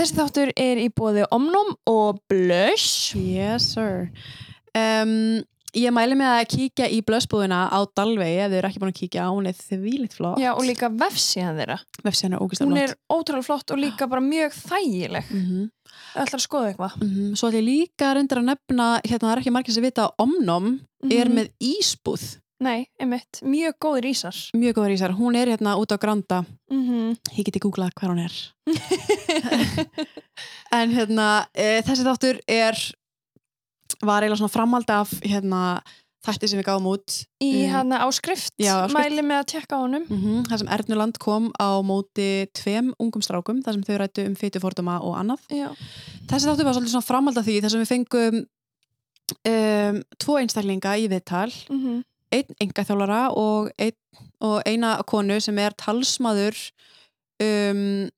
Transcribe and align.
þessi 0.00 0.16
þáttur 0.16 0.50
er 0.56 0.80
í 0.80 0.88
bóði 0.96 1.26
Omnum 1.34 1.74
og 1.90 2.20
Blush. 2.30 3.12
Yes 3.18 3.74
sir 3.74 4.08
um, 4.76 5.42
Ég 5.76 5.92
mæli 5.94 6.16
með 6.18 6.32
að 6.34 6.46
kíkja 6.50 6.86
í 6.90 6.96
blössbúðina 7.06 7.60
á 7.70 7.78
Dalvegi 7.94 8.40
ef 8.42 8.48
þið 8.50 8.56
eru 8.58 8.68
ekki 8.72 8.80
búin 8.82 8.90
að 8.90 8.96
kíkja, 9.04 9.26
hún 9.30 9.46
er 9.46 9.54
þvílitt 9.54 10.16
flott 10.18 10.40
Já, 10.42 10.48
og 10.56 10.64
líka 10.66 10.88
vefsíðan 10.90 11.60
þeirra. 11.60 11.76
Vefsíðan 12.02 12.34
er 12.34 12.42
ógæslega 12.42 12.66
Hún 12.66 12.74
flott 12.80 12.90
er 12.90 12.96
ótrúlega 13.14 13.46
flott 13.46 13.70
og 13.70 13.78
líka 13.78 14.08
bara 14.10 14.24
mjög 14.24 14.56
þægileg. 14.56 15.30
mm 15.30 15.44
-hmm. 15.46 15.68
Það 16.10 16.24
ætlar 16.24 16.40
að 16.40 16.46
skoða 16.48 16.68
eitthvað. 16.72 16.92
Svo 17.38 17.48
ætlum 17.48 17.60
ég 17.60 17.68
líka 17.70 18.14
reyndir 18.14 18.38
að 18.40 18.48
nefna 18.50 18.86
hérna 19.06 19.24
það 19.28 19.32
er 19.36 19.38
ekki 19.44 19.54
margir 19.54 19.74
sem 19.74 19.82
vita 19.86 20.02
að 20.08 20.14
Omnom 20.18 20.66
er 21.10 21.28
Mhm. 21.28 21.34
með 21.38 21.46
ísbúð 21.62 22.24
Nei, 22.60 22.84
einmitt. 23.00 23.40
Mjög 23.42 23.74
góðir 23.80 24.04
ísar. 24.10 24.36
mjög 24.54 24.74
góður 24.76 24.92
ísar, 24.92 25.14
hún 25.16 25.36
er 25.36 25.48
hérna 25.48 25.76
út 25.80 25.92
á 25.92 25.96
Granda 25.98 26.44
Mm 26.70 26.82
-hmm. 26.88 27.16
ég 27.38 27.44
geti 27.44 27.58
googlað 27.58 27.90
hvað 27.96 28.10
hún 28.10 28.24
er 28.24 28.34
en 30.72 30.90
hérna 30.94 31.46
e, 31.54 31.80
þessi 31.86 32.04
þáttur 32.06 32.38
er 32.48 32.76
var 34.02 34.22
eiginlega 34.22 34.38
svona 34.40 34.52
framhald 34.54 34.90
af 34.90 35.10
hérna 35.24 35.80
þætti 36.26 36.48
sem 36.48 36.60
við 36.60 36.66
gáum 36.68 36.86
út 36.86 37.24
Í 37.42 37.64
Mm. 37.64 37.70
hérna 37.72 37.98
áskrift, 38.04 38.52
Já, 38.60 38.84
áskrift. 38.84 38.94
mæli 38.94 39.22
með 39.24 39.40
að 39.40 39.46
tjekka 39.52 39.76
á 39.76 39.80
honum. 39.80 40.04
mm 40.10 40.44
þar 40.50 40.58
sem 40.58 40.68
Ernuland 40.68 41.18
kom 41.18 41.50
á 41.60 41.80
móti 41.82 42.46
tveim 42.52 42.92
ungum 43.00 43.22
strákum 43.22 43.62
þar 43.64 43.72
sem 43.72 43.82
þau 43.82 43.98
rættu 43.98 44.26
um 44.26 44.34
fytuforduma 44.36 45.00
og 45.02 45.16
annað 45.16 45.40
Já. 45.50 45.68
þessi 46.28 46.46
þáttur 46.48 46.64
var 46.64 46.74
svona 46.74 47.02
framhald 47.08 47.38
af 47.38 47.44
því 47.46 47.60
þar 47.62 47.70
sem 47.70 47.80
við 47.80 47.92
fengum 47.94 48.46
um, 49.48 50.02
tvo 50.18 50.38
einstaklinga 50.38 50.96
í 50.98 51.08
viðtal 51.08 51.52
Mm 51.70 52.04
einn 52.32 52.54
engaþjólara 52.62 53.20
og, 53.36 53.70
ein, 53.78 53.96
og 54.40 54.60
eina 54.66 54.96
konu 55.06 55.40
sem 55.42 55.58
er 55.58 55.74
talsmaður 55.80 56.56
um, 57.42 58.08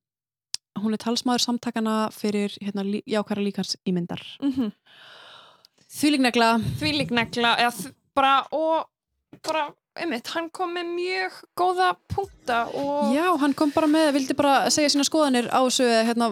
hún 0.83 0.97
er 0.97 1.01
talsmaður 1.03 1.45
samtakana 1.47 1.97
fyrir 2.17 2.55
hérna, 2.61 2.85
lí, 2.85 3.03
jákværa 3.09 3.45
líkars 3.45 3.77
ímyndar 3.89 4.23
Mm 4.43 4.71
Þvílíknegla 5.93 6.47
Því 6.81 6.91
lík 6.97 7.11
negla, 7.13 7.51
eða 7.61 7.73
þ- 7.77 7.91
bara 8.17 8.35
og 8.57 8.87
bara, 9.45 9.67
einmitt, 10.01 10.29
hann 10.33 10.47
kom 10.53 10.73
með 10.77 10.89
mjög 10.95 11.37
góða 11.59 11.91
punkta 12.09 12.63
og 12.73 13.13
Já, 13.13 13.27
hann 13.43 13.53
kom 13.57 13.73
bara 13.75 13.89
með, 13.93 14.11
vildi 14.17 14.37
bara 14.39 14.71
segja 14.73 14.89
sína 14.95 15.05
skoðanir 15.09 15.51
á 15.53 15.61
þessu 15.67 15.85
eða, 15.85 16.03
hérna, 16.09 16.29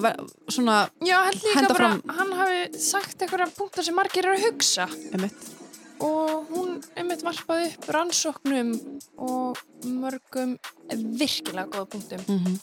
svona, 0.52 0.78
Já, 1.04 1.19
held 1.28 1.44
líka 1.44 1.66
bara, 1.69 1.76
fram. 1.76 2.02
hann 2.19 2.32
hafi 2.41 2.80
sagt 2.80 3.20
eitthvað 3.24 3.52
punktar 3.58 3.84
sem 3.84 3.97
margir 4.00 4.24
eru 4.28 4.36
að 4.38 4.47
hugsa. 4.48 4.88
Emitt 5.16 5.59
og 6.06 6.50
hún 6.50 6.80
einmitt 6.96 7.24
varpaði 7.26 7.70
upp 7.70 7.88
rannsóknum 7.96 8.74
og 9.20 9.60
mörgum 9.84 10.56
virkilega 10.90 11.68
góða 11.70 11.88
punktum 11.94 12.26
mm 12.28 12.60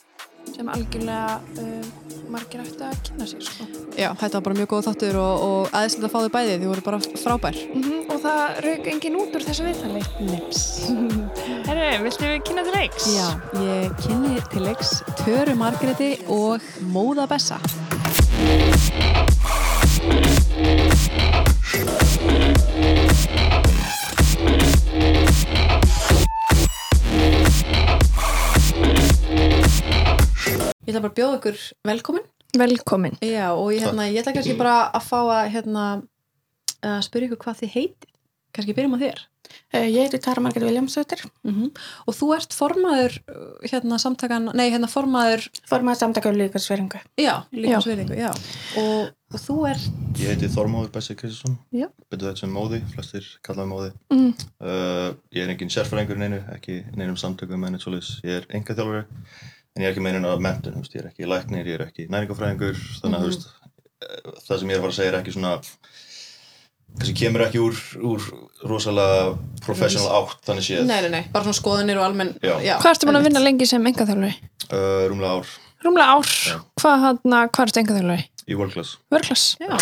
sem 0.56 0.70
algjörlega 0.72 1.42
uh, 1.60 1.88
margir 2.32 2.62
ætti 2.64 2.86
að 2.88 3.02
kynna 3.08 3.28
sér 3.28 3.44
sko. 3.44 3.66
Já, 3.98 4.10
þetta 4.16 4.38
var 4.38 4.46
bara 4.46 4.60
mjög 4.62 4.70
góð 4.72 4.86
þáttur 4.88 5.20
og, 5.20 5.44
og 5.48 5.76
aðeinslega 5.76 6.08
að 6.08 6.14
fá 6.14 6.20
þau 6.22 6.34
bæði, 6.38 6.54
þau 6.62 6.70
voru 6.72 6.86
bara 6.86 7.02
frábær. 7.26 7.60
Mm 7.76 7.98
og 8.08 8.24
það 8.24 8.60
rauk 8.66 8.88
engin 8.94 9.20
út 9.20 9.36
úr 9.38 9.44
þessu 9.46 9.68
viðtali. 9.68 10.02
Nips 10.32 10.64
Herru, 11.68 11.90
viltu 12.08 12.26
við 12.32 12.40
kynna 12.48 12.66
til 12.66 12.76
leiks? 12.78 13.12
Já, 13.14 13.28
ég 13.62 14.02
kynni 14.06 14.42
til 14.54 14.66
leiks 14.66 14.98
Töru 15.22 15.58
Margreti 15.60 16.14
og 16.34 16.66
Móða 16.94 17.28
Bessa 17.30 17.62
Ég 30.88 30.94
ætla 30.96 31.04
bara 31.04 31.12
að 31.12 31.18
bjóða 31.20 31.38
ykkur 31.42 31.64
velkomin. 31.90 32.28
Velkomin. 32.58 33.18
Já, 33.20 33.48
og 33.52 33.74
ég, 33.76 33.82
hérna, 33.84 34.06
ég 34.08 34.22
ætla 34.22 34.32
kannski 34.38 34.54
bara 34.56 34.76
að 34.96 35.04
fá 35.04 35.18
að 35.20 35.50
hérna, 35.52 35.88
að 36.80 37.02
spyrja 37.04 37.28
ykkur 37.28 37.42
hvað 37.44 37.58
þið 37.60 37.74
heitir 37.74 38.14
kannski 38.56 38.76
byrjum 38.78 38.96
á 38.96 39.00
þér. 39.04 39.20
Uh, 39.76 39.84
Ég 39.84 40.08
heiti 40.08 40.20
Tara 40.24 40.42
Margrét 40.44 40.64
Viljámsdóttir, 40.64 41.22
mm 41.44 41.68
og 42.08 42.16
þú 42.16 42.30
ert 42.36 42.56
formaður 42.56 43.18
hérna 43.68 44.00
samtakan, 44.00 44.50
nei 44.56 44.70
hérna 44.72 44.88
formaður 44.92 45.44
formaður 45.68 46.00
samtaka 46.02 46.32
um 46.32 46.40
líkarsveringu. 46.40 47.00
já, 47.20 47.44
líka 47.52 47.82
sverðingu, 47.84 48.16
já. 48.16 48.32
Og, 48.80 49.12
og 49.34 49.44
þú 49.44 49.58
ert 49.68 49.88
Ég 50.20 50.32
heiti 50.32 50.50
Þormóður 50.52 50.92
Bessi 50.96 51.16
Kristjánsson, 51.20 51.58
Já. 51.76 51.88
betur 52.10 52.32
þetta 52.32 52.40
sem 52.40 52.56
móði, 52.56 52.80
flestir 52.96 53.28
kallaði 53.44 53.72
móði. 53.72 53.92
Mm. 54.16 54.32
Uh, 54.64 55.10
ég 55.36 55.44
er 55.44 55.52
engin 55.54 55.72
sérfræðingur 55.72 56.18
í 56.18 56.24
neinu, 56.24 56.42
ekki 56.56 56.80
neinum 56.96 57.20
samtökum 57.20 57.68
en 57.68 57.76
eitt 57.76 57.88
en 59.78 59.84
ég 59.86 59.88
er 59.88 59.94
ekki 59.94 60.04
meinin 60.04 60.26
af 60.26 60.42
mentun, 60.44 60.82
ég 60.82 61.00
er 61.04 61.10
ekki 61.12 61.30
læknir, 61.30 61.70
ég 61.70 61.78
er 61.78 61.86
ekki 61.86 62.08
næringafræðingur, 62.14 62.80
þannig 63.04 63.20
að 63.20 63.30
veist, 63.30 63.48
uh, 63.48 64.34
það 64.48 64.64
sem 64.64 64.74
ég 64.74 64.76
er 64.76 64.82
að 64.82 64.86
fara 64.88 64.94
að 64.94 64.98
segja 64.98 65.12
er 65.12 65.20
ekki 65.20 65.36
svona, 65.36 65.52
kannski 66.98 67.16
kemur 67.22 67.46
ekki 67.46 67.62
úr, 67.62 67.84
úr 68.12 68.30
rosalega 68.72 69.36
professional 69.66 70.24
átt, 70.24 70.42
þannig 70.50 70.68
séð. 70.68 70.88
nei, 70.90 70.98
nei, 71.06 71.12
nei, 71.20 71.24
bara 71.34 71.46
svona 71.46 71.62
skoðanir 71.62 72.02
og 72.02 72.08
almenn 72.08 72.34
Já. 72.42 72.80
Hvað 72.82 72.96
ertu 72.96 73.12
búin 73.12 73.22
að 73.22 73.30
vinna 73.30 73.44
lengi 73.46 73.70
sem 73.70 73.92
engaþjálfari? 73.92 74.34
Uh, 74.72 75.06
rúmlega 75.12 75.38
ár 75.38 75.54
Rúmlega 75.86 76.18
ár 76.18 76.34
Já. 76.34 76.58
Hvað 76.82 77.06
hann, 77.06 77.22
hvað 77.54 77.68
ertu 77.68 77.84
engaþjálfari? 77.84 78.26
í 78.48 78.56
World 78.56 78.74
Class. 78.76 78.98
Vörklass 79.12 79.58
já. 79.60 79.76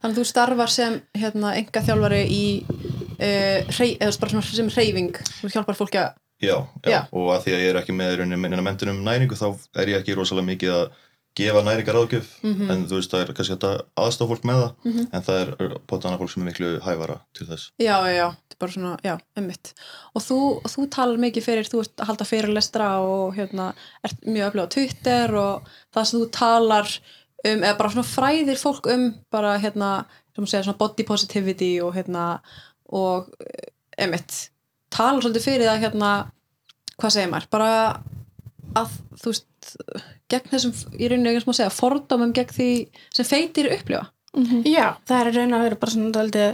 þannig 0.00 0.14
að 0.14 0.18
þú 0.18 0.24
starfar 0.30 0.72
sem 0.72 0.96
hérna 1.20 1.52
enga 1.60 1.82
þjálfari 1.84 2.22
í 2.32 2.44
uh, 2.64 3.68
hrey, 3.76 3.94
eða 4.00 4.16
bara 4.22 4.32
svona 4.32 4.46
sem 4.48 4.70
hreyfing 4.72 5.20
þú 5.40 5.52
hjálpar 5.52 5.78
fólki 5.78 6.00
að 6.00 6.14
Já, 6.40 6.56
já, 6.84 6.90
Já. 6.90 7.00
og 7.12 7.28
að 7.36 7.42
því 7.44 7.52
að 7.54 7.60
ég 7.60 7.70
er 7.74 7.78
ekki 7.82 7.92
með 7.92 8.26
minna 8.38 8.62
mentunum 8.64 9.02
næringu 9.04 9.36
þá 9.36 9.46
er 9.76 9.86
ég 9.92 10.00
ekki 10.00 10.14
rosalega 10.16 10.46
mikið 10.50 10.70
að 10.78 10.90
gefa 11.38 11.60
næringar 11.62 11.94
ágjöf 12.00 12.28
Mhm. 12.42 12.70
en 12.70 12.86
þú 12.90 12.96
veist 12.98 13.10
það 13.12 13.20
er 13.22 13.32
kannski 13.34 13.56
að 13.56 13.82
aðstofa 13.96 14.30
fólk 14.34 14.42
með 14.48 14.56
það 14.60 14.72
Mhm. 14.84 15.04
en 15.12 15.22
það 15.22 15.40
er 15.40 15.50
annað 15.90 16.18
fólk 16.18 16.30
sem 16.32 16.42
er 16.42 16.48
miklu 16.50 16.70
hæfara 16.80 17.20
til 17.34 17.46
þess. 17.46 17.70
já, 17.78 17.96
já, 18.02 18.12
já, 18.16 18.28
þetta 18.30 18.50
er 18.50 18.58
bara 18.58 18.72
svona, 18.72 18.98
já, 19.04 19.18
emmitt 19.36 19.72
og 20.16 20.22
þú, 20.22 20.38
þú 20.64 20.88
talar 20.90 21.16
mikið 21.18 21.42
fyrir, 21.44 21.68
þú 21.70 21.80
ert 21.84 21.96
að 21.96 22.06
halda 22.06 22.24
fyrirlestra 22.24 22.88
og 23.00 23.34
hérna 23.36 23.74
ert 24.04 24.20
mjög 24.26 24.50
öflug 24.50 24.66
á 24.66 24.74
Twitter 24.74 25.34
og 25.36 25.62
það 25.94 26.04
sem 26.06 26.20
þú 26.20 26.30
talar 26.30 26.88
um, 27.44 27.60
eða 27.62 27.78
bara 27.78 27.90
svona 27.90 28.10
fræðir 28.16 28.58
fólk 28.58 28.86
um 28.92 29.14
bara 29.30 29.58
hérna, 29.58 30.04
sem 30.34 30.44
að 30.44 30.48
segja 30.50 30.64
svona 30.64 30.78
body 30.78 31.04
positivity 31.04 31.80
og 31.80 31.94
hérna 31.94 32.40
og 32.92 33.30
emmitt 33.98 34.48
talar 34.92 35.24
svolítið 35.24 35.46
fyrir 35.46 35.68
það 35.68 35.84
hérna 35.86 36.12
hvað 37.00 37.14
segir 37.14 37.32
maður, 37.32 37.48
bara 37.54 37.72
að 38.76 38.94
þú 39.20 39.32
veist, 39.32 39.74
gegn 40.30 40.52
þessum 40.52 40.74
í 40.94 41.10
rauninni 41.10 41.32
ekki 41.32 41.50
að 41.50 41.58
segja, 41.58 41.74
fordómum 41.74 42.34
gegn 42.36 42.54
því 42.54 42.70
sem 43.16 43.28
feitir 43.28 43.70
upplifa 43.74 44.08
Já, 44.62 44.94
það 45.08 45.16
er 45.20 45.32
raun 45.34 45.56
að 45.56 45.64
vera 45.66 45.78
bara 45.80 45.90
svona 45.90 46.12
daldi, 46.14 46.44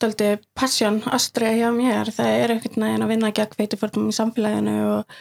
daldi 0.00 0.28
passion 0.56 1.02
astrið 1.12 1.58
hjá 1.58 1.66
mér. 1.76 2.08
Það 2.08 2.36
er 2.38 2.54
einhvern 2.54 2.86
veginn 2.86 3.04
að 3.04 3.12
vinna 3.12 3.32
gegn 3.36 3.58
feitiförnum 3.58 4.08
í 4.08 4.16
samfélaginu 4.16 4.76
og, 4.94 5.18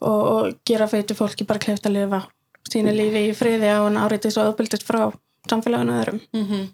og, 0.00 0.22
og 0.22 0.56
gera 0.64 0.88
feitu 0.88 1.18
fólki 1.18 1.44
bara 1.44 1.60
kleift 1.60 1.84
að 1.84 1.98
lifa 1.98 2.22
sínu 2.72 2.94
lífi 2.96 3.26
í 3.28 3.36
friði 3.36 3.74
á 3.76 3.84
en 3.84 4.00
áriðis 4.00 4.40
og 4.40 4.54
öðbildist 4.54 4.88
frá 4.88 5.02
samfélaginu 5.52 6.00
öðrum. 6.00 6.24
mm 6.32 6.66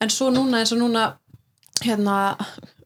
en 0.00 0.10
svo 0.10 0.30
núna 0.34 0.60
eins 0.60 0.72
og 0.74 0.80
núna 0.80 1.04
hérna 1.84 2.36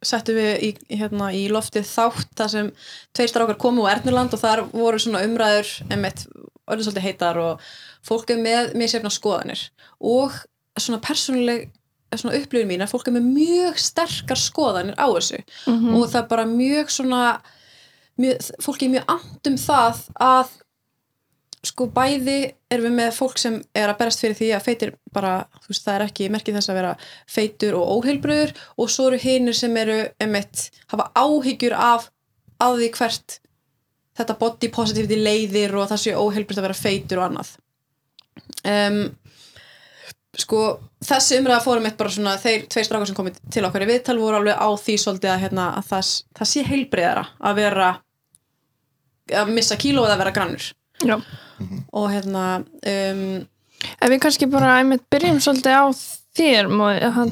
settum 0.03 0.37
við 0.39 0.63
í, 0.63 0.71
hérna, 1.01 1.31
í 1.35 1.49
loftið 1.53 1.87
þátt 1.89 2.35
þar 2.39 2.51
sem 2.53 2.69
tveir 3.17 3.29
strákar 3.33 3.59
komu 3.59 3.87
á 3.87 3.93
Ernurland 3.97 4.35
og 4.37 4.41
þar 4.43 4.63
voru 4.73 4.99
svona 5.03 5.25
umræður 5.27 5.73
emitt, 5.91 6.27
öllum 6.69 6.85
svolítið 6.87 7.07
heitar 7.09 7.39
og 7.43 7.61
fólk 8.07 8.31
er 8.31 8.39
með 8.43 8.75
misjafna 8.79 9.11
skoðanir 9.11 9.65
og 10.01 10.33
svona 10.79 11.01
persónuleg 11.03 11.71
svona 12.15 12.39
upplifin 12.39 12.69
mín 12.71 12.81
að 12.85 12.93
fólk 12.95 13.09
er 13.11 13.17
með 13.19 13.27
mjög 13.35 13.79
sterkar 13.83 14.39
skoðanir 14.41 14.95
á 14.97 15.07
þessu 15.13 15.43
Mhm. 15.67 15.95
og 15.95 16.07
það 16.09 16.23
er 16.23 16.29
bara 16.31 16.45
mjög 16.47 16.89
svona 16.95 17.41
mjög, 18.19 18.51
fólki 18.63 18.87
er 18.87 18.93
mjög 18.95 19.05
and 19.09 19.47
um 19.51 19.57
það 19.57 20.01
að 20.21 20.49
sko 21.67 21.89
bæði 21.91 22.39
erum 22.71 22.87
við 22.87 22.95
með 23.01 23.11
fólk 23.17 23.41
sem 23.41 23.57
er 23.77 23.91
að 23.91 23.99
berast 23.99 24.23
fyrir 24.23 24.39
því 24.39 24.51
að 24.55 24.65
feitir 24.69 24.93
bara, 25.15 25.33
þú 25.65 25.73
veist, 25.73 25.85
það 25.87 25.95
er 25.95 26.05
ekki 26.07 26.29
merkið 26.31 26.59
þess 26.59 26.71
að 26.71 26.79
vera 26.79 26.93
feitur 27.35 27.79
og 27.79 27.93
óheilbröður 27.97 28.53
og 28.79 28.93
svo 28.93 29.09
eru 29.11 29.21
hinir 29.23 29.57
sem 29.59 29.77
eru 29.81 29.99
emitt, 30.23 30.69
hafa 30.93 31.11
áhyggjur 31.19 31.75
af 31.75 32.11
að 32.63 32.83
því 32.83 32.91
hvert 32.99 33.39
þetta 34.19 34.37
body 34.39 34.71
positivity 34.75 35.19
leiðir 35.19 35.75
og 35.79 35.89
það 35.91 36.05
sé 36.05 36.15
óheilbröð 36.19 36.61
að 36.61 36.69
vera 36.69 36.79
feitur 36.79 37.23
og 37.23 37.29
annað 37.29 37.55
um, 38.67 39.01
sko 40.39 40.63
þessi 41.03 41.39
umræða 41.41 41.65
fórum 41.65 41.87
eitt 41.89 41.99
bara 41.99 42.15
svona 42.15 42.37
þeir 42.39 42.67
tveir 42.71 42.87
strákar 42.87 43.11
sem 43.11 43.19
komið 43.19 43.39
til 43.55 43.65
okkar 43.67 43.87
í 43.87 43.91
viðtal 43.91 44.19
voru 44.21 44.39
alveg 44.41 44.59
á 44.59 44.69
því 44.79 44.99
svolítið 45.03 45.35
að, 45.35 45.43
hérna, 45.47 45.71
að 45.79 45.91
það, 45.91 46.13
það 46.39 46.51
sé 46.53 46.65
heilbreyðara 46.69 47.25
að 47.51 47.61
vera 47.63 47.91
að 49.43 49.55
missa 49.55 49.79
kíló 49.81 50.07
eða 50.07 50.21
vera 50.23 50.35
grannur 50.35 50.71
Já. 51.05 51.19
Og 51.93 52.11
hérna 52.13 52.45
um, 52.65 53.47
Ef 54.03 54.11
við 54.11 54.21
kannski 54.25 54.47
bara 54.51 54.77
einmitt 54.81 55.05
byrjum 55.11 55.37
svolítið 55.41 55.77
á 55.79 55.87
þér 56.39 56.67
hann, 57.15 57.31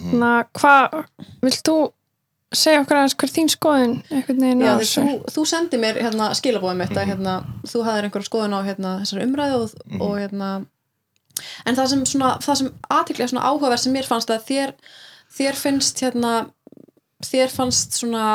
hvað 0.54 0.94
vilt 1.42 1.62
þú 1.66 1.74
segja 2.54 2.80
okkur 2.84 2.96
aðeins 3.00 3.16
hver 3.18 3.32
þín 3.34 3.50
skoðun 3.50 3.94
já, 4.62 4.70
á 4.70 4.78
því, 4.78 4.84
þessu? 4.84 5.02
þú, 5.02 5.16
þú 5.34 5.44
sendi 5.50 5.80
mér 5.82 5.98
hérna, 6.00 6.28
skilabóðum 6.38 6.78
mitt 6.84 6.94
að 6.96 7.08
hérna, 7.10 7.34
þú 7.66 7.82
hafðir 7.88 8.06
einhverja 8.06 8.28
skoðun 8.30 8.54
á 8.54 8.60
hérna, 8.68 8.92
þessar 9.02 9.24
umræðu 9.26 9.58
og, 9.64 9.74
og 10.06 10.14
hérna 10.22 10.50
en 11.66 11.76
það 11.76 11.90
sem, 11.92 12.04
svona, 12.14 12.30
það 12.46 12.60
sem 12.62 12.70
aðtiklega 12.96 13.32
svona 13.32 13.48
áhugaverð 13.50 13.82
sem 13.82 13.92
mér 13.98 14.06
fannst 14.08 14.30
að 14.32 14.46
þér, 14.46 14.72
þér 15.36 15.58
finnst 15.64 16.04
hérna 16.06 16.32
þér 17.26 17.52
fannst 17.58 17.98
svona 17.98 18.28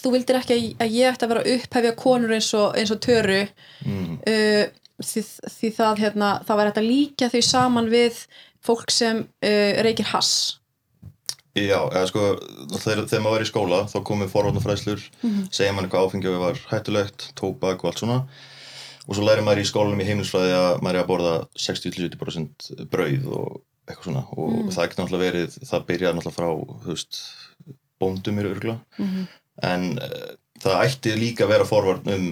þú 0.00 0.12
vildir 0.16 0.40
ekki 0.40 0.56
að- 0.80 0.90
ég 0.96 1.12
ætti 1.12 1.24
að 1.28 1.32
vera 1.34 1.46
upphefja 1.54 1.94
konur 2.00 2.34
eins 2.36 2.48
og, 2.56 2.74
eins 2.76 2.90
og 2.92 3.00
töru. 3.04 3.44
Mm. 3.84 4.18
uh, 4.24 4.64
því, 5.02 5.22
því 5.56 5.72
það 5.78 6.02
hérna, 6.04 6.30
það 6.46 6.60
var 6.60 6.70
hægt 6.70 6.80
að 6.82 6.90
líka 6.90 7.30
þau 7.32 7.42
saman 7.48 7.90
við 7.92 8.20
fólk 8.66 8.92
sem 8.94 9.22
uh, 9.24 9.72
reykir 9.86 10.08
hass. 10.12 10.36
Já, 11.56 11.78
eða 11.88 12.08
sko, 12.10 12.24
þegar, 12.74 13.06
þegar 13.08 13.22
maður 13.24 13.34
var 13.34 13.44
í 13.44 13.48
skóla 13.48 13.78
þá 13.88 13.96
komið 14.04 14.32
forvarnafræðslur, 14.34 15.06
segja 15.48 15.72
manni 15.72 15.88
hvað 15.92 16.10
áfengi 16.10 16.34
var 16.42 16.58
hættulegt, 16.68 17.30
tóbak 17.38 17.80
og 17.80 17.90
allt 17.90 18.02
svona. 18.02 18.18
Og 19.06 19.16
svo 19.16 19.24
læri 19.24 19.44
maður 19.46 19.62
í 19.62 19.70
skólanum 19.70 20.02
í 20.02 20.08
heimilsfræði 20.08 20.52
að 20.52 20.82
maður 20.84 20.98
er 20.98 21.04
að 21.04 21.08
borða 21.08 21.32
60-70% 21.62 22.68
brauð 22.92 23.30
og 23.38 23.48
eitthvað 23.86 24.08
svona. 24.10 24.24
Og 24.36 24.68
það 24.74 24.82
ekki 24.82 25.00
náttúrulega 25.00 25.24
verið, 25.30 25.56
það 25.70 25.86
byrjaði 25.88 26.18
náttúrulega 26.18 26.36
frá, 26.36 26.76
þú 26.84 26.92
veist, 26.92 27.20
bóndum 28.02 28.40
eru 28.42 28.52
örgla 28.56 28.76
en 29.64 29.86
uh, 29.96 30.34
það 30.62 30.82
ætti 30.84 31.14
líka 31.16 31.46
að 31.46 31.52
vera 31.54 31.68
forvarn 31.68 32.12
um 32.12 32.28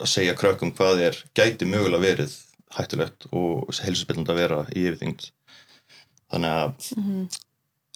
að 0.00 0.10
segja 0.10 0.34
krökkum 0.38 0.72
hvað 0.76 1.02
er 1.08 1.18
gæti 1.36 1.68
mögulega 1.68 2.02
verið 2.02 2.36
hættulegt 2.74 3.26
og 3.32 3.70
heilsuspillandi 3.84 4.32
að 4.34 4.40
vera 4.42 4.60
í 4.74 4.84
yfirþyngd. 4.88 5.26
Þannig 6.34 6.54
að 6.58 6.72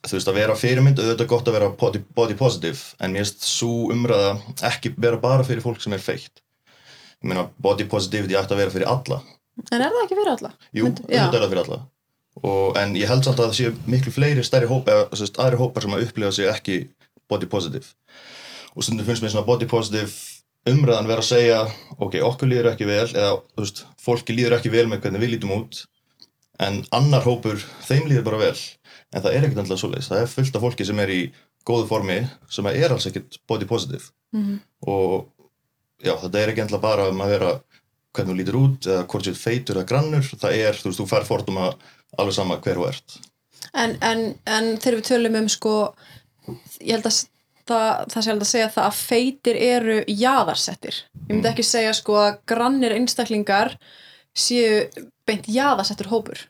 þú 0.09 0.15
veist 0.15 0.31
að 0.31 0.37
vera 0.39 0.55
fyrirmynd 0.59 1.01
auðvitað 1.03 1.25
er 1.25 1.31
gott 1.33 1.49
að 1.51 1.57
vera 1.59 1.71
body, 1.81 2.03
body 2.15 2.37
positive 2.39 2.79
en 3.03 3.15
mér 3.17 3.25
finnst 3.27 3.49
svo 3.51 3.89
umræða 3.93 4.37
ekki 4.71 4.93
vera 4.97 5.19
bara 5.23 5.47
fyrir 5.47 5.65
fólk 5.65 5.83
sem 5.83 5.97
er 5.97 6.03
feitt. 6.05 6.43
Ég 7.19 7.33
meina 7.33 7.49
body 7.59 7.89
positivity 7.91 8.37
ætti 8.39 8.55
að 8.55 8.63
vera 8.63 8.75
fyrir 8.77 8.91
alla. 8.93 9.19
En 9.73 9.81
er 9.83 9.91
það 9.91 10.05
ekki 10.05 10.19
fyrir 10.21 10.35
alla? 10.37 10.53
jú, 10.71 10.85
Mynd- 10.87 11.01
auðvitað 11.09 11.35
er 11.35 11.43
það 11.43 11.51
fyrir 11.55 11.65
alla. 11.65 11.81
Og, 12.39 12.77
en 12.79 12.93
ég 12.95 13.11
held 13.11 13.25
samt 13.27 13.41
að 13.43 13.49
það 13.49 13.57
séu 13.59 13.73
miklu 13.91 14.13
fleiri 14.15 14.45
stærri 14.47 14.69
hópa, 14.71 15.09
aðri 15.11 15.59
hópar 15.59 15.83
sem 15.83 15.97
að 15.97 16.05
upplifa 16.07 16.31
sig 16.37 16.47
ekki 16.47 16.77
body 17.29 17.49
positive. 17.51 17.89
Og 18.77 18.87
stundum 18.87 19.09
finnst 19.09 19.25
mér 19.25 19.33
svona 19.35 19.49
body 19.49 19.67
positive 19.67 20.13
umræðan 20.69 21.09
vera 21.09 21.23
að 21.23 21.31
segja 21.31 21.61
ok, 21.99 22.19
okkur 22.25 22.51
líður 22.51 22.73
ekki 22.73 22.89
vel 22.89 23.07
eða 23.07 23.37
veist, 23.59 23.85
fólki 24.03 24.35
líður 24.37 24.59
ekki 24.59 24.73
vel 24.73 24.87
með 24.91 25.05
hvernig 25.05 25.23
við 25.25 25.35
lítum 25.37 25.55
út 25.59 25.85
en 26.59 26.81
annar 26.95 27.23
hópur 27.27 27.61
þeim 27.87 28.09
líður 28.11 28.27
bara 28.27 28.43
vel. 28.43 28.57
En 29.15 29.23
það 29.23 29.33
er 29.33 29.47
ekkert 29.47 29.63
endilega 29.63 29.81
svoleiðis, 29.81 30.11
það 30.11 30.23
er 30.23 30.33
fullt 30.33 30.57
af 30.59 30.65
fólki 30.67 30.87
sem 30.89 30.99
er 31.01 31.13
í 31.15 31.21
góðu 31.69 31.87
formi 31.89 32.19
sem 32.53 32.67
er 32.71 32.95
alls 32.95 33.07
ekkert 33.09 33.39
body 33.49 33.69
positive. 33.69 34.11
Mhm. 34.35 34.59
og 34.85 35.31
já, 36.05 36.13
þetta 36.21 36.39
er 36.39 36.51
ekki 36.51 36.61
endilega 36.61 36.83
bara 36.83 37.09
um 37.09 37.23
að 37.25 37.31
vera 37.33 37.53
hvernig 38.13 38.35
þú 38.35 38.37
lítur 38.39 38.59
út 38.59 38.87
eða 38.87 39.07
hvort 39.07 39.25
sér 39.25 39.39
feitur 39.39 39.79
eða 39.79 39.89
grannur. 39.89 40.27
Það 40.43 40.59
er, 40.59 40.75
þú 40.75 40.91
veist, 40.91 41.01
þú 41.01 41.09
fær 41.09 41.25
forduma 41.29 41.71
alveg 42.19 42.35
sama 42.35 42.59
hver 42.61 42.77
þú 42.77 42.87
ert. 42.89 43.19
En, 43.75 43.97
en, 44.03 44.23
en 44.47 44.77
þegar 44.77 44.99
við 44.99 45.09
tölum 45.09 45.39
um 45.41 45.49
sko, 45.49 45.75
ég 46.81 46.97
held 46.97 47.09
að 47.09 47.19
það, 47.69 48.05
það 48.13 48.25
sé 48.25 48.31
held 48.33 48.45
að 48.45 48.51
segja 48.51 48.69
það 48.75 48.87
að 48.89 48.99
feitir 48.99 49.59
eru 49.69 49.97
jaðarsettir. 50.09 51.01
Ég 51.29 51.33
myndi 51.33 51.51
ekki 51.53 51.67
segja 51.67 51.97
sko 51.97 52.19
að 52.21 52.39
grannir 52.51 52.95
einstaklingar 52.97 53.75
séu 54.39 54.87
beint 55.29 55.49
jaðarsettur 55.51 56.11
hópur. 56.13 56.47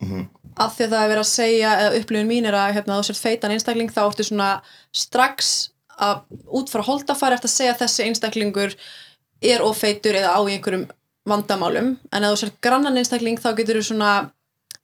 Mhm. 0.00 0.30
Af 0.60 0.74
því 0.76 0.84
að 0.84 0.92
það 0.92 1.02
er 1.02 1.10
verið 1.10 1.22
að 1.22 1.30
segja, 1.32 1.68
eða 1.80 2.00
upplifun 2.00 2.28
mín 2.28 2.46
er 2.46 2.56
að 2.58 2.74
hérna, 2.76 2.98
þú 2.98 3.04
sért 3.08 3.22
feitan 3.24 3.54
einstakling 3.54 3.92
þá 3.92 4.02
ertu 4.04 4.26
svona 4.26 4.48
strax 4.92 5.52
að 5.96 6.24
út 6.52 6.68
frá 6.68 6.82
holdafæri 6.84 7.38
eftir 7.38 7.48
að 7.48 7.56
segja 7.56 7.72
að 7.72 7.82
þessi 7.84 8.04
einstaklingur 8.08 8.76
er 9.42 9.64
ofeitur 9.64 10.18
eða 10.18 10.34
á 10.36 10.40
einhverjum 10.44 10.86
vandamálum 11.28 11.96
en 12.12 12.24
ef 12.26 12.34
þú 12.34 12.40
sért 12.42 12.60
grannan 12.64 12.98
einstakling 12.98 13.40
þá 13.40 13.52
getur 13.58 13.80
þú 13.80 13.84
svona 13.88 14.12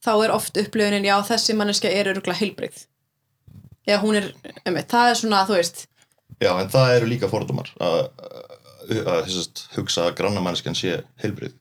þá 0.05 0.11
er 0.23 0.33
oft 0.33 0.57
upplifunin, 0.57 1.07
já 1.07 1.17
þessi 1.27 1.55
manneskja 1.59 1.91
er 1.91 2.13
öruglega 2.13 2.39
heilbrigð 2.39 2.85
eða 3.87 4.01
hún 4.03 4.19
er, 4.19 4.29
um, 4.65 4.77
það 4.79 5.13
er 5.13 5.17
svona, 5.21 5.45
þú 5.47 5.57
veist. 5.57 5.85
Já, 6.39 6.51
en 6.53 6.71
það 6.71 6.93
eru 6.97 7.09
líka 7.09 7.29
fordómar 7.31 7.71
að, 7.83 7.97
að, 8.89 9.09
að 9.15 9.33
hugsa 9.75 10.05
að 10.07 10.13
grannamannskjan 10.19 10.77
sé 10.77 11.01
heilbrið 11.23 11.57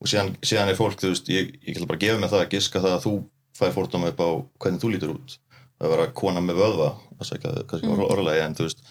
og 0.00 0.08
síðan, 0.08 0.32
síðan 0.42 0.72
er 0.72 0.78
fólk, 0.78 0.96
þú 1.00 1.12
veist, 1.12 1.28
ég, 1.30 1.52
ég 1.66 1.76
ætla 1.76 1.90
bara 1.90 2.00
að 2.00 2.06
gefa 2.06 2.22
mig 2.22 2.32
það 2.32 2.42
að 2.44 2.50
giska 2.54 2.82
það 2.82 2.96
að 2.96 3.04
þú 3.04 3.14
fæði 3.60 3.76
fordóma 3.76 4.10
upp 4.10 4.24
á 4.24 4.28
hvernig 4.64 4.82
þú 4.82 4.90
lítur 4.94 5.14
út. 5.14 5.36
Að 5.80 6.02
kona 6.16 6.42
með 6.44 6.60
vöðva 6.60 6.90
ekki 7.20 7.86
mm. 7.86 8.02
orðlega 8.04 8.48
en 8.48 8.56
veist 8.58 8.82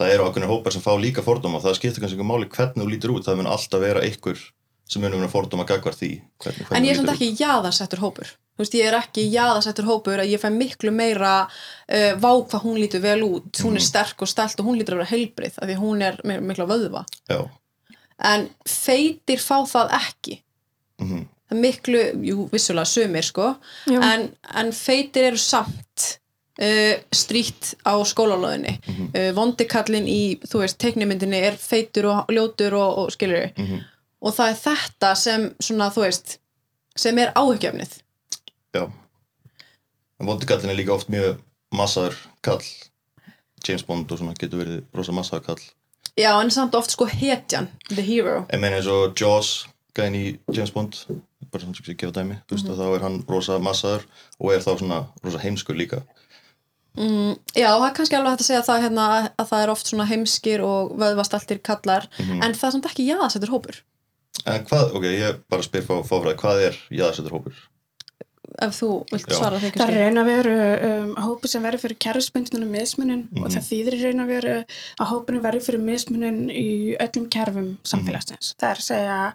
það 0.00 0.14
eru 0.14 0.26
ákveðnir 0.28 0.50
hópar 0.50 0.74
sem 0.74 0.84
fá 0.84 0.92
líka 0.96 1.24
fordóma. 1.24 1.60
Það 1.60 1.76
skiptir 1.78 2.04
kannski 2.04 2.16
ekki 2.16 2.28
máli 2.28 2.48
hvernig 2.48 2.84
þú 2.84 2.88
lítur 2.88 3.14
út 3.16 3.26
það 3.26 3.40
mun 3.40 3.50
alltaf 3.52 3.82
vera 3.82 4.04
einhver 4.06 4.40
sem 4.90 5.02
munum 5.04 5.20
vera 5.22 5.30
fordóma 5.30 5.64
gagvar 5.68 5.94
því 5.94 6.08
hvernig, 6.42 6.64
hvernig 6.66 6.76
en 6.80 6.86
ég 6.88 6.94
er 6.96 6.98
samt 7.00 7.12
ekki 7.14 7.28
jaðarsettur 7.38 8.00
hópur. 8.02 8.30
Þú 8.58 8.64
veist, 8.64 8.74
ég 8.76 8.88
er 8.90 8.96
ekki 8.98 9.22
jaðarsettur 9.32 9.86
hópur 9.88 10.20
að 10.20 10.32
ég 10.34 10.42
fæ 10.42 10.48
miklu 10.52 10.90
meira 10.92 11.34
uh, 11.46 12.12
vá 12.20 12.30
hvað 12.42 12.64
hún 12.66 12.80
lítur 12.82 13.00
vel 13.04 13.22
út. 13.24 13.62
Hún 13.64 13.78
er 13.78 13.84
sterk 13.86 14.20
og 14.26 14.28
stælt 14.28 14.60
og 14.60 14.66
hún 14.68 14.76
lítur 14.80 14.98
að 14.98 15.04
vera 15.04 15.12
heilbrigð 15.14 15.56
af 15.62 15.68
því 15.70 15.76
að 15.78 15.82
hún 15.86 16.02
er 16.04 16.18
mi- 16.28 16.40
miklu 16.50 16.66
vöðva. 16.68 17.04
Út 17.06 17.30
Já, 17.30 17.38
en 18.34 18.48
feitir 18.68 19.40
fá 19.40 19.62
það 19.70 19.94
ekki. 19.96 20.40
Mhm, 21.00 21.22
það 21.48 21.56
er 21.56 21.60
miklu, 21.64 22.02
jú, 22.28 22.48
vissulega 22.52 22.90
sumir 22.90 23.24
sko, 23.30 23.46
en, 23.94 24.26
en 24.60 24.72
feitir 24.76 25.30
eru 25.30 25.40
samt 25.40 26.10
uh, 26.60 26.98
strýtt 27.16 27.72
á 27.88 27.96
skólalóðinni. 28.04 28.74
Uh, 29.14 29.30
vondikallin 29.38 30.04
í, 30.10 30.20
þú 30.44 30.60
veist, 30.66 30.76
teiknimyndinni 30.82 31.40
er 31.48 31.56
feitur 31.56 32.10
og 32.12 32.34
ljótur 32.36 32.76
og, 32.76 32.98
og 33.06 33.14
skilur 33.16 33.48
mhm, 33.56 33.80
og 34.22 34.34
það 34.36 34.50
er 34.52 34.58
þetta 34.64 35.10
sem 35.16 35.48
svona, 35.60 35.90
þú 35.94 36.04
veist, 36.06 36.38
sem 36.96 37.18
er 37.18 37.32
áhugjöfnið 37.38 37.98
já. 38.76 38.84
En 40.20 40.26
vondikallin 40.28 40.70
er 40.70 40.76
líka 40.76 40.92
oft 40.94 41.08
mjög 41.08 41.38
massaður 41.72 42.16
kall. 42.44 42.62
James 43.66 43.82
Bond 43.84 44.10
og 44.12 44.18
svona 44.20 44.34
getur 44.36 44.60
verið 44.62 44.82
rosa 44.96 45.12
massaður 45.12 45.44
kall. 45.46 45.62
Já, 46.18 46.32
en 46.42 46.50
samt 46.52 46.74
oft 46.74 46.90
sko 46.92 47.06
hetjan, 47.08 47.68
the 47.88 48.02
hero. 48.02 48.46
Ég 48.52 48.60
meina 48.60 48.76
eins 48.80 48.88
og 48.90 49.14
Jaws 49.16 49.66
gæðin 49.96 50.16
í 50.18 50.24
James 50.52 50.72
Bond 50.74 50.96
bara 51.50 51.62
svona 51.64 51.74
sem 51.76 51.88
ég 51.94 51.96
gefa 51.98 52.12
dæmi 52.20 52.36
þú 52.46 52.56
veist 52.56 52.66
Mhm. 52.68 52.72
að 52.74 52.80
þá 52.80 52.94
er 52.96 53.02
hann 53.06 53.24
rosa 53.28 53.58
massaður 53.58 54.04
og 54.40 54.52
er 54.52 54.60
þá 54.60 54.78
svona 54.78 55.06
rosa 55.24 55.38
heimskur 55.38 55.76
líka. 55.76 56.02
Mm, 56.98 57.38
já, 57.54 57.68
það 57.70 57.86
er 57.88 57.94
kannski 57.94 58.16
alveg 58.18 58.32
hægt 58.34 58.40
að 58.42 58.48
segja 58.50 58.62
það 58.66 58.82
hérna 58.82 59.02
að, 59.14 59.28
að 59.38 59.48
það 59.50 59.62
er 59.62 59.70
oft 59.70 59.86
svona 59.86 60.06
heimskir 60.10 60.60
og 60.66 60.96
vöðvastaltir 60.98 61.62
kallar, 61.62 62.08
Mhm. 62.18 62.42
en 62.42 62.52
það 62.52 62.64
er 62.68 62.72
samt 62.72 62.86
ekki 62.90 63.06
jaðarsettur 63.06 63.48
hópur 63.54 63.80
en 64.46 64.64
hvað, 64.64 64.94
ok, 64.96 65.04
ég 65.04 65.42
bara 65.50 65.62
spyr 65.66 65.82
fá 65.86 65.98
fáfræði, 66.06 66.38
hvað 66.40 66.64
er 66.70 66.80
jáðarsettur 66.90 67.36
hópur? 67.38 67.66
ef 68.60 68.74
þú 68.80 68.86
vilt 69.08 69.30
svara 69.32 69.58
því 69.62 69.68
Það 69.76 69.90
er 69.92 69.96
raun 70.02 70.18
að 70.20 70.26
veru 70.28 70.54
um, 70.88 71.10
hópi 71.22 71.48
sem 71.48 71.62
verður 71.62 71.80
fyrir 71.84 71.98
kerfisbundnum 72.02 72.72
mismunin 72.74 73.22
og 73.38 73.44
Mhm. 73.46 73.52
það 73.54 73.68
þýðir 73.70 73.94
í 73.94 74.00
raun 74.02 74.22
að 74.24 74.32
veru 74.34 74.54
að 75.00 75.10
hópinu 75.12 75.40
verður 75.44 75.64
fyrir 75.66 75.80
mismunin 75.86 76.40
í 76.50 76.96
öllum 77.00 77.28
kerfum 77.30 77.68
samfélagsins. 77.86 78.50
Það 78.60 78.70
er 78.70 78.80
að 78.82 78.88
segja 78.88 79.34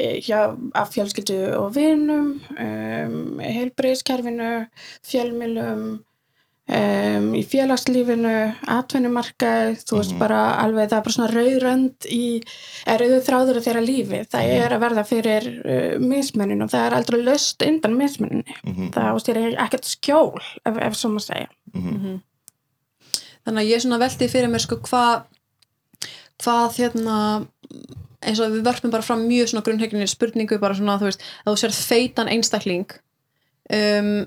eh, 0.00 0.16
hjá, 0.20 0.40
af 0.74 0.90
fjölskyldu 0.92 1.38
og 1.56 1.70
vinum, 1.78 2.40
um, 2.58 3.38
heilbreyðskerfinu, 3.38 4.50
fjölmilum, 5.06 5.86
um, 6.68 7.26
í 7.38 7.42
félagslífinu, 7.46 8.32
atvinnumarkað, 8.66 9.76
þú 9.86 9.98
veist 10.00 10.12
Mhm. 10.12 10.18
bara 10.18 10.40
alveg 10.64 10.88
það 10.90 10.96
er 10.98 11.04
bara 11.06 11.14
svona 11.14 11.30
rauðrönd 11.34 12.06
í, 12.10 12.42
er 12.86 12.98
auðvitað 13.04 13.26
þráður 13.28 13.56
að 13.60 13.66
þeirra 13.66 13.84
lífi. 13.86 14.20
Það 14.32 14.42
Mhm. 14.46 14.62
er 14.64 14.70
að 14.74 14.82
verða 14.86 15.04
fyrir 15.06 15.44
uh, 15.64 15.98
mismunin 16.02 16.62
og 16.62 16.70
það 16.70 16.86
er 16.86 16.96
aldrei 16.98 17.20
löst 17.22 17.62
undan 17.66 17.96
mismuninni 17.96 18.54
Mm 18.66 18.90
það 18.90 19.14
ást 19.14 19.28
ég 19.28 19.36
er 19.36 19.56
ekkert 19.66 19.84
skjól 19.84 20.40
ef, 20.66 20.76
ef 20.82 20.94
svo 20.94 21.08
maður 21.10 21.26
segja 21.26 21.48
-hmm. 21.74 22.20
þannig 23.46 23.62
að 23.62 23.70
ég 23.70 23.80
svona 23.82 23.98
velti 23.98 24.28
fyrir 24.28 24.48
mér 24.50 24.60
sko 24.60 24.76
hvað 24.76 25.22
hvað 26.42 26.76
hérna 26.76 27.46
eins 28.22 28.40
og 28.40 28.50
við 28.52 28.62
vörpum 28.66 28.90
bara 28.90 29.02
fram 29.02 29.22
mjög 29.28 29.48
svona 29.48 29.62
grunnhegginni 29.64 30.06
spurningu 30.08 30.58
bara 30.58 30.74
svona 30.74 30.98
þú 30.98 31.04
veist 31.08 31.20
að 31.46 31.52
þú 31.52 31.56
sér 31.56 31.72
feitan 31.72 32.28
einstakling 32.28 32.86
um, 33.72 34.26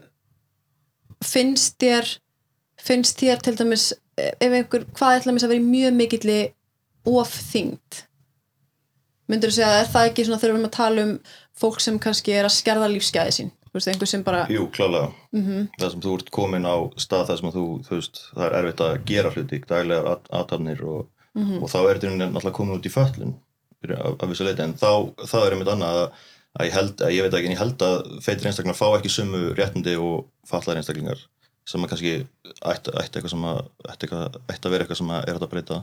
finnst 1.23 1.77
þér 1.81 2.17
finnst 2.89 3.21
þér 3.21 3.41
til 3.45 3.55
dæmis 3.59 3.87
ef 4.19 4.49
einhver, 4.51 4.83
hvað 4.97 5.15
er 5.15 5.23
til 5.23 5.31
dæmis 5.31 5.45
að 5.47 5.53
vera 5.53 5.67
mjög 5.69 5.95
mikilli 6.01 6.39
ofþyngd? 7.09 8.01
Myndur 9.29 9.51
þú 9.51 9.55
segja 9.59 9.69
að 9.69 9.79
er 9.83 9.89
það 9.93 10.07
ekki 10.09 10.25
svona 10.25 10.39
þegar 10.41 10.51
við 10.51 10.57
erum 10.57 10.67
að 10.69 10.75
tala 10.79 11.03
um 11.05 11.13
fólk 11.61 11.81
sem 11.83 11.99
kannski 12.01 12.33
er 12.33 12.47
að 12.49 12.55
skerða 12.57 12.89
lífsgæði 12.89 13.35
sín? 13.35 13.51
Veist, 13.69 13.85
einhver 13.91 14.09
sem 14.09 14.23
bara 14.25 14.47
Jú, 14.49 14.63
klálega. 14.73 15.11
Mm 15.35 15.67
það 15.77 15.91
sem 15.93 16.01
þú 16.01 16.13
ert 16.17 16.31
komin 16.33 16.65
á 16.65 16.75
stað 16.97 17.27
þar 17.29 17.37
sem 17.39 17.51
þú, 17.53 17.65
þú 17.85 17.99
veist, 17.99 18.21
það 18.33 18.45
er 18.47 18.55
erfitt 18.59 18.81
að 18.81 18.95
gera 19.05 19.29
hluti 19.35 19.59
daglegar 19.69 20.07
aðtafnir 20.33 20.81
og, 20.89 21.07
Mhm. 21.35 21.61
og 21.63 21.69
þá 21.69 21.77
er 21.85 21.99
þetta 21.99 22.17
náttúrulega 22.17 22.53
komin 22.57 22.77
út 22.79 22.85
í 22.89 22.89
fyrir- 23.83 23.99
af, 24.01 24.17
þessu 24.29 24.45
leiti 24.47 24.63
en 24.63 24.73
þá, 24.73 25.13
þá 25.21 25.35
er 25.45 25.51
einmitt 25.53 25.69
annað 25.69 25.99
að, 26.01 26.11
að 26.59 26.65
ég 26.65 26.71
held, 26.73 26.95
að 26.97 27.13
ég 27.13 27.21
veit 27.21 27.33
ekki 27.37 27.45
en 27.45 27.51
ég 27.55 27.61
held 27.61 27.77
að 27.77 28.23
feitir 28.25 28.45
einstaklingar 28.49 28.79
fá 28.81 28.87
ekki 28.97 29.09
sömu 29.13 29.53
réttindi 29.55 29.93
og 30.01 30.25
fallar 30.49 30.75
einstaklingar 30.81 31.19
sem 31.69 31.85
að 31.85 31.91
kannski 31.93 32.13
ætti, 32.17 32.93
ætti 32.97 33.19
eitthvað 33.19 33.33
sem 33.35 33.47
að 33.51 33.61
ætti, 33.93 34.09
ætti 34.49 34.69
að 34.69 34.73
vera 34.73 34.85
eitthvað 34.85 35.01
sem 35.01 35.13
að 35.13 35.23
er 35.29 35.37
hægt 35.37 35.45
að 35.47 35.53
breyta. 35.53 35.79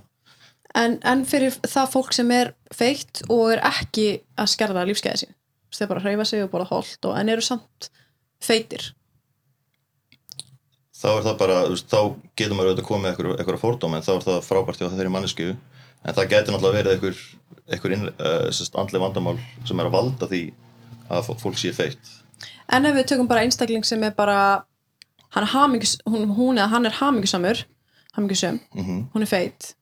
En, 0.77 0.99
en 1.07 1.23
fyrir 1.29 1.55
það 1.63 1.93
fólk 1.95 2.13
sem 2.17 2.31
er 2.35 2.51
feitt 2.75 3.23
og 3.33 3.53
er 3.55 3.63
ekki 3.65 4.07
að 4.37 4.51
skerða 4.53 4.87
lífsgæði 4.89 5.23
sín 5.25 5.37
þeir 5.77 5.91
bara 5.91 6.03
hreyfa 6.07 6.25
sig 6.25 6.41
og 6.45 6.51
borða 6.53 6.71
holt 6.71 7.05
og, 7.09 7.17
en 7.21 7.29
eru 7.33 7.43
samt 7.45 7.91
feitir. 8.41 8.91
Þá 10.97 11.09
er 11.13 11.25
það 11.27 11.35
bara, 11.43 11.57
þá 11.77 11.99
getur 12.39 12.57
maður 12.57 12.71
auðvitað 12.71 12.87
komið 12.89 13.11
eitthvað, 13.11 13.33
eitthvað 13.37 13.59
fórdóm 13.61 13.97
en 13.99 14.05
þá 14.07 14.13
er 14.15 14.25
það 14.25 14.47
frábært 14.47 14.81
hjá 14.81 14.87
þeirri 14.89 15.13
mannesku 15.13 15.49
en 15.53 16.17
það 16.17 16.31
getur 16.33 16.55
náttúrulega 16.55 16.79
verið 16.79 16.95
eitthvað, 16.95 17.21
eitthvað 17.69 17.97
inn, 17.99 18.07
uh, 18.15 18.47
sérst, 18.57 18.79
andli 18.81 19.03
vandamál 19.03 19.37
sem 19.69 19.83
er 19.83 19.91
að 19.91 19.97
valda 19.99 20.29
því 20.31 20.41
að 21.13 21.29
fó- 21.29 21.37
fólk 21.43 21.61
sé 21.61 21.75
feitt. 21.77 22.13
En 22.73 22.89
ef 22.89 22.97
við 22.97 23.11
tökum 23.13 23.29
bara 23.29 23.45
einstakling 23.45 23.85
sem 23.87 24.03
er 24.09 24.17
bara 24.17 24.39
hann 25.37 25.45
er 25.45 25.53
hamingjus, 25.53 25.99
hún, 26.09 26.31
hún 26.37 26.57
eða 26.57 26.71
hann 26.73 26.89
er 26.89 26.97
hamingjusamur 26.97 27.65
hamingjusum, 28.17 28.61
mm 28.73 29.03
hún 29.13 29.23
er 29.23 29.29
feit. 29.29 29.75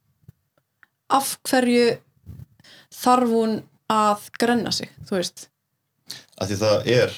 Af 1.14 1.36
hverju 1.46 1.98
þarf 2.94 3.30
hún 3.30 3.60
að 3.92 4.26
grenna 4.40 4.72
sig, 4.74 4.90
þú 5.06 5.20
veist? 5.20 5.46
Að 6.40 6.50
því 6.50 6.58
það 6.64 6.90
er 6.96 7.14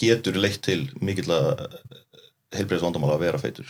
getur 0.00 0.38
leitt 0.40 0.62
til 0.64 0.80
mikill 1.04 1.28
að 1.34 1.66
heilbreyðis 2.56 2.86
vandamála 2.86 3.18
að 3.18 3.24
vera 3.26 3.42
feitur. 3.42 3.68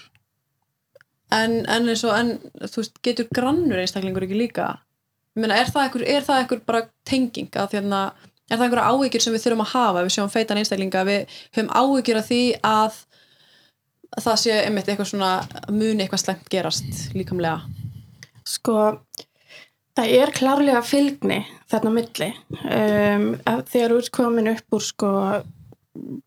En, 1.35 1.65
en 1.67 1.89
eins 1.91 2.05
og 2.07 2.15
en, 2.15 2.37
þú 2.63 2.83
veist, 2.83 3.03
getur 3.03 3.29
grannur 3.35 3.83
einstaklingur 3.83 4.27
ekki 4.27 4.39
líka? 4.39 4.71
Meina, 5.39 5.59
er 5.59 5.71
það 5.71 6.39
einhver 6.39 6.63
bara 6.67 6.87
tenging? 7.07 7.51
Að 7.55 7.75
því 7.75 7.83
að 7.83 7.95
er 8.51 8.59
það 8.59 8.65
einhverja 8.67 8.91
áhyggjur 8.91 9.25
sem 9.25 9.35
við 9.35 9.45
þurfum 9.45 9.65
að 9.65 9.73
hafa 9.75 10.03
við 10.03 10.15
sjáum 10.17 10.33
feitan 10.33 10.61
einstaklinga, 10.61 11.05
við 11.07 11.37
höfum 11.55 11.71
áhyggjur 11.71 12.19
af 12.19 12.31
því 12.31 12.43
að 12.67 12.99
það 14.19 14.41
sé 14.43 14.57
einmitt 14.65 14.89
eitthvað 14.89 15.13
svona 15.13 15.33
muni 15.71 16.05
eitthvað 16.05 16.25
slengt 16.25 16.51
gerast 16.53 17.15
líkamlega? 17.15 17.61
Sko 18.49 18.77
það 19.99 20.17
er 20.17 20.35
klárlega 20.35 20.83
fylgni 20.87 21.41
þarna 21.71 21.95
milli. 21.95 22.29
Um, 22.65 23.31
þegar 23.45 23.95
þú 23.95 24.03
ert 24.03 24.13
komin 24.17 24.53
upp 24.55 24.77
úr 24.77 24.85
sko 24.85 25.15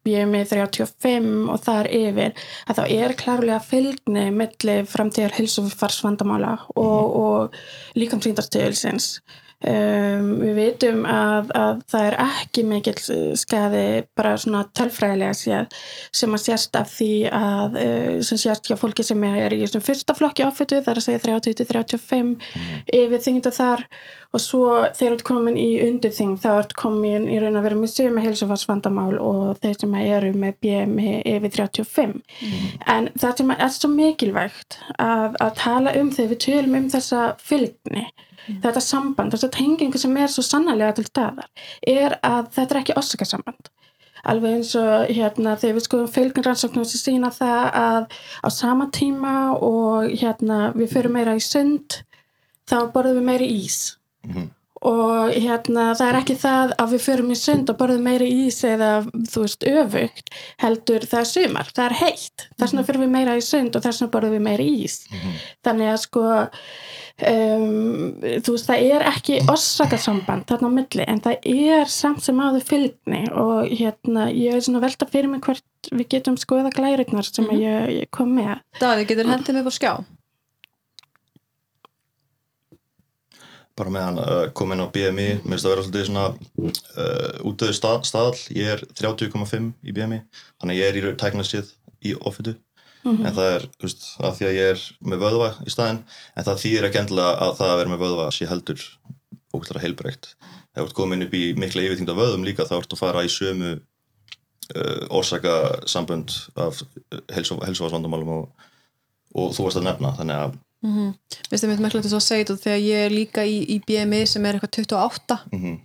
BMI 0.03 0.43
35 0.49 1.29
og 1.51 1.61
þar 1.63 1.87
yfir 1.95 2.33
að 2.67 2.79
þá 2.79 2.83
er 2.83 3.15
klárlega 3.19 3.59
fylgni 3.63 4.25
milli 4.35 4.81
framtíðar 4.89 5.35
hilsufarsvandamála 5.37 6.57
og, 6.75 7.15
og 7.23 7.57
líkamsýndarstöðulsins 7.99 9.15
um, 9.69 10.29
við 10.41 10.57
vitum 10.57 11.03
að, 11.09 11.51
að 11.57 11.83
það 11.91 12.07
er 12.07 12.17
ekki 12.25 12.65
mikill 12.67 12.95
skadi 13.39 13.83
bara 14.17 14.33
svona 14.41 14.63
tölfræðilega 14.75 15.35
séð 15.37 15.77
sem 16.13 16.35
að 16.35 16.43
sérst 16.45 16.79
af 16.79 16.91
því 16.93 17.11
að 17.33 17.77
uh, 17.83 18.17
sem 18.25 18.41
sérst 18.45 18.69
hjá 18.69 18.77
fólki 18.79 19.05
sem 19.05 19.23
er 19.29 19.55
í 19.55 19.61
þessum 19.63 19.85
fyrsta 19.85 20.17
flokki 20.17 20.47
áfættu, 20.47 20.81
það 20.81 20.91
er 20.93 21.01
að 21.01 21.07
segja 21.07 21.23
30-35 21.27 22.35
yfir 22.99 23.23
þingdu 23.27 23.53
þar. 23.53 23.87
Og 24.33 24.41
svo 24.41 24.63
þegar 24.97 24.97
þú 24.97 25.07
ert 25.13 25.23
komin 25.27 25.57
í 25.61 25.67
undir 25.85 26.13
þing 26.15 26.39
þá 26.41 26.47
ert 26.55 26.71
komin 26.77 27.27
í 27.29 27.37
raun 27.41 27.59
að 27.59 27.67
vera 27.67 27.77
með 27.77 27.91
sömu 27.93 28.23
heilsufarsvandamál 28.23 29.19
og 29.21 29.59
þeir 29.61 29.75
sem 29.83 29.93
eru 29.99 30.31
með 30.41 30.55
BMI 30.65 31.11
yfir 31.35 31.53
35 31.59 32.15
en 32.95 33.09
það 33.13 33.35
sem 33.37 33.53
er 33.53 33.73
svo 33.75 33.91
mikilvægt 33.93 34.79
að, 34.97 35.37
að 35.37 35.51
tala 35.61 35.93
um 35.99 36.09
þegar 36.15 36.31
við 36.33 36.41
tölum 36.47 36.79
um 36.79 36.89
þessa 36.95 37.23
fylgni 37.45 38.07
þetta 38.47 38.83
samband, 38.83 39.33
þessa 39.33 39.51
tengingu 39.53 40.01
sem 40.01 40.17
er 40.17 40.31
svo 40.31 40.43
sannarlega 40.45 40.97
til 40.97 41.05
staðar 41.07 41.47
er 41.87 42.17
að 42.23 42.51
þetta 42.55 42.75
er 42.75 42.81
ekki 42.81 42.97
orsakasamband. 42.99 43.71
Alveg 44.23 44.57
eins 44.57 44.71
og 44.79 45.09
hérna 45.11 45.57
þegar 45.59 45.77
við 45.77 45.85
skoðum 45.87 46.11
fylgnrannsóknum 46.15 46.85
sem 46.87 47.01
sína 47.01 47.31
það 47.35 47.65
að 47.75 48.17
á 48.39 48.49
sama 48.55 48.87
tíma 48.95 49.33
og 49.59 50.13
hérna 50.15 50.71
við 50.77 50.93
förum 50.95 51.17
meira 51.17 51.35
í 51.35 51.43
sund 51.43 51.99
þá 52.69 52.77
borðum 52.93 53.19
við 53.19 53.27
meiri 53.27 53.49
ís. 53.51 53.79
Mhm. 54.23 54.51
Og 54.83 55.33
hérna 55.33 55.89
það 55.97 56.09
er 56.09 56.17
ekki 56.19 56.35
það 56.41 56.73
að 56.81 56.95
við 56.95 57.03
förum 57.05 57.31
í 57.33 57.37
sund 57.39 57.71
og 57.71 57.77
borðum 57.79 58.07
meiri 58.07 58.29
ís 58.45 58.59
eða 58.67 58.91
þú 59.31 59.45
veist 59.45 59.67
öfugt 59.69 60.33
heldur 60.63 61.05
það 61.07 61.21
er 61.21 61.29
sumar, 61.31 61.71
það 61.71 61.85
er 61.85 61.97
heitt. 62.01 62.47
Þess 62.57 62.73
vegna 62.73 62.87
förum 62.89 63.05
við 63.05 63.13
meira 63.15 63.37
í 63.39 63.45
sund 63.45 63.77
og 63.77 63.85
þess 63.85 64.03
vegna 64.03 64.15
borðum 64.17 64.35
við 64.37 64.45
meiri 64.49 64.67
ís. 64.83 64.97
Þannig 65.63 65.93
að 65.93 66.01
sko 66.03 66.25
um, 66.33 67.67
þú 68.43 68.55
veist 68.55 68.69
það 68.69 68.87
er 68.95 69.05
ekki 69.11 69.39
orsakasamband 69.51 70.47
þarna 70.49 70.71
á 70.71 70.77
milli 70.79 71.07
en 71.07 71.21
það 71.23 71.47
er 71.53 71.91
samt 71.91 72.25
sem 72.25 72.41
áður 72.41 72.65
fylgni 72.67 73.23
og 73.31 73.69
hérna 73.71 74.27
ég 74.31 74.57
er 74.57 74.65
svona 74.65 74.83
velta 74.83 75.07
fyrir 75.09 75.31
mig 75.31 75.43
hvert 75.45 75.91
við 75.91 76.09
getum 76.15 76.39
skoða 76.39 76.71
glærugnar 76.73 77.27
sem 77.27 77.47
að 77.51 77.63
ég, 77.63 77.87
ég 78.03 78.11
kom 78.13 78.35
með. 78.37 78.59
Daði, 78.79 79.07
getur 79.09 79.31
hendið 79.31 79.57
mig 79.57 79.65
upp 79.65 79.73
á 79.73 79.79
skjá? 79.79 79.93
Bara 83.79 83.93
með 83.93 84.05
hann 84.07 84.19
uh, 84.21 84.41
kom 84.57 84.73
inn 84.73 84.83
á 84.83 84.93
BMI 84.93 85.27
mér 85.41 85.47
finnst 85.47 85.65
það 85.65 85.73
vera 85.73 85.85
svolítið 85.85 86.05
svona 86.09 86.25
uh, 86.29 87.47
útöðu 87.49 87.77
stað, 87.77 88.03
staðal, 88.09 88.35
ég 88.53 88.75
er 88.75 88.83
30,5 88.99 89.71
í 89.81 89.95
BMI, 89.95 90.21
þannig 90.61 90.75
að 90.75 90.81
ég 90.81 90.91
er 90.91 90.99
í 90.99 91.17
tæknastíð 91.23 91.73
í 92.03 92.13
offitu. 92.21 92.57
En 93.03 93.33
það 93.35 93.49
er, 93.49 93.63
þú 93.75 93.83
veist, 93.83 94.03
af 94.23 94.37
því 94.37 94.45
að 94.47 94.53
ég 94.55 94.69
er 94.73 94.83
með 95.11 95.23
vöðva 95.25 95.49
í 95.67 95.71
staðinn, 95.73 95.97
en 96.39 96.45
það 96.47 96.61
þýðir 96.61 96.85
ekki 96.87 96.99
endilega 97.01 97.33
að 97.43 97.57
það 97.57 97.71
að 97.73 97.79
vera 97.81 97.91
með 97.91 98.03
vöðva 98.05 98.27
sé 98.31 98.47
heldur 98.47 98.85
ógætlara 99.53 99.83
heilbreykt 99.83 100.29
ef 100.73 100.79
þú 100.79 100.85
ert 100.87 100.97
komin 100.97 101.25
upp 101.25 101.33
í 101.37 101.43
mikla 101.57 101.83
yfirþyngda 101.85 102.15
vöðum 102.17 102.45
líka 102.47 102.65
þá 102.65 102.77
ertu 102.79 102.97
að 102.97 103.01
fara 103.03 103.23
í 103.25 103.31
sömu 103.31 103.73
uh, 103.77 105.03
orsaka 105.13 105.55
sambönd 105.89 106.33
af 106.57 106.81
helsuvasvandamálum 107.35 108.31
og, 108.37 108.69
og 109.37 109.53
þú 109.53 109.67
varst 109.67 109.81
að 109.81 109.89
nefna, 109.89 110.15
þannig 110.17 110.39
að 110.39 110.55
Mm 110.83 111.13
Mér 111.51 111.59
finnst 111.59 111.81
merkilegt 111.81 112.05
að 112.05 112.13
svo 112.13 112.19
segja 112.19 112.45
þetta 112.45 112.63
þegar 112.63 112.81
ég 112.83 113.05
er 113.07 113.13
líka 113.13 113.43
í, 113.47 113.59
í 113.75 113.79
BMI 113.87 114.25
sem 114.27 114.45
er 114.45 114.57
eitthvað 114.57 114.83
28 114.83 115.39
mm 115.51 115.77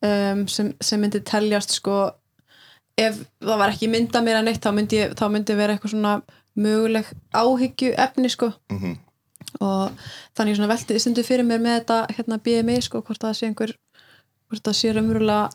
um, 0.00 0.46
sem, 0.48 0.72
sem 0.80 1.00
myndi 1.00 1.20
teljast 1.26 1.74
sko 1.76 1.98
ef 3.00 3.20
það 3.40 3.60
var 3.62 3.74
ekki 3.74 3.90
mynda 3.90 4.22
mér 4.24 4.40
að 4.40 4.48
neitt 4.48 4.64
þá 4.64 4.72
myndi, 4.76 5.00
ég, 5.00 5.14
þá 5.18 5.26
myndi 5.32 5.56
vera 5.58 5.76
eitthvað 5.76 5.94
svona 5.94 6.16
möguleg 6.60 7.06
áhyggju 7.36 7.94
efni 7.96 8.30
sko. 8.32 8.50
-hmm. 8.68 8.96
og 9.60 9.92
þannig 10.36 10.58
svona 10.58 10.72
velti 10.72 10.98
stundu 10.98 11.24
fyrir 11.24 11.46
mér 11.46 11.62
með 11.62 11.78
þetta 11.78 11.98
hérna 12.16 12.40
BMI 12.44 12.80
sko 12.82 13.02
hvort 13.02 13.22
það 13.22 13.36
sé 13.38 13.46
einhver 13.46 13.74
hvort 14.50 14.64
það 14.66 14.76
sé 14.76 14.92
raunverulega 14.92 15.48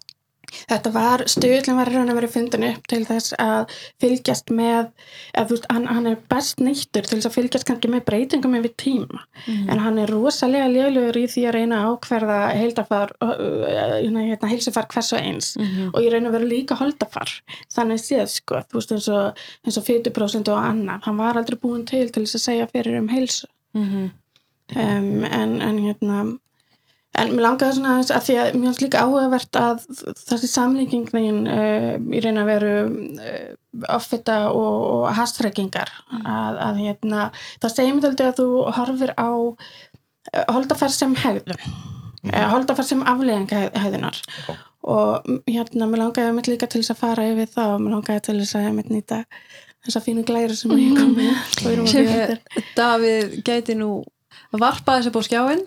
Þetta 0.69 0.91
var, 0.95 1.23
stuðlinn 1.29 1.77
var 1.79 1.91
raun 1.93 2.11
að 2.11 2.19
vera 2.19 2.31
fundin 2.31 2.65
upp 2.69 2.89
til 2.91 3.01
þess 3.07 3.35
að 3.41 3.75
fylgjast 4.01 4.51
með, 4.55 4.89
að 5.35 5.49
þú 5.49 5.57
veist, 5.57 5.67
hann, 5.73 5.87
hann 5.91 6.09
er 6.11 6.17
best 6.31 6.63
nýttur 6.63 7.07
til 7.07 7.19
þess 7.19 7.29
að 7.29 7.37
fylgjast 7.37 7.67
kannski 7.69 7.91
með 7.93 8.05
breytingum 8.09 8.57
yfir 8.59 8.75
tíma, 8.81 9.23
en 9.47 9.83
hann 9.83 10.01
er 10.01 10.13
rosalega 10.13 10.67
lélugur 10.71 11.21
í 11.21 11.25
því 11.31 11.45
að 11.49 11.57
reyna 11.59 11.81
að 11.81 11.93
ákverða 11.93 12.39
heildafar, 12.55 13.15
uh, 13.25 13.33
hérna, 13.69 14.51
heilsufar 14.51 14.89
hvers 14.91 15.13
og 15.15 15.21
eins 15.21 15.53
og 15.91 16.01
ég 16.03 16.11
reyna 16.13 16.31
að 16.31 16.39
vera 16.39 16.51
líka 16.51 16.79
holdafar, 16.79 17.31
þannig 17.73 18.03
séð 18.03 18.27
sko, 18.33 18.61
þú 18.69 18.81
veist, 18.81 18.95
eins 18.95 19.09
og, 19.13 19.47
eins 19.65 19.79
og 19.81 19.87
40% 19.87 20.53
og 20.53 20.61
annað, 20.61 21.01
hann 21.07 21.19
var 21.21 21.39
aldrei 21.39 21.59
búin 21.61 21.87
til 21.89 22.07
til 22.11 22.25
þess 22.25 22.39
að 22.39 22.45
segja 22.45 22.69
fyrir 22.71 22.99
um 23.01 23.09
heilsu. 23.11 23.49
Mm 23.75 24.11
um, 24.75 25.23
en, 25.23 25.61
en 25.61 25.79
hérna 25.79 26.23
en 27.19 27.31
mér 27.33 27.45
langaði 27.45 27.77
svona 27.77 27.95
að 28.01 28.25
því 28.27 28.35
að 28.41 28.49
mér 28.55 28.67
finnst 28.69 28.83
líka 28.83 29.03
áhugavert 29.05 29.59
að 29.59 29.81
þessi 30.25 30.49
samlíkingin 30.51 31.41
uh, 31.47 31.89
í 31.95 32.21
raun 32.23 32.41
að 32.41 32.51
veru 32.51 32.73
uh, 32.85 33.49
offita 33.95 34.37
og, 34.51 34.77
og 34.95 35.07
hastreikingar 35.17 35.91
að, 36.21 36.61
að 36.67 36.79
hérna 36.83 37.25
það 37.63 37.73
segir 37.73 37.97
mér 37.97 38.07
þaldi 38.07 38.29
að 38.29 38.39
þú 38.41 38.47
horfir 38.77 39.13
á 39.15 39.29
uh, 39.31 40.45
holdafær 40.55 40.95
sem 40.95 41.15
hegðun 41.23 41.59
mm. 41.59 42.33
holdafær 42.53 42.87
sem 42.87 43.03
afleðinga 43.05 43.67
hegðunar 43.75 44.21
Já. 44.47 44.55
og 44.87 45.27
mm, 45.27 45.43
hérna 45.49 45.89
mér 45.91 46.05
langaði 46.05 46.33
mitt 46.39 46.51
líka 46.51 46.69
til 46.71 46.83
þess 46.83 46.95
að 46.95 47.03
fara 47.03 47.29
yfir 47.31 47.53
það 47.53 47.77
og 47.77 47.85
mér 47.85 47.97
langaði 47.97 48.25
til 48.29 48.39
þess 48.41 48.59
að 48.59 48.73
mitt 48.79 48.91
nýta 48.93 49.21
þessa 49.85 50.01
fínu 50.01 50.25
glæri 50.25 50.57
sem 50.57 50.73
ég 50.81 50.97
kom 50.97 51.13
með 51.13 51.31
að 51.61 52.01
eftir. 52.01 52.63
Davíð 52.77 53.39
gæti 53.45 53.77
nú 53.77 53.99
varpa 54.55 54.97
þessu 54.97 55.13
búið 55.13 55.29
skjáin 55.29 55.65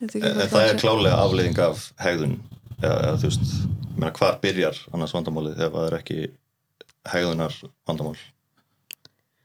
En 0.00 0.12
það 0.12 0.62
er 0.62 0.80
klálega 0.80 1.18
afleiðing 1.24 1.60
af 1.64 1.90
hegðun. 2.02 2.38
Eða, 2.82 2.96
eða 2.96 3.18
þú 3.22 3.30
veist, 3.30 3.52
ég 3.86 3.98
meina 3.98 4.16
hvar 4.18 4.40
byrjar 4.42 4.80
annars 4.92 5.14
vandamálið 5.16 5.60
ef 5.64 5.76
það 5.76 5.86
er 5.86 6.00
ekki 6.00 6.18
hegðunar 7.12 7.54
vandamál 7.88 8.16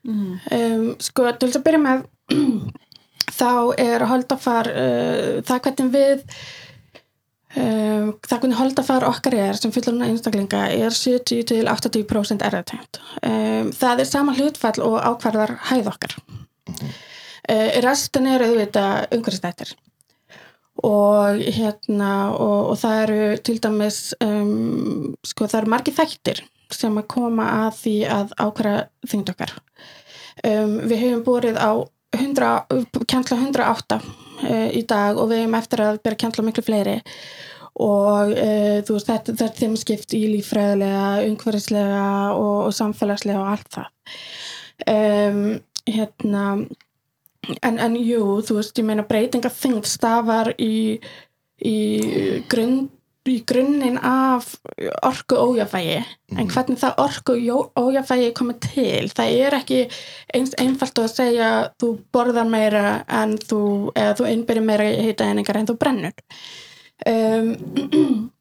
Um, 0.01 0.95
sko, 0.97 1.27
til 1.37 1.51
þess 1.51 1.59
að 1.59 1.65
byrja 1.67 1.79
með 1.83 1.99
þá 3.39 3.51
er 3.83 4.05
holdafar 4.09 4.69
uh, 4.71 5.35
það 5.45 5.59
hvernig 5.67 5.91
við 5.93 6.23
um, 7.53 8.07
það 8.25 8.39
hvernig 8.39 8.57
holdafar 8.57 9.05
okkar 9.05 9.37
er 9.37 9.59
sem 9.59 9.73
fullurna 9.75 10.07
einstaklinga 10.09 10.63
er 10.73 10.97
70-80% 10.97 12.47
erðatengt 12.47 13.01
um, 13.21 13.69
það 13.77 14.01
er 14.01 14.09
sama 14.09 14.33
hlutfall 14.39 14.81
og 14.87 14.97
ákvarðar 15.05 15.53
hæð 15.69 15.93
okkar. 15.93 16.17
Uh, 17.45 17.69
restin 17.85 18.31
er 18.31 18.41
auðvitað 18.47 19.05
umhverfistættir 19.19 19.75
og 20.87 21.41
hérna 21.53 22.11
og, 22.33 22.71
og 22.73 22.79
það 22.81 23.01
eru 23.03 23.37
til 23.45 23.59
dæmis 23.61 23.99
um, 24.23 25.11
sko 25.27 25.47
það 25.47 25.59
eru 25.61 25.73
margir 25.75 25.97
þættir 25.97 26.43
sem 26.71 26.97
að 26.97 27.09
koma 27.11 27.47
að 27.65 27.71
því 27.81 27.95
að 28.07 28.33
ákværa 28.39 28.75
þyngd 29.11 29.31
okkar. 29.33 29.53
Um, 30.47 30.77
við 30.87 31.03
hefum 31.03 31.23
búrið 31.27 31.59
á 31.59 31.71
100, 32.15 33.03
kjensla 33.07 33.37
108 33.37 33.97
uh, 33.99 34.69
í 34.75 34.83
dag 34.87 35.19
og 35.19 35.31
við 35.31 35.43
hefum 35.43 35.57
eftir 35.59 35.83
að 35.85 35.99
byrja 36.05 36.21
kjensla 36.23 36.45
miklu 36.47 36.63
fleiri. 36.65 36.97
Og 37.81 38.31
uh, 38.35 38.77
þú 38.87 38.95
veist, 38.95 39.09
þetta, 39.09 39.35
þetta 39.35 39.49
er 39.49 39.59
þeim 39.59 39.75
skipt 39.79 40.15
í 40.15 40.21
líffræðilega, 40.33 41.09
umhverfislega 41.27 42.05
og, 42.37 42.55
og 42.69 42.77
samfélagslega 42.77 43.43
og 43.43 43.51
allt 43.53 43.77
það. 43.77 44.15
Um, 44.91 45.43
hérna 45.91 46.45
en, 47.49 47.77
en 47.79 47.99
jú, 47.99 48.39
þú 48.45 48.57
veist, 48.59 48.77
ég 48.77 48.87
meina 48.87 49.05
breytinga 49.07 49.51
þingd 49.53 49.89
stafar 49.89 50.53
í, 50.61 50.99
í 51.65 51.77
grunn 52.51 52.89
í 53.29 53.35
grunninn 53.45 53.99
af 54.01 54.47
orku 55.05 55.37
ójafægi 55.37 55.99
en 56.41 56.47
hvernig 56.49 56.79
það 56.81 57.01
orku 57.03 57.35
ójafægi 57.77 58.31
komið 58.33 58.57
til, 58.65 59.11
það 59.13 59.35
er 59.45 59.57
ekki 59.59 59.81
eins 60.33 60.55
einfalt 60.61 61.01
að 61.03 61.11
segja 61.13 61.49
þú 61.81 61.91
borðar 62.13 62.49
meira 62.49 62.85
en 63.05 63.37
þú 63.37 63.61
eða 63.93 64.15
þú 64.17 64.29
innbyrjir 64.31 64.65
meira 64.65 64.89
í 64.89 65.05
heita 65.05 65.29
einingar 65.29 65.61
en 65.61 65.69
þú 65.69 65.77
brennur. 65.83 66.17
Um, 67.05 67.51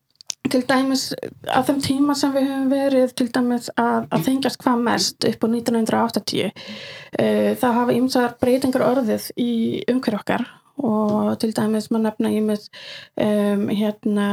til 0.52 0.62
dæmis 0.68 1.10
á 1.48 1.60
þeim 1.66 1.80
tíma 1.84 2.16
sem 2.18 2.32
við 2.34 2.48
höfum 2.48 2.70
verið 2.72 3.12
til 3.18 3.28
dæmis 3.34 3.68
að, 3.80 4.06
að 4.10 4.24
þengjast 4.28 4.62
hvað 4.62 4.86
mest 4.86 5.28
upp 5.30 5.44
á 5.44 5.48
1980 5.48 6.48
uh, 6.48 7.50
það 7.60 7.76
hafa 7.80 7.98
ymsar 7.98 8.34
breytingar 8.42 8.86
orðið 8.86 9.28
í 9.40 9.52
umhverju 9.90 10.22
okkar. 10.22 10.48
Og 10.80 11.34
til 11.42 11.50
dæmis 11.52 11.90
maður 11.92 12.06
nefna 12.06 12.30
með 12.46 12.62
um, 13.20 13.66
hérna 13.68 14.28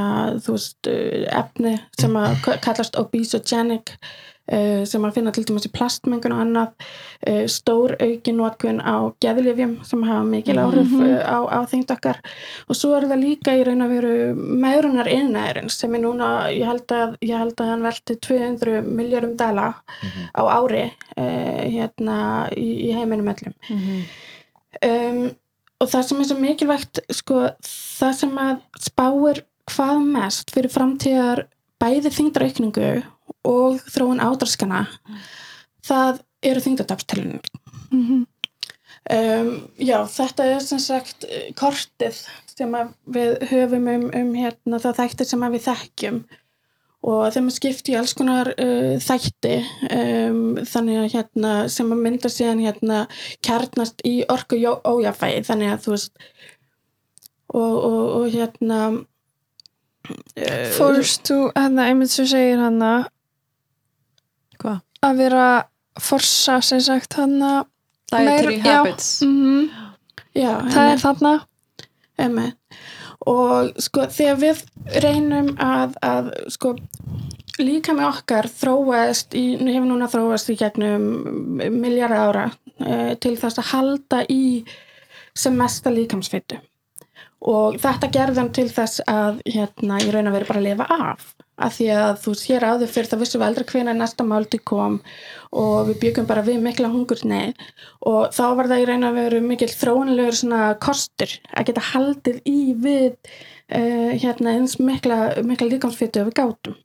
þú 0.46 0.54
veist 0.56 0.88
efni 0.88 1.74
sem 2.00 2.16
að 2.22 2.38
kallast 2.64 2.96
obesogenic 3.02 3.98
sem 4.88 5.06
að 5.06 5.18
finna 5.18 5.32
til 5.36 5.44
dæmis 5.48 5.68
í 5.68 5.72
plastmengun 5.76 6.36
og 6.36 6.44
annað 6.44 6.70
uh, 7.28 7.46
stór 7.52 7.96
aukin 8.00 8.38
notkun 8.40 8.80
á 8.80 9.12
geðlifjum 9.24 9.74
sem 9.88 10.04
hafa 10.08 10.24
mikil 10.24 10.58
áhrif 10.62 10.92
mm 10.92 11.02
-hmm. 11.02 11.24
á, 11.24 11.40
á 11.52 11.60
þengt 11.68 11.92
okkar 11.92 12.22
og 12.70 12.76
svo 12.76 12.94
er 12.96 13.10
það 13.10 13.24
líka 13.24 13.58
í 13.58 13.64
raun 13.64 13.82
að 13.82 13.94
veru 13.96 14.14
meðrunar 14.36 15.08
innæðurinn 15.08 15.70
sem 15.70 15.96
er 15.96 16.02
núna 16.02 16.30
ég 16.52 16.66
held 16.66 16.92
að, 16.92 17.18
ég 17.22 17.38
held 17.38 17.62
að 17.62 17.70
hann 17.72 17.84
velti 17.84 18.16
200 18.16 18.82
miljórum 18.82 19.36
dala 19.38 19.68
mm 19.68 20.10
-hmm. 20.10 20.26
á 20.40 20.42
ári 20.60 20.92
hérna 21.18 22.50
í, 22.56 22.88
í 22.88 22.94
heiminum 22.94 23.28
öllum 23.28 23.54
mm 23.70 23.78
-hmm. 23.78 24.02
um 24.88 25.36
og 25.78 25.92
það 25.92 26.08
sem 26.08 26.22
er 26.22 26.30
svo 26.30 26.40
mikilvægt 26.40 27.00
sko, 27.14 27.44
það 28.00 28.14
sem 28.22 28.42
að 28.42 28.56
spáir 28.88 29.44
hvað 29.68 30.02
mest 30.06 30.54
fyrir 30.56 30.74
framtíðar 30.74 31.44
bæði 31.82 32.14
þingdaraukningu 32.16 32.90
og 33.48 33.84
þróun 33.90 34.24
ádraskana 34.24 34.86
mm. 34.88 35.22
það 35.88 36.24
eru 36.46 36.64
þingdatapstelunum 36.66 37.40
mm 37.92 38.04
-hmm. 38.08 38.26
um, 39.18 39.54
já, 39.78 40.00
þetta 40.18 40.50
er 40.56 40.66
sem 40.66 40.82
sagt 40.84 41.26
kortið 41.60 42.26
sem 42.58 42.76
við 43.06 43.38
höfum 43.52 43.88
um, 43.88 44.10
um 44.14 44.36
hérna, 44.36 44.82
það 44.82 45.00
þættir 45.02 45.32
sem 45.32 45.48
við 45.52 45.66
þekkjum 45.70 46.22
og 47.08 47.28
þeim 47.34 47.50
er 47.50 47.56
skipt 47.56 47.90
í 47.92 47.96
alls 47.98 48.14
konar 48.18 48.50
uh, 48.58 48.96
þætti 49.02 49.58
um, 49.94 50.58
þannig 50.66 51.02
að 51.02 51.12
hérna 51.14 51.52
sem 51.72 51.92
að 51.94 52.04
mynda 52.04 52.32
síðan 52.34 52.64
hérna 52.66 53.04
kjarnast 53.46 54.02
í 54.08 54.16
orku 54.34 54.60
ójafæði 54.60 55.44
þannig 55.48 55.74
að 55.74 55.84
þú 55.86 55.94
veist 55.94 56.24
og, 57.54 57.76
og, 57.76 58.02
og 58.18 58.26
hérna 58.34 58.80
uh, 58.92 60.72
Fórst 60.76 61.30
þú 61.30 61.40
hérna 61.54 61.88
einmitt 61.92 62.14
sem 62.14 62.28
segir 62.28 62.60
hana 62.62 62.92
hvað? 62.98 63.14
Að 65.06 65.18
vera 65.24 65.48
forsa 66.02 66.60
sem 66.62 66.82
sagt 66.82 67.18
hana 67.18 67.66
Dietary 68.12 68.58
meir, 68.58 68.66
habits 68.66 69.22
já, 69.22 69.28
mm 69.28 69.44
-hmm. 69.44 69.70
já, 70.34 70.54
það 70.74 70.92
er 70.92 70.98
þarna. 70.98 71.34
Emme. 72.18 72.54
og 73.28 73.74
sko 73.82 74.06
þegar 74.14 74.38
við 74.42 74.62
reynum 75.04 75.50
að, 75.60 75.98
að 76.02 76.32
sko 76.54 76.76
líka 77.60 77.94
með 77.98 78.08
okkar 78.12 78.48
þróast 78.48 79.36
í, 79.38 79.58
hefur 79.58 79.88
núna 79.90 80.08
þróast 80.08 80.52
í 80.54 80.58
gegnum 80.60 81.08
miljara 81.58 82.22
ára 82.28 82.46
e, 82.80 83.16
til 83.22 83.36
þess 83.38 83.58
að 83.58 83.72
halda 83.72 84.22
í 84.30 84.66
sem 85.38 85.58
mesta 85.58 85.94
líkamsfittu 85.94 86.60
og 87.42 87.78
þetta 87.82 88.12
gerðan 88.14 88.54
til 88.54 88.70
þess 88.74 89.02
að 89.10 89.42
hérna 89.46 90.00
ég 90.02 90.14
raun 90.14 90.30
að 90.30 90.40
vera 90.40 90.50
bara 90.52 90.62
að 90.62 90.70
lifa 90.70 90.88
af 91.12 91.34
að 91.58 91.74
því 91.78 91.88
að 91.98 92.12
þú 92.24 92.34
sér 92.38 92.66
áður 92.68 92.92
fyrir 92.94 93.10
það 93.12 93.22
vissum 93.24 93.42
við 93.42 93.48
aldrei 93.48 93.68
hvena 93.72 93.94
næsta 93.98 94.26
málti 94.28 94.60
kom 94.62 94.98
og 95.58 95.90
við 95.90 96.00
byggum 96.04 96.30
bara 96.30 96.46
við 96.46 96.60
mikla 96.62 96.92
hungursnei 96.94 97.54
og 98.06 98.34
þá 98.36 98.44
var 98.60 98.70
það 98.72 98.82
í 98.84 98.88
raun 98.90 99.08
að 99.08 99.20
vera 99.22 99.44
mikil 99.46 99.70
þróunlegur 99.74 100.38
svona 100.38 100.64
kostur 100.84 101.38
að 101.54 101.70
geta 101.70 101.86
haldið 101.92 102.42
í 102.46 102.60
við 102.78 103.16
uh, 103.74 104.12
hérna 104.14 104.58
eins 104.58 104.78
mikla, 104.80 105.22
mikla 105.46 105.72
líkamsfittu 105.72 106.28
við 106.28 106.38
gátum. 106.38 106.78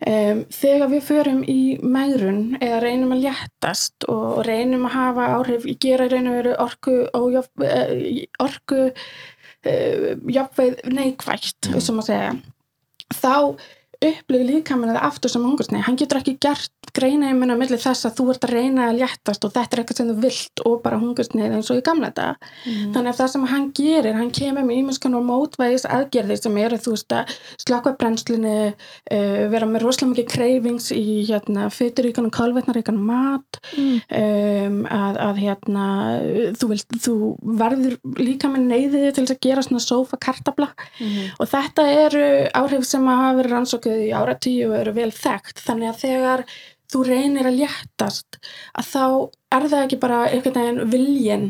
Um, 0.00 0.46
þegar 0.48 0.88
við 0.94 1.02
förum 1.04 1.42
í 1.44 1.76
megrun 1.84 2.54
eða 2.56 2.78
reynum 2.80 3.10
að 3.12 3.26
léttast 3.26 4.06
og 4.08 4.38
reynum 4.46 4.86
að 4.88 4.94
hafa 4.94 5.26
áhrif 5.34 5.66
í 5.68 5.74
gera 5.76 6.06
reynum 6.08 6.32
að 6.32 6.38
vera 6.38 6.54
orku 6.64 6.94
uh, 7.04 8.22
orku 8.40 8.78
uh, 8.88 10.06
jafnveið 10.24 10.80
neikvægt, 10.88 11.68
þessum 11.68 12.00
að 12.00 12.08
segja 12.08 12.32
þá 13.12 13.60
upplifir 14.00 14.46
líka 14.48 14.76
með 14.80 14.94
það 14.94 15.06
aftur 15.10 15.32
sem 15.32 15.42
hungursnei 15.44 15.82
hann 15.84 15.98
getur 16.00 16.20
ekki 16.20 16.36
gert 16.40 16.92
greina 16.96 17.28
í 17.30 17.34
minna 17.36 17.56
millir 17.58 17.80
þess 17.80 18.06
að 18.08 18.14
þú 18.18 18.24
ert 18.32 18.46
að 18.46 18.54
reyna 18.56 18.86
að 18.88 19.00
léttast 19.02 19.44
og 19.44 19.52
þetta 19.54 19.76
er 19.76 19.82
eitthvað 19.82 19.98
sem 20.00 20.08
þú 20.10 20.14
vilt 20.24 20.62
og 20.66 20.76
bara 20.84 21.00
hungursneið 21.00 21.56
eins 21.58 21.70
og 21.70 21.80
í 21.80 21.84
gamla 21.84 22.08
þetta 22.08 22.28
mm. 22.40 22.94
þannig 22.94 23.10
að 23.10 23.18
það 23.20 23.30
sem 23.34 23.44
hann 23.50 23.66
gerir, 23.76 24.16
hann 24.16 24.32
kemur 24.40 24.66
með 24.66 24.80
ímjömskan 24.80 25.16
og 25.18 25.26
mótvægis 25.28 25.86
aðgerðir 25.96 26.40
sem 26.40 26.58
eru 26.64 26.78
þú 26.80 26.94
veist 26.96 27.14
að 27.18 27.34
slaka 27.60 27.92
brennslinu 28.00 28.54
uh, 28.70 29.42
vera 29.52 29.68
með 29.68 29.84
rosalega 29.84 30.14
mikið 30.14 30.30
kreyfings 30.32 30.88
í 30.96 31.04
hérna, 31.28 31.68
fyturíkan 31.74 32.30
og 32.30 32.34
kálvetnaríkan 32.38 32.98
mat 33.04 33.60
mm. 33.74 34.00
um, 34.20 34.80
að, 34.88 35.20
að 35.28 35.42
hérna 35.44 35.86
þú, 36.56 36.72
vilt, 36.72 36.98
þú 37.04 37.16
verður 37.60 37.98
líka 38.18 38.50
með 38.50 38.66
neyðið 38.72 39.08
til 39.12 39.26
þess 39.26 39.36
að 39.36 39.44
gera 39.44 39.66
svona 39.66 39.84
sofa 39.84 40.18
kartabla 40.20 40.70
mm. 40.72 41.36
og 41.36 41.52
þetta 41.52 41.86
eru 42.06 42.26
áhrif 42.56 42.88
sem 42.88 43.06
að 43.10 43.22
hafa 43.24 43.38
verið 43.40 43.58
rannsókuð 43.90 44.06
í 44.06 44.12
áratíu 44.14 44.70
og 44.70 44.78
eru 44.80 44.94
vel 44.94 45.10
þekkt. 45.12 45.62
Þannig 45.64 45.90
að 45.90 46.00
þegar 46.04 46.44
þú 46.90 47.02
reynir 47.06 47.46
að 47.46 47.58
léttast 47.60 48.38
að 48.74 48.84
þá 48.90 49.04
er 49.54 49.66
það 49.70 49.84
ekki 49.84 49.98
bara 50.00 50.20
einhvern 50.30 50.56
veginn 50.58 50.90
viljin 50.90 51.46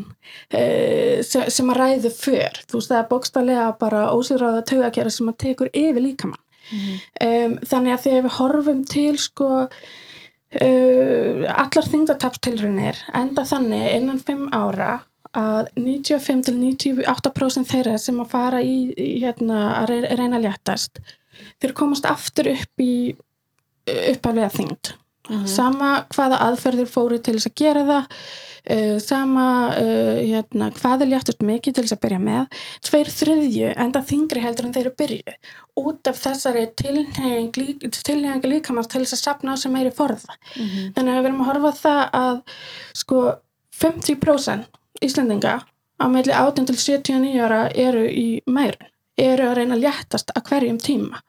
uh, 0.53 1.21
sem, 1.23 1.49
sem 1.49 1.69
að 1.69 1.79
ræðu 1.79 2.11
för. 2.13 2.61
Þú 2.67 2.77
veist 2.77 2.91
það 2.91 2.99
er 2.99 3.09
bókstallega 3.09 3.67
bara 3.79 4.11
ósýðráða 4.13 4.65
tögakjara 4.69 5.09
sem 5.09 5.29
að 5.29 5.39
tekur 5.45 5.69
yfir 5.73 6.01
líkamann. 6.01 6.41
Mm 6.71 6.99
um, 7.25 7.57
þannig 7.67 7.93
að 7.93 8.03
þegar 8.05 8.23
við 8.23 8.35
horfum 8.37 8.83
til 8.87 9.15
sko 9.19 9.47
uh, 9.67 11.39
allar 11.51 11.89
þingdatapstilrunir 11.89 13.01
enda 13.17 13.43
þannig 13.49 13.87
innan 13.97 14.21
5 14.21 14.45
ára 14.55 14.91
að 15.37 15.71
95-98% 15.79 17.67
þeirra 17.71 17.97
sem 17.99 18.19
að 18.19 18.31
fara 18.31 18.61
í, 18.63 18.91
í 18.93 19.23
hérna 19.23 19.81
að 19.81 19.93
reyna 20.11 20.37
að 20.37 20.45
léttast 20.45 21.01
þeir 21.61 21.73
komast 21.73 22.05
aftur 22.05 22.51
upp 22.55 22.83
í 22.83 23.15
uppalega 23.87 24.49
þingd 24.53 24.95
Mm 25.29 25.37
-hmm. 25.37 25.47
sama 25.47 26.05
hvaða 26.09 26.37
aðferðir 26.47 26.89
fóru 26.89 27.17
til 27.21 27.35
þess 27.37 27.47
að 27.47 27.59
gera 27.61 27.81
það 27.85 28.03
uh, 28.73 28.97
sama 28.99 29.45
uh, 29.77 30.17
hérna, 30.17 30.71
hvaða 30.75 31.05
léttust 31.05 31.43
mikið 31.45 31.75
til 31.75 31.83
þess 31.83 31.95
að 31.95 32.01
byrja 32.05 32.19
með 32.19 32.57
tveir 32.87 33.11
þriðju 33.19 33.69
enda 33.85 34.01
þingri 34.11 34.43
heldur 34.43 34.65
en 34.65 34.73
þeir 34.73 34.85
eru 34.85 34.95
byrju 35.01 35.35
út 35.83 36.09
af 36.11 36.19
þessari 36.25 36.65
tilhengi 36.81 38.51
líkamast 38.51 38.91
til 38.91 39.03
þess 39.03 39.13
að 39.13 39.23
sapna 39.23 39.57
sem 39.57 39.71
meiri 39.71 39.91
forða 39.91 40.35
mm 40.35 40.67
-hmm. 40.67 40.91
þannig 40.95 41.13
að 41.13 41.21
við 41.21 41.29
erum 41.29 41.41
að 41.41 41.49
horfa 41.51 41.71
það 41.85 42.03
að 42.25 42.37
sko 43.03 43.17
50% 43.83 44.65
Íslandinga 45.01 45.53
á 46.01 46.05
meðli 46.09 46.33
18 46.33 46.65
til 46.65 46.77
79 46.77 47.39
ára 47.45 47.61
eru 47.69 48.03
í 48.09 48.41
mærun 48.45 48.90
eru 49.19 49.47
að 49.47 49.57
reyna 49.59 49.77
að 49.77 49.85
léttast 49.85 50.33
að 50.35 50.45
hverjum 50.49 50.77
tíma. 50.81 51.21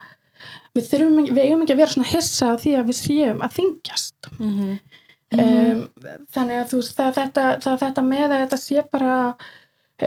Við 0.73 0.87
þurfum 0.89 1.19
ekki, 1.21 1.33
við 1.35 1.47
eigum 1.47 1.63
ekki 1.63 1.75
að 1.75 1.81
vera 1.83 1.93
svona 1.93 2.11
hissa 2.11 2.53
á 2.53 2.53
því 2.61 2.75
að 2.79 2.87
við 2.89 2.99
séum 2.99 3.41
að 3.45 3.57
þingjast 3.59 4.29
mm 4.39 4.53
-hmm. 4.53 4.77
um, 5.43 5.83
þannig 6.33 6.61
að 6.61 6.71
þú 6.71 6.79
veist 6.79 6.95
það 6.97 7.19
þetta, 7.19 7.43
það, 7.65 7.75
þetta 7.83 8.05
með 8.07 8.25
að 8.29 8.41
þetta 8.43 8.59
sé 8.63 8.85
bara 8.95 9.17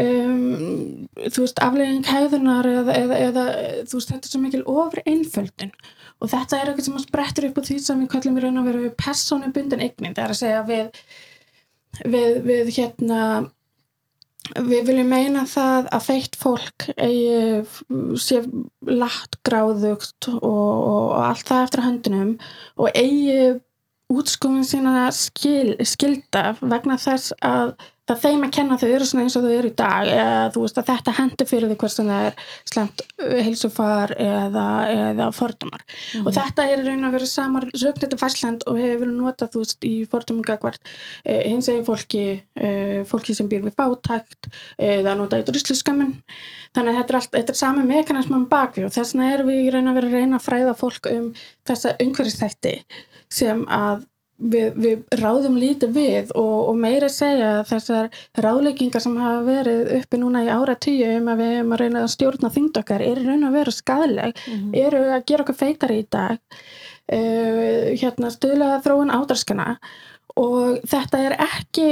um, 0.00 1.06
þú 1.22 1.44
veist 1.44 1.62
aflegging 1.62 2.10
hæðunar 2.10 2.70
eða, 2.72 2.96
eða, 3.02 3.20
eða 3.28 3.46
þú 3.86 4.00
veist 4.00 4.12
þetta 4.12 4.26
er 4.26 4.32
svo 4.32 4.42
mikil 4.42 4.64
ofri 4.66 5.06
einföldin 5.06 5.72
og 6.16 6.32
þetta 6.32 6.58
er 6.58 6.70
eitthvað 6.70 6.88
sem 6.88 6.98
sprettur 7.04 7.48
upp 7.50 7.62
á 7.62 7.66
því 7.68 7.78
sem 7.84 8.02
við 8.02 8.12
kallum 8.16 8.38
í 8.40 8.44
raun 8.44 8.60
að 8.60 8.70
vera 8.72 8.92
personubundin 8.98 9.84
eignin, 9.84 10.16
það 10.16 10.24
er 10.24 10.34
að 10.34 10.40
segja 10.42 10.62
við 10.66 11.02
við, 12.04 12.40
við 12.44 12.72
hérna 12.76 13.20
Við 14.54 14.82
viljum 14.90 15.08
meina 15.10 15.44
það 15.48 15.88
að 15.96 16.04
feitt 16.06 16.36
fólk 16.38 16.88
eigi 16.94 18.18
sé 18.22 18.42
látt 18.86 19.38
gráðugt 19.46 20.28
og, 20.36 20.40
og 20.42 21.14
allt 21.24 21.48
það 21.48 21.64
eftir 21.64 21.84
höndunum 21.86 22.34
og 22.76 22.90
eigi 22.94 23.56
útskofun 24.12 24.64
sína 24.66 25.08
skil, 25.14 25.74
skilda 25.82 26.52
vegna 26.60 26.98
þess 27.00 27.34
að 27.44 27.74
það 28.06 28.14
er 28.14 28.20
þeim 28.22 28.44
að 28.46 28.52
kenna 28.54 28.76
þau 28.78 28.86
eru 28.86 29.06
svona 29.08 29.22
eins 29.26 29.36
og 29.38 29.44
þau 29.44 29.52
eru 29.56 29.70
í 29.70 29.74
dag 29.76 30.08
eða 30.08 30.50
þú 30.54 30.60
veist 30.62 30.76
að 30.78 30.90
þetta 30.92 31.14
hendur 31.16 31.48
fyrir 31.50 31.70
því 31.70 31.76
hvort 31.80 31.94
sem 31.94 32.10
það 32.10 32.26
er 32.28 32.36
slemt 32.70 33.02
heilsufar 33.46 34.12
eða, 34.22 34.66
eða 34.92 35.26
fordumar 35.34 35.82
og 36.22 36.28
þetta 36.36 36.66
er 36.70 36.84
raun 36.86 37.08
að 37.08 37.16
vera 37.16 37.30
samar 37.30 37.66
rögnættu 37.72 38.20
fæsland 38.20 38.66
og 38.70 38.78
hefur 38.78 39.02
verið 39.02 39.16
notað 39.16 39.50
þú 39.56 39.64
veist 39.64 39.88
í 39.90 39.94
fordumum 40.12 40.46
gagvart 40.46 40.92
eh, 41.24 41.42
hins 41.48 41.70
eginn 41.72 41.88
fólki 41.88 42.22
eh, 42.36 43.02
fólki 43.10 43.34
sem 43.34 43.50
býr 43.50 43.66
við 43.66 43.74
fátækt 43.80 44.52
eh, 44.78 45.00
er 45.00 45.18
notað 45.18 45.42
í 45.42 45.48
drusluskömmun 45.50 46.14
þannig 46.76 46.92
að 46.92 47.00
þetta 47.00 47.10
er, 47.10 47.20
allt, 47.20 47.34
þetta 47.40 47.56
er 47.56 47.60
sami 47.64 47.88
mekanisman 47.90 48.46
bakvið 48.52 48.86
og 48.86 48.94
þess 48.94 49.16
vegna 49.16 49.34
erum 49.34 49.50
við 49.50 49.74
raun 49.74 49.90
að 49.90 49.98
vera 49.98 50.12
að 50.12 50.18
reyna 50.20 50.38
að 50.38 50.46
fræða 50.46 50.78
fólk 50.78 51.10
um 51.10 51.28
þessa 51.66 51.98
umhverfistætti 52.06 52.78
sem 53.32 53.64
að 53.72 54.06
við, 54.36 54.72
við 54.76 55.20
ráðum 55.20 55.56
lítið 55.60 55.92
við 55.96 56.32
og, 56.36 56.56
og 56.70 56.80
meira 56.80 57.08
segja 57.12 57.62
þessar 57.68 58.10
ráðleikingar 58.42 59.02
sem 59.02 59.16
hafa 59.20 59.44
verið 59.46 59.92
uppi 60.00 60.20
núna 60.20 60.44
í 60.44 60.50
ára 60.52 60.76
tíu 60.78 61.12
um 61.16 61.30
að 61.32 61.42
við 61.42 61.54
erum 61.58 61.76
að 61.76 61.82
reyna 61.82 62.02
að 62.04 62.12
stjórna 62.16 62.52
þyngd 62.54 62.82
okkar 62.82 63.06
eru 63.06 63.24
raun 63.26 63.46
að 63.48 63.56
vera 63.60 63.76
skadaleg 63.76 64.42
eru 64.86 65.04
að 65.14 65.24
gera 65.30 65.46
okkur 65.46 65.60
feitari 65.62 66.02
í 66.02 66.08
dag 66.10 66.36
uh, 66.40 67.86
hérna 67.96 68.34
stuðlega 68.34 68.82
þróun 68.84 69.14
ádraskana 69.14 69.70
og 70.36 70.84
þetta 70.84 71.22
er 71.30 71.38
ekki 71.46 71.88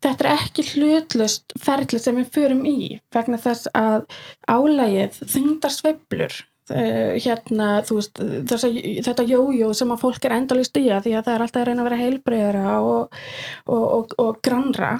þetta 0.00 0.26
er 0.26 0.30
ekki 0.34 0.66
hlutlust 0.74 1.56
ferli 1.60 2.00
sem 2.00 2.16
við 2.20 2.30
förum 2.34 2.62
í 2.68 3.00
vegna 3.14 3.40
þess 3.40 3.70
að 3.76 4.06
álægið 4.48 5.20
þyngdar 5.28 5.76
sveiflur 5.76 6.40
uh, 6.70 7.12
hérna, 7.20 7.68
þú 7.86 7.98
veist, 7.98 8.22
þessa, 8.50 8.70
þetta 9.08 9.28
jójó 9.28 9.70
sem 9.76 9.92
að 9.94 10.02
fólk 10.04 10.26
er 10.26 10.36
endalist 10.38 10.80
í 10.80 10.86
að 10.88 11.06
því 11.06 11.14
að 11.18 11.28
það 11.28 11.34
er 11.34 11.44
alltaf 11.46 11.62
að 11.62 11.68
reyna 11.68 11.84
að 11.84 11.90
vera 11.90 12.00
heilbreyðara 12.00 12.74
og, 12.80 13.20
og, 13.66 13.84
og, 13.98 14.18
og 14.24 14.42
grannra 14.46 14.96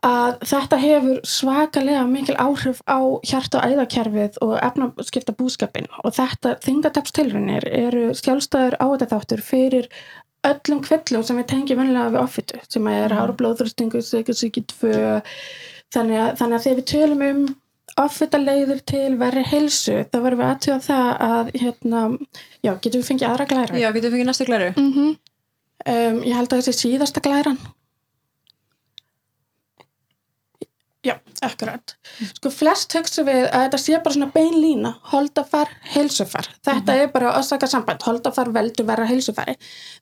að 0.00 0.38
þetta 0.48 0.80
hefur 0.80 1.18
svakalega 1.28 2.04
mikil 2.08 2.36
áhrif 2.40 2.80
á 2.88 3.00
hjarta 3.26 3.60
og 3.60 3.72
æðakerfið 3.74 4.38
og 4.44 4.54
efnaskipta 4.56 5.34
búskapin 5.36 5.90
og 6.00 6.14
þetta 6.16 6.54
þingatapstilrunir 6.64 7.66
eru 7.68 8.06
sjálfstæður 8.16 8.78
á 8.80 8.86
þetta 8.94 9.10
þáttur 9.12 9.44
fyrir 9.44 9.90
öllum 10.48 10.80
kvillum 10.84 11.24
sem 11.24 11.36
við 11.40 11.50
tengjum 11.52 11.82
vennilega 11.82 12.14
við 12.14 12.22
offitu 12.22 12.62
sem 12.68 12.88
er 12.92 13.12
hára 13.16 13.36
blóðröstingu, 13.36 14.00
sykursíki 14.04 14.64
2 14.72 14.94
þannig 15.94 16.20
að, 16.20 16.32
þannig 16.40 16.56
að 16.56 16.64
þegar 16.64 16.80
við 16.80 16.88
tölum 16.92 17.26
um 17.28 17.44
offita 18.00 18.40
leiður 18.40 18.80
til 18.88 19.14
verri 19.20 19.44
heilsu 19.46 20.00
þá 20.10 20.18
verðum 20.24 20.40
við 20.40 20.50
aðtjóða 20.50 20.80
það 20.88 21.12
að 21.28 21.52
hérna, 21.60 22.02
já, 22.64 22.72
getum 22.72 23.00
við 23.00 23.08
fengið 23.10 23.28
aðra 23.28 23.46
glæra? 23.52 23.78
Já, 23.78 23.88
getum 23.94 24.08
við 24.08 24.16
fengið 24.16 24.28
næstu 24.30 24.48
glæru? 24.50 24.74
mm 24.74 25.14
um, 25.84 26.20
ég 26.24 26.34
held 26.34 26.52
að 26.52 26.62
þessi 26.62 26.88
síðasta 26.88 27.22
glæran. 27.24 27.58
Já, 31.04 31.18
akkurat. 31.44 31.92
Sko 32.38 32.48
flest 32.48 32.94
hugsa 32.96 33.26
við 33.26 33.42
að 33.50 33.66
þetta 33.66 33.80
sé 33.82 33.98
bara 34.00 34.14
svona 34.14 34.30
bein 34.32 34.54
lína 34.56 34.94
holdafar, 35.12 35.68
heilsufar. 35.92 36.48
Þetta 36.64 36.96
er 36.96 37.10
bara 37.12 37.34
orsaka 37.36 37.68
samband, 37.68 38.00
holdafar 38.08 38.48
veldur 38.54 38.88
verra 38.88 39.04
heilsufari. 39.10 39.58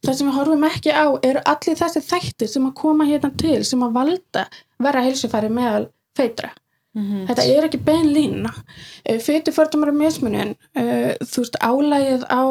Það 0.06 0.18
sem 0.20 0.30
við 0.30 0.38
horfum 0.38 0.68
ekki 0.70 0.94
á 0.94 1.06
eru 1.26 1.42
allir 1.42 1.80
þessi 1.82 2.04
þættir 2.06 2.54
sem 2.54 2.70
að 2.70 2.76
koma 2.84 3.10
hérna 3.10 3.32
til 3.34 3.58
sem 3.66 3.82
að 3.82 3.98
valda 3.98 4.46
verra 4.78 5.02
heilsufari 5.02 5.50
meðal 5.50 5.88
feitra 6.14 6.54
Þetta 6.92 7.44
er 7.48 7.66
ekki 7.68 7.80
bein 7.84 8.10
lína. 8.12 8.52
Fytufordumar 9.24 9.92
og 9.92 9.96
mismunin, 9.96 10.56
uh, 10.76 11.12
þú 11.24 11.44
veist, 11.44 11.56
álægið 11.64 12.26
á, 12.28 12.42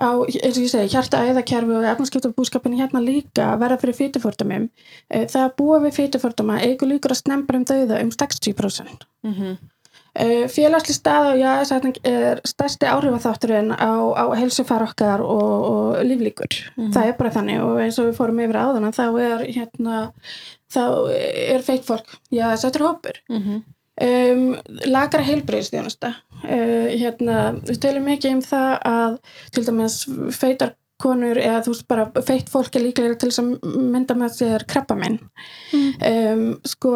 á, 0.00 0.08
eins 0.26 0.56
og 0.56 0.64
ég 0.64 0.72
segi, 0.72 0.90
hjarta 0.90 1.22
æðakerfi 1.22 1.76
og 1.78 1.86
efnarskipta 1.92 2.32
búskapinu 2.34 2.80
hérna 2.80 3.02
líka 3.04 3.52
að 3.52 3.60
vera 3.62 3.78
fyrir 3.78 3.98
fytufordumum. 4.00 4.70
Uh, 5.06 5.26
það 5.30 5.44
að 5.44 5.56
búa 5.60 5.82
við 5.86 5.98
fytuforduma 6.00 6.58
eigur 6.64 6.90
líkur 6.90 7.14
að 7.14 7.22
snempa 7.22 7.56
um 7.60 7.68
dauða 7.68 8.02
um 8.02 8.10
60%. 8.10 9.06
Mm 9.22 9.34
-hmm. 9.34 9.56
Uh, 10.10 10.46
félagsli 10.50 10.94
stað 10.96 11.28
og 11.30 11.40
jáðsætning 11.40 11.98
er 12.08 12.40
stærsti 12.48 12.88
áhrifaþátturinn 12.90 13.70
á, 13.70 13.94
á 14.18 14.24
helsufar 14.34 14.82
okkar 14.88 15.22
og, 15.22 15.52
og 15.70 16.00
líflíkur. 16.06 16.56
Það 16.94 17.10
er 17.10 17.18
bara 17.20 17.34
þannig 17.36 17.60
og 17.62 17.82
eins 17.84 18.00
og 18.02 18.08
við 18.08 18.16
fórum 18.18 18.40
yfir 18.42 18.58
áðana 18.58 18.90
þá 18.96 19.04
er 19.22 19.44
hérna, 19.46 20.00
þá 20.74 20.82
er 21.14 21.62
feitt 21.66 21.86
fólk, 21.86 22.18
jáðsættur 22.34 22.88
hópur. 22.88 23.22
Um, 24.00 24.54
lagra 24.88 25.20
heilbreyðstjónusta 25.20 26.14
uh, 26.40 26.86
hérna, 26.88 27.40
við 27.68 27.80
tölum 27.82 28.06
mikið 28.08 28.36
um 28.38 28.44
það 28.46 28.70
að 28.88 29.16
til 29.52 29.64
dæmis 29.66 29.96
feitar 30.32 30.72
konur 31.00 31.38
eða 31.40 31.62
þú 31.64 31.74
veist 31.74 31.88
bara 31.90 32.06
feitt 32.24 32.48
fólk 32.52 32.76
er 32.76 32.86
líklega 32.86 33.18
til 33.20 33.30
þess 33.30 33.42
að 33.42 33.74
mynda 33.92 34.16
með 34.16 34.36
sér 34.38 34.64
krabbamenn 34.68 35.18
um, 35.76 36.46
sko 36.64 36.94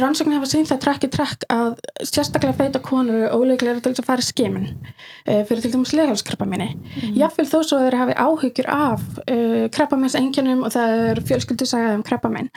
rannsóknir 0.00 0.38
hafa 0.38 0.50
sínt 0.50 0.70
það 0.70 0.82
trekk 0.84 1.06
í 1.06 1.10
trekk 1.14 1.46
að 1.52 1.72
sérstaklega 2.02 2.56
feita 2.58 2.82
konur 2.84 3.18
eru 3.20 3.40
óleiklega 3.40 3.80
til 3.80 3.92
þess 3.92 4.02
að 4.02 4.10
fara 4.10 4.24
í 4.24 4.28
skimin 4.28 4.68
uh, 4.72 5.42
fyrir 5.48 5.62
til 5.64 5.72
dæmis 5.74 5.94
legalskrabba 5.96 6.48
minni 6.50 6.68
mm. 6.74 7.16
jáfnvel 7.20 7.48
þó 7.50 7.58
svo 7.62 7.80
þeir 7.84 7.98
hafi 8.02 8.18
áhyggjur 8.26 8.70
af 8.72 9.06
uh, 9.24 9.64
krabbamenns 9.76 10.18
engjunum 10.18 10.66
og 10.66 10.74
það 10.76 11.02
er 11.06 11.22
fjölskyldusagað 11.30 11.98
um 11.98 12.06
krabbamenn 12.06 12.52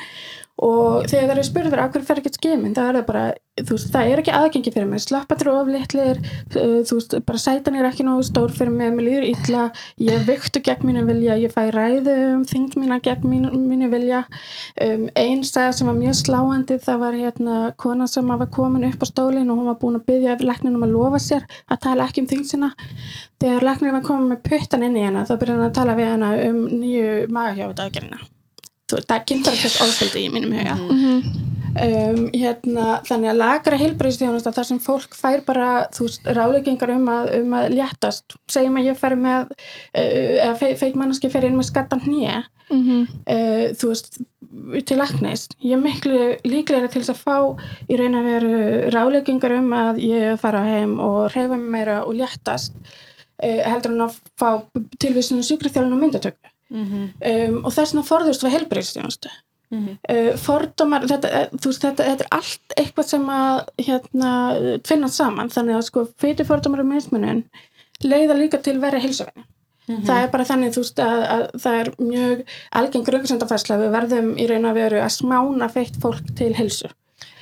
og 0.60 1.06
þegar 1.08 1.30
það 1.30 1.34
eru 1.36 1.44
spurður 1.48 1.82
af 1.84 1.92
hverju 1.94 2.08
fer 2.08 2.20
ekki 2.20 2.32
skimin 2.36 2.74
það 2.76 2.90
er 2.90 2.98
það 2.98 3.06
bara, 3.08 3.24
þú 3.60 3.76
veist, 3.76 3.90
það 3.94 4.10
er 4.12 4.22
ekki 4.22 4.34
aðgengi 4.36 4.74
fyrir 4.76 4.88
mig. 4.90 5.02
Slappatur 5.04 5.50
of 5.54 5.70
litlir 5.72 6.20
uh, 6.20 6.80
þú 6.88 6.98
veist, 6.98 7.16
bara 7.28 7.42
sætan 7.44 7.78
er 7.80 7.88
ekki 7.88 8.06
nógu 8.08 8.26
stór 8.28 8.54
fyrir 8.56 8.74
mig. 8.76 8.92
Mér 8.96 9.06
líður 9.08 9.28
illa, 9.30 9.66
ég 10.04 10.26
viktu 10.28 10.62
gegn 10.66 10.88
mínu 10.90 11.04
vilja, 11.08 11.38
ég 11.40 11.54
fæ 11.54 11.70
ræðu 11.76 12.16
um 12.34 12.46
þingd 12.50 12.76
mína 12.82 13.00
gegn 13.06 13.28
mínu, 13.32 13.52
mínu 13.70 13.92
vilja. 13.94 14.24
Um, 14.84 15.06
einn 15.20 15.46
stæð 15.48 15.72
sem 15.78 15.92
var 15.92 16.00
mjög 16.00 16.18
sláandi 16.24 16.80
það 16.84 17.04
var 17.06 17.20
hérna 17.20 17.60
kona 17.80 18.08
sem 18.12 18.34
var 18.34 18.50
komin 18.52 18.88
upp 18.90 19.06
á 19.06 19.08
stólinn 19.08 19.52
og 19.52 19.62
hún 19.62 19.70
var 19.72 19.80
búin 19.82 20.00
að 20.00 20.08
byggja 20.12 20.40
lækninum 20.44 20.88
að 20.88 20.96
lofa 20.98 21.22
sér 21.24 21.46
að 21.70 21.84
tala 21.88 22.10
ekki 22.10 22.26
um 22.26 22.32
þingd 22.34 22.52
sína. 22.52 22.74
Þegar 23.40 23.70
lækninum 23.70 24.00
var 24.00 24.10
komin 24.10 24.34
með 24.34 24.44
puttan 24.50 24.84
inn 24.88 25.00
í 25.00 25.06
hana 25.08 25.24
þá 25.24 25.38
byrjaði 25.38 25.60
hann 25.60 25.70
að 25.70 25.80
tala 25.80 25.96
við 26.00 26.12
hana 26.16 26.34
um 26.50 26.68
það 28.98 29.24
kynnt 29.30 29.48
að 29.52 29.62
þess 29.64 29.82
ofbeldi 29.86 30.26
í 30.26 30.34
mínum 30.34 30.54
huga. 30.58 30.76
Um, 31.80 32.24
hérna, 32.34 32.96
þannig 33.06 33.30
að 33.30 33.38
lagra 33.38 33.78
heilbreyðstjónust 33.78 34.48
þar 34.56 34.66
sem 34.66 34.80
fólk 34.82 35.14
fær 35.16 35.44
bara 35.46 35.68
þú 35.94 36.08
veist, 36.08 36.26
ráleikingar 36.34 36.90
um 36.96 37.06
að, 37.14 37.28
um 37.44 37.54
að 37.60 37.68
léttast. 37.78 38.34
Segjum 38.50 38.80
að 38.82 38.88
ég 38.90 38.98
fer 38.98 39.16
með 39.16 39.52
uh, 39.54 40.02
eða 40.02 40.56
fe 40.58 40.72
feit 40.82 40.98
manneski 40.98 41.30
fer 41.30 41.46
inn 41.46 41.60
með 41.60 41.70
skattan 41.72 42.02
hnýja 42.08 42.42
Mhm. 42.70 43.06
uh, 43.26 43.64
þú 43.82 43.88
veist 43.90 44.20
til 44.86 44.98
læknis, 45.00 45.48
ég 45.66 45.74
er 45.74 45.80
miklu 45.82 46.20
líklega 46.46 46.90
til 46.90 47.02
þess 47.02 47.14
að 47.16 47.24
fá 47.24 47.38
í 47.90 47.98
raun 47.98 48.18
að 48.20 48.28
veru 48.30 48.60
ráleikingar 48.94 49.56
um 49.58 49.72
að 49.74 50.02
ég 50.06 50.38
fara 50.42 50.62
heim 50.68 51.00
og 51.02 51.32
reyfa 51.34 51.58
mig 51.58 51.70
meira 51.74 51.96
og 52.06 52.14
léttast 52.20 52.74
uh, 52.78 53.62
heldur 53.66 53.94
en 53.96 54.06
að 54.06 54.20
fá 54.38 54.50
tilvísinu 55.02 55.42
sjúkraþjálun 55.46 55.98
og 55.98 56.04
myndatöku 56.04 56.54
um, 56.70 57.62
og 57.64 57.72
þess 57.74 57.94
vegna 57.94 58.06
forðust 58.08 58.46
við 58.46 58.56
helbriðstjónustu 58.58 59.32
uh, 59.34 60.34
fordómar 60.42 61.08
þetta, 61.10 61.32
eh, 61.42 61.54
veist, 61.54 61.84
þetta, 61.86 62.10
þetta 62.12 62.28
er 62.28 62.34
allt 62.40 62.76
eitthvað 62.78 63.12
sem 63.12 63.30
að 63.34 63.62
hérna, 63.88 64.34
finna 64.88 65.12
saman. 65.14 65.54
Þannig 65.54 65.80
að 65.80 65.88
sko 65.90 66.06
fyrir 66.22 66.50
fordómar 66.50 66.84
og 66.86 66.92
mismunun 66.92 67.46
leiða 68.06 68.38
líka 68.38 68.62
til 68.64 68.78
verið 68.82 69.08
heilsuvenni 69.08 69.48
það 69.90 70.24
er 70.24 70.32
bara 70.34 70.46
þannig 70.46 70.74
þú 70.76 70.84
veist 70.84 71.02
að, 71.04 71.22
að 71.34 71.44
það 71.64 71.78
er 71.80 71.92
mjög 71.98 72.42
algeng 72.80 73.12
rauksendafærsla 73.16 73.78
við 73.82 73.94
verðum 73.96 74.32
í 74.38 74.48
raun 74.50 74.70
að 74.70 74.82
veru 74.84 75.04
að 75.04 75.14
smána 75.16 75.70
feitt 75.74 76.00
fólk 76.02 76.34
til 76.38 76.52
heilsu. 76.58 76.92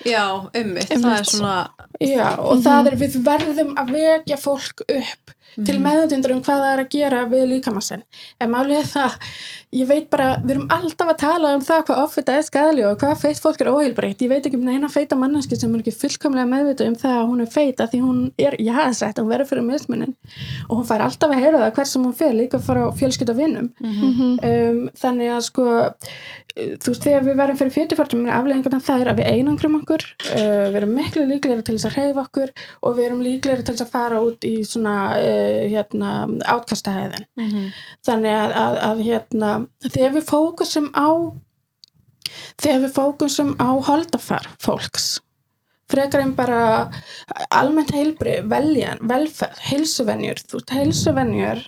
Já, 0.07 0.23
ummitt, 0.55 0.91
það 0.93 1.13
er 1.17 1.27
svona 1.27 1.57
Já, 1.99 2.27
og 2.37 2.61
það 2.63 2.91
er 2.91 2.95
við 3.01 3.17
verðum 3.25 3.73
að 3.81 3.93
vekja 3.95 4.37
fólk 4.39 4.83
upp 4.85 5.33
til 5.65 5.77
meðutundur 5.81 6.35
um 6.35 6.41
hvað 6.45 6.63
það 6.63 6.73
er 6.73 6.81
að 6.83 6.91
gera 6.93 7.21
við 7.31 7.45
líkamassin. 7.53 8.03
En 8.43 8.51
málið 8.51 8.81
er 8.81 8.89
það, 8.91 9.17
ég 9.79 9.89
veit 9.89 10.09
bara, 10.13 10.27
við 10.43 10.55
erum 10.55 10.67
alltaf 10.77 11.11
að 11.13 11.19
tala 11.23 11.53
um 11.57 11.63
það 11.65 11.83
hvað 11.87 12.01
offita 12.03 12.35
er 12.37 12.45
skadali 12.45 12.85
og 12.87 12.99
hvað 13.01 13.15
feitt 13.23 13.41
fólk 13.41 13.63
er 13.63 13.71
óheilbreytt. 13.73 14.21
Ég 14.21 14.31
veit 14.33 14.45
ekki 14.45 14.59
um 14.59 14.67
neina 14.67 14.91
feita 14.91 15.17
manneski 15.19 15.57
sem 15.57 15.73
er 15.73 15.83
ekki 15.83 15.95
fullkomlega 15.97 16.49
meðvituð 16.51 16.91
um 16.91 16.97
það 17.01 17.17
að 17.17 17.29
hún 17.31 17.45
er 17.45 17.51
feita 17.57 17.89
því 17.91 18.01
hún 18.05 18.23
er 18.37 18.57
jáðsett, 18.61 19.21
hún 19.21 19.31
verður 19.31 19.51
fyrir 19.51 19.67
mismunin 19.67 20.15
og 20.67 20.73
hún 20.79 20.89
fær 20.89 21.05
alltaf 21.07 21.33
að 21.33 21.43
heyra 21.43 21.63
það 21.65 21.73
hver 21.77 21.91
sem 21.93 22.05
hún 22.07 22.17
fer, 22.17 22.35
líka 22.37 22.61
frá 22.61 22.83
fjölskylda 22.97 23.37
vinnum. 23.37 23.71
um, 24.43 24.83
þannig 24.97 25.33
að 25.33 25.41
sko, 25.47 25.65
þú 26.57 26.91
veist, 26.91 27.03
þegar 27.03 27.25
við 27.27 27.37
verðum 27.37 27.59
fyrir 27.59 27.73
fjötufartum 27.75 28.23
afleggingarna 28.33 28.79
það 28.81 29.03
er 29.03 29.11
að 29.11 29.19
við 29.21 29.27
einangrum 29.35 29.77
okkur 29.81 30.05
uh, 30.07 30.65
við 30.71 30.79
erum 30.79 30.95
miklu 30.97 31.25
líklegri 31.29 31.65
til 31.67 31.75
þess 31.77 31.89
að 31.89 31.97
hreyfa 31.97 32.23
okkur 32.25 32.53
og 32.81 32.97
við 32.97 33.05
erum 33.07 33.21
líklegri 33.25 33.65
til 33.67 33.75
þess 33.75 33.85
að 33.85 33.93
fara 33.93 34.21
út 34.25 34.47
í 34.47 34.55
svona 34.65 34.95
uh, 35.19 35.46
hérna, 35.71 36.13
átkastahæðin 36.45 37.27
þannig 38.05 38.33
að, 38.33 38.55
að, 38.63 38.79
að 38.89 39.03
hérna, 39.07 39.51
þegar 39.87 40.17
við 40.17 40.27
fókusum 40.31 40.89
á 40.93 41.09
þegar 42.59 42.83
við 42.85 42.91
fókusum 42.97 43.55
á 43.61 43.69
holdafar 43.87 44.51
fólks 44.63 45.07
frekar 45.87 46.25
en 46.25 46.35
bara 46.35 46.61
almennt 47.55 47.93
heilbri, 47.95 48.41
veljan, 48.49 48.99
velferð, 49.07 49.59
heilsuvenjur 49.69 50.41
þú 50.43 50.59
veist, 50.59 50.73
heilsuvenjur 50.75 51.63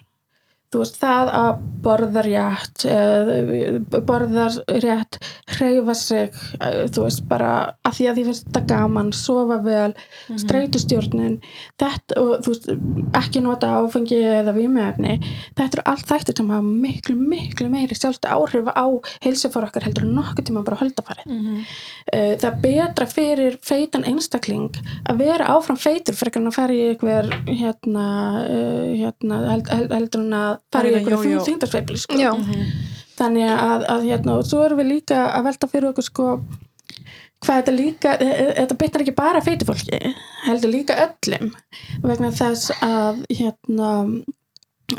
þú 0.69 0.83
veist, 0.83 0.97
það 1.01 1.29
að 1.33 1.51
borða 1.85 2.21
rétt 2.25 2.83
eh, 2.85 3.79
borða 4.05 4.47
rétt 4.83 5.17
hreyfa 5.55 5.95
sig 5.97 6.29
eh, 6.61 6.83
þú 6.93 7.05
veist, 7.07 7.23
bara 7.29 7.51
að 7.87 7.95
því 7.97 8.07
að 8.11 8.19
því 8.19 8.25
finnst 8.29 8.45
þetta 8.49 8.61
gaman, 8.69 9.11
sofa 9.17 9.57
vel 9.65 9.93
streitustjórnin 10.43 11.39
þetta, 11.79 12.19
og 12.21 12.43
þú 12.45 12.53
veist, 12.53 12.69
ekki 13.19 13.41
nota 13.43 13.71
áfengi 13.79 14.19
eða 14.39 14.53
vímefni, 14.57 15.17
þetta 15.57 15.79
eru 15.79 15.85
allt 15.93 16.07
þættir 16.11 16.39
sem 16.39 16.51
hafa 16.53 16.75
miklu, 16.85 17.15
miklu 17.17 17.69
meiri 17.73 17.97
sjálfstu 17.97 18.29
áhrif 18.29 18.69
á 18.69 18.85
heilsufar 19.25 19.67
okkar 19.69 19.87
heldur 19.87 20.07
nokkuð 20.09 20.49
tíma 20.49 20.65
bara 20.67 20.79
höldafarið 20.83 21.25
Mhm. 21.29 21.57
uh, 22.13 22.33
það 22.39 22.47
er 22.49 22.61
betra 22.63 23.05
fyrir 23.09 23.57
feitan 23.65 24.05
einstakling 24.07 24.71
að 25.09 25.19
vera 25.23 25.49
áfram 25.55 25.77
feitur 25.79 26.15
fyrir 26.17 26.39
að 26.39 26.55
fara 26.55 26.73
í 26.73 26.85
einhver 26.93 27.29
hérna, 27.49 28.05
uh, 28.45 28.87
hérna 28.95 29.41
held, 29.51 29.69
held, 29.73 29.93
heldur 29.93 30.25
en 30.25 30.33
að 30.39 30.58
fara 30.73 30.89
í 30.89 30.91
Fara 30.91 30.91
í 30.91 30.95
einhver 30.99 31.27
jójó. 31.27 31.43
þingdarsveifli 31.47 31.99
sko. 32.03 32.17
Já. 32.19 32.31
þannig 33.19 33.51
að, 33.51 33.85
að 33.93 34.03
hérna, 34.07 34.37
og 34.39 34.47
svo 34.47 34.63
erum 34.65 34.79
við 34.79 34.91
líka 34.93 35.21
að 35.35 35.47
velta 35.49 35.67
fyrir 35.71 35.89
okkur 35.91 36.05
sko 36.07 36.27
hvað 37.39 37.61
þetta 37.61 37.73
líka, 37.75 38.13
e- 38.19 38.35
e- 38.35 38.53
þetta 38.57 38.77
byttar 38.79 39.03
ekki 39.05 39.15
bara 39.15 39.41
feitu 39.43 39.67
fólki, 39.67 39.99
heldur 40.45 40.73
líka 40.73 40.97
öllum 41.05 41.53
vegna 42.03 42.31
þess 42.35 42.71
að 42.83 43.21
hérna 43.31 43.91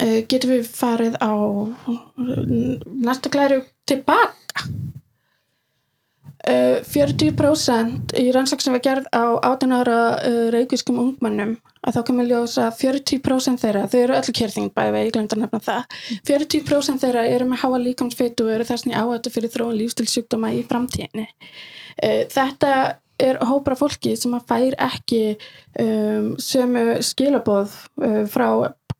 uh, 0.01 0.21
getum 0.31 0.55
við 0.55 0.71
farið 0.73 1.19
á 1.21 1.33
næsta 3.09 3.33
klæru 3.33 3.61
tilbaka 3.89 4.65
Uh, 6.41 6.79
40% 6.89 8.15
í 8.17 8.31
rannsók 8.33 8.63
sem 8.65 8.73
var 8.73 8.81
gerð 8.81 9.09
á 9.13 9.37
18 9.45 9.75
ára 9.77 9.97
uh, 10.25 10.47
reykvískum 10.55 10.97
ungmannum 11.03 11.51
að 11.85 11.99
þá 11.99 12.01
kemur 12.09 12.29
ljósa 12.31 12.71
40% 12.73 13.61
þeirra, 13.61 13.83
þau 13.93 13.99
eru 14.01 14.17
öllu 14.17 14.35
kérþing 14.39 14.71
bæði 14.73 15.03
ég 15.05 15.13
glemt 15.13 15.35
að 15.37 15.43
nefna 15.43 15.61
það 15.67 15.99
40% 16.31 17.05
þeirra 17.05 17.27
eru 17.29 17.51
með 17.51 17.61
háa 17.61 17.83
líkamsfeitu 17.83 18.47
og 18.47 18.55
eru 18.55 18.69
þessni 18.71 18.97
áhættu 18.97 19.35
fyrir 19.35 19.53
þróun 19.53 19.77
lífstilsjúkdóma 19.83 20.55
í 20.57 20.65
framtíðinni. 20.71 21.27
Uh, 22.01 22.25
þetta 22.33 22.73
er 23.21 23.43
hópra 23.45 23.77
fólki 23.77 24.15
sem 24.17 24.33
að 24.33 24.49
fær 24.49 24.79
ekki 24.81 25.23
um, 25.77 26.33
sömu 26.41 27.03
skilaboð 27.05 27.77
frá 28.33 28.49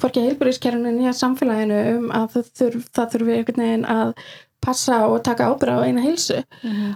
hvorki 0.01 0.27
heilbúrískerfinu 0.27 0.93
nýja 0.93 1.17
samfélaginu 1.17 1.81
um 1.95 2.07
að 2.13 2.37
það, 2.37 2.55
þurf, 2.61 2.87
þurfi 3.01 3.37
einhvern 3.39 3.65
veginn 3.65 3.89
að 3.89 4.15
passa 4.61 4.99
og 5.09 5.23
taka 5.25 5.47
ábyrða 5.51 5.79
á 5.81 5.87
eina 5.89 6.03
heilsu 6.05 6.37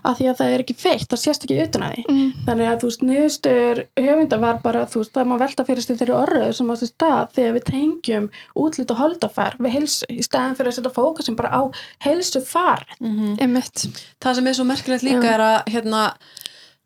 af 0.05 0.18
því 0.18 0.27
að 0.31 0.38
það 0.40 0.53
er 0.55 0.62
ekki 0.64 0.77
feitt, 0.77 1.07
það 1.09 1.20
sést 1.22 1.46
ekki 1.46 1.57
utan 1.64 1.87
að 1.87 1.94
því. 1.94 2.05
Mm. 2.12 2.31
þannig 2.46 2.68
að 2.70 2.79
þú 2.83 2.90
veist, 2.90 3.05
niðurstöður 3.09 3.83
höfunda 4.05 4.38
var 4.44 4.59
bara, 4.64 4.85
þú 4.90 5.03
veist, 5.03 5.12
það 5.16 5.31
má 5.31 5.37
velta 5.44 5.64
fyrir 5.68 5.87
sig 5.87 5.98
þeirri 6.03 6.16
orðu 6.18 6.53
sem 6.59 6.70
á 6.70 6.74
þessi 6.74 6.90
stað 6.92 7.35
þegar 7.38 7.57
við 7.59 7.66
tengjum 7.70 8.31
útlit 8.64 8.94
og 8.94 9.00
holdafar 9.00 9.57
við 9.59 9.77
heilsu 9.79 10.09
í 10.12 10.22
staðan 10.27 10.57
fyrir 10.61 10.72
að 10.74 10.79
setja 10.79 10.94
fókusin 11.00 11.37
bara 11.40 11.53
á 11.57 11.62
heilsu 12.05 12.44
far 12.44 12.85
Einmitt. 13.00 13.87
það 14.20 14.35
sem 14.40 14.46
er 14.53 14.59
svo 14.61 14.64
merkilegt 14.68 15.07
líka 15.07 15.35
er 15.35 15.40
að 15.50 15.61
hérna 15.77 16.09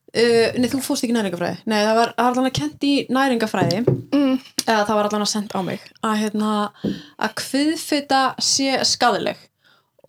Uh, 0.08 0.54
nei, 0.56 0.70
þú 0.72 0.78
fórst 0.80 1.04
ekki 1.04 1.12
næringafræði 1.12 1.58
Nei, 1.68 1.82
það 1.84 1.96
var, 1.98 2.12
það 2.16 2.24
var 2.24 2.30
allan 2.32 2.46
að 2.48 2.54
kent 2.56 2.84
í 2.88 2.92
næringafræði 3.12 3.80
Mm. 4.08 4.38
eða 4.64 4.86
það 4.88 4.94
var 4.96 5.08
allan 5.10 5.24
að 5.26 5.28
senda 5.34 5.60
á 5.60 5.62
mig 5.66 5.82
að, 6.00 6.14
hérna, 6.22 6.52
að 7.20 7.34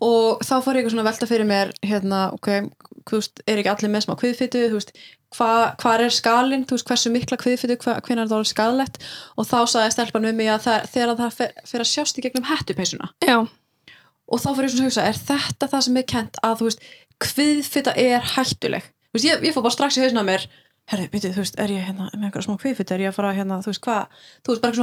og 0.06 0.44
þá 0.46 0.56
fór 0.64 0.78
ég 0.78 0.82
eitthvað 0.82 0.94
svona 0.96 1.08
velta 1.08 1.28
fyrir 1.30 1.48
mér 1.50 1.72
hérna, 1.86 2.20
ok, 2.36 2.50
þú 3.10 3.20
veist, 3.20 3.42
er 3.46 3.62
ekki 3.62 3.72
allir 3.74 3.92
með 3.94 4.06
smá 4.06 4.14
kviðfitu, 4.20 4.62
þú 4.72 4.78
veist, 4.80 4.94
hvað 5.36 5.64
hva 5.84 5.94
er 5.96 6.14
skalinn, 6.14 6.66
þú 6.68 6.78
veist, 6.78 6.88
hversu 6.90 7.12
mikla 7.14 7.40
kviðfitu 7.42 7.76
hva, 7.84 7.98
hvernig 8.06 8.24
er 8.24 8.30
það 8.30 8.38
alveg 8.40 8.52
skadilegt 8.52 8.96
og 9.36 9.50
þá 9.50 9.60
sagði 9.74 9.96
stelpan 9.96 10.30
um 10.30 10.40
mig 10.40 10.50
að 10.54 10.64
það, 10.68 10.80
þegar 10.94 11.20
það 11.20 11.32
fer 11.72 11.84
að 11.84 11.92
sjást 11.92 12.20
í 12.20 12.24
gegnum 12.26 12.48
hettupeysuna. 12.50 13.12
Já. 13.26 13.38
og 14.30 14.38
þá 14.42 14.50
fór 14.54 14.66
ég 14.66 14.72
svona 14.74 14.86
að 14.86 14.90
hugsa, 14.90 15.10
er 15.10 15.18
þetta 15.30 15.66
það 15.74 15.86
sem 15.88 16.00
er 16.00 16.10
kent 16.14 16.42
að, 16.46 16.58
þú 16.60 16.70
veist, 16.70 16.82
kviðfita 17.20 17.92
er 18.00 18.34
hættuleg? 18.38 18.84
Þú 19.10 19.18
veist, 19.18 19.28
ég, 19.30 19.36
ég 19.50 19.56
fór 19.56 19.66
bara 19.66 19.76
strax 19.76 19.98
í 19.98 20.04
hausna 20.06 20.24
mér 20.28 20.46
herri, 20.90 21.06
byrju, 21.12 21.34
þú 21.36 21.44
veist, 21.44 21.58
er 21.62 21.70
ég 21.74 21.86
hérna 21.86 22.08
með 22.16 22.26
einhverja 22.30 22.46
smá 22.48 22.56
kviðfita, 22.62 22.96
er 22.96 23.04
ég 23.04 23.12
að 23.12 23.18
fara 23.20 23.34
hérna, 23.38 23.60
þú 23.62 23.70
veist, 23.70 23.84
hvað 23.86 24.04
þú 24.46 24.48
veist, 24.54 24.64
bara 24.64 24.74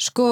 sko, 0.00 0.28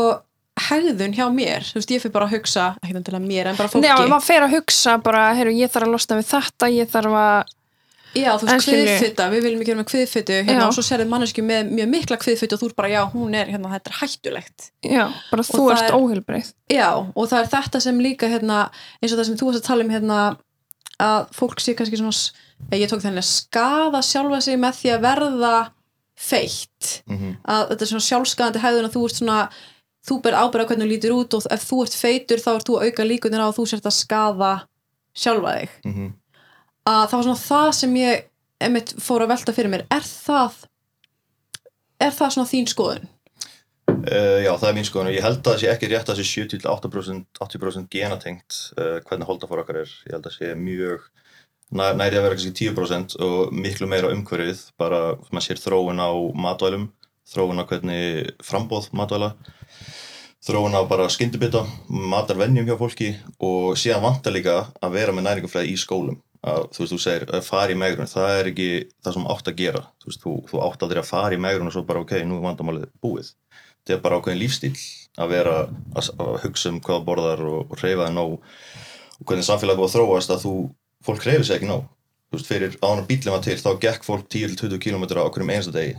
hegðun 0.69 1.15
hjá 1.17 1.27
mér 1.33 1.65
þú 1.65 1.81
veist, 1.81 1.95
ég 1.95 2.03
fyrir 2.03 2.15
bara 2.15 2.29
að 2.29 2.37
hugsa, 2.37 2.69
ekki 2.83 3.03
til 3.07 3.17
að 3.17 3.27
mér 3.27 3.51
en 3.51 3.59
bara 3.59 3.73
fólki, 3.73 3.89
Já, 3.89 3.97
maður 4.11 4.27
fer 4.29 4.47
að 4.47 4.55
hugsa 4.59 4.99
bara, 5.03 5.25
heyrðu, 5.39 5.57
ég 5.63 5.73
þarf 5.73 5.89
að 5.89 5.95
losna 5.97 6.19
við 6.21 6.31
þetta, 6.33 6.71
ég 6.77 6.91
þarf 6.93 7.17
að 7.23 7.53
já, 8.13 8.29
þú 8.37 8.49
veist, 8.51 8.69
kviðfita 8.69 9.29
við 9.33 9.47
viljum 9.47 9.63
ekki 9.63 9.73
vera 9.73 9.81
með 9.81 9.89
kviðfitu, 9.93 10.39
hérna, 10.45 10.67
og 10.69 10.77
svo 10.77 10.85
sérðu 10.85 11.09
manneski 11.09 11.45
með 11.47 11.73
mjög 11.79 11.91
mikla 11.95 12.19
kviðfitu 12.21 12.59
og 12.59 12.63
þú 12.63 12.69
er 12.69 12.77
bara, 12.83 12.93
já, 12.93 13.01
hún 13.15 13.39
er, 13.39 13.49
hérna, 13.55 13.73
þetta 13.73 13.93
er 13.93 13.99
hættulegt. 14.03 14.69
Já, 14.85 15.05
bara 15.31 15.47
þú 15.49 15.63
það 15.63 15.75
ert 15.79 15.89
er- 15.89 15.97
óheilbreið 15.97 16.53
Já, 16.75 16.89
og 17.01 17.31
það 17.33 17.39
er 17.41 17.53
þetta 17.57 17.81
sem 17.87 18.03
líka 18.05 18.29
hérna, 18.29 18.59
eins 19.01 19.15
og 19.15 19.19
það 19.23 19.31
sem 19.31 19.39
þú 19.41 19.49
varst 19.49 19.63
að 19.63 19.69
tala 19.71 19.87
um 19.87 19.95
hérna, 19.97 20.19
að 21.03 21.33
fólk 21.39 21.63
sé 21.65 21.73
kannski 21.79 21.99
svona 21.99 22.77
ég 22.77 22.91
tók 22.91 23.03
þannig 23.03 23.25
að 23.25 23.31
skaða 23.33 24.03
sjálfa 24.07 24.41
sig 24.45 24.61
með 24.61 24.77
því 24.79 24.93
að 24.95 25.07
verða 25.09 25.55
feitt 26.17 27.03
Mhm. 27.09 27.37
að 27.49 27.69
þetta 27.71 27.83
er 27.83 27.91
svona 27.93 28.09
sjálfskaðandi 28.09 28.63
hæðun 28.63 28.89
að 28.89 28.95
þú 28.97 29.05
ert 29.09 29.17
svona 29.21 29.39
þú 30.07 30.23
ber 30.23 30.33
ábyrða 30.35 30.67
hvernig 30.67 30.87
þú 30.87 30.93
lítur 30.93 31.15
út 31.17 31.35
og 31.39 31.47
ef 31.51 31.65
þú 31.71 31.83
ert 31.85 31.95
feitur 31.95 32.39
þá 32.43 32.51
ert 32.57 32.67
þú 32.69 32.75
að 32.79 32.85
auka 32.91 33.05
líkunir 33.07 33.41
á 33.43 33.47
að 33.49 33.57
þú 33.59 33.67
sért 33.71 33.87
að 33.87 33.99
skaða 34.03 34.53
sjálfa 35.15 35.55
þig 35.59 35.69
Mhm. 35.85 36.13
að 36.87 37.07
það 37.09 37.17
var 37.19 37.23
svona 37.23 37.47
það 37.49 37.73
sem 37.75 37.95
ég 37.97 38.25
emitt 38.61 38.95
fór 38.99 39.21
að 39.23 39.29
velta 39.35 39.53
fyrir 39.53 39.71
mér 39.71 39.87
er 39.91 40.01
það 40.03 40.53
er 42.01 42.11
það 42.11 42.31
svona 42.35 42.51
þín 42.51 42.69
skoðun? 42.69 43.09
Uh, 44.03 44.43
já, 44.43 44.51
það 44.59 44.69
er 44.69 44.75
mín 44.75 44.87
skoðun 44.89 45.09
og 45.11 45.15
ég 45.15 45.23
held 45.23 45.39
að 45.43 45.53
það 45.53 45.59
sé 45.63 45.69
ekki 45.71 45.89
rétt 45.91 46.09
að 46.09 46.17
það 46.17 46.21
sé 46.23 46.27
70-80% 46.59 47.25
80% 47.41 47.89
genatengt 47.93 48.57
uh, 48.79 48.99
hvernig 49.07 49.27
holdafár 49.29 49.63
okkar 49.63 49.77
er. 49.83 49.91
Ég 50.09 50.13
held 50.17 50.27
að 50.27 50.31
það 50.33 50.39
sé 50.39 50.55
mjög 50.59 51.01
næri 51.73 52.19
að 52.19 52.27
vera 52.27 52.37
kannski 52.37 52.53
10% 52.71 53.17
og 53.25 53.53
miklu 53.57 53.89
meira 53.91 54.13
umhverfið, 54.13 54.63
bara 54.81 55.03
maður 55.31 55.47
sér 55.47 55.63
þróun 55.63 56.03
á 56.03 56.11
matvælum, 56.45 56.89
þróun 57.33 57.63
á 57.63 57.65
hvernig 57.69 58.33
frambóð 58.45 58.91
matvæla, 58.97 59.33
þróun 60.45 60.77
á 60.77 60.83
bara 60.91 61.09
skyndibita, 61.13 61.65
matarvenjum 61.89 62.69
hjá 62.69 62.77
fólki 62.81 63.15
og 63.39 63.79
síðan 63.81 64.05
vantar 64.05 64.37
líka 64.37 64.59
að 64.83 64.99
vera 64.99 65.17
með 65.17 65.29
næringafræði 65.29 65.73
í 65.73 65.81
skólum. 65.81 66.21
Að, 66.43 66.65
þú 66.75 66.81
veist, 66.83 66.93
þú 66.93 66.99
segir 66.99 67.29
að 67.31 67.45
fara 67.47 67.71
í 67.71 67.79
megrun, 67.79 68.09
það 68.11 68.33
er 68.35 68.49
ekki 68.51 68.71
það 68.99 69.15
sem 69.15 69.27
átt 69.31 69.51
að 69.53 69.61
gera. 69.61 69.83
Þú 70.03 70.09
veist, 70.09 70.23
þú, 70.25 70.33
þú 70.49 70.63
átt 70.67 70.81
þeirra 70.83 71.05
að 71.05 71.13
fara 71.13 71.37
í 71.37 71.43
megrun 71.45 71.71
og 71.71 71.77
svo 71.77 71.85
bara, 71.87 72.03
ok, 72.03 72.17
nú 72.27 72.41
er 72.41 72.49
vandamálið 72.49 72.89
búið 72.99 73.29
þetta 73.83 73.97
er 73.97 74.03
bara 74.03 74.19
ákveðin 74.21 74.43
lífstíl 74.43 74.75
að 75.19 75.33
vera 75.35 75.55
að, 75.99 76.11
að 76.23 76.37
hugsa 76.45 76.71
um 76.71 76.79
hvað 76.85 77.07
borðar 77.09 77.43
og, 77.43 77.65
og 77.67 77.81
hreyfa 77.81 78.07
það 78.07 78.15
nóg 78.15 78.37
og 78.37 79.27
hvernig 79.27 79.47
samfélag 79.47 79.81
búið 79.81 79.89
að 79.89 79.97
þróast 79.97 80.35
að 80.35 80.45
þú, 80.45 80.55
fólk 81.07 81.25
hreyfi 81.27 81.49
sig 81.49 81.59
ekki 81.59 81.71
nóg. 81.71 81.87
Þú 82.33 82.39
veist, 82.39 82.49
fyrir 82.49 82.77
án 82.81 83.03
að 83.03 83.09
bílum 83.11 83.37
að 83.37 83.47
til 83.49 83.57
þá 83.61 83.71
gekk 83.87 84.07
fólk 84.09 84.29
10-20 84.33 84.83
km 84.83 85.05
á 85.21 85.29
hverjum 85.29 85.53
einasta 85.53 85.75
degi. 85.75 85.97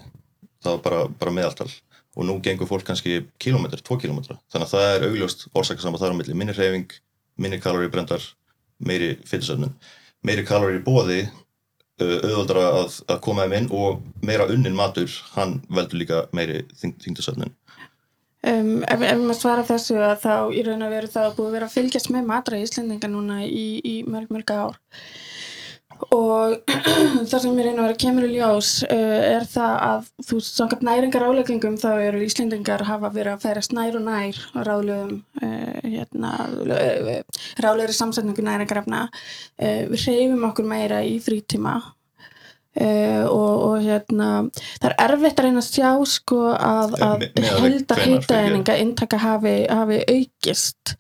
Það 0.64 0.78
var 0.78 0.86
bara, 0.86 1.02
bara 1.20 1.36
meðaltal. 1.40 1.70
Og 2.14 2.28
nú 2.28 2.38
gengur 2.46 2.70
fólk 2.70 2.86
kannski 2.88 3.24
kilometr, 3.42 3.82
2 3.82 4.00
km 4.02 4.22
þannig 4.30 4.66
að 4.68 4.72
það 4.74 4.88
er 4.92 5.08
augljóst 5.10 5.48
orsakasam 5.54 5.98
þar 5.98 6.14
á 6.14 6.18
milli. 6.18 6.38
Minni 6.38 6.54
hreyfing, 6.54 6.94
minni 7.42 7.60
kalori 7.62 7.90
brendar 7.94 8.22
meiri 8.84 9.16
fytusöfnun 9.26 9.74
meiri 10.24 10.46
kalori 10.48 10.80
í 10.80 10.84
bóði 10.84 11.24
auðvöldra 12.02 12.64
að, 12.82 12.96
að 13.12 13.20
koma 13.24 13.46
þeim 13.46 13.56
inn 13.60 13.68
og 13.76 14.00
meira 14.26 14.48
unnin 14.50 14.76
matur, 14.76 15.12
hann 15.36 15.60
veldur 15.70 16.00
líka 16.02 16.24
meiri 16.36 16.64
þingdasöfnun 16.82 17.54
Um, 18.44 18.82
ef, 18.84 19.00
ef 19.00 19.20
maður 19.22 19.38
svara 19.40 19.64
þessu 19.64 20.00
að 20.04 20.18
þá 20.26 20.34
í 20.52 20.64
raun 20.68 20.84
að 20.84 20.98
veru 20.98 21.10
það 21.14 21.28
að 21.30 21.36
búið 21.38 21.46
að 21.48 21.54
vera 21.56 21.68
að 21.70 21.76
fylgjast 21.78 22.10
með 22.12 22.26
matra 22.28 22.58
í 22.60 22.66
Íslendinga 22.66 23.10
núna 23.14 23.38
í, 23.46 23.68
í 23.80 23.94
mörg 24.04 24.34
mörg 24.36 24.52
ár. 24.52 24.76
Og 26.12 26.58
það 27.30 27.38
sem 27.38 27.54
ég 27.54 27.70
reyna 27.70 27.78
að 27.78 27.88
vera 27.88 28.00
kemur 28.04 28.28
í 28.28 28.34
ljós 28.34 28.74
uh, 28.90 29.22
er 29.38 29.48
það 29.48 29.78
að 29.88 30.12
þú 30.28 30.42
samkvæmt 30.50 30.86
næringar 30.90 31.28
áleggingum 31.30 31.80
þá 31.80 31.90
eru 31.94 32.24
Íslendingar 32.26 32.84
hafa 32.90 33.14
verið 33.16 33.38
að 33.38 33.48
færast 33.48 33.78
nær 33.78 33.96
og 34.02 34.04
nær 34.10 34.44
ráðlegum 34.68 35.18
uh, 35.40 35.80
hérna, 35.88 36.36
uh, 36.68 37.44
ráðlegri 37.64 37.96
samsetningu 37.96 38.44
næringarefna. 38.44 39.06
Uh, 39.56 39.86
við 39.94 40.08
hreyfum 40.10 40.50
okkur 40.50 40.68
meira 40.68 41.00
í 41.08 41.16
frítíma 41.24 41.80
Uh, 42.74 43.28
og, 43.30 43.52
og 43.68 43.84
hérna 43.86 44.28
það 44.82 44.88
er 44.90 44.94
erfitt 45.04 45.38
að 45.38 45.46
reyna 45.46 45.62
að 45.62 45.68
sjá 45.68 45.90
sko 46.10 46.40
að, 46.58 46.96
að 47.06 47.26
við 47.36 47.50
heldar 47.52 48.00
hvenær 48.02 48.08
hýtaeininga 48.24 48.78
inntaka 48.82 49.20
hafi, 49.22 49.54
hafi 49.70 50.00
aukist. 50.10 50.96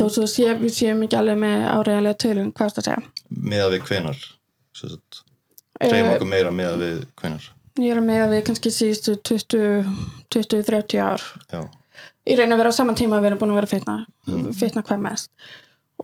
Þó 0.00 0.06
svo 0.08 0.24
sé, 0.24 0.48
við 0.56 0.72
séum 0.78 1.04
ekki 1.04 1.18
alveg 1.20 1.36
með 1.42 1.66
áreiðanlega 1.74 2.20
tölum, 2.24 2.48
hvað 2.56 2.70
er 2.70 2.76
það 2.78 2.80
að 2.80 2.88
segja. 2.88 3.28
Meða 3.52 3.68
við 3.74 3.84
hvenar 3.90 4.24
hreyfum 4.78 6.08
uh, 6.08 6.14
okkur 6.16 6.32
meira 6.32 6.50
meða 6.54 6.80
við 6.80 6.98
hvenar 7.20 7.52
ég 7.78 7.92
er 7.94 8.00
að 8.00 8.08
meða 8.08 8.30
við 8.32 8.42
kannski 8.48 8.72
síðustu 8.74 9.14
20-30 9.28 10.98
ár. 11.04 11.22
Já, 11.52 11.60
í 12.28 12.36
raun 12.38 12.54
að 12.54 12.60
vera 12.62 12.72
á 12.74 12.78
saman 12.78 12.98
tíma 12.98 13.18
að 13.18 13.24
við 13.24 13.30
erum 13.30 13.40
búin 13.42 13.54
að 13.54 13.60
vera 13.62 13.70
fitna 13.76 13.96
Mm. 14.28 14.52
fitna 14.52 14.82
hvað 14.84 15.04
mest. 15.04 15.30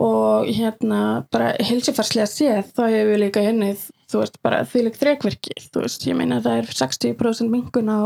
Og 0.01 0.47
hérna 0.49 1.25
bara 1.31 1.51
heilsufarslega 1.61 2.25
séð 2.27 2.71
þá 2.75 2.81
hefur 2.89 3.11
við 3.11 3.19
líka 3.21 3.43
unnið 3.51 3.83
þú 4.11 4.21
veist, 4.21 4.35
bara 4.45 4.63
þvíleik 4.69 4.97
þrekverki 4.99 5.55
þú 5.71 5.85
veist, 5.85 6.05
ég 6.07 6.17
meina 6.19 6.41
það 6.45 6.59
er 6.61 6.69
60% 6.81 7.49
mingun 7.51 7.89
á, 7.89 8.01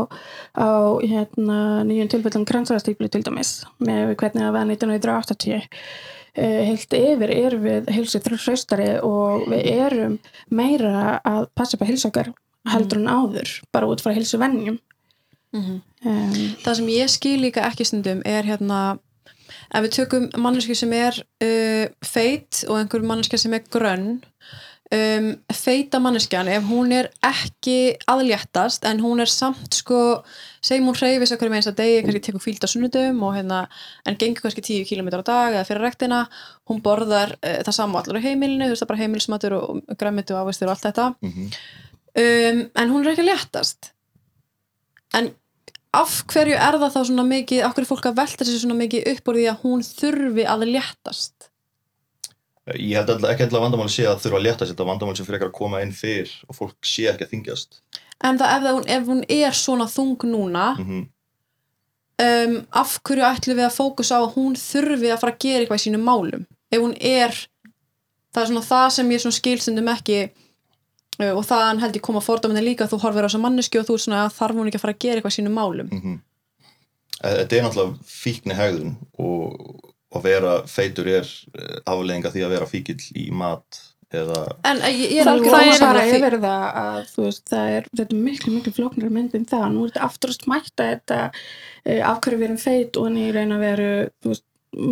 á 0.56 0.68
hérna, 1.04 1.58
nýjum 1.88 2.10
tilfellum 2.14 2.46
kransarastíplu 2.48 3.10
til 3.12 3.22
dæmis 3.26 3.60
með 3.78 4.14
hvernig 4.20 4.46
það 4.46 4.54
var 4.56 4.70
1980 4.70 5.56
uh, 5.60 6.60
heilt 6.70 6.98
yfir 7.00 7.34
erum 7.36 7.66
við 7.66 7.90
heilsu 7.96 8.22
þrjóðsraustari 8.24 8.92
og 9.06 9.48
við 9.52 9.66
erum 9.74 10.18
meira 10.48 11.18
að 11.24 11.50
passa 11.54 11.76
upp 11.76 11.84
að 11.84 11.92
heilsu 11.92 12.08
okkar 12.10 12.32
heldur 12.70 13.00
en 13.00 13.08
áður, 13.08 13.52
bara 13.72 13.88
út 13.88 14.02
frá 14.04 14.12
heilsu 14.16 14.40
vennjum 14.40 14.80
Mhm. 15.50 15.80
um, 16.06 16.34
það 16.62 16.74
sem 16.78 16.90
ég 16.94 17.08
skil 17.10 17.40
líka 17.42 17.64
ekki 17.66 17.82
stundum 17.88 18.20
er 18.22 18.46
hérna 18.46 19.00
ef 19.74 19.82
við 19.82 19.94
tökum 19.96 20.28
manneski 20.38 20.76
sem 20.78 20.92
er 20.94 21.16
uh, 21.42 21.88
feit 22.06 22.60
og 22.68 22.76
einhver 22.78 23.02
manneski 23.02 23.40
sem 23.40 23.56
er 23.58 23.64
grönn 23.66 24.20
um, 24.94 25.28
feita 25.54 26.00
manneskjan 26.02 26.48
ef 26.50 26.66
hún 26.68 26.92
er 26.94 27.08
ekki 27.26 27.96
aðléttast 28.10 28.86
en 28.88 29.02
hún 29.04 29.22
er 29.22 29.30
samt 29.30 29.78
sko 29.78 30.22
segjum 30.64 30.90
hún 30.90 30.98
hreyfis 30.98 31.34
okkur 31.34 31.50
með 31.50 31.60
eins 31.60 31.70
að 31.70 31.78
degi 31.80 32.00
kannski 32.04 32.22
tekur 32.26 32.44
fíld 32.44 32.66
á 32.66 32.68
sunnudum 32.70 33.22
og 33.26 33.36
hérna 33.36 33.60
en 34.08 34.18
gengur 34.20 34.46
kannski 34.46 34.64
10 34.66 34.88
km 34.90 35.12
á 35.14 35.22
dag 35.22 35.58
eða 35.58 35.68
fyrir 35.68 35.86
rektina 35.86 36.24
hún 36.70 36.82
borðar 36.84 37.36
uh, 37.38 37.60
það 37.66 37.76
saman 37.76 38.02
allar 38.02 38.18
á 38.18 38.26
heimilinu 38.26 38.68
þú 38.68 38.74
veist 38.74 38.84
það 38.84 38.92
bara 38.92 39.02
heimilsmatur 39.04 39.58
og, 39.58 39.84
og 39.86 40.00
græmiti 40.00 40.34
og 40.34 40.42
ávistur 40.44 40.70
og 40.70 40.74
allt 40.74 40.88
þetta. 40.88 41.06
Mhm. 41.20 41.52
um, 42.24 42.64
en 42.82 42.94
hún 42.94 43.04
er 43.04 43.14
ekki 43.14 43.28
léttast. 43.28 43.92
En 45.14 45.32
af 45.96 46.20
hverju 46.30 46.54
er 46.54 46.78
það 46.78 46.92
þá 46.94 47.00
svona 47.06 47.26
mikið 47.26 47.64
af 47.66 47.74
hverju 47.74 47.86
er 47.86 47.90
fólk 47.90 48.10
að 48.10 48.18
velta 48.20 48.46
sér 48.46 48.60
svona 48.62 48.78
mikið 48.78 49.08
upp 49.14 49.30
úr 49.30 49.38
því 49.40 49.46
að 49.50 49.62
hún 49.64 49.86
þurfi 49.86 50.44
að 50.46 50.66
léttast 50.70 51.49
Ég 52.76 52.96
held 52.98 53.10
alltaf 53.10 53.30
ekki 53.32 53.46
alltaf 53.46 53.62
vandamáli 53.64 53.90
sé 53.92 54.04
að 54.06 54.20
þurfa 54.24 54.38
að 54.38 54.44
létta 54.46 54.66
sér 54.66 54.74
þetta 54.74 54.88
vandamáli 54.90 55.16
sem 55.16 55.26
fyrir 55.26 55.46
að 55.48 55.54
koma 55.56 55.80
inn 55.82 55.94
fyrr 55.96 56.30
og 56.48 56.58
fólk 56.58 56.86
sé 56.86 57.08
ekki 57.10 57.24
að 57.26 57.32
þingjast 57.34 57.80
en 58.20 58.36
það, 58.38 58.50
ef, 58.52 58.62
það, 58.62 58.74
hún- 58.76 58.90
ef 58.96 59.08
hún 59.08 59.24
er 59.28 59.56
svona 59.56 59.86
þung 59.88 60.28
núna 60.28 60.66
mm 60.78 61.06
um, 62.20 62.56
af 62.76 62.98
hverju 63.06 63.24
ætlum 63.26 63.58
við 63.58 63.66
að 63.66 63.76
fókusa 63.76 64.18
á 64.18 64.22
að 64.24 64.34
hún 64.36 64.56
þurfi 64.58 65.10
að 65.12 65.22
fara 65.22 65.34
að 65.34 65.42
gera 65.44 65.62
eitthvað 65.64 65.80
í 65.80 65.84
sínum 65.86 66.04
málum? 66.06 66.46
Ef 66.70 66.82
hún 66.82 66.94
er 67.00 67.36
það 68.30 68.42
er 68.42 68.50
svona 68.50 68.66
það 68.66 68.88
sem 68.96 69.12
ég 69.14 69.24
skilstundum 69.36 69.92
ekki 69.94 70.18
uh, 70.26 71.32
og 71.34 71.44
það 71.48 71.84
held 71.84 71.98
ég 71.98 72.04
koma 72.06 72.24
fordóminni 72.24 72.64
líka 72.64 72.86
að 72.86 72.94
þú 72.94 73.00
horfir 73.04 73.26
á 73.26 73.28
þessa 73.28 73.44
mannesku 73.44 73.80
og 73.80 73.88
þú 73.88 73.96
er 73.96 74.04
svona 74.04 74.24
að 74.26 74.34
þarf 74.38 74.60
hún 74.60 74.70
ekki 74.70 74.80
að 74.80 74.84
fara 74.84 74.96
að 74.96 75.04
gera 75.06 75.20
eitthvað 75.20 75.34
í 75.34 75.38
sínum 75.38 75.56
málum? 75.56 75.88
-hmm. 75.94 76.18
Þetta 77.20 77.56
er 77.56 77.64
náttúrulega 77.64 77.98
fíkni 78.08 78.54
hegðun 78.56 78.94
og 79.18 79.94
að 80.14 80.26
vera 80.26 80.56
feitur 80.66 81.06
er 81.08 81.28
aflegginga 81.86 82.32
því 82.34 82.42
að 82.46 82.52
vera 82.56 82.66
fíkil 82.70 82.98
í 83.16 83.28
mat 83.30 83.78
eða 84.10 84.40
en 84.66 84.80
eh, 84.82 84.90
ég, 84.90 85.12
ég 85.14 85.20
er 85.22 85.28
Það 85.28 85.32
alveg 85.36 85.46
er 85.46 85.68
ósammála 85.70 85.86
bara 85.86 86.06
yfir 86.10 86.36
það 86.42 86.64
að 86.80 87.00
þú 87.12 87.24
veist, 87.28 87.42
það 87.52 87.68
er, 87.76 87.88
þetta 87.94 88.06
er 88.16 88.22
miklu, 88.26 88.54
miklu 88.56 88.72
flóknari 88.74 89.10
mynd 89.14 89.36
en 89.38 89.44
það. 89.52 89.66
Nú 89.74 89.84
er 89.86 89.92
þetta 89.92 90.06
aftur 90.08 90.32
að 90.32 90.38
smætta 90.40 90.86
þetta 90.88 91.18
uh, 91.30 92.00
af 92.10 92.18
hverju 92.24 92.40
við 92.40 92.48
erum 92.48 92.58
feit 92.64 92.98
og 92.98 93.06
hann 93.06 93.20
í 93.22 93.28
raun 93.36 93.54
að 93.54 93.62
veru, 93.68 93.90
þú 94.24 94.32
veist, 94.32 94.46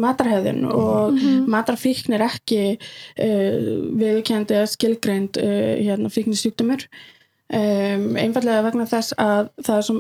matarhefðin 0.07 0.65
og 0.71 1.13
Mhm. 1.19 1.45
matarfíkn 1.55 2.15
er 2.17 2.25
ekki 2.27 2.63
uh, 2.79 3.69
viðkendi 4.01 4.57
að 4.59 4.71
skilgreind 4.77 5.39
uh, 5.43 5.75
hérna, 5.83 6.11
fíknisjúkdumur. 6.15 6.87
Um, 7.49 8.11
einfallega 8.21 8.61
vegna 8.67 8.85
þess 8.85 9.15
að 9.17 9.47
það 9.65 9.79
er, 9.79 9.85
svo, 9.87 9.95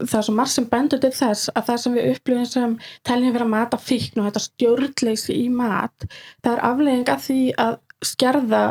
það 0.00 0.14
er 0.16 0.24
svo 0.24 0.32
margt 0.32 0.54
sem 0.54 0.68
bendur 0.70 1.00
til 1.02 1.10
þess 1.12 1.50
að 1.52 1.66
það 1.66 1.80
sem 1.82 1.96
við 1.98 2.06
upplifum 2.14 2.46
sem 2.48 2.76
teljum 3.04 3.34
vera 3.34 3.48
matafíkn 3.52 4.22
og 4.22 4.30
þetta 4.30 4.44
stjórnleysi 4.46 5.36
í 5.42 5.50
mat 5.52 6.06
það 6.08 6.54
er 6.54 6.64
aflegging 6.70 7.12
af 7.12 7.26
því 7.26 7.40
að 7.60 7.76
skerða 8.00 8.62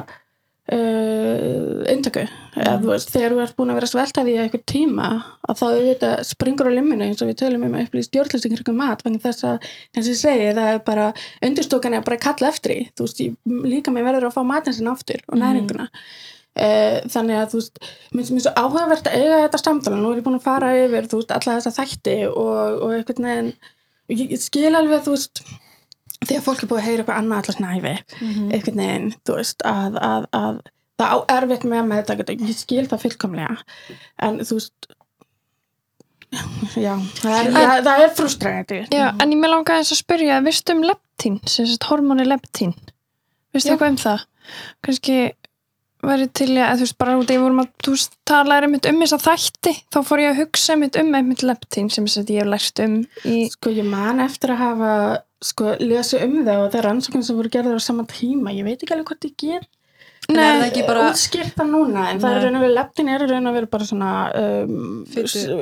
uh, 0.73 1.85
inntöku 1.93 2.25
þú 2.55 2.89
veist, 2.89 3.13
þegar 3.13 3.35
þú 3.35 3.41
ert 3.45 3.57
búin 3.59 3.75
að 3.75 3.79
vera 3.83 3.91
sveltað 3.93 4.33
í 4.33 4.38
eitthvað 4.41 4.67
tíma 4.73 5.09
að 5.45 5.61
þá 5.61 5.65
auðvitað 5.67 6.27
springur 6.31 6.73
á 6.73 6.77
limminu 6.79 7.05
eins 7.05 7.21
og 7.21 7.29
við 7.29 7.41
tölum 7.43 7.65
um 7.67 7.77
að 7.77 7.88
upplýst 7.88 8.09
stjórnleysi 8.09 8.53
kringum 8.55 8.79
mat 8.81 9.05
vegna 9.05 9.21
þess 9.21 9.51
að, 9.51 9.73
eins 9.93 10.05
og 10.07 10.13
ég 10.15 10.21
segi, 10.21 10.53
það 10.57 10.71
er 10.73 10.85
bara 10.88 11.09
undirstokan 11.45 11.97
er 11.99 12.05
bara 12.09 12.17
að 12.17 12.25
kalla 12.25 12.49
eftir 12.49 12.73
því. 12.73 12.85
Þú 12.95 13.05
veist, 13.05 13.21
ég, 13.21 13.35
líka 13.69 13.93
mér 13.93 14.07
verður 14.09 14.31
að 14.31 14.39
fá 14.39 14.45
matin 14.47 14.77
sinna 14.77 14.95
aftur 14.95 15.21
og 15.29 15.38
næringuna. 15.41 15.91
Eh, 15.91 16.35
þannig 16.56 17.36
að 17.41 17.50
þú 17.52 17.60
veist, 17.60 17.80
mér 18.15 18.28
svo 18.46 18.52
áhugavert 18.56 19.08
að 19.12 19.18
eiga 19.20 19.39
þetta 19.46 19.60
samtala, 19.63 19.98
nú 20.00 20.12
er 20.13 20.22
ég 20.22 20.26
búin 20.28 20.38
að 20.39 20.46
fara 20.48 20.70
yfir 20.86 21.10
þú 21.12 21.20
veist, 21.22 21.34
alla 21.36 21.58
þessa 21.60 21.74
þætti 21.82 22.18
og, 22.32 22.82
og 22.86 22.94
einhvern 22.96 23.28
veginn, 23.30 23.52
ég, 24.15 24.36
skil 24.39 24.72
alveg 24.80 25.04
þú 25.08 25.15
veist, 25.18 25.41
þegar 26.26 26.46
fólk 26.46 26.63
er 26.63 26.72
búið 26.72 26.80
að 26.82 26.88
heyra 26.88 27.04
eitthvað 27.04 27.20
annað 27.20 27.41
allar 27.44 27.58
snæfi, 27.60 27.96
Mhm. 28.22 28.48
einhvern 28.56 28.82
veginn 28.86 29.12
þú 29.28 29.36
veist, 29.41 29.65
að, 29.68 30.00
að, 30.10 30.28
að 30.39 30.62
það 30.96 31.12
á 31.12 31.18
erfitt 31.36 31.65
með 31.68 31.89
meðtaka 31.91 32.24
þetta, 32.24 32.48
ég 32.48 32.56
skil 32.63 32.86
það 32.88 33.04
fullkomlega, 33.04 33.58
en 34.24 34.39
þú 34.48 34.60
veist 34.62 34.94
já, 36.76 36.94
það 37.22 37.36
er, 37.39 37.50
það, 37.54 37.82
það 37.86 38.02
er 38.06 38.13
frústræðandi 38.18 38.80
Já, 38.91 39.06
en 39.24 39.32
ég 39.36 39.39
með 39.39 39.52
langaði 39.54 39.84
þess 39.84 39.94
að 39.96 40.00
spyrja, 40.02 40.39
veistu 40.46 40.74
um 40.76 40.82
leptín, 40.88 41.38
sem 41.48 41.68
sagt 41.70 41.88
hormóni 41.91 42.26
leptín? 42.28 42.74
Veistu 43.56 43.70
Já. 43.72 43.76
eitthvað 43.76 43.91
um 43.94 44.00
það? 44.02 44.24
Kannski 44.86 45.15
verið 46.10 46.32
til 46.39 46.50
ég, 46.54 46.63
að 46.65 46.82
þú 46.82 46.88
veist, 46.88 46.98
bara 47.02 47.18
út 47.20 47.32
í 47.34 47.38
vorum 47.41 47.62
að 47.63 47.70
þú 47.86 47.96
talaði 48.30 48.70
einmitt 48.70 48.89
um 48.89 49.00
þess 49.04 49.18
að 49.18 49.26
þætti, 49.28 49.76
þá 49.94 50.00
fór 50.10 50.24
ég 50.24 50.34
að 50.34 50.41
hugsa 50.44 50.76
einmitt 50.76 51.00
um 51.02 51.13
einmitt 51.20 51.46
leptín 51.46 51.91
sem 51.94 52.10
ég 52.10 52.41
hef 52.41 52.52
lært 52.52 52.84
um 52.86 52.98
í, 53.24 53.38
Sko 53.54 53.74
ég 53.76 53.88
man 53.89 54.24
eftir 54.24 54.56
að 54.56 54.62
hafa 54.63 54.91
sko 55.46 55.76
lesið 55.82 56.26
um 56.26 56.38
það 56.41 56.62
og 56.63 56.70
það 56.70 56.80
er 56.80 56.88
rannsóknir 56.89 57.26
sem 57.28 57.39
voru 57.39 57.54
gerðar 57.54 57.82
á 57.82 57.88
sama 57.88 58.06
tíma, 58.10 58.56
ég 58.56 58.68
veit 58.68 58.80
ekki 58.80 58.96
alveg 58.96 59.12
hvort 59.12 59.28
ég 59.28 59.36
get 59.41 59.72
En 60.26 60.39
er 60.41 60.56
það 60.58 60.63
ekki 60.72 60.84
bara 60.88 61.02
útskýrt 61.12 61.54
það 61.54 61.68
núna 61.70 62.06
en 62.10 62.22
það 62.22 62.32
er 62.32 62.39
Nei. 62.39 62.46
raun 62.46 62.58
og 62.58 62.63
verið, 62.63 62.76
leptin 62.80 63.10
er 63.13 63.26
raun 63.30 63.50
og 63.50 63.56
verið 63.60 63.72
bara 63.76 63.88
svona 63.89 64.12
um, 64.39 65.04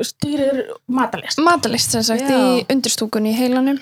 stýrir 0.07 0.61
matalist 0.87 1.41
matalist 1.43 1.95
sem 1.95 2.05
sagt 2.07 2.29
Já. 2.31 2.37
í 2.37 2.63
undirstúkunni 2.71 3.33
í 3.33 3.37
heilanum. 3.41 3.81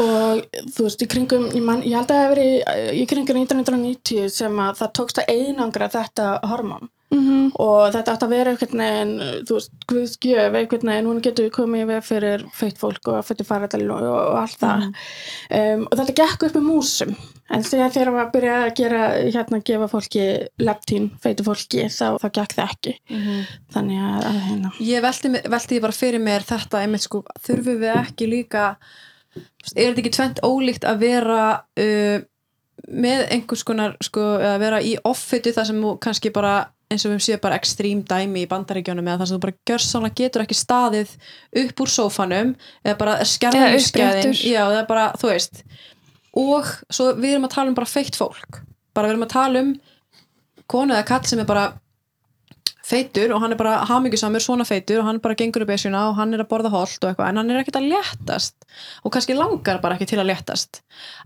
Og 0.00 0.42
þú 0.72 0.86
veist, 0.86 1.04
í 1.04 1.10
kringum 1.10 1.48
ég, 1.52 1.62
man, 1.66 1.84
ég 1.84 1.98
held 1.98 2.10
að 2.10 2.16
það 2.16 2.24
hef 2.24 2.34
verið 2.34 2.98
í 3.02 3.04
kringum 3.10 3.42
1990 3.42 4.32
sem 4.32 4.64
að 4.64 4.82
það 4.82 4.96
tókst 4.98 5.22
að 5.22 5.32
einangra 5.36 5.92
þetta 5.92 6.32
hormón. 6.50 6.90
Mm 7.12 7.42
og 7.60 7.92
þetta 7.92 8.14
átt 8.14 8.24
að 8.24 8.32
vera 8.32 8.52
einhvern 8.52 8.82
veginn 8.82 9.42
þú 9.48 9.58
veist, 9.58 9.72
guðskjöf 9.90 10.56
einhvern 10.56 10.90
veginn 10.92 11.10
hún 11.10 11.20
getur 11.24 11.50
komið 11.52 11.84
við 11.90 12.00
fyrir 12.06 12.44
feitt 12.56 12.80
fólk 12.80 13.10
og 13.12 13.20
fyrir 13.26 13.48
faradalinn 13.48 13.92
og, 13.92 14.06
og 14.08 14.38
allt 14.40 14.58
það. 14.62 14.86
Um, 15.58 15.84
og 15.88 16.00
þetta 16.00 16.16
gekk 16.22 16.46
upp 16.48 16.58
í 16.58 16.64
músum. 16.64 17.14
En 17.52 17.64
þegar 17.66 17.92
þegar 17.92 18.12
maður 18.14 18.32
byrja 18.32 18.56
að 18.62 18.74
gera 18.78 19.00
hérna 19.18 19.58
að 19.58 19.64
gefa 19.68 19.88
fólki 19.92 20.26
leptín 20.62 21.10
feitu 21.20 21.44
fólki 21.44 21.86
þá, 21.92 22.06
þá 22.22 22.28
gekk 22.38 22.56
það 22.56 22.70
ekki. 22.70 22.94
Þannig 23.74 24.04
að, 24.08 24.28
að 24.30 24.42
hérna. 24.48 24.74
Ég 24.88 25.04
velti 25.04 25.76
ég 25.76 25.84
bara 25.84 25.96
fyrir 25.96 26.22
mér 26.22 26.46
þetta 26.48 26.80
einmitt 26.80 27.04
sko, 27.04 27.24
þurfum 27.44 27.82
við 27.82 27.96
ekki 27.98 28.30
líka 28.30 28.68
er 29.38 29.90
þetta 29.92 30.02
ekki 30.02 30.14
tvent 30.18 30.42
ólíkt 30.44 30.86
að 30.88 31.02
vera 31.06 31.42
uh, 31.80 32.18
með 32.92 33.26
einhvers 33.30 33.64
konar 33.66 33.96
sko, 34.02 34.22
að 34.42 34.58
vera 34.64 34.80
í 34.82 34.94
offitu 35.08 35.52
þar 35.54 35.68
sem 35.68 35.82
þú 35.82 35.92
kannski 36.02 36.32
bara 36.34 36.56
eins 36.92 37.06
og 37.06 37.14
við 37.14 37.22
séum 37.26 37.42
bara 37.42 37.58
ekstrím 37.60 38.02
dæmi 38.08 38.44
í 38.44 38.48
bandaríkjónum 38.50 39.06
eða 39.08 39.22
þar 39.22 39.30
sem 39.30 39.38
þú 39.38 39.44
bara 39.46 39.58
gjörsamlega 39.70 40.18
getur 40.20 40.44
ekki 40.44 40.58
staðið 40.58 41.14
upp 41.62 41.82
úr 41.84 41.92
sófanum 41.92 42.52
eða 42.84 42.96
bara 43.00 43.14
uppréttur. 43.22 44.34
já, 44.36 44.60
eða 44.66 44.82
bara, 44.88 45.06
þú 45.20 45.30
veist. 45.30 45.62
Og 46.42 46.68
svo 46.88 47.12
við 47.16 47.36
erum 47.36 47.48
að 47.48 47.54
tala 47.56 47.72
um 47.72 47.78
bara 47.78 47.92
feitt 47.92 48.18
fólk. 48.18 48.60
Bara 48.96 49.08
við 49.08 49.14
erum 49.14 49.26
að 49.26 49.34
tala 49.34 49.64
um 49.64 49.72
konu 50.72 50.96
eða 50.96 51.08
kall 51.08 51.24
sem 51.28 51.42
er 51.42 51.48
bara 51.48 51.66
feitur 52.92 53.32
og 53.34 53.42
hann 53.42 53.54
er 53.56 53.60
bara 53.60 53.74
hamingjusamur 53.88 54.44
svona 54.44 54.66
feitur 54.68 55.00
og 55.02 55.08
hann 55.08 55.20
bara 55.24 55.36
gengur 55.40 55.64
upp 55.64 55.72
esjuna 55.74 56.04
og 56.10 56.16
hann 56.20 56.36
er 56.36 56.44
að 56.44 56.50
borða 56.52 56.70
holt 56.76 56.98
og 57.02 57.10
eitthvað 57.10 57.28
en 57.32 57.40
hann 57.42 57.50
er 57.52 57.60
ekkert 57.62 57.80
að 57.80 57.88
léttast 57.90 58.66
og 59.02 59.12
kannski 59.16 59.36
langar 59.38 59.80
bara 59.82 59.96
ekki 59.98 60.10
til 60.12 60.20
að 60.22 60.30
léttast. 60.32 60.82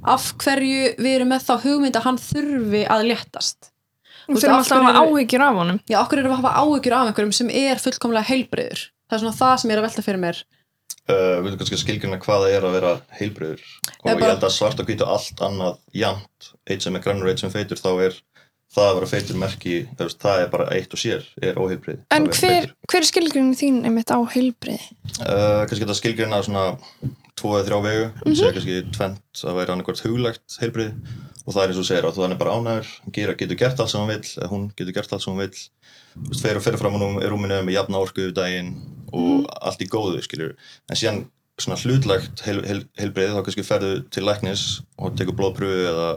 Af 0.06 0.32
hverju 0.42 0.96
við 1.02 1.12
erum 1.18 1.32
með 1.34 1.46
þá 1.50 1.54
hugmynd 1.66 1.98
að 2.00 2.06
hann 2.08 2.20
þurfi 2.22 2.82
að 2.96 3.06
léttast? 3.12 3.72
Þú 4.26 4.40
þurfum 4.40 4.56
af 4.56 4.60
alltaf 4.64 4.76
að 4.80 4.86
hafa 4.88 5.06
áhyggjur 5.06 5.42
af 5.46 5.56
honum. 5.60 5.76
Já, 5.86 5.96
okkur 6.02 6.18
erum 6.22 6.32
við 6.32 6.36
að 6.36 6.44
hafa 6.44 6.62
áhyggjur 6.64 6.94
af 6.96 7.10
einhverjum 7.10 7.34
sem 7.36 7.50
er 7.62 7.82
fullkomlega 7.82 8.30
heilbriður 8.32 8.80
það 9.06 9.16
er 9.16 9.22
svona 9.22 9.38
það 9.38 9.56
sem 9.62 9.70
ég 9.70 9.76
er 9.76 9.82
að 9.82 9.86
velta 9.86 10.02
fyrir 10.06 10.22
mér. 10.22 10.40
Uh, 11.06 11.36
við 11.44 11.54
kannski 11.60 11.78
skilgjörna 11.78 12.16
hvað 12.22 12.40
það 12.42 12.54
er 12.56 12.64
að 12.66 12.72
vera 12.74 12.92
heilbriður 13.20 13.60
og 13.62 14.08
bara- 14.08 14.16
ég 14.16 14.30
held 14.32 14.46
að 14.48 14.54
svart 14.56 14.80
og 14.82 14.88
hvítu 14.88 15.06
allt 15.06 15.42
annað 15.46 15.76
jæmt, 15.94 16.48
eitt 16.66 16.82
sem 16.82 16.96
er 16.98 17.04
grannur, 17.04 17.30
eitt 17.30 17.42
sem 17.44 17.52
feitur 17.54 17.78
þá 17.78 17.90
er 18.08 18.16
það 18.76 18.88
að 18.88 18.96
vera 18.98 19.10
feitur 19.12 19.40
merki 19.40 19.76
það 19.98 20.42
er 20.42 20.50
bara 20.52 20.68
eitt 20.76 20.96
og 20.96 21.02
sér 21.02 21.28
er 21.42 21.60
óheilbrið 21.60 22.02
En 22.14 22.28
hver, 22.30 22.72
hver 22.86 23.02
er 23.02 23.08
skilgrunni 23.10 23.58
þín 23.58 23.84
einmitt 23.88 24.12
á 24.12 24.18
heilbriði? 24.34 24.82
uh, 25.24 25.62
kannski 25.64 25.84
þetta 25.84 26.00
skilgjörna 26.00 26.42
svona 26.44 26.66
tvo 27.36 27.52
eða 27.52 27.66
þrjá 27.68 27.78
vegu. 27.84 28.04
Mm 28.06 28.32
-hmm. 28.32 28.52
kannski 28.56 28.76
tvent 28.96 29.42
að 29.44 29.58
vera 29.60 29.74
annarkvært 29.74 30.04
huglegt 30.06 30.60
heilbrið 30.60 30.92
og 31.46 31.54
það 31.54 31.62
er 31.62 31.72
eins 31.72 31.80
og 31.80 31.88
segir 31.88 32.06
að 32.06 32.16
þú 32.16 32.22
hann 32.24 32.34
er 32.34 32.40
bara 32.40 32.54
ánægur 32.56 32.88
hann 33.02 33.12
gera, 33.12 33.34
getur 33.38 33.60
gert 33.60 33.80
allt 33.80 33.90
sem 33.90 34.00
hann 34.00 34.10
eða 34.10 34.50
hún 34.50 34.70
getur 34.76 34.94
gert 34.96 35.12
allt 35.12 35.22
sem 35.22 35.42
Þú 36.16 36.30
veist, 36.32 36.42
fer 36.42 36.56
og 36.56 36.64
fer 36.64 36.78
fram 36.80 36.96
á 36.96 37.28
rúminu 37.28 37.58
með 37.62 37.76
jafna 37.76 38.00
orku 38.00 38.22
yfir 38.24 38.32
daginn 38.32 38.70
og 39.12 39.44
allt 39.60 39.82
í 39.84 39.88
góðu 39.90 40.22
skilur 40.24 40.54
en 40.88 40.96
síðan 40.96 41.26
svona 41.58 41.78
hlutlagt 41.80 42.42
heil, 42.44 42.58
heil, 42.68 42.82
heilbreið 43.00 43.30
þá 43.32 43.42
kannski 43.46 43.64
ferðu 43.64 43.92
til 44.12 44.24
læknis 44.26 44.64
og 45.00 45.14
tekur 45.16 45.36
blóðpröfu 45.38 45.86
eða 45.88 46.08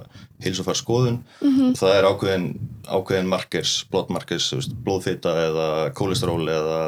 heilsufar 0.44 0.76
skoðun. 0.76 1.22
Það 1.80 1.94
er 1.96 2.08
ákveðin, 2.10 2.48
ákveðin 2.88 3.30
markers, 3.32 3.78
blóðmarkers, 3.92 4.50
blóðfita 4.84 5.32
eða 5.48 5.68
kólesteról 5.96 6.44
eða, 6.50 6.82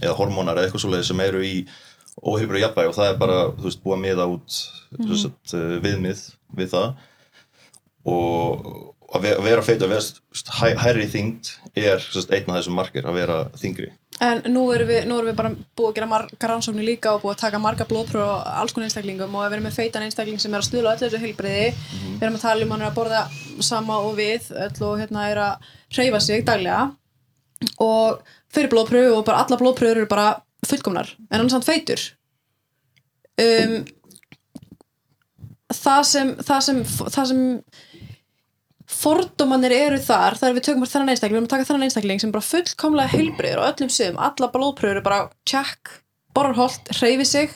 eða 0.00 0.14
hormónar 0.18 0.56
eða 0.60 0.68
eitthvað 0.68 0.84
svoleiði 0.84 1.08
sem 1.10 1.20
eru 1.26 1.42
í 1.42 1.66
óheilbrið 2.22 2.62
jafnvægi 2.64 2.88
og 2.88 2.94
það 2.96 3.10
er 3.12 3.18
bara, 3.20 3.38
veist, 3.60 3.82
búið 3.82 3.96
að 3.96 4.04
miða 4.06 4.26
út 4.30 4.60
mm 4.96 5.04
-hmm. 5.04 5.16
sagt, 5.22 5.54
eh, 5.54 5.76
viðmið 5.84 6.20
við 6.56 6.70
það. 6.70 6.94
Og 8.06 8.94
að 9.14 9.22
ve- 9.22 9.36
að 9.36 9.42
vera 9.46 9.62
feitur, 9.62 9.86
að 9.86 9.92
vera 9.94 10.00
þú 10.06 10.22
veist, 10.32 10.48
hæ- 10.60 10.78
hærri 10.82 11.06
þyngd 11.10 11.50
er 11.76 11.98
sagt, 12.00 12.30
einn 12.30 12.50
af 12.50 12.56
þessum 12.62 12.74
markir 12.78 13.04
að 13.06 13.14
vera 13.14 13.38
þyngri 13.58 13.90
En 14.24 14.40
nú 14.48 14.62
erum 14.72 14.88
við, 14.88 15.02
nú 15.04 15.18
erum 15.18 15.28
við 15.28 15.36
bara 15.36 15.50
búið 15.76 15.90
að 15.90 15.96
gera 15.98 16.08
margar 16.08 16.50
rannsóknir 16.50 16.86
líka 16.86 17.12
og 17.12 17.24
búið 17.24 17.34
að 17.34 17.42
taka 17.42 17.58
marga 17.60 17.86
blóðpröf 17.88 18.22
og 18.24 18.46
alls 18.62 18.72
konar 18.72 18.88
einstaklingum 18.88 19.34
og 19.36 19.44
við 19.44 19.56
erum 19.58 19.66
með 19.68 19.76
feitan 19.76 20.06
einstakling 20.06 20.40
sem 20.40 20.54
er 20.54 20.62
að 20.62 20.68
stuðla 20.70 20.94
öllu 20.94 21.02
þessu 21.04 21.20
heilbreyði 21.20 21.66
við 21.74 22.24
erum 22.24 22.38
að 22.38 22.46
tala 22.46 22.64
um 22.64 22.72
hann 22.72 22.84
er 22.84 22.88
að 22.88 22.96
borða 22.96 23.20
sama 23.66 23.98
og 24.06 24.16
við 24.16 24.48
öll 24.56 24.86
og 24.88 25.02
hérna 25.02 25.26
er 25.32 25.42
að 25.44 25.68
hreyfa 25.98 26.22
sig 26.24 26.46
daglega. 26.48 26.86
Og 27.84 28.22
fyrir 28.56 28.72
blóðpröfu 28.72 29.18
og 29.18 29.26
bara 29.28 29.44
alla 29.44 29.60
blóðpröfur 29.60 30.00
eru 30.00 30.08
bara 30.08 30.30
fullkomnar 30.64 31.12
en 31.28 31.36
hann 31.36 31.50
er 31.50 31.52
samt 31.52 31.68
feitur. 31.68 32.08
Um, 33.36 33.82
það 35.76 36.02
sem 36.08 36.32
það 36.40 36.64
sem, 36.70 36.82
það 36.88 37.28
sem 37.30 37.44
fordómanir 38.96 39.74
eru 39.76 40.00
þar 40.02 40.38
þar 40.40 40.56
við 40.56 40.66
tökum 40.68 40.82
bara 40.84 40.92
þennan 40.94 41.12
einstakling, 41.12 41.36
við 41.36 41.40
erum 41.42 41.50
að 41.50 41.54
taka 41.54 41.68
þennan 41.68 41.86
einstakling 41.86 42.22
sem 42.22 42.30
er 42.32 42.36
bara 42.38 42.50
fullkomlega 42.50 43.12
heilbriður 43.12 43.62
og 43.62 43.68
öllum 43.70 43.92
siðum 43.92 44.18
alla 44.28 44.50
blóðpröfur 44.54 44.94
eru 44.94 45.04
bara 45.04 45.20
check 45.48 45.94
borrar 46.36 46.56
holt, 46.58 46.90
hreyfi 46.98 47.24
sig. 47.24 47.54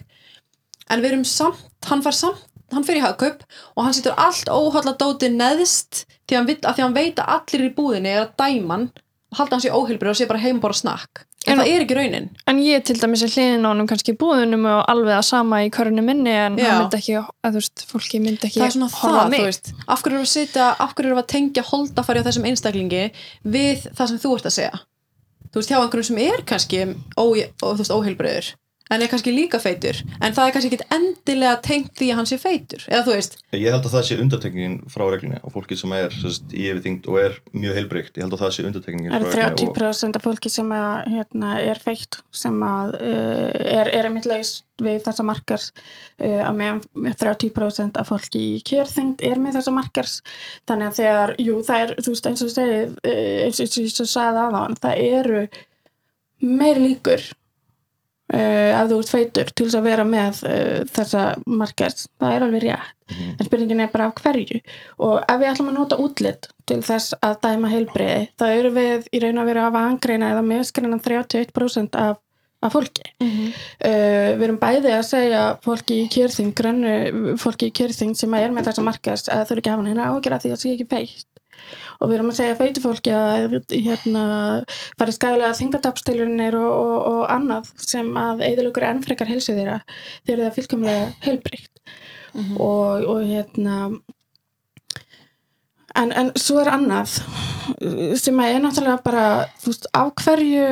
En 0.91 1.03
við 1.03 1.13
erum 1.13 1.27
samt, 1.29 1.67
hann 1.87 2.05
fær 2.05 2.17
samt 2.17 2.47
hann 2.75 2.87
fyrir 2.87 3.03
í 3.03 3.05
hagkaup 3.05 3.45
og 3.75 3.85
hann 3.85 3.97
setur 3.97 4.19
allt 4.21 4.51
óhalla 4.53 4.95
dóti 4.99 5.31
neðst 5.33 6.05
því 6.29 6.39
hann, 6.39 6.49
vill, 6.49 6.59
að 6.63 6.77
því 6.77 6.85
hann 6.85 6.97
veit 6.97 7.23
að 7.23 7.33
allir 7.37 7.67
í 7.67 7.73
búðinni 7.77 8.13
er 8.13 8.23
að 8.25 8.37
dæma 8.39 8.77
hann 8.77 8.87
og 9.31 9.41
halda 9.41 9.57
hann 9.57 9.65
sér 9.65 9.77
óheilbriður 9.77 10.15
og 10.15 10.21
sé 10.21 10.29
bara 10.31 10.43
heim 10.43 10.61
og 10.61 10.65
bara 10.67 10.79
snakk 10.79 11.25
en, 11.47 11.53
En- 11.55 11.61
það 11.63 11.71
er 11.73 11.85
ekki 11.87 11.97
raunin? 11.97 12.27
En 12.51 12.59
ég 12.63 12.85
til 12.85 12.97
dæmis 13.01 13.23
er 13.25 13.33
hliðin 13.33 13.65
á 13.65 13.69
honum 13.73 13.89
kannski 13.89 14.13
í 14.13 14.19
búðunum 14.21 14.67
og 14.69 14.83
alveg 14.93 15.17
að 15.17 15.25
sama 15.31 15.63
í 15.65 15.71
körunum 15.73 16.05
minni 16.05 16.31
en 16.35 16.59
hann 16.61 16.83
myndi 16.85 16.99
ekki, 17.01 17.17
að 17.17 17.57
þú 17.57 17.63
veist, 17.63 17.85
fólki 17.91 18.21
myndi 18.21 18.47
ekki 18.51 18.61
það 18.61 18.67
er 18.69 18.75
svona 18.77 18.91
horfa 18.93 19.23
það, 19.25 19.31
mig. 19.31 19.41
þú 19.41 19.49
veist. 19.49 19.73
Af 19.89 20.03
hverju 20.05 20.21
við 20.21 20.27
að 20.29 20.33
setja, 20.35 20.69
af 20.85 20.95
hverju 20.95 21.15
við 21.15 21.23
að 21.23 21.31
tengja 21.35 21.67
holdafæri 21.71 22.21
á 22.21 22.27
þessum 22.29 22.49
einstaklingi 22.51 23.05
við 23.57 23.89
það 23.97 24.07
sem 24.13 24.23
þú 24.27 24.35
ert 24.37 24.51
að 24.51 24.57
segja? 24.59 24.81
Þú 25.51 25.59
veist, 25.63 25.71
hjá 25.73 25.79
einhverjum 25.81 26.09
sem 26.11 26.19
er 26.29 26.43
kannski 26.47 26.83
ó, 27.17 27.25
ó, 27.25 27.67
þú 27.73 27.77
veist, 27.81 27.95
óheilbreyður 27.97 28.53
en 28.91 29.03
er 29.05 29.11
kannski 29.11 29.33
líka 29.35 29.61
feitur. 29.63 30.01
En 30.19 30.35
það 30.35 30.49
er 30.49 30.55
kannski 30.57 30.71
ekki 30.73 30.89
endilega 30.97 31.59
tengt 31.65 31.93
því 31.99 32.11
að 32.11 32.19
hann 32.21 32.29
sé 32.31 32.39
feitur. 32.43 32.87
Eða 32.91 33.05
þú 33.07 33.17
veist, 33.17 33.37
Ég 33.55 33.75
held 33.75 33.87
að 33.87 33.95
það 33.95 34.07
sé 34.09 34.17
undartekningin 34.23 34.77
frá 34.91 35.05
reglunni 35.11 35.39
og 35.43 35.55
fólki 35.55 35.79
sem 35.79 35.93
er 35.97 36.15
sest, 36.15 36.47
í 36.55 36.67
yfirþyngd 36.71 37.09
og 37.11 37.19
er 37.23 37.39
mjög 37.55 37.79
heilbreykt, 37.79 38.19
ég 38.19 38.27
held 38.27 38.37
að 38.37 38.43
það 38.45 38.53
sé 38.57 38.67
undartekningin 38.69 39.15
Það 39.15 39.27
frá 39.27 39.31
eru 39.31 39.41
reglunni 39.41 39.71
og 39.71 39.79
30% 39.81 40.19
af 40.21 40.27
fólki 40.27 40.53
sem 40.55 40.75
að, 40.75 40.93
hérna, 41.15 41.53
er 41.73 41.83
feitt 41.83 42.21
sem 42.43 42.61
að, 42.67 42.95
uh, 42.99 43.49
er, 43.79 43.93
er 43.95 44.11
einmitt 44.11 44.29
laus 44.31 44.53
við 44.81 45.03
þessa 45.05 45.27
markars 45.29 45.67
uh, 45.75 46.41
að 46.47 46.61
meðan 46.61 47.17
30% 47.21 48.01
af 48.01 48.11
fólki 48.11 48.45
í 48.57 48.61
kjörþyngd 48.71 49.27
er 49.29 49.43
með 49.43 49.59
þessa 49.59 49.75
markars 49.77 50.15
þannig 50.71 50.89
að 50.89 51.01
þegar, 51.03 51.35
jú, 51.43 51.59
það 51.67 51.85
er 51.85 51.93
þú 51.99 52.15
veist 52.15 52.31
eins 52.31 52.45
og 52.45 52.49
þú 52.49 52.55
segir, 52.57 52.95
uh, 53.03 53.35
eins 53.45 53.61
og 53.67 53.83
ég 53.85 53.99
sagði 54.15 54.47
aðan, 54.47 54.81
það 54.81 55.05
eru 55.11 55.45
meir 56.41 56.81
líkur 56.81 57.27
uh, 58.35 58.71
að 58.79 58.93
þú 58.93 59.01
ert 59.03 59.13
feitur 59.15 59.51
til 59.53 59.67
þess 59.67 59.79
að 59.79 59.89
vera 59.89 60.07
með 60.07 60.41
uh, 60.49 60.79
þessa 60.91 61.27
markars, 61.47 62.09
það 62.21 62.37
er 62.37 62.47
alveg 62.47 62.67
rétt. 62.67 62.97
Mhm. 63.11 63.31
en 63.41 63.47
spurningin 63.49 63.81
er 63.83 63.89
bara 63.91 64.07
af 64.07 64.21
hverju? 64.23 64.61
Og 65.03 65.17
ef 65.19 65.39
við 65.41 65.49
ætlum 65.51 65.71
að 65.73 65.79
nota 65.81 65.97
útlit 65.99 66.47
til 66.71 66.79
þess 66.87 67.17
að 67.19 67.41
dæma 67.43 67.71
heilbreyði 67.73 68.29
þá 68.39 68.45
eru 68.49 68.71
við 68.77 69.09
í 69.11 69.23
raun 69.25 69.41
að 69.43 69.49
vera 69.51 69.65
að 69.67 69.75
vangreina 69.75 70.29
eða 70.31 70.45
miskreina 70.47 70.99
31% 71.03 71.99
af, 71.99 72.21
af 72.63 72.77
fólki. 72.77 73.09
Uh, 73.19 74.39
við 74.39 74.47
erum 74.47 74.61
bæði 74.63 74.95
að 74.95 75.09
segja 75.11 75.43
fólki 75.67 76.05
í 76.05 76.07
kjörþing 76.15 76.55
grönnu 76.55 77.35
fólki 77.43 77.73
í 77.73 77.75
kjörþing 77.81 78.15
sem 78.15 78.39
er 78.39 78.55
með 78.55 78.71
þessa 78.71 78.87
markast 78.87 79.33
að 79.35 79.49
þau 79.49 79.55
eru 79.57 79.65
ekki 79.65 79.75
að 79.75 79.77
hafa 79.81 79.91
hérna 79.91 80.09
ágjör 80.15 80.39
að 80.39 80.47
því 80.47 80.53
að 80.53 80.57
það 80.57 80.63
sé 80.63 80.77
ekki 80.77 80.91
feitt 80.95 81.40
og 82.01 82.09
við 82.09 82.17
erum 82.17 82.31
að 82.33 82.39
segja 82.39 82.59
feitu 82.59 82.83
fólki 82.85 83.13
að 83.15 83.59
hérna, 83.71 84.23
fara 84.99 85.15
skæðilega 85.15 85.59
þingatapstilunir 85.59 86.57
og, 86.59 86.71
og, 86.71 86.95
og 87.13 87.25
annað 87.35 87.73
sem 87.81 88.09
að 88.17 88.45
eðilugur 88.49 88.87
enn 88.89 89.03
frekar 89.05 89.29
helsu 89.31 89.57
þeirra 89.57 89.81
þegar 90.25 90.41
það 90.41 90.47
er 90.47 90.57
fylgkomlega 90.57 91.11
heilbreykt 91.27 91.83
og, 92.57 93.05
og 93.11 93.25
hérna 93.27 93.77
en, 95.99 96.13
en 96.13 96.33
svo 96.39 96.61
er 96.63 96.73
annað 96.73 97.19
sem 98.21 98.41
að 98.41 98.55
er 98.55 98.65
náttúrulega 98.65 99.03
bara 99.05 99.27
þú 99.61 99.73
veist, 99.73 99.91
af 99.97 100.13
hverju 100.25 100.69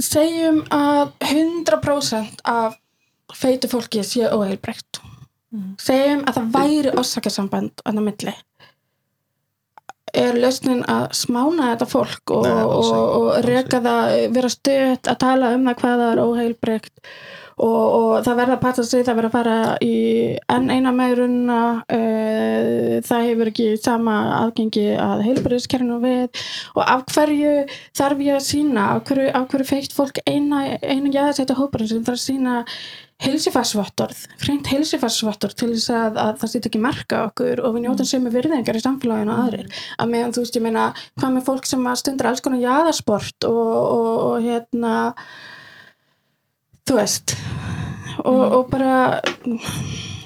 segjum 0.00 0.62
að 0.72 1.12
100% 1.28 2.44
af 2.48 2.76
feitu 3.36 3.70
fólki 3.70 4.04
sé 4.04 4.28
óheilbreykt 4.28 5.02
segjum 5.82 6.22
að 6.28 6.38
það 6.38 6.54
væri 6.54 6.94
orsakasamband 7.00 7.84
annað 7.88 8.08
milli 8.10 8.36
er 10.16 10.38
lausnin 10.40 10.82
að 10.90 11.10
smána 11.16 11.72
þetta 11.72 11.88
fólk 11.90 12.34
og, 12.36 12.46
Nei, 12.46 12.62
og, 12.64 12.94
og 12.94 13.28
reka 13.46 13.82
það, 13.84 14.14
vera 14.34 14.52
stöðt 14.52 15.10
að 15.10 15.20
tala 15.24 15.52
um 15.56 15.68
það 15.68 15.78
hvað 15.82 16.02
það 16.02 16.10
er 16.10 16.22
óheilbreykt 16.24 17.12
og, 17.60 17.82
og 17.96 18.12
það 18.24 18.38
verða 18.40 18.56
að 18.56 18.62
passa 18.64 18.84
sig, 18.86 19.04
það 19.06 19.18
verða 19.18 19.30
að 19.30 19.36
fara 19.36 19.56
í 19.84 19.96
enn 20.54 20.70
eina 20.72 20.92
megrunna 20.96 21.60
uh, 21.84 22.96
það 23.06 23.26
hefur 23.28 23.52
ekki 23.52 23.68
sama 23.80 24.16
aðgengi 24.38 24.86
að 25.00 25.26
heilbreyðiskerfinu 25.28 26.00
við. 26.04 26.42
Og 26.76 26.82
af 26.86 27.04
hverju 27.12 27.52
þarf 27.96 28.24
ég 28.26 28.38
að 28.38 28.48
sína 28.48 28.88
af 28.94 29.04
hverju, 29.10 29.28
af 29.36 29.46
hverju 29.52 29.68
feitt 29.74 29.94
fólk 29.96 30.22
eina, 30.24 30.64
eina 30.80 31.12
jáðsæta 31.12 31.58
hóparinn 31.58 31.92
sem 31.92 32.04
þarf 32.06 32.20
að 32.20 32.26
sína 32.26 32.58
heilsifarsvottorð, 33.20 34.20
hreint 34.40 34.68
heilsifarsvottorð 34.72 35.56
til 35.60 35.70
þess 35.74 35.92
að, 35.92 36.18
að 36.22 36.38
það 36.40 36.52
setja 36.54 36.70
ekki 36.70 36.80
marka 36.80 37.22
okkur 37.28 37.60
og 37.66 37.74
við 37.74 37.84
njótum 37.84 38.08
sömu 38.08 38.32
virðingar 38.32 38.78
í 38.78 38.84
samfélaginu 38.84 39.34
og 39.34 39.42
aðrir. 39.44 39.80
Að 40.00 40.12
meðan 40.14 40.32
þú 40.36 40.44
veist 40.46 40.56
ég 40.56 40.64
meina 40.64 40.86
hvað 41.20 41.34
með 41.36 41.48
fólk 41.50 41.68
sem 41.68 41.88
stundur 42.00 42.30
alls 42.30 42.44
konar 42.44 42.64
jáðarsport 42.64 43.48
og, 43.50 43.72
og, 43.76 44.12
og 44.30 44.46
hérna 44.46 44.94
þú 46.90 46.98
veist 46.98 47.36
og, 48.26 48.40
og 48.40 48.64
bara 48.72 49.20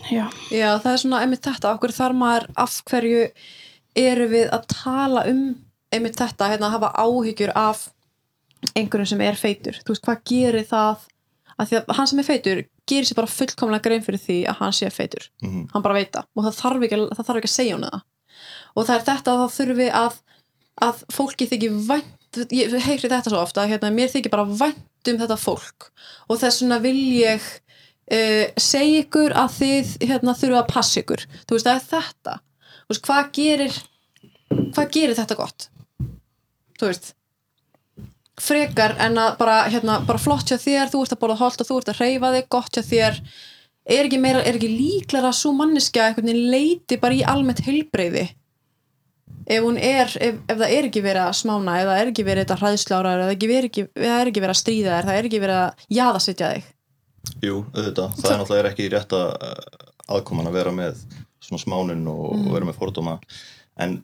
já, 0.09 0.25
Já, 0.49 0.71
það 0.81 0.91
er 0.93 1.01
svona 1.03 1.21
einmitt 1.25 1.45
þetta, 1.45 1.75
af 1.75 1.81
hverju 1.83 1.97
þarf 1.99 2.17
maður 2.17 2.47
af 2.65 2.77
hverju 2.89 3.25
eru 4.01 4.29
við 4.33 4.53
að 4.55 4.65
tala 4.73 5.25
um 5.31 5.43
einmitt 5.95 6.17
þetta, 6.19 6.49
hérna 6.51 6.71
að 6.71 6.77
hafa 6.79 6.91
áhyggjur 7.05 7.53
af 7.59 7.85
einhverjum 8.73 9.11
sem 9.13 9.23
er 9.23 9.37
feitur? 9.39 9.77
Þú 9.85 9.93
veist, 9.93 10.07
hvað 10.07 10.25
gerir 10.31 10.67
það? 10.71 11.05
Að 11.55 11.69
því 11.69 11.79
að 11.79 11.93
hann 11.99 12.11
sem 12.11 12.23
er 12.23 12.27
feitur 12.27 12.63
gerir 12.91 13.09
sér 13.09 13.19
bara 13.21 13.31
fullkomlega 13.31 13.85
grein 13.85 14.05
fyrir 14.05 14.23
því 14.25 14.39
að 14.51 14.61
hann 14.63 14.75
sé 14.75 14.91
feitur. 14.93 15.29
Mhm. 15.45 15.69
hann 15.73 15.85
bara 15.85 16.01
veit 16.01 16.13
það 16.17 16.27
og 16.35 16.49
það 16.49 16.59
þarf 16.63 16.89
ekki, 16.89 17.01
það 17.13 17.27
þarf 17.29 17.41
ekki 17.43 17.53
að 17.53 17.59
segja 17.59 17.77
hún 17.77 17.89
það. 17.91 18.03
Og 18.75 18.87
það 18.89 18.97
er 18.97 19.07
þetta 19.11 19.35
að 19.35 19.43
þá 19.45 19.59
þurfi 19.59 19.89
að 20.01 20.21
að 20.83 21.05
fólki 21.15 21.47
þykir 21.53 21.77
vænt 21.87 22.24
ég 22.55 22.75
heyri 22.87 23.11
þetta 23.11 23.31
svo 23.31 23.41
ofta, 23.43 23.67
hérna, 23.69 23.93
mér 23.95 24.13
þykir 24.13 24.33
bara 24.33 24.47
vænt 24.49 25.11
um 25.11 25.21
þetta 25.21 25.39
fólk. 25.41 25.91
Og 26.29 26.41
þess 26.41 26.63
vegna 26.63 26.81
vil 26.85 26.99
ég 27.21 27.43
uh, 27.45 28.45
segja 28.61 29.03
ykkur 29.05 29.35
að 29.39 29.59
þið 29.59 29.97
hérna, 30.09 30.37
þurfa 30.39 30.63
að 30.63 30.71
passa 30.73 31.03
ykkur. 31.03 31.27
Þú 31.45 31.59
veist, 31.59 31.69
það 31.69 31.75
er 31.75 31.91
þetta. 31.91 32.39
Veist, 32.85 33.05
hvað 33.07 33.35
gerir 33.39 33.83
hvað 34.75 34.91
gerir 34.95 35.19
þetta 35.19 35.39
gott? 35.39 35.69
Þú 36.79 36.91
veist 36.91 37.13
frekar 38.45 38.97
en 38.99 39.19
að 39.23 39.37
bara, 39.39 39.59
hérna, 39.71 40.01
bara 40.07 40.19
flott 40.19 40.51
hjá 40.51 40.57
þér, 40.59 40.89
þú 40.91 41.05
ert 41.05 41.13
að 41.15 41.21
borða 41.21 41.37
holt 41.39 41.61
og 41.63 41.69
þú 41.69 41.77
ert 41.79 41.91
að 41.93 42.01
hreyfa 42.01 42.31
þig, 42.35 42.49
gott 42.51 42.79
hjá 42.79 42.83
þér. 42.89 43.21
Er 43.85 44.09
ekki, 44.09 44.19
meira, 44.19 44.41
er 44.43 44.57
ekki 44.59 44.71
líklara 44.73 45.31
að 45.31 45.39
svo 45.39 45.53
veginn 45.55 46.41
leiti 46.51 46.99
bara 46.99 47.15
í 47.15 47.23
almennt 47.23 47.63
heilbreyði 47.63 48.25
ef 49.45 49.67
er, 49.77 50.15
ef, 50.29 50.39
ef 50.49 50.61
það 50.61 50.77
er 50.77 50.89
ekki 50.89 51.03
verið 51.05 51.25
að 51.25 51.35
smána 51.41 51.79
ef 51.81 51.89
það 51.91 52.01
er 52.01 52.13
ekki 52.13 52.27
verið 52.27 52.47
þetta 52.47 52.61
hræðslárar 52.63 53.25
ef 53.25 53.29
það 53.29 53.35
ef 53.45 54.07
er 54.09 54.31
ekki 54.31 54.45
verið 54.45 54.55
að 54.55 54.61
stríða 54.61 54.97
þér 54.97 55.09
það 55.11 55.19
er 55.19 55.29
ekki 55.29 55.43
verið 55.43 55.61
að 55.61 55.85
jaðasetja 55.99 56.53
þig. 56.55 56.71
Jú, 57.45 57.61
auðvitað, 57.73 58.17
það 58.21 58.31
er 58.31 58.41
náttúrulega 58.41 58.71
ekki 58.73 58.89
rétt 58.93 59.15
að 59.17 59.29
aðkoman 60.15 60.49
að 60.51 60.59
vera 60.59 60.73
með 60.75 61.05
svona 61.45 61.63
smánun 61.63 62.09
og, 62.11 62.25
og 62.37 62.51
vera 62.53 62.69
með 62.69 62.79
fordóma. 62.81 63.19
En 63.81 63.99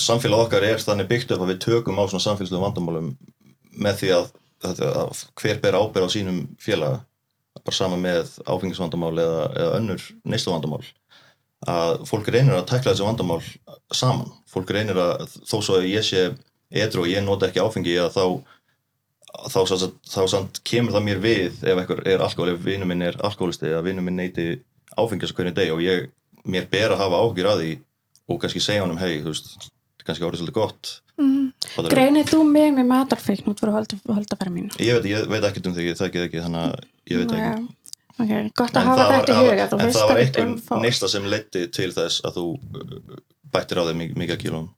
samfélag 0.00 0.46
okkar 0.46 0.66
er 0.66 0.82
þannig 0.82 1.08
byggt 1.10 1.34
upp 1.34 1.44
að 1.44 1.52
við 1.54 1.62
tökum 1.66 2.00
á 2.00 2.04
svona 2.04 2.24
samfélagslegum 2.24 2.66
vandamálum 2.66 3.10
með 3.76 4.00
því 4.00 4.12
að, 4.16 4.30
að, 4.68 4.82
að 4.90 5.22
hver 5.40 5.60
ber 5.64 5.78
ábyrð 5.78 6.08
á 6.08 6.14
sínum 6.14 6.42
félaga. 6.62 7.02
Bara 7.56 7.76
sama 7.76 7.96
með 8.00 8.34
áfengisvandamál 8.44 9.14
eða, 9.16 9.44
eða 9.56 9.76
önnur 9.80 10.02
neistuvandamál 10.28 10.82
að 11.70 12.02
fólk 12.08 12.28
reynir 12.30 12.56
að 12.56 12.68
tekla 12.70 12.92
þessi 12.92 13.06
vandamál 13.06 13.40
saman, 13.94 14.28
fólk 14.50 14.70
reynir 14.74 14.98
að 15.00 15.26
þó 15.46 15.56
svo 15.60 15.80
að 15.80 15.88
ég 15.90 16.06
sé 16.06 16.28
edru 16.70 17.04
og 17.04 17.10
ég 17.10 17.24
nota 17.24 17.48
ekki 17.48 17.62
áfengi 17.62 17.96
að 18.02 18.12
þá 18.16 18.24
þá, 19.50 19.60
þá, 19.68 19.86
þá 20.10 20.20
samt 20.30 20.60
kemur 20.66 20.96
það 20.96 21.06
mér 21.08 21.22
við 21.22 21.62
ef 21.62 21.80
einhver 21.80 22.02
er 22.08 22.24
alkohol, 22.24 22.52
ef 22.54 22.62
vinnu 22.64 22.88
minn 22.88 23.04
er 23.06 23.18
alkoholisti 23.26 23.70
eða 23.70 23.84
vinnu 23.86 24.04
minn 24.04 24.18
neyti 24.20 24.48
áfengis 24.96 25.34
á 25.34 25.36
hvernig 25.36 25.56
deg 25.56 25.72
og 25.74 25.82
ég, 25.84 26.08
mér 26.46 26.68
ber 26.72 26.94
að 26.94 27.02
hafa 27.04 27.22
ágjur 27.24 27.50
að 27.50 27.62
því 27.62 27.72
og 28.26 28.40
kannski 28.42 28.62
segja 28.62 28.84
honum, 28.84 29.00
hei, 29.00 29.20
þú 29.22 29.34
veist 29.34 29.68
kannski 30.06 30.26
árið 30.26 30.40
svolítið 30.40 30.56
gott. 30.56 30.92
Fattarðu? 31.16 31.90
Greinir 31.90 32.28
þú 32.28 32.42
mig 32.46 32.74
með 32.76 32.88
matarfeikn 32.90 33.50
út 33.50 33.62
fyrir 33.62 33.74
holdafæri 34.14 34.52
mín? 34.52 34.68
ég 34.78 34.98
veit, 34.98 35.08
ég 35.10 35.26
veit 35.30 35.46
ekkert 35.48 35.70
um 35.70 35.74
þig, 35.74 35.90
ég 35.90 35.98
þekki 35.98 36.22
ekki 36.26 36.42
þannig 36.44 36.66
að 36.66 36.86
ég 37.10 37.22
veit 37.22 37.34
ekki 37.34 37.85
Ok, 38.16 38.30
gott 38.56 38.72
að 38.72 38.80
En 38.80 38.86
hafa 38.88 39.06
þetta 39.12 39.32
í 39.32 39.40
huga, 39.44 39.64
þú 39.68 39.78
en 39.80 39.90
það 39.92 40.08
var 40.08 40.20
ekkert 40.22 40.38
einhver 40.40 40.62
fólk. 40.68 40.82
neista 40.86 41.08
sem 41.12 41.24
leiddi 41.28 41.66
til 41.76 41.90
þess 41.92 42.22
að 42.24 42.38
þú 42.38 42.44
uh, 42.56 43.18
bættir 43.52 43.76
á 43.76 43.84
þig 43.90 43.96
mik- 44.00 44.14
mikið 44.16 44.38
kílum 44.44 44.68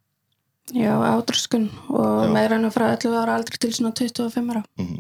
Já, 0.74 0.93
átröskun 1.14 1.68
og 1.89 2.24
Já. 2.26 2.32
meira 2.34 2.59
enn 2.59 2.70
frá 2.74 2.91
11 2.97 3.14
ára 3.22 3.36
aldrei 3.39 3.57
til 3.62 3.70
svona 3.72 3.95
25 3.97 4.51
ára. 4.53 4.62
Mhm. 4.78 4.99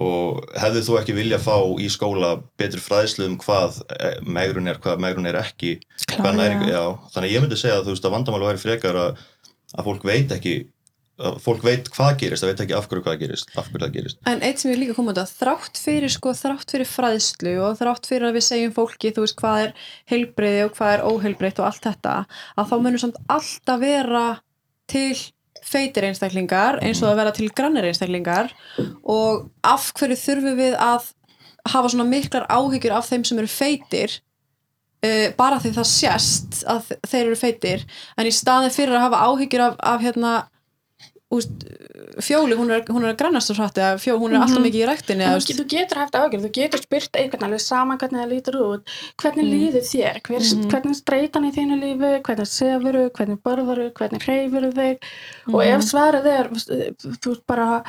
og 0.00 0.44
hefði 0.54 0.80
þú 0.86 0.96
ekki 1.00 1.14
vilja 1.14 1.38
fá 1.42 1.56
í 1.82 1.86
skóla 1.90 2.32
betri 2.58 2.78
fræðslu 2.80 3.26
um 3.26 3.36
hvað 3.38 3.80
eh, 3.98 4.18
megrun 4.22 4.68
er, 4.70 4.78
hvað 4.78 5.00
megrun 5.02 5.26
er 5.26 5.34
ekki 5.40 5.80
Klárlega. 6.06 6.66
já, 6.70 6.82
þannig 7.14 7.32
ég 7.34 7.42
myndi 7.42 7.56
segja 7.58 7.78
að 7.80 7.88
þú 7.88 7.94
veist 7.96 8.04
að 8.06 8.14
vandamál 8.14 8.44
væri 8.46 8.62
frekar 8.62 8.94
að, 9.04 9.18
að 9.74 9.84
fólk 9.88 10.04
veit 10.06 10.30
ekki 10.36 10.54
fólk 11.42 11.64
veit 11.66 11.88
hvað 11.94 12.12
gerist, 12.22 12.44
það 12.44 12.52
veit 12.52 12.60
ekki 12.64 12.76
af 12.78 12.88
hverju 12.90 13.04
hvað 13.06 13.22
gerist 13.22 13.54
af 13.58 13.70
hverju 13.70 13.84
það 13.84 13.94
gerist. 13.96 14.20
En 14.30 14.42
eitt 14.46 14.62
sem 14.62 14.70
ég 14.70 14.78
líka 14.82 14.94
koma 14.98 15.14
út 15.14 15.22
að 15.22 15.32
þrátt 15.40 15.80
fyrir 15.82 16.12
sko, 16.14 16.34
þrátt 16.38 16.74
fyrir 16.74 16.90
fræðslu 16.90 17.54
og 17.66 17.80
þrátt 17.80 18.06
fyrir 18.10 18.28
að 18.28 18.38
við 18.38 18.46
segjum 18.48 18.76
fólki 18.76 19.14
þú 19.16 19.24
veist 19.24 19.38
hvað 19.40 19.64
er 19.64 19.88
heilbreyði 20.12 20.62
og 20.66 20.76
hvað 20.76 20.94
er 20.94 21.04
óheilbreytt 21.08 21.58
og 21.62 21.68
allt 21.70 21.88
þetta, 21.88 22.14
að 22.54 22.70
þá 22.70 22.76
munur 22.84 23.02
samt 23.02 23.18
alltaf 23.34 23.82
vera 23.82 24.26
til 24.88 25.16
feitir 25.68 26.06
einstaklingar 26.08 26.78
eins 26.84 27.02
og 27.02 27.10
að 27.10 27.20
vera 27.20 27.34
til 27.34 27.48
grannir 27.50 27.88
einstaklingar 27.88 28.52
og 29.02 29.48
af 29.66 29.90
hverju 29.98 30.18
þurfum 30.20 30.58
við 30.58 30.76
að 30.78 31.10
hafa 31.68 31.90
svona 31.92 32.08
miklar 32.08 32.46
áhyggjur 32.48 32.94
af 32.96 33.08
þeim 33.10 33.26
sem 33.26 33.40
eru 33.42 33.50
feitir 33.50 34.14
uh, 35.04 35.26
bara 35.38 35.58
því 35.62 35.74
það 35.76 35.90
sést 35.90 36.60
að 36.70 36.92
þeir 37.02 37.24
eru 37.24 37.40
feitir 37.40 37.84
en 38.16 38.30
í 38.30 38.34
staðin 38.34 38.74
fyrir 38.74 38.96
að 38.96 39.08
hafa 39.08 39.24
áhyggjur 39.26 39.66
af, 39.66 39.76
af 39.82 40.06
hérna 40.06 40.36
úst, 41.30 41.50
fjóli, 42.24 42.56
hún 42.56 42.70
er, 42.72 42.84
hún 42.88 43.04
er 43.04 43.12
að 43.12 43.18
grannast 43.20 43.50
svo 43.50 43.56
hratt 43.58 43.76
eða 43.76 43.98
fjó, 44.00 44.14
hún 44.16 44.32
er 44.32 44.40
alltaf 44.40 44.62
mikið 44.64 44.80
í 44.80 44.86
ræktinni 44.88 45.24
En 45.26 45.34
eða, 45.34 45.42
Þú, 45.58 45.64
getur 45.68 45.98
haft 46.00 46.14
ágjörð, 46.16 46.46
þú 46.46 46.50
getur 46.56 46.80
spyrt 46.80 47.18
einhvern 47.20 47.44
alveg 47.48 47.60
saman 47.60 47.98
hvernig 48.00 48.22
það 48.22 48.32
lítur 48.32 48.56
út, 48.64 48.94
hvernig 49.20 49.44
Mm. 49.44 49.52
líður 49.52 49.84
þér, 49.90 50.20
Hver, 50.24 50.40
Mhm. 50.40 50.70
hvernig 50.72 50.90
er 50.94 50.98
streitan 51.02 51.44
í 51.44 51.52
þínu 51.52 51.76
lífi, 51.82 52.12
hvernig 52.22 52.48
sefuru, 52.48 53.10
hvernig 53.10 53.38
borðaru, 53.44 53.92
hvernig 53.92 54.22
hreyfuru 54.24 54.72
þig 54.72 54.96
og 55.52 55.60
Mhm. 55.60 55.74
ef 55.74 55.80
svarið 55.84 56.26
er, 56.26 56.48
þú 56.48 57.28
veist 57.28 57.46
bara, 57.46 57.82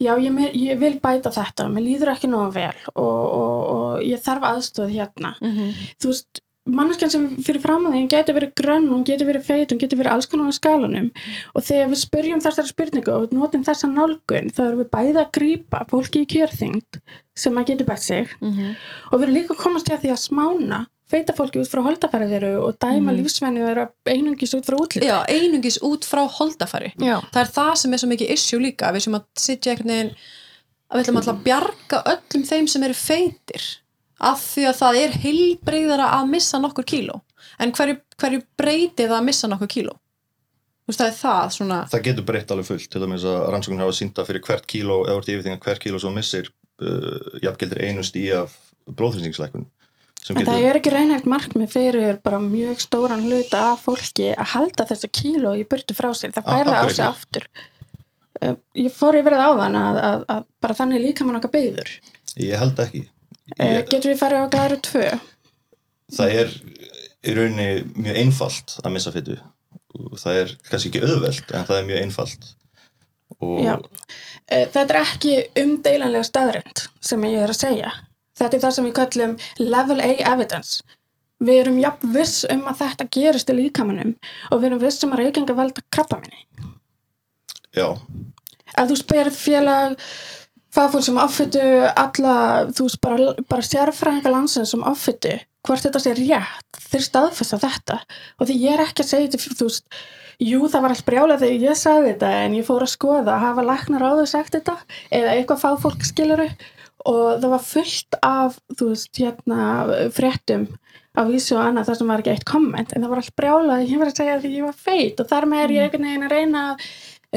já 0.00 0.16
ég, 0.16 0.54
ég 0.54 0.78
vil 0.78 0.98
bæta 0.98 1.30
þetta, 1.30 1.68
mér 1.68 1.84
líður 1.84 2.14
ekki 2.16 2.28
nógu 2.32 2.52
vel 2.54 2.74
og, 2.96 3.04
og, 3.04 3.68
og 3.76 4.00
ég 4.00 4.20
þarf 4.24 4.42
aðstöð 4.56 4.90
hérna. 4.96 5.34
Mhm. 5.42 5.72
Þú 6.00 6.06
veist, 6.08 6.40
manneskjan 6.66 7.10
sem 7.12 7.26
fyrir 7.46 7.60
fram 7.62 7.86
að 7.86 7.92
því, 7.94 8.00
hún 8.02 8.08
getur 8.10 8.34
verið 8.36 8.54
grönn, 8.58 8.88
hún 8.90 9.04
getur 9.06 9.26
verið 9.28 9.44
feit, 9.46 9.70
hún 9.72 9.78
getur 9.82 9.98
verið 10.00 10.12
alls 10.16 10.26
konar 10.26 10.50
á 10.50 10.54
skalanum 10.56 11.10
og 11.54 11.62
þegar 11.62 11.88
við 11.92 12.00
spyrjum 12.02 12.42
þessari 12.42 12.72
spurningu 12.72 13.12
og 13.14 13.32
notum 13.36 13.62
þessa 13.64 13.86
nálgun, 13.92 14.50
þá 14.50 14.60
erum 14.66 14.82
við 14.82 14.90
bæði 14.90 15.20
að 15.22 15.30
grípa 15.38 15.84
fólki 15.90 16.24
í 16.24 16.28
kjörþyngd 16.34 17.00
sem 17.36 17.54
að 17.60 17.66
getur 17.72 17.86
bætt 17.86 18.02
sig 18.02 18.28
Mhm. 18.40 18.76
og 19.12 19.18
við 19.20 19.22
erum 19.28 19.34
líka 19.36 19.54
komast 19.56 19.86
til 19.86 19.94
að 19.96 20.02
því 20.02 20.10
að 20.16 20.22
smána 20.28 20.86
feita 21.08 21.32
fólki 21.32 21.60
út 21.62 21.70
frá 21.70 21.82
holdafæri 21.86 22.26
þeirra 22.26 22.62
og 22.66 22.78
dæma 22.82 23.12
Mhm. 23.12 23.22
lífsvenni 23.22 23.60
þeirra 23.62 23.88
einungis 24.06 24.54
út 24.58 24.64
frá 24.66 24.74
útlýtt. 24.76 25.04
Já, 25.06 25.24
einungis 25.28 25.78
út 25.82 26.02
frá 26.04 26.26
holdafari 26.28 26.92
Já. 26.98 27.20
það 27.30 27.40
er 27.44 27.52
það 27.54 27.76
sem 27.76 27.92
er 27.92 27.96
svo 27.98 28.08
mikið 28.10 28.30
issue 28.32 28.58
líka 28.58 28.90
við 28.92 29.02
sem 29.02 29.14
að 29.14 29.24
sitja 29.36 29.70
einhvern 29.76 29.86
veginn 29.94 30.14
að 30.90 30.98
við 30.98 31.04
ætlum 31.04 31.16
alltaf 31.16 31.36
að 31.36 31.44
bjarga 31.44 32.02
öllum 32.06 32.44
þeim 32.46 32.68
sem 32.68 32.82
eru 32.82 32.94
feitir 32.94 33.62
af 34.16 34.40
því 34.40 34.66
að 34.70 34.80
það 34.80 34.98
er 35.02 35.14
heilbreyðara 35.22 36.10
að 36.16 36.32
missa 36.32 36.60
nokkur 36.62 36.86
kíló 36.88 37.20
en 37.60 37.72
hverju, 37.76 38.00
hverju 38.20 38.42
breyti 38.58 39.06
það 39.06 39.18
að 39.18 39.26
missa 39.28 39.50
nokkur 39.52 39.70
kíló 39.72 39.96
þú 39.96 40.92
veist 40.92 41.02
það 41.02 41.10
er 41.10 41.16
það 41.20 41.54
svona 41.56 41.78
það 41.92 42.04
getur 42.08 42.28
breytt 42.30 42.52
alveg 42.54 42.68
fullt 42.70 42.90
til 42.92 43.02
dæmis 43.02 43.26
að 43.28 43.48
rannsóknir 43.52 43.84
hafa 43.84 43.96
sínda 43.98 44.26
fyrir 44.28 44.44
hvert 44.46 44.68
kíló 44.70 45.00
eða 45.04 45.18
vart 45.18 45.32
yfirþingar 45.32 45.64
hvert 45.66 45.84
kíló 45.84 46.00
sem 46.02 46.16
missir 46.16 46.50
uh, 46.80 47.40
jafngildir 47.42 47.82
einu 47.84 48.04
stíi 48.06 48.30
af 48.38 48.54
blóðþrýstingslækun 48.86 49.66
sem 50.26 50.38
En 50.38 50.46
það 50.46 50.58
getur 50.58 50.68
er 50.70 50.80
ekki 50.80 50.92
reynhægt 50.94 51.28
markmið 51.30 51.72
fyrir 51.74 52.20
bara 52.24 52.40
mjög 52.42 52.80
stóran 52.82 53.24
hluta 53.26 53.62
af 53.72 53.84
fólki 53.86 54.32
að 54.32 54.52
halda 54.54 54.86
þessa 54.88 55.10
kíló 55.12 55.52
í 55.58 55.66
burtu 55.68 55.94
frá 55.94 56.08
sér. 56.18 56.32
Það 56.34 56.48
færða 56.50 56.78
af 56.80 56.88
á 56.90 56.90
sig 56.90 57.04
aftur. 57.06 57.46
Uh, 58.42 58.56
Ég 58.74 58.94
fór 58.94 59.18
yfir 59.20 59.36
það 59.36 59.52
áðan 59.52 59.78
að, 59.80 60.00
að, 60.08 60.24
að 60.34 60.48
bara 60.64 60.78
þannig 60.80 61.04
líka 61.04 61.26
mann 61.26 61.38
okkar 61.38 61.54
beigður. 61.54 61.92
ég 62.36 62.58
held 62.58 62.82
ekki 62.82 63.04
Uh, 63.54 63.76
ég, 63.78 63.86
getur 63.92 64.10
við 64.10 64.20
farið 64.20 64.42
á 64.42 64.52
glæru 64.54 64.78
tvö? 64.82 65.06
það 66.16 66.38
er 66.40 66.54
í 67.26 67.34
rauninni 67.34 67.68
mjög 67.98 68.18
einfalt 68.22 68.76
að 68.82 68.92
missa 68.94 69.12
fytu 69.14 69.36
það 70.20 70.40
er 70.42 70.52
kannski 70.68 70.90
ekki 70.90 71.02
auðvelt 71.06 71.54
en 71.54 71.66
það 71.68 71.78
er 71.80 71.86
mjög 71.90 72.02
einfalt 72.04 72.48
og. 73.42 73.86
Uh, 74.46 74.66
Þetta 74.70 74.84
er 74.84 74.98
ekki 75.00 75.32
umdeilanlega 75.58 76.26
staðrind 76.28 76.84
sem 77.02 77.24
ég 77.26 77.40
er 77.42 77.50
að 77.50 77.58
segja. 77.58 77.88
Þetta 78.38 78.56
er 78.58 78.62
það 78.62 78.74
sem 78.76 78.86
við 78.86 78.94
kallum 79.00 79.32
level 79.58 79.96
A 80.04 80.10
evidence. 80.30 80.84
Við 81.42 81.58
erum 81.64 81.80
jafn 81.82 82.12
viss 82.14 82.44
um 82.52 82.62
að 82.70 82.78
þetta 82.84 83.08
gerist 83.16 83.50
í 83.50 83.56
líkamannum 83.58 84.14
og 84.52 84.60
við 84.60 84.68
erum 84.70 84.82
viss 84.84 85.02
um 85.04 85.16
að 85.16 85.24
reykinga 85.24 85.56
valda 85.58 85.82
krabba 85.92 86.20
minni. 86.22 86.46
já, 87.76 87.88
Ef 88.76 88.88
þú 88.90 88.96
spyrir 89.00 89.34
félag 89.34 89.98
fagfólk 90.76 91.06
sem 91.06 91.18
offittu 91.20 91.64
alla, 91.88 92.36
þú 92.70 92.86
veist, 92.86 93.00
bara, 93.04 93.32
bara 93.50 93.66
sérfræðinga 93.66 94.32
landsins 94.32 94.74
sem 94.74 94.84
offittu, 94.86 95.34
hvort 95.66 95.86
þetta 95.86 96.02
sé 96.02 96.14
rétt, 96.18 96.80
þeir 96.92 97.04
staðfesta 97.08 97.60
þetta. 97.64 97.98
Og 98.38 98.48
því 98.48 98.60
ég 98.62 98.76
er 98.76 98.84
ekki 98.86 99.04
að 99.04 99.10
segja 99.10 99.32
þetta, 99.32 99.58
þú 99.58 99.68
veist, 99.70 100.00
jú, 100.46 100.62
það 100.70 100.86
var 100.86 100.94
allt 100.94 101.06
brjálað 101.08 101.44
þegar 101.44 101.68
ég 101.70 101.80
sagði 101.80 102.12
þetta, 102.12 102.32
en 102.44 102.56
ég 102.58 102.68
fór 102.68 102.86
að 102.86 102.94
skoða, 102.94 103.42
hafa 103.42 103.66
læknar 103.66 104.06
áður 104.06 104.32
sagt 104.32 104.56
þetta, 104.58 104.78
eða 105.20 105.36
eitthvað 105.36 105.62
fagfólk 105.64 106.06
skiluru, 106.06 106.48
og 107.06 107.22
það 107.40 107.52
var 107.54 107.68
fullt 107.70 108.18
af, 108.26 108.58
þú 108.76 108.90
veist, 108.92 109.14
hérna, 109.16 109.70
fréttum 110.14 110.68
á 111.16 111.24
vísu 111.24 111.56
og 111.56 111.62
annað 111.64 111.88
þar 111.88 111.98
sem 111.98 112.10
var 112.12 112.22
ekki 112.22 112.32
eitt 112.34 112.48
komment, 112.48 112.92
en 112.92 113.04
það 113.04 113.12
var 113.12 113.20
allt 113.22 113.36
brjálað, 113.40 113.84
ég 113.88 114.00
var 114.00 114.10
að 114.10 114.18
segja 114.20 114.40
því 114.42 114.50
ég 114.52 114.66
var 114.66 114.76
feit 114.76 115.20
og 115.22 115.28
þar 115.30 115.46
með 115.48 115.62
er 115.62 115.72
ég 115.72 115.86
einhvern 115.86 116.08
veginn 116.10 116.26
að 116.26 116.34
reyna 116.34 116.64
að 116.72 116.82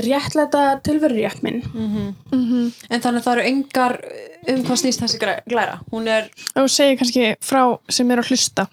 réttlæta 0.06 0.64
tilverurétt 0.84 1.44
minn. 1.44 1.62
mm 1.74 2.16
Mhm. 2.32 2.72
en 2.90 3.02
þannig 3.02 3.22
að 3.22 3.26
það 3.28 3.38
eru 3.38 3.48
engar 3.52 3.96
um 4.48 4.64
hvað 4.64 4.82
snýst 4.82 5.02
þessi 5.04 5.20
glæra 5.48 5.80
hún 5.92 6.08
er 6.08 6.30
og 6.56 6.70
segir 6.70 6.98
kannski 6.98 7.36
frá 7.42 7.80
sem 7.90 8.12
er 8.12 8.18
að 8.22 8.30
hlusta 8.32 8.68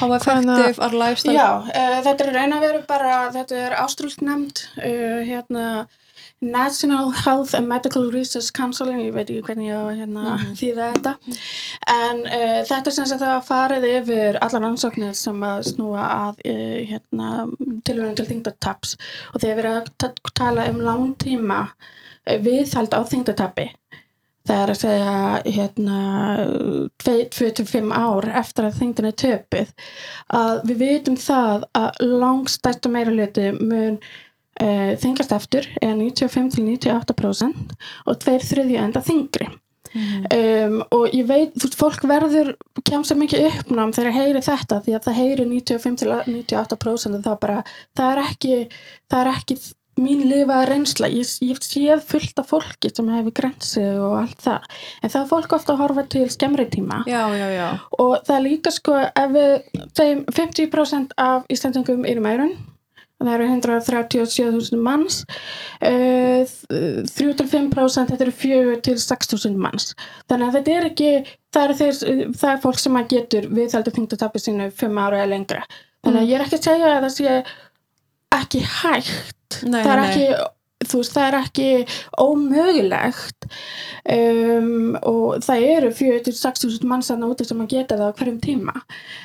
how 0.00 0.12
effective 0.14 0.78
are 0.82 0.96
lifestyle 0.98 1.34
Já, 1.34 1.48
uh, 1.62 2.02
þetta 2.02 2.26
er 2.26 2.32
raun 2.34 2.52
að 2.56 2.60
veru 2.66 2.82
bara, 2.88 3.30
þetta 3.32 3.54
er 3.66 3.72
ástrúlt 3.78 4.20
nefnd, 4.22 4.64
uh, 4.78 5.20
hérna, 5.26 5.86
National 6.40 7.10
Health 7.12 7.52
and 7.54 7.68
Medical 7.68 8.10
Research 8.10 8.50
Council, 8.56 8.88
ég 8.96 9.12
veit 9.12 9.28
ekki 9.28 9.42
hvernig 9.44 9.68
ég 9.68 9.76
á 9.76 9.92
hérna, 9.92 10.36
þýða 10.60 10.86
þetta, 10.94 11.12
en 11.92 12.22
uh, 12.24 12.60
þetta 12.70 12.94
sem 12.96 13.08
sagt 13.10 13.24
að 13.26 13.42
farið 13.44 13.84
yfir 13.90 14.38
allar 14.40 14.64
ansóknir 14.70 15.12
sem 15.18 15.42
að 15.44 15.66
snúa 15.68 16.06
að 16.06 16.40
uh, 16.48 16.78
hérna, 16.94 17.32
tilvægum 17.84 18.16
til 18.16 18.28
þingdataps 18.30 18.94
og 19.34 19.42
þegar 19.42 19.58
við 19.58 19.66
erum 19.66 19.82
að 19.82 19.90
ta- 20.00 20.32
tala 20.40 20.64
um 20.72 20.80
langtíma 20.86 21.60
uh, 21.68 22.38
viðhald 22.46 22.96
á 22.96 23.00
þingdatapi, 23.12 23.68
það 24.48 24.62
er 24.64 24.72
að 24.72 24.80
segja 24.80 25.12
hérna 25.58 26.00
2-5 27.04 27.92
ár 27.92 28.30
eftir 28.40 28.66
að 28.70 28.80
þingdin 28.80 29.10
er 29.10 29.18
töpuð. 29.26 29.76
Að 30.40 30.64
við 30.72 30.80
vitum 30.86 31.20
það 31.20 31.68
að 31.76 32.00
langstæstu 32.24 32.90
meira 32.96 33.12
hluti 33.12 33.50
mun 33.60 34.00
uh, 34.60 34.92
þingast 35.00 35.34
eftir 35.36 35.68
eða 35.80 35.96
95-98% 36.00 37.74
og 38.06 38.22
tveir 38.22 38.46
þriðja 38.46 38.86
enda 38.88 39.02
þingri 39.04 39.48
um, 39.94 40.78
og 40.94 41.16
ég 41.16 41.26
veit, 41.28 41.56
þú 41.56 41.66
veist, 41.66 41.80
fólk 41.80 42.06
verður 42.10 42.54
kemst 42.86 43.14
að 43.14 43.22
mikið 43.24 43.48
uppnám 43.50 43.96
þegar 43.96 44.16
heyri 44.18 44.44
þetta 44.46 44.80
því 44.84 44.96
að 44.96 45.04
það 45.08 45.20
heyri 45.20 45.50
95-98% 45.50 47.18
og 47.18 47.26
það 47.26 47.36
bara, 47.42 47.60
það 47.98 48.14
er 48.14 48.24
ekki 48.28 48.56
það 49.10 49.20
er 49.20 49.32
ekki 49.34 49.60
mín 50.00 50.22
lifaða 50.30 50.68
reynsla, 50.70 51.10
ég, 51.12 51.28
ég 51.44 51.58
séð 51.64 52.02
fullt 52.08 52.40
af 52.40 52.50
fólki 52.52 52.90
sem 52.92 53.08
hefur 53.12 53.34
grensi 53.36 53.82
og 54.00 54.16
allt 54.22 54.44
það. 54.44 54.68
En 55.02 55.12
það 55.12 55.20
er 55.20 55.30
fólk 55.32 55.54
ofta 55.58 55.74
að 55.74 55.82
horfa 55.82 56.04
til 56.14 56.24
skemmri 56.32 56.66
tíma. 56.72 57.02
Já, 57.10 57.22
já, 57.36 57.46
já. 57.52 57.68
Og 57.98 58.14
það 58.24 58.36
er 58.36 58.44
líka 58.46 58.72
sko 58.74 58.96
ef 59.08 59.34
við 59.34 59.52
segjum 59.98 60.24
50% 60.38 61.16
af 61.20 61.50
Íslandingum 61.52 62.06
eru 62.08 62.24
meirun 62.24 62.54
það 63.20 63.34
eru 63.36 63.48
137.000 63.54 64.80
manns. 64.84 65.20
Uh, 65.80 66.44
3-5% 67.10 68.14
þetta 68.14 68.26
eru 68.26 68.36
4-6.000 68.44 69.60
manns. 69.60 69.92
Þannig 70.30 70.48
að 70.48 70.58
þetta 70.58 70.76
er 70.76 70.88
ekki 70.90 71.10
það 71.54 71.64
er, 71.64 71.76
þeir, 71.80 72.22
það 72.40 72.54
er 72.54 72.62
fólk 72.64 72.80
sem 72.80 73.00
að 73.00 73.10
getur 73.16 73.50
viðhaldi 73.50 73.96
þingdatapi 73.98 74.44
sínu 74.44 74.70
5 74.84 75.02
ára 75.02 75.20
eða 75.20 75.32
lengra. 75.34 75.66
Þannig 76.04 76.22
að 76.22 76.30
ég 76.30 76.38
er 76.38 76.46
ekki 76.46 76.58
að 76.60 76.70
segja 76.70 76.94
að 76.94 77.04
það 77.04 77.12
sé 77.18 77.36
ekki 78.40 78.64
hægt. 78.78 79.60
Nei, 79.66 79.82
það 79.82 79.92
er 79.92 80.02
ekki 80.06 80.26
þú 80.88 81.02
veist, 81.02 81.12
það 81.12 81.26
er 81.26 81.36
ekki 81.40 81.68
ómögulegt 82.22 83.46
um, 84.14 84.96
og 85.04 85.42
það 85.44 85.64
eru 85.74 85.90
4-6.000 85.98 86.88
manns 86.88 87.10
að 87.12 87.26
úti 87.28 87.46
sem 87.48 87.60
að 87.60 87.74
geta 87.74 87.98
það 88.00 88.14
á 88.14 88.16
hverjum 88.16 88.38
tíma. 88.44 88.76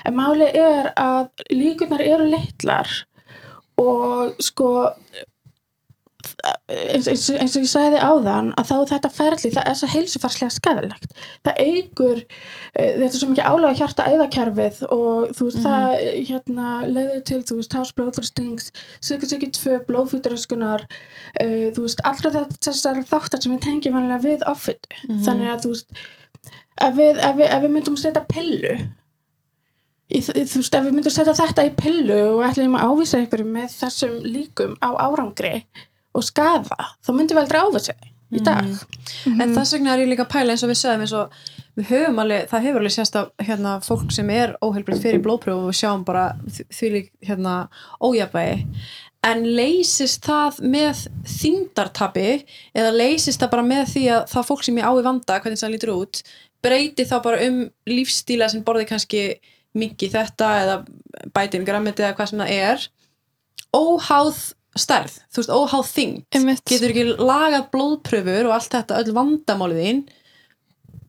En 0.03 0.17
máli 0.17 0.49
er 0.51 0.91
að 0.99 1.45
líkunar 1.53 2.03
eru 2.03 2.27
litlar 2.33 2.91
og 3.81 4.35
sko 4.43 4.69
eins, 6.67 7.07
eins, 7.07 7.25
eins 7.35 7.55
og 7.57 7.65
ég 7.65 7.69
sagði 7.69 7.99
áðan 8.01 8.51
að 8.59 8.69
þá 8.69 8.75
þetta 8.91 9.11
ferli, 9.13 9.51
það 9.53 9.69
er 9.69 9.77
svo 9.79 9.89
heilsufarslega 9.91 10.55
skadalegt. 10.55 11.13
Það 11.45 11.61
eigur 11.65 12.21
þetta 12.73 13.07
er 13.07 13.15
svo 13.15 13.29
mikið 13.31 13.49
álega 13.51 13.79
hjarta 13.79 14.07
æðakerfið 14.11 14.81
og 14.95 15.35
þú 15.37 15.49
veist, 15.49 15.61
það 15.65 15.95
hérna 16.31 16.73
leiður 16.89 17.23
til, 17.29 17.39
þú 17.45 17.59
veist, 17.59 17.77
hásblóðfrstings 17.77 18.69
sykursykki 19.05 19.51
2, 19.59 19.79
blóðfýturöskunar 19.89 20.85
uh, 20.89 21.71
þú 21.75 21.87
veist, 21.87 22.03
allra 22.07 22.45
þessar 22.57 23.01
þáttar 23.05 23.45
sem 23.45 23.55
við 23.55 23.65
tengjum 23.67 23.97
vanlega 23.99 24.23
við 24.25 24.45
offit. 24.51 24.89
Þannig 25.05 25.53
að 25.53 25.65
þú 25.65 25.73
veist 25.75 26.05
ef 26.83 26.95
við, 26.97 27.17
ef 27.23 27.39
við, 27.39 27.49
ef 27.49 27.65
við 27.65 27.75
myndum 27.77 27.99
setja 27.99 28.25
pillu 28.27 28.77
Í, 30.05 30.19
þú 30.21 30.59
veist, 30.61 30.75
ef 30.77 30.83
við 30.85 30.93
myndum 30.93 31.13
setja 31.13 31.33
þetta 31.33 31.65
í 31.65 31.71
pillu 31.79 32.17
og 32.35 32.43
ætlum 32.45 32.75
að 32.77 32.91
ávísa 32.91 33.21
ykkur 33.23 33.41
með 33.49 33.71
þessum 33.73 34.19
líkum 34.21 34.75
á 34.77 34.89
árangri 35.01 35.55
og 36.15 36.25
skaða, 36.27 36.91
þá 37.01 37.09
myndum 37.15 37.39
við 37.39 37.41
aldrei 37.45 37.63
ávísa 37.63 37.95
í 38.35 38.41
dag. 38.45 38.67
en 39.29 39.55
þess 39.55 39.73
vegna 39.73 39.95
er 39.95 40.03
ég 40.03 40.11
líka 40.11 40.25
að 40.27 40.33
pæla 40.35 40.53
eins 40.53 40.65
og 40.65 40.71
við 40.71 40.79
sögum 40.81 41.05
eins 41.05 41.15
og 41.17 41.39
við 41.75 41.89
höfum 41.89 42.21
alveg, 42.21 42.45
það 42.51 42.67
hefur 42.67 42.83
alveg 42.83 42.95
sérst 42.95 43.17
að 43.19 43.47
hérna, 43.47 43.73
fólk 43.85 44.13
sem 44.13 44.29
er 44.33 44.55
óheilbrið 44.63 45.01
fyrir 45.03 45.25
blóðpröfu 45.25 45.65
og 45.65 45.71
við 45.71 45.79
sjáum 45.81 46.05
bara 46.07 46.27
því 46.53 46.91
lík 46.93 47.11
hérna, 47.25 47.55
ójafvægi 47.97 48.85
en 49.25 49.41
leysist 49.57 50.25
það 50.25 50.61
með 50.69 51.01
þingdartabi 51.33 52.29
eða 52.77 52.93
leysist 52.93 53.41
það 53.41 53.53
bara 53.55 53.65
með 53.65 53.87
því 53.95 54.05
að 54.13 54.27
það 54.35 54.47
fólk 54.51 54.65
sem 54.67 54.79
ég 54.79 54.85
á 54.85 54.91
í 54.93 55.05
vanda, 55.05 55.39
hvernig 55.41 55.61
það 55.61 55.73
lítur 55.73 55.93
út 55.95 56.21
breyti 56.65 57.05
þá 57.09 57.17
bara 57.25 57.41
um 57.45 57.59
lífstíla 57.89 58.49
sem 58.51 58.63
borði 58.65 58.87
kannski 58.89 59.25
mingi 59.75 60.11
þetta 60.11 60.51
eða 60.63 60.77
bætin 61.35 61.65
grammiti 61.67 62.03
eða 62.03 62.17
hvað 62.17 62.31
sem 62.31 62.43
það 62.43 62.53
er 62.55 62.85
óháð 63.75 64.43
stærð, 64.75 65.17
þú 65.31 65.41
veist, 65.41 65.55
óháð 65.55 65.89
Einmitt. 66.35 66.63
getur 66.67 66.91
ekki 66.91 67.05
lagað 67.15 67.69
blóðpröfur 67.71 68.49
og 68.49 68.55
allt 68.57 68.73
þetta, 68.75 69.01
öll 69.01 69.15
vandamálið 69.15 69.83
þín 69.85 70.05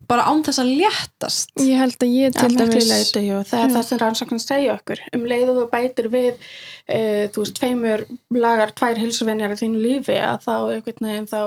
bara 0.06 0.26
án 0.30 0.42
þess 0.46 0.62
að 0.62 0.72
léttast 0.80 1.52
Ég 1.62 1.80
held 1.80 1.96
að 1.98 2.12
ég 2.14 2.36
Til 2.36 2.50
dæmis 2.54 2.88
leiti, 2.88 3.22
jú. 3.26 3.40
Það 3.46 3.62
er 3.64 3.72
það 3.74 3.86
sem 3.88 4.00
rannsókn 4.02 4.42
segja 4.42 4.76
okkur. 4.76 5.02
Um 5.16 5.24
leið 5.28 5.52
og 5.52 5.58
þú 5.58 5.64
bætir 5.72 6.08
við, 6.12 6.44
e, 6.86 7.00
þú 7.34 7.42
veist, 7.42 7.56
tveimur 7.58 8.04
lagar, 8.38 8.74
tvær 8.78 9.00
hilsuvenjar 9.02 9.56
í 9.56 9.60
þínu 9.62 9.82
lífi 9.82 10.18
að 10.22 10.46
þá, 10.46 10.54
einhvern 10.76 11.10
veginn, 11.10 11.30
þá 11.30 11.40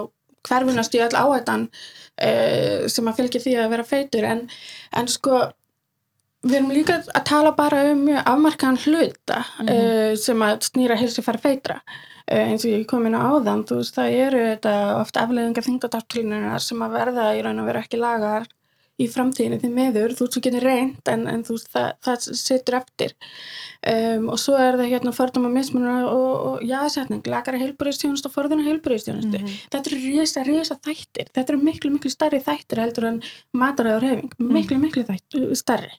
hverfunast 0.50 0.96
í 0.96 1.04
öll 1.06 1.16
áhættan 1.20 1.66
e, 2.20 2.32
sem 2.92 3.08
að 3.08 3.22
fylgja 3.22 3.44
því 3.46 3.56
að 3.64 3.72
vera 3.76 3.88
feitur. 3.88 4.28
En, 4.28 4.44
en 5.00 5.12
sko, 5.12 5.42
við 6.46 6.60
erum 6.60 6.72
líka 6.74 7.00
að 7.04 7.26
tala 7.28 7.56
bara 7.58 7.82
um 7.92 8.06
mjög 8.08 8.22
afmarkaðan 8.34 8.84
hluta 8.86 9.42
mm 9.66 9.98
sem 10.20 10.46
að 10.46 10.64
snýra 10.70 10.96
hilsi 11.00 11.24
fara 11.24 11.42
feitra. 11.42 11.80
E, 12.26 12.38
eins 12.38 12.64
og 12.66 12.72
ég 12.72 12.86
kom 12.90 13.06
inn 13.08 13.18
á 13.18 13.22
áðan, 13.26 13.66
þú 13.68 13.82
veist, 13.82 13.98
það 13.98 14.16
eru 14.26 14.40
þetta 14.52 14.74
oft 15.00 15.20
afleðingar 15.22 15.66
þingdadartlunar 15.66 16.64
sem 16.64 16.82
að 16.86 16.96
verða 16.96 17.28
í 17.38 17.44
raun 17.46 17.62
og 17.62 17.70
vera 17.70 17.84
ekki 17.84 18.00
lagar 18.02 18.48
í 19.00 19.08
framtíðinni 19.08 19.60
því 19.62 19.70
meður, 19.76 20.16
þú 20.18 20.26
veist, 20.26 20.36
þú 20.36 20.44
getur 20.48 20.66
reynd 20.68 21.12
en, 21.14 21.24
en 21.32 21.46
þú 21.48 21.56
veist, 21.56 21.70
það, 21.76 21.88
það 22.08 22.26
situr 22.42 22.78
eftir. 22.80 23.16
Um, 23.94 24.28
og 24.34 24.42
svo 24.42 24.58
er 24.60 24.76
það 24.82 24.92
hérna 24.92 25.16
fordama 25.16 25.54
mismunur 25.54 26.10
og, 26.10 26.34
og 26.50 26.68
jásetning 26.68 27.30
lagara 27.32 27.62
heilbúriðstjónust 27.62 28.28
og 28.28 28.34
forðuna 28.34 28.66
heilbúriðstjónustu 28.66 29.40
þetta 29.46 29.80
eru 29.86 30.02
risa, 30.04 30.44
risa 30.44 30.76
þættir. 30.76 31.32
Þetta 31.32 31.56
eru 31.56 31.64
miklu, 31.64 31.94
miklu 31.96 32.12
stærri 32.12 32.44
þættir 32.44 32.84
heldur 32.84 33.10
en 33.14 33.24
mataræður 33.56 34.10
hefing, 34.10 34.38
miklu, 34.52 34.82
miklu 34.84 35.08
þættir, 35.08 35.50
stærri 35.60 35.96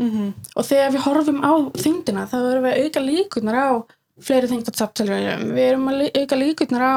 mm 0.00 0.10
-hmm. 0.10 0.32
og 0.56 0.64
þegar 0.64 0.92
við 0.92 1.06
horfum 1.06 1.40
á 1.44 1.52
þyngdina 1.84 2.28
þá 2.30 2.36
erum 2.40 2.66
við 2.66 2.72
að 2.72 2.84
auka 2.84 3.00
líkurnar 3.00 3.56
á 3.56 3.68
fleiri 4.20 4.48
þyngdarsaptölunum, 4.52 5.50
við 5.52 5.66
erum 5.70 5.88
að 5.88 6.06
auka 6.16 6.36
líkurnar 6.40 6.84
á 6.84 6.96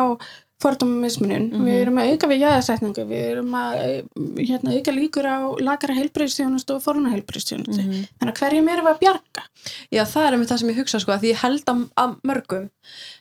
fordóma 0.59 1.05
mismunum, 1.05 1.63
við 1.63 1.77
erum 1.85 1.99
að 2.01 2.09
auka 2.11 2.27
við 2.27 2.41
jæðasetningu, 2.43 3.03
við 3.07 3.25
erum 3.31 3.53
að 3.55 3.75
eh, 3.79 3.99
hérna, 4.43 4.73
auka 4.75 4.91
líkur 4.91 5.27
á 5.27 5.39
lagara 5.63 5.95
heilbreyðstjónustu 5.95 6.75
og 6.75 6.83
foruna 6.83 7.13
heilbreyðstjónustu 7.13 7.85
þannig 7.85 8.33
að 8.33 8.41
hverjum 8.41 8.71
erum 8.73 8.89
við 8.89 8.91
að 8.91 8.99
bjarga? 9.03 9.45
Já, 9.87 10.03
það 10.03 10.25
er 10.25 10.35
einmitt 10.35 10.51
það 10.51 10.61
sem 10.63 10.73
ég 10.73 10.81
hugsa 10.81 10.99
sko, 10.99 11.13
að 11.15 11.23
því 11.23 11.31
ég 11.31 11.43
held 11.43 11.71
að, 11.95 12.17
mörgum 12.27 12.67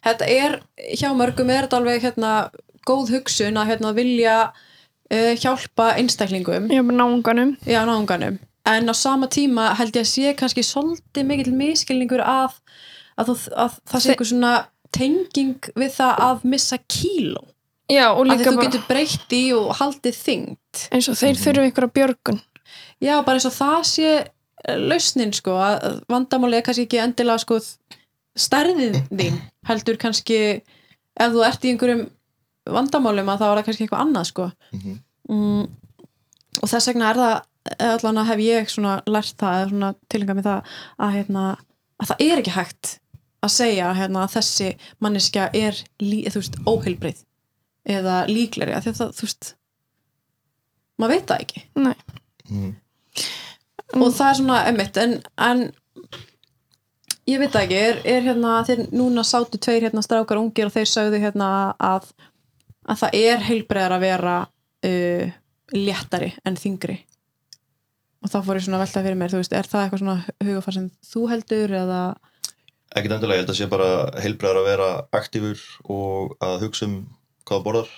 þetta 0.08 0.32
er, 0.34 0.58
hjá 0.98 1.08
mörgum 1.14 1.54
er 1.54 1.68
þetta 1.68 1.78
alveg 1.78 2.02
hérna, 2.08 2.32
góð 2.90 3.14
hugsun 3.14 3.62
að 3.62 3.70
hérna, 3.70 3.94
vilja 3.94 4.36
uh, 4.50 5.32
hjálpa 5.38 5.92
einstaklingum, 5.94 6.66
bara 6.72 6.98
náunganum. 7.02 7.54
Já, 7.70 7.84
náunganum 7.86 8.42
en 8.68 8.92
á 8.92 8.94
sama 8.96 9.28
tíma 9.32 9.72
held 9.78 9.96
ég 9.96 10.04
að 10.04 10.10
sé 10.10 10.32
kannski 10.38 10.64
svolítið 10.66 11.28
mikill 11.28 11.54
miskilningur 11.56 12.22
að, 12.24 12.58
að, 13.16 13.30
þú, 13.30 13.36
að 13.64 13.78
það 13.90 14.02
sé 14.04 14.12
eitthvað 14.12 14.30
svona 14.32 14.54
tenging 14.94 15.70
við 15.78 15.94
það 15.98 16.24
að 16.28 16.44
missa 16.54 16.78
kíló. 16.88 17.44
Já, 17.88 18.10
og 18.12 18.26
að 18.28 18.42
því 18.42 18.50
þú 18.50 18.64
getur 18.66 18.84
breytt 18.88 19.32
í 19.32 19.44
og 19.56 19.70
haldið 19.78 20.18
þyngd 20.18 20.82
eins 20.92 21.08
og 21.08 21.16
þeir 21.16 21.38
þurfa 21.40 21.68
ykkur 21.70 21.86
að 21.86 21.94
björgun. 21.96 22.42
Já, 23.00 23.14
bara 23.24 23.38
eins 23.38 23.48
og 23.48 23.56
það 23.56 23.78
sé 23.88 24.10
eh, 24.18 24.76
lausnin 24.76 25.32
sko, 25.36 25.56
að 25.56 26.02
vandamáli 26.12 26.58
er 26.58 26.66
kannski 26.66 26.84
ekki 26.84 27.00
endilega 27.00 27.40
sko 27.44 27.60
stærðin 28.38 29.00
þín, 29.08 29.40
heldur 29.66 29.98
kannski 30.00 30.38
ef 31.18 31.32
þú 31.32 31.44
ert 31.46 31.64
í 31.64 31.72
einhverjum 31.72 32.04
vandamálum 32.68 33.30
að 33.32 33.40
þá 33.40 33.46
er 33.48 33.52
það 33.58 33.66
kannski 33.68 33.86
eitthvað 33.86 34.04
annað 34.04 34.28
sko. 34.30 34.48
Mhm. 34.76 34.98
mm, 35.32 35.64
og 36.58 36.70
þess 36.70 36.90
vegna 36.90 37.10
er 37.12 37.22
það 37.22 37.36
allan 37.82 38.22
að 38.22 38.30
hef 38.32 38.44
ég 38.44 38.72
svona 38.72 38.98
lært 39.08 39.36
það 39.40 39.58
eða 39.58 39.68
svona 39.72 39.92
tilenga 40.12 40.38
með 40.38 40.48
það 40.48 40.72
að, 40.96 41.12
hérna, 41.16 41.44
að 41.98 42.10
það 42.12 42.24
er 42.28 42.42
ekki 42.42 42.56
hægt 42.56 42.94
að 43.44 43.54
segja 43.54 43.92
hérna, 43.94 44.24
að 44.24 44.34
þessi 44.38 44.68
manneskja 45.04 45.48
er 45.54 45.78
lí, 46.02 46.24
veist, 46.34 46.58
óheilbrið 46.66 47.22
eða 47.88 48.20
líkleri 48.28 48.74
að 48.76 48.90
það, 48.90 49.12
þú 49.16 49.28
veist 49.28 49.52
maður 50.98 51.14
veit 51.14 51.28
það 51.30 51.44
ekki. 51.44 51.64
Mhm. 52.48 52.70
og 53.98 54.10
það 54.12 54.28
er 54.28 54.38
svona 54.40 54.62
emmitt 54.68 54.98
en, 55.00 55.14
en 55.36 55.62
ég 57.28 57.40
veit 57.40 57.52
það 57.52 57.64
ekki 57.64 57.78
er, 57.80 58.00
er 58.04 58.26
hérna 58.26 58.54
þeir 58.66 58.82
núna 58.92 59.24
sátu 59.26 59.60
tveir 59.60 59.86
hérna 59.86 60.04
strákar 60.04 60.40
ungir 60.40 60.68
og 60.68 60.74
þeir 60.74 60.90
sögðu 60.90 61.20
hérna 61.22 61.50
að, 61.78 62.10
að 62.88 63.02
það 63.04 63.18
er 63.20 63.44
heilbreiðar 63.48 63.96
að 63.96 64.04
vera 64.06 64.36
uh, 64.88 65.36
léttari 65.76 66.32
en 66.44 66.58
þingri 66.60 66.98
og 68.22 68.32
þá 68.32 68.38
fór 68.46 68.58
ég 68.58 68.66
svona 68.66 68.78
að 68.80 68.84
velta 68.86 69.04
fyrir 69.04 69.18
mér 69.18 69.32
þú 69.32 69.42
veist, 69.42 69.54
er 69.54 69.68
það 69.68 69.84
eitthvað 69.84 70.02
svona 70.02 70.48
hugafar 70.48 70.76
sem 70.76 70.90
þú 71.06 71.24
heldur 71.32 71.74
eða? 71.82 72.00
Ekkert 72.96 73.14
endilega, 73.18 73.38
ég 73.38 73.44
held 73.44 73.52
að 73.52 73.58
sé 73.58 73.68
bara 73.70 73.88
heilbreðar 74.24 74.60
að 74.62 74.68
vera 74.70 74.88
aktífur 75.18 75.64
og 75.92 76.36
að 76.44 76.64
hugsa 76.64 76.88
um 76.88 76.96
hvað 77.44 77.60
þú 77.60 77.66
borðar, 77.68 77.92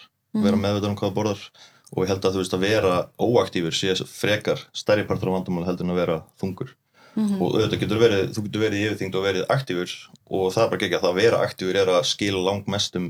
vera 0.46 0.60
meðvitað 0.60 0.90
um 0.90 0.98
hvað 0.98 1.12
þú 1.12 1.18
borðar. 1.20 1.46
Og 1.90 2.04
ég 2.04 2.10
held 2.12 2.26
að 2.26 2.36
þú 2.36 2.42
veist 2.42 2.54
að 2.54 2.66
vera 2.66 2.92
óaktífur 3.18 3.74
sé 3.74 3.94
frekar 4.06 4.60
stærri 4.76 5.06
partur 5.06 5.30
á 5.30 5.36
vandamál 5.38 5.66
heldur 5.66 5.86
en 5.86 5.94
að 5.94 6.00
vera 6.02 6.18
þungur. 6.42 6.74
Og 7.18 7.56
auðvitað 7.56 7.80
getur 7.82 7.98
verið, 7.98 8.28
þú 8.36 8.44
getur 8.46 8.62
verið 8.62 8.84
yfirþyngd 8.84 9.16
og 9.18 9.24
verið 9.26 9.48
aktífur 9.50 9.94
og 10.30 10.52
það 10.54 10.62
er 10.62 10.70
bara 10.70 10.86
ekki 10.86 10.98
að 10.98 11.02
það 11.02 11.10
að 11.10 11.18
vera 11.18 11.40
aktífur 11.46 11.78
er 11.80 11.90
að 11.90 12.06
skila 12.06 12.42
langt 12.46 12.70
mest 12.70 12.98
um 13.00 13.08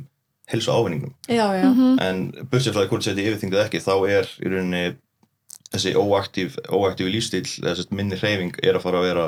helsu 0.50 0.72
ávinningum 0.72 1.12
já, 1.28 1.46
já, 1.54 1.68
en 2.02 2.22
bursið 2.50 2.74
frá 2.74 2.80
því 2.82 2.88
hvort 2.90 3.04
þessi 5.74 5.92
óaktív, 5.98 6.56
óaktív 6.74 7.10
lífstíl 7.14 7.44
þessi 7.46 7.86
minni 7.94 8.18
hreyfing 8.18 8.56
er 8.62 8.78
að 8.78 8.84
fara 8.86 9.00
að 9.02 9.08
vera 9.10 9.26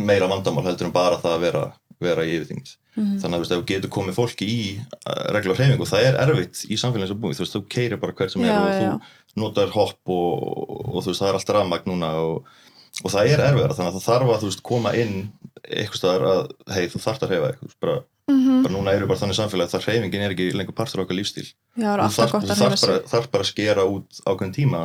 meira 0.00 0.28
vandamál 0.30 0.64
heldur 0.66 0.88
en 0.88 0.94
bara 0.94 1.18
það 1.20 1.34
að 1.36 1.44
vera, 1.46 1.64
vera 2.02 2.24
í 2.26 2.36
yfirþyngd. 2.38 2.72
Þannig 2.92 3.24
að 3.24 3.34
þú 3.34 3.42
veist, 3.42 3.52
ef 3.54 3.60
þú 3.60 3.66
getur 3.70 3.92
komið 3.92 4.16
fólki 4.18 4.46
í 4.52 4.56
uh, 4.76 5.22
regla 5.32 5.54
hreyfing 5.56 5.80
og 5.80 5.88
það 5.88 6.06
er 6.10 6.18
erfitt 6.26 6.64
í 6.68 6.76
samfélagins 6.80 7.14
að 7.14 7.22
búið, 7.22 7.38
þú 7.38 7.44
veist, 7.44 7.56
þú 7.56 7.62
keirir 7.72 8.00
bara 8.02 8.16
hver 8.18 8.32
sem 8.32 8.44
er 8.44 8.50
Já, 8.50 8.58
og 8.60 8.82
já, 8.82 8.92
þú 9.32 9.40
notar 9.40 9.72
hopp 9.76 10.12
og, 10.12 10.42
og, 10.92 10.98
þú 10.98 11.08
veist, 11.12 11.22
það 11.22 11.30
er 11.30 11.38
allt 11.38 11.52
rafmagn 11.56 11.88
núna 11.92 12.10
og, 12.20 12.50
og 13.00 13.14
það 13.14 13.32
er 13.32 13.44
erfiðara, 13.48 13.76
þannig 13.78 13.92
að 13.92 13.96
það 13.98 14.08
þarf 14.10 14.32
að 14.34 14.42
þú 14.44 14.50
veist, 14.50 14.64
koma 14.68 14.94
inn 15.00 15.16
eitthvað 15.62 16.00
staðar 16.02 16.26
að, 16.32 16.42
hei, 16.76 16.82
þú 16.92 17.02
þarft 17.06 17.24
að 17.24 17.32
hreyfa 17.32 17.52
veist, 17.62 17.78
bara, 17.80 18.00
Mhm. 18.30 18.62
bara 18.62 18.74
núna 18.74 18.92
eru 18.94 19.08
bara 19.10 19.18
þannig 19.18 19.34
samfélag 19.34 19.66
að 19.66 19.72
það 19.74 19.86
hreyfingin 19.88 20.22
er 20.22 20.32
ekki 20.34 20.44
lengur 20.54 20.76
partur 20.78 21.00
á 21.00 21.04
okkar 21.04 21.16
lífstíl 21.18 21.42
já, 21.74 21.88
er 21.90 22.02
þú 22.06 22.12
þarf, 22.14 22.84
bara, 23.10 23.26
bara 23.32 23.42
að 23.42 23.48
skera 23.48 23.82
út 23.82 24.20
ákveðin 24.22 24.54
tíma 24.54 24.82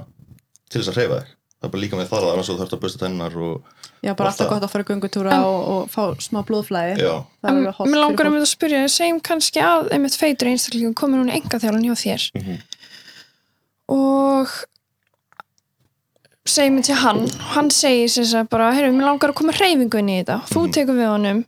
til 0.70 0.82
þess 0.82 0.91
að 0.93 0.97
hreyfa 1.01 1.20
þig. 1.22 1.34
Það 1.57 1.65
er 1.68 1.72
bara 1.74 1.82
líka 1.82 1.97
með 1.97 2.09
það 2.11 2.26
annars 2.32 2.49
þú 2.51 2.55
þarf 2.59 2.74
að 2.78 2.82
busta 2.84 2.99
tennar 3.01 3.36
og 3.41 3.63
já, 4.05 4.11
bara 4.13 4.30
alltaf 4.30 4.49
gott 4.51 4.63
að 4.68 4.70
fara 4.76 4.84
í 4.84 4.88
göngutúra 4.91 5.38
og, 5.41 5.59
og 5.74 5.89
fá 5.89 6.03
smá 6.22 6.43
blóðflæði. 6.45 6.97
Mér 7.41 7.97
langar 7.97 8.30
um 8.30 8.36
þetta 8.38 8.45
að 8.45 8.51
spyrja, 8.51 8.82
segjum 8.93 9.22
kannski 9.26 9.63
að 9.65 9.89
einmitt 9.95 10.18
feitur 10.22 10.51
einstaklingum 10.51 10.93
komið 10.93 11.24
núna 11.24 11.34
enga 11.39 11.57
þjálun 11.63 11.88
hjá 11.89 11.95
þér. 12.03 12.28
Mhm. 12.38 12.59
og 13.88 14.51
segjum 16.47 16.78
við 16.80 16.86
til 16.89 16.95
hann. 17.01 17.22
Hann 17.55 17.70
segir 17.74 18.09
sér 18.11 18.41
að 18.43 18.49
bara, 18.53 18.70
heyrðu, 18.76 18.93
mér 18.95 19.07
langar 19.09 19.32
að 19.34 19.38
koma 19.41 19.55
hreyfingu 19.57 19.99
inn 20.01 20.09
í 20.13 20.18
þetta. 20.22 20.38
Þú 20.51 20.61
Mhm. 20.68 20.74
tekur 20.78 20.95
við 21.01 21.09
honum 21.11 21.45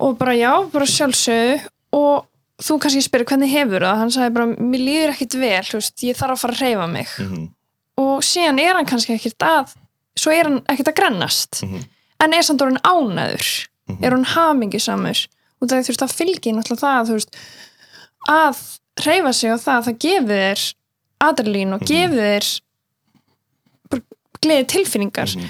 og 0.00 0.18
bara 0.18 0.32
já, 0.36 0.52
bara 0.72 0.84
sjálfsögðu. 0.86 1.60
Og 1.92 2.26
þú 2.62 2.78
kannski 2.80 3.02
spyrir 3.02 3.24
hvernig 3.26 3.50
hefur 3.50 3.80
það? 3.80 3.96
Hann 3.98 4.10
sagði 4.10 4.34
bara, 4.34 4.46
mér 4.46 4.80
líður 4.86 5.12
ekkit 5.14 5.34
vel 5.40 5.62
veist, 5.72 5.96
ég 6.02 6.16
þarf 6.16 6.32
að 6.36 6.38
fara 6.40 6.54
að 6.54 6.60
reyfa 6.62 6.86
mig. 6.92 7.06
Mhm, 7.18 7.48
og 7.98 8.24
síðan 8.26 8.60
er 8.62 8.78
hann 8.78 8.88
kannski 8.88 9.16
ekkit 9.16 9.44
að 9.44 9.74
svo 10.18 10.34
er 10.34 10.48
hann 10.50 10.60
ekkit 10.70 10.92
að 10.92 10.98
grennast. 11.00 11.62
Mhm, 11.64 11.84
en 12.24 12.34
er 12.34 12.46
samt 12.46 12.62
orðin 12.64 12.82
ánæður 12.82 13.48
mhm. 13.88 14.02
er 14.04 14.16
hann 14.16 14.26
hamingisamur 14.34 15.24
og 15.58 15.68
það, 15.70 15.86
þú 15.86 15.92
veist, 15.92 16.02
það 16.04 16.18
fylgir 16.18 16.54
náttúrulega 16.56 16.84
það 16.84 17.08
þú 17.08 17.16
veist, 17.18 17.40
að 18.28 18.60
reyfa 19.06 19.32
sig 19.34 19.54
og 19.54 19.62
það, 19.62 19.86
það 19.88 19.98
gefur 20.04 20.34
þér 20.34 20.66
adrenalín 21.28 21.74
og 21.74 21.82
Mhm. 21.82 21.88
gefur 21.90 22.22
þér 22.22 22.52
bara 23.90 24.02
gleði 24.42 24.68
tilfinningar. 24.74 25.34
Mhm. 25.36 25.48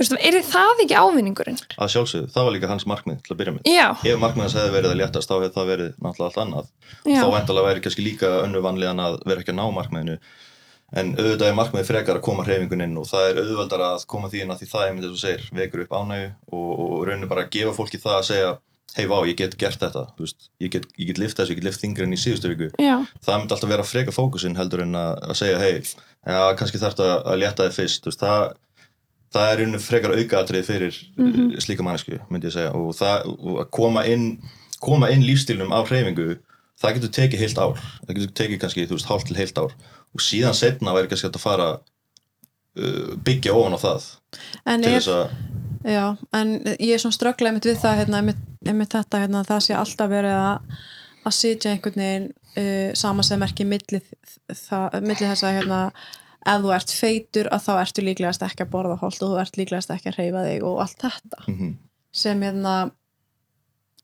veist, 0.00 0.12
er 0.24 0.36
það 0.48 0.82
ekki 0.84 0.96
ávinningurinn? 0.96 1.58
að 1.76 1.90
sjálfsögðu, 1.92 2.28
það 2.32 2.44
var 2.44 2.52
líka 2.56 2.68
hans 2.68 2.86
markmið 2.88 3.22
til 3.22 3.34
að 3.34 3.38
byrja 3.40 3.52
með. 3.52 3.62
Já, 3.68 3.88
ef 4.12 4.18
markmið 4.18 4.44
hans 4.46 4.54
hefði 4.56 4.72
verið 4.76 4.92
að 4.92 5.00
léttast 5.00 5.28
þá 5.28 5.34
hefði 5.36 5.54
það 5.56 5.66
verið 5.72 5.90
náttúrulega 6.00 6.28
allt 6.30 6.40
annað. 6.44 6.70
Já, 7.04 7.20
þá 7.20 7.40
endalega 7.40 7.68
væri 7.68 7.82
kannski 7.84 8.04
líka 8.06 8.30
önnu 8.44 8.62
vanlíðan 8.64 9.02
að 9.04 9.18
vera 9.26 9.40
ekki 9.40 9.52
að 9.52 9.60
ná 9.60 9.66
markmiðinu 9.76 10.16
en 10.92 11.12
auðvitað 11.16 11.46
er 11.50 11.54
markmiðið 11.58 11.90
frekar 11.90 12.18
að 12.18 12.24
koma 12.26 12.44
hreyfingun 12.46 12.82
inn 12.86 12.96
og 12.98 13.06
það 13.06 13.28
er 13.30 13.38
auðveldar 13.44 13.84
að 13.86 14.06
koma 14.10 14.30
því 14.32 14.40
inn 14.44 14.50
að 14.54 14.62
því 14.62 14.68
það 14.72 14.86
er 14.86 14.94
myndið 14.96 15.12
þess 15.12 15.20
að 15.20 15.28
segir, 15.28 15.50
vekur 15.60 15.84
upp 15.84 15.94
ánægu 16.00 16.30
og, 16.50 16.70
og 16.80 16.96
rauninu 17.06 17.28
bara 17.30 17.44
að 17.46 17.52
gefa 17.54 17.76
fólki 17.76 18.00
það 18.02 18.16
að 18.18 18.26
segja 18.30 18.50
hei 18.96 19.04
vá, 19.06 19.20
ég 19.22 19.36
get 19.38 19.52
gert 19.54 19.78
þetta, 19.78 20.00
veist, 20.18 20.48
ég 20.58 20.72
get, 20.74 20.88
ég 20.98 21.06
get 21.12 21.18
lift 21.22 21.38
þessu, 21.38 21.52
ég 21.54 21.60
get 21.60 21.68
lift 21.68 21.80
þingri 21.84 22.02
enn 22.08 22.16
í 22.16 22.18
síðustu 22.18 22.50
viku. 22.50 22.72
Já, 22.82 22.96
það 23.22 23.36
myndi 23.38 23.54
alltaf 23.54 23.70
vera 23.70 23.84
freka 23.86 24.10
fókusinn 24.16 24.58
heldur 24.58 24.82
en 24.82 24.96
að, 24.98 25.12
að 25.30 25.38
segja 25.38 25.60
hei, 25.62 25.76
já, 26.26 26.40
kannski 26.58 26.80
þarf 26.82 26.96
þetta 26.98 27.20
að 27.30 27.38
létta 27.38 27.68
þið 27.68 27.76
fyrst, 27.78 28.08
veist, 28.10 28.24
það 28.24 28.56
það 29.30 29.46
er 29.52 29.60
rauninu 29.60 29.80
frekar 29.84 30.16
aukaatrið 30.18 30.66
fyrir 30.66 30.98
mm 31.14 31.28
Mhm. 31.30 31.60
slíka 31.62 31.86
mannesku, 31.86 32.18
myndi 32.34 32.50
ég 32.50 32.56
segja. 32.56 32.72
Og 32.74 32.90
það, 32.98 33.30
og 33.38 33.60
að 33.62 33.70
koma 33.78 34.02
inn 34.10 34.26
koma 34.82 35.10
inn 35.14 35.22
lífstílnum 35.22 35.70
á 35.70 35.78
hreyfingu 35.86 36.40
það 36.80 36.94
getur 36.96 37.14
tekið 37.14 37.42
heilt 37.44 37.58
ár, 37.62 37.78
það 38.08 38.14
getur 38.16 38.34
tekið 38.42 38.60
kannski, 38.64 38.86
þú 38.90 38.96
veist, 38.98 39.06
hálft 39.12 39.30
til 39.30 39.36
heilt 39.38 39.58
ár 39.60 39.74
og 40.14 40.24
síðan 40.24 40.56
setna 40.56 40.94
væri 40.96 41.10
kannski 41.10 41.30
að 41.30 41.42
fara 41.42 41.68
uh, 41.78 43.10
byggja 43.26 43.56
ofan 43.56 43.76
á 43.76 43.80
það 43.80 44.08
en 44.70 44.86
til 44.86 44.92
er, 44.92 44.96
þess 44.98 45.12
að, 45.16 45.34
já, 45.94 46.04
en 46.40 46.54
ég 46.76 46.94
er 46.94 47.02
svona 47.02 47.18
strögglega 47.18 47.52
einmitt 47.52 47.68
við 47.70 47.82
það, 47.82 48.00
hérna, 48.02 48.22
einmitt, 48.22 48.46
einmitt 48.66 48.96
þetta 48.96 49.22
hérna, 49.24 49.44
það 49.48 49.66
sé 49.66 49.76
alltaf 49.78 50.12
verið 50.12 50.38
að 50.38 50.80
að 51.20 51.36
sitja 51.36 51.74
einhvern 51.74 52.00
veginn 52.00 52.30
uh, 52.32 52.90
saman 52.96 53.26
sem 53.26 53.40
merki 53.42 53.66
milli, 53.68 54.00
það, 54.48 54.98
milli 55.04 55.26
þess 55.26 55.44
að 55.44 55.58
hérna, 55.58 55.80
ef 56.48 56.62
þú 56.64 56.72
ert 56.72 56.94
feitur 56.96 57.50
að 57.52 57.66
þá 57.66 57.72
ertu 57.82 58.04
líklegast 58.06 58.44
ekki 58.46 58.64
að 58.64 58.70
borða 58.72 58.96
holt 59.02 59.20
og 59.20 59.34
þú 59.34 59.40
ert 59.42 59.58
líklegast 59.60 59.92
ekki 59.92 60.08
að 60.08 60.16
hreyfa 60.16 60.44
þig 60.46 60.64
og 60.64 60.80
allt 60.86 61.04
þetta. 61.04 61.42
Mm 61.50 61.74
sem 62.12 62.42
hérna 62.42 62.90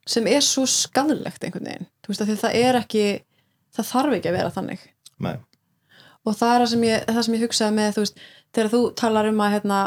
sem 0.07 0.27
er 0.31 0.45
svo 0.45 0.67
skadlegt 0.71 1.43
einhvern 1.43 1.67
veginn. 1.67 1.89
Þú 2.05 2.13
veist 2.13 2.43
það 2.43 2.59
er 2.59 2.79
ekki 2.79 3.07
það 3.75 3.89
þarf 3.91 4.19
ekki 4.19 4.31
að 4.31 4.39
vera 4.39 4.53
þannig. 4.55 4.85
Nei, 5.27 5.35
og 6.27 6.37
það 6.37 6.53
er 6.53 6.65
það 6.65 6.73
sem 6.75 6.85
ég, 6.89 7.07
það 7.07 7.23
sem 7.27 7.39
ég 7.39 7.47
hugsaði 7.47 7.77
með 7.79 7.95
þú 7.95 8.05
veist, 8.05 8.21
þegar 8.57 8.73
þú 8.75 8.83
talar 8.99 9.31
um 9.31 9.41
að 9.47 9.57
hérna, 9.57 9.81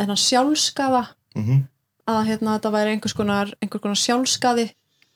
hérna 0.00 0.18
sjálfskaða 0.26 1.02
mm 1.38 1.64
að 2.06 2.26
hérna 2.30 2.56
þetta 2.56 2.72
væri 2.74 2.94
einhvers 2.94 3.14
konar, 3.18 3.52
einhvers 3.62 3.82
konar 3.82 3.98
sjálfskaði 3.98 4.66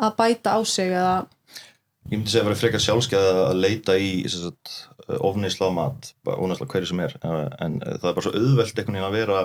að 0.00 0.16
bæta 0.18 0.56
á 0.56 0.60
sig 0.66 0.90
eða 0.90 1.16
ég 2.10 2.16
myndi 2.16 2.32
segja 2.32 2.42
að 2.42 2.48
vera 2.50 2.58
frekar 2.58 2.82
sjálfskeið 2.82 3.28
að 3.30 3.60
leita 3.60 3.96
í 4.00 4.10
ofneisla 5.20 5.70
á 5.70 5.72
mat, 5.74 6.10
ónæsla 6.26 6.66
hverju 6.70 6.90
sem 6.90 7.02
er. 7.04 7.14
En 7.22 7.78
það 7.82 8.08
er 8.10 8.16
bara 8.16 8.24
svo 8.24 8.32
auðvelt 8.34 8.78
einhvern 8.78 8.96
veginn 8.96 9.06
að 9.06 9.16
vera 9.18 9.38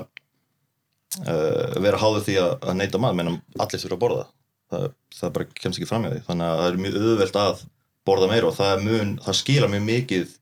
uh, 1.26 1.78
vera 1.86 2.02
háður 2.02 2.26
því 2.26 2.38
að, 2.42 2.52
að 2.62 2.80
neyta 2.80 3.02
mat 3.02 3.18
meðan 3.18 3.40
allir 3.58 3.84
þurfa 3.84 3.98
að 3.98 4.04
borða. 4.06 4.26
Það, 4.74 4.88
það 5.20 5.34
bara 5.38 5.50
kemst 5.62 5.80
ekki 5.80 5.90
fram 5.90 6.06
hjá 6.06 6.14
því. 6.14 6.24
Þannig 6.30 6.48
að 6.48 6.62
það 6.62 6.70
er 6.70 6.82
mjög 6.86 6.98
auðvelt 7.02 7.40
að 7.42 7.64
borða 8.06 8.32
meira 8.32 8.50
og 8.50 8.58
það, 8.58 8.86
mun, 8.86 9.14
það 9.26 9.40
skila 9.42 9.72
mjög 9.74 9.86
mikið 9.90 10.36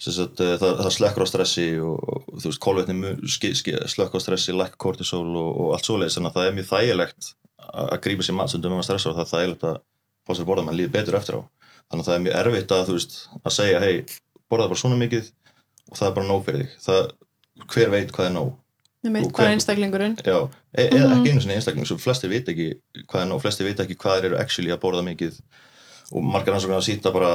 sagt, 0.00 0.40
uh, 0.40 0.54
það, 0.60 0.72
það 0.80 0.94
slekkur 0.96 1.24
á 1.24 1.28
stressi 1.30 1.66
og, 1.84 1.98
og 2.08 2.44
veist, 2.44 3.58
ski- 3.60 3.76
slekkur 3.94 4.20
á 4.20 4.24
stressi, 4.24 4.52
lækka 4.56 4.78
kortisol 4.80 5.28
og, 5.36 5.50
og 5.60 5.72
allt 5.76 5.84
svoleiðis, 5.88 6.16
þannig 6.16 6.30
að 6.30 6.36
það 6.38 6.48
er 6.50 6.56
mjög 6.58 6.68
þægilegt 6.70 7.30
að 7.70 7.90
að 7.94 8.00
grípa 8.06 8.22
sér 8.26 8.34
mat 8.38 8.50
sem 8.50 8.62
dömum 8.64 8.80
að 8.80 8.86
stressa 8.88 9.10
og 9.10 9.16
það 9.18 9.26
er 9.26 9.32
þægilegt 9.34 9.66
að 9.68 9.76
fá 10.26 10.32
sér 10.38 10.48
borða, 10.48 10.64
mann 10.64 10.78
líður 10.78 10.94
betur 10.96 11.18
eftir 11.20 11.36
á. 11.36 11.40
Þannig 11.90 12.02
að 12.04 12.08
það 12.08 12.16
er 12.16 12.24
mjög 12.24 12.38
erfitt 12.40 12.72
að, 12.76 12.90
veist, 12.96 13.18
að 13.44 13.54
segja 13.58 13.80
hei, 13.84 13.94
borða 14.50 14.68
bara 14.72 14.80
svona 14.80 14.98
mikið 15.00 15.30
og 15.90 15.98
það 16.00 16.08
er 16.08 16.14
bara 16.16 16.28
nóg 16.30 16.44
fyrir 16.48 16.64
þig. 16.64 16.74
Það, 16.86 17.00
hver 17.74 17.90
veit 17.94 18.12
hvað 18.16 18.26
er 18.30 18.34
nóg? 18.38 18.50
Veit 19.00 19.24
Og 19.24 19.30
hvað 19.32 19.46
er 19.48 19.54
einstaklingurinn. 19.56 20.16
Já, 20.26 20.36
e 20.76 20.82
eða 20.92 21.08
Mhm. 21.08 21.20
ekki 21.20 21.30
einu 21.32 21.40
sinni 21.40 21.54
einstakling 21.56 21.86
svo 21.88 21.96
flestir 21.98 22.28
veit 22.28 22.48
ekki 22.52 22.66
hvað 23.08 23.22
er 23.22 23.28
nóg, 23.30 23.40
flestir 23.40 23.64
veit 23.68 23.80
ekki 23.80 23.96
hvað 23.96 24.24
eru 24.28 24.36
actually 24.38 24.70
að 24.74 24.80
borða 24.82 25.00
mikið 25.06 25.38
og 26.10 26.22
margar 26.26 26.54
rannsóknar 26.54 26.80
að 26.82 26.88
sýta 26.88 27.12
bara 27.14 27.32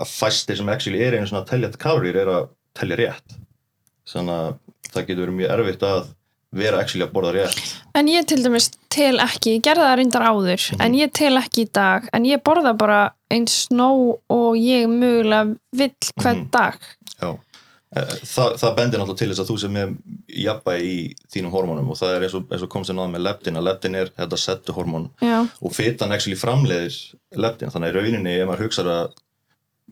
að 0.00 0.08
fæstir 0.08 0.56
sem 0.56 0.68
actually 0.72 1.02
er 1.04 1.18
einu 1.18 1.26
svona 1.28 1.46
telja 1.48 1.70
kaloríur 1.76 2.16
er 2.22 2.30
að 2.38 2.48
telja 2.74 2.96
rétt 3.02 3.38
þannig 4.08 4.36
að 4.38 4.54
það 4.94 5.06
getur 5.08 5.24
verið 5.26 5.38
mjög 5.40 5.54
erfitt 5.58 5.82
að 5.88 6.04
vera 6.54 6.78
actually 6.84 7.06
að 7.06 7.12
borða 7.16 7.32
rétt 7.34 7.74
En 7.94 8.08
ég 8.10 8.26
til 8.26 8.40
dæmis 8.42 8.70
tel 8.90 9.18
ekki, 9.22 9.56
ég 9.56 9.62
gerði 9.66 9.84
það 9.86 9.96
reyndar 9.98 10.24
áður, 10.30 10.62
Mhm. 10.72 10.80
en 10.84 10.92
ég 10.94 11.12
tel 11.12 11.36
ekki 11.38 11.62
í 11.64 11.72
dag, 11.72 12.08
en 12.12 12.24
ég 12.24 12.42
borða 12.42 12.76
bara 12.78 13.12
eins 13.30 13.68
nóg 13.70 14.18
og 14.30 14.54
ég 14.56 14.86
mögulega 14.86 15.56
vill 15.72 15.94
hvern 16.20 16.40
Mhm. 16.44 16.50
dag. 16.50 16.74
Já, 17.94 18.00
Eh, 18.04 18.14
Þa, 18.26 18.44
það 18.58 18.72
bendir 18.76 18.98
náttúrulega 18.98 19.18
til 19.20 19.28
þess 19.30 19.42
að 19.44 19.50
þú 19.52 19.56
sem 19.62 19.76
er 19.76 19.90
jafnvægi 20.44 20.86
í 20.94 21.02
þínum 21.30 21.52
hormónum 21.54 21.90
og 21.92 21.98
það 22.00 22.14
er 22.16 22.24
eins 22.26 22.34
og, 22.34 22.46
eins 22.50 22.62
og 22.66 22.70
komst 22.72 22.90
þér 22.90 22.96
náða 22.98 23.12
með 23.12 23.22
leptin 23.26 23.58
að 23.60 23.66
leptin 23.68 23.94
er 24.00 24.08
þetta 24.16 24.38
settu 24.42 24.74
hormón 24.74 25.04
Já, 25.22 25.36
og 25.62 25.74
fitan 25.76 26.10
actually 26.16 26.38
framleiðir 26.40 26.96
leptin 27.38 27.70
þannig 27.70 27.90
að 27.92 27.94
í 27.94 27.98
rauninni 28.00 28.32
ef 28.40 28.48
maður 28.50 28.64
hugsaður 28.66 28.90
að 28.94 29.12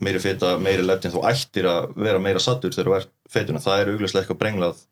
meiri 0.03 0.23
fita, 0.25 0.51
meiri 0.59 0.83
leptin 0.89 1.13
þú 1.15 1.23
ættir 1.31 1.69
að 1.71 1.93
vera 2.09 2.19
meira 2.25 2.43
sattur 2.43 2.75
þegar 2.75 2.89
þú 2.91 2.97
ert 2.99 3.13
fetuna 3.37 3.63
það 3.63 3.83
er 3.85 3.93
augljóslega 3.93 4.25
eitthvað 4.25 4.41
brenglað 4.43 4.83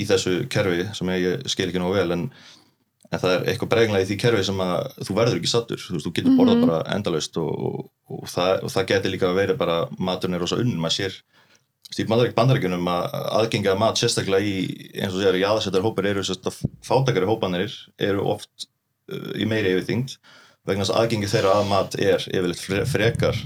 í 0.00 0.06
þessu 0.08 0.34
kerfi 0.54 0.86
sem 0.96 1.12
ég 1.18 1.44
skil 1.50 1.66
ekki 1.68 1.82
nógu 1.82 1.98
vel 1.98 2.14
en, 2.16 2.22
en 3.10 3.20
það 3.20 3.34
er 3.34 3.44
eitthvað 3.52 3.72
brenglað 3.74 4.06
í 4.06 4.08
því 4.12 4.18
kerfi 4.22 4.46
sem 4.48 4.62
að 4.64 4.88
þú 5.02 5.18
verður 5.18 5.40
ekki 5.42 5.50
sattur 5.52 5.82
þú, 5.82 6.00
þú 6.06 6.14
getur 6.16 6.38
borðað 6.38 6.56
Mhm. 6.62 6.70
bara 6.70 6.94
endalaust 6.96 7.36
og, 7.36 7.50
og, 7.50 7.90
og, 8.16 8.24
það, 8.32 8.64
það 8.70 8.88
getur 8.94 9.14
líka 9.18 9.34
verið 9.36 9.58
bara 9.60 9.78
maturinn 9.98 10.38
er 10.38 10.44
rosa 10.46 10.56
unn, 10.62 10.78
maður 10.80 10.96
sér 11.02 11.20
í 11.98 12.06
bandaríkjunum 12.06 12.90
að 12.92 13.16
aðgenga 13.40 13.74
mat 13.78 13.98
sérstaklega 13.98 14.46
í, 14.46 14.90
eins 14.94 15.16
og 15.16 15.24
sér, 15.24 15.40
jáðasettar 15.40 15.82
hópar 15.82 16.06
eru 16.12 16.22
fátakari 16.86 17.26
hópanir 17.26 17.74
eru 17.98 18.28
oft 18.36 18.68
uh, 19.10 19.32
í 19.34 19.48
meiri 19.48 19.74
yfirþyngd 19.74 20.14
vegna 20.68 20.84
þess 20.84 20.94
að 20.94 21.02
aðgengi 21.02 21.32
þeirra 21.32 21.56
að 21.58 21.68
mat 21.72 21.98
er 21.98 22.28
yfirleitt 22.30 22.62
fre- 22.62 22.86
frekar 22.86 23.42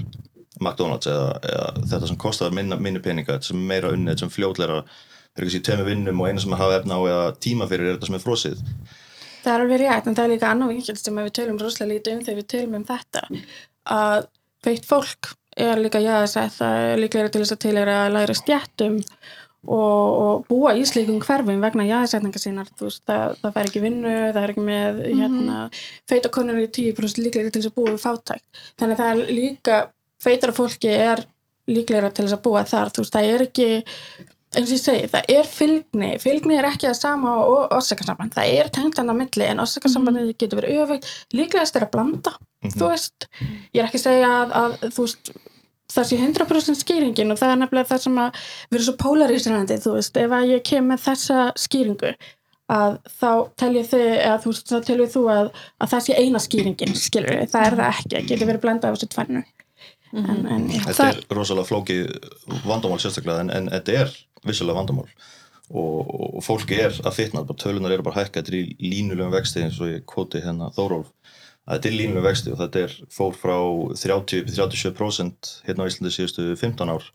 McDonalds 0.61 1.09
eða, 1.09 1.31
eða 1.41 1.71
þetta 1.89 2.09
sem 2.11 2.19
kostar 2.21 2.53
minna, 2.55 2.77
minni 2.79 3.01
peninga, 3.03 3.35
þetta 3.35 3.49
sem 3.49 3.65
meira 3.71 3.91
unnið, 3.95 4.13
þetta 4.13 4.27
sem 4.27 4.85
þeir 5.35 5.43
eru 5.43 5.49
kannski 5.51 5.63
tveimur 5.67 5.89
vinnum 5.89 6.21
og 6.23 6.29
eina 6.29 6.43
sem 6.43 6.55
hafa 6.55 6.77
efna 6.79 6.95
á 6.95 7.01
eða 7.09 7.25
tíma 7.43 7.67
fyrir 7.67 7.89
er 7.89 7.97
þetta 7.97 8.07
sem 8.07 8.15
er 8.15 8.23
frosið. 8.23 8.61
Það 9.43 9.51
er 9.51 9.63
alveg 9.65 9.81
rétt, 9.81 10.07
en 10.07 10.15
það 10.15 10.25
er 10.25 10.31
líka 10.31 10.51
annað 10.51 10.71
vinkjöld 10.71 11.01
sem 11.01 11.19
við 11.19 11.33
tölum 11.39 11.57
rosalega 11.61 11.91
lítið 11.91 12.15
um 12.15 12.21
þegar 12.25 12.39
við 12.39 12.47
tölum 12.53 12.77
um 12.79 12.85
þetta 12.87 13.25
að 13.95 14.29
veitt 14.65 14.87
fólk 14.89 15.33
er 15.55 15.81
líka 15.81 16.01
jáðsett, 16.03 16.57
það 16.59 16.85
er 16.89 17.01
líklega 17.01 17.31
til 17.31 17.41
þess 17.43 17.55
að 17.55 17.63
til 17.65 17.75
er 17.79 17.91
að 17.91 18.13
læra 18.15 18.35
stjættum 18.37 18.97
og, 19.65 19.77
og 19.79 20.45
búa 20.49 20.75
í 20.77 20.83
slíkum 20.87 21.21
hverfum 21.23 21.63
vegna 21.63 21.87
jáðsetninga 21.87 22.41
sínar, 22.41 22.69
veist, 22.81 23.03
það, 23.07 23.37
það 23.41 23.55
fær 23.55 23.69
ekki 23.71 23.83
vinnu, 23.85 24.15
það 24.35 24.41
er 24.43 24.53
ekki 24.53 24.65
með 24.67 25.01
hérna, 25.07 25.61
feita 26.11 26.31
konur 26.33 26.61
í 26.61 26.67
10% 26.67 27.23
líklega 27.23 27.53
til 27.53 27.63
þess 27.63 27.71
að 27.71 27.79
búa 27.79 27.95
við 27.95 28.03
fátækt, 28.03 28.63
þannig 28.79 28.97
að 28.97 29.03
það 29.03 29.11
er 29.13 29.33
líka 29.39 29.81
feitara 30.21 30.55
fólki 30.55 30.93
er 30.93 31.25
líklega 31.71 32.13
til 32.13 32.27
þess 32.27 32.37
að 32.37 32.45
búa 32.45 32.65
þar, 32.69 32.93
veist, 32.99 33.15
það 33.15 33.33
er 33.33 33.45
ekki 33.47 33.69
eins 34.55 34.69
og 34.69 34.75
ég 34.75 34.81
segi, 34.81 35.07
það 35.11 35.31
er 35.35 35.47
fylgni. 35.49 36.09
Fylgni 36.21 36.55
er 36.55 36.67
ekki 36.69 36.87
það 36.87 36.97
sama 36.99 37.33
og 37.43 37.73
orsakasamband. 37.75 38.35
Það 38.35 38.53
er 38.59 38.69
tengt 38.71 38.99
á 39.01 39.03
milli 39.03 39.47
en 39.49 39.61
orsakasambandið 39.63 40.29
getur 40.39 40.61
verið 40.61 40.83
öfugt, 40.85 41.09
líklegast 41.35 41.75
er 41.75 41.87
að 41.87 41.91
blanda 41.95 42.35
Mhm. 42.69 42.79
þú 42.79 42.91
veist, 42.93 43.27
ég 43.73 43.81
er 43.81 43.89
ekki 43.89 44.01
að 44.01 44.07
segja 44.07 44.31
að, 44.35 44.55
að 44.61 44.77
þú 44.95 45.05
veist, 45.07 45.33
það 45.95 46.07
sé 46.09 46.17
100% 46.19 46.81
skýringin 46.81 47.31
og 47.31 47.37
það 47.39 47.51
er 47.53 47.59
nefnilega 47.61 47.91
það 47.91 48.01
sem 48.05 48.17
að 48.23 48.39
vera 48.71 48.87
svo 48.87 48.95
polarísirandi, 49.03 49.77
þú 49.83 49.93
veist, 49.99 50.17
ef 50.17 50.31
að 50.39 50.49
ég 50.51 50.63
kem 50.67 50.89
með 50.91 51.05
þessa 51.05 51.45
skýringu 51.55 52.15
að 52.75 52.95
þá 53.21 53.31
teljið 53.61 53.89
þið, 53.91 54.07
eða 54.25 54.37
þú 54.41 54.51
veist, 54.51 54.71
þá 54.71 54.77
teljið 54.87 55.11
þú 55.13 55.23
að, 55.29 55.49
að 55.79 55.91
það 55.93 56.05
sé 56.07 56.15
eina 56.17 56.39
skýringin 56.41 56.95
skilur 56.97 57.35
við, 57.37 57.49
það 57.53 57.67
er 57.67 57.77
það 57.79 57.91
ekki, 57.93 58.13
það 58.15 58.29
getur 58.31 58.49
verið 58.49 58.63
blanda 58.65 58.89
af 58.89 58.97
þessu 58.97 59.11
tvennu. 59.13 59.43
En, 60.15 60.45
en 60.47 60.67
já, 60.71 60.81
Þetta 60.87 61.07
er 61.11 61.35
rosalega 61.35 61.67
flókið 61.67 62.05
vandamál 62.65 62.99
sérstaklega 63.03 63.43
en, 63.45 63.49
en 63.51 63.69
þetta 63.73 63.97
er 64.01 64.13
vissulega 64.47 64.77
vandamál. 64.79 65.09
Og, 65.65 66.09
og 66.37 66.43
fólki 66.45 66.77
er 66.77 66.93
að 67.01 67.15
fitna, 67.17 67.41
bara 67.43 67.57
tölunar 67.57 67.91
eru 67.95 68.05
bara 68.05 68.19
að 68.21 68.27
hækka 68.27 68.43
þetta 68.43 68.53
er 68.53 68.57
í 68.59 68.89
línulegum 68.93 69.33
vexti 69.33 69.63
eins 69.65 69.79
og 69.81 69.89
ég 69.89 70.03
kvoti 70.09 70.41
hérna 70.43 70.69
Þórólf. 70.75 71.09
að 71.09 71.24
þetta 71.69 71.89
er 71.89 71.95
línulegum 71.97 72.25
vexti 72.27 72.51
og 72.53 72.59
þetta 72.61 72.83
er 72.85 72.95
fór 73.15 73.35
frá 73.37 73.55
30-37% 73.97 75.53
hérna 75.67 75.85
á 75.85 75.89
Íslandi 75.89 76.13
síðustu 76.13 76.49
15 76.59 76.91
ár. 76.93 77.05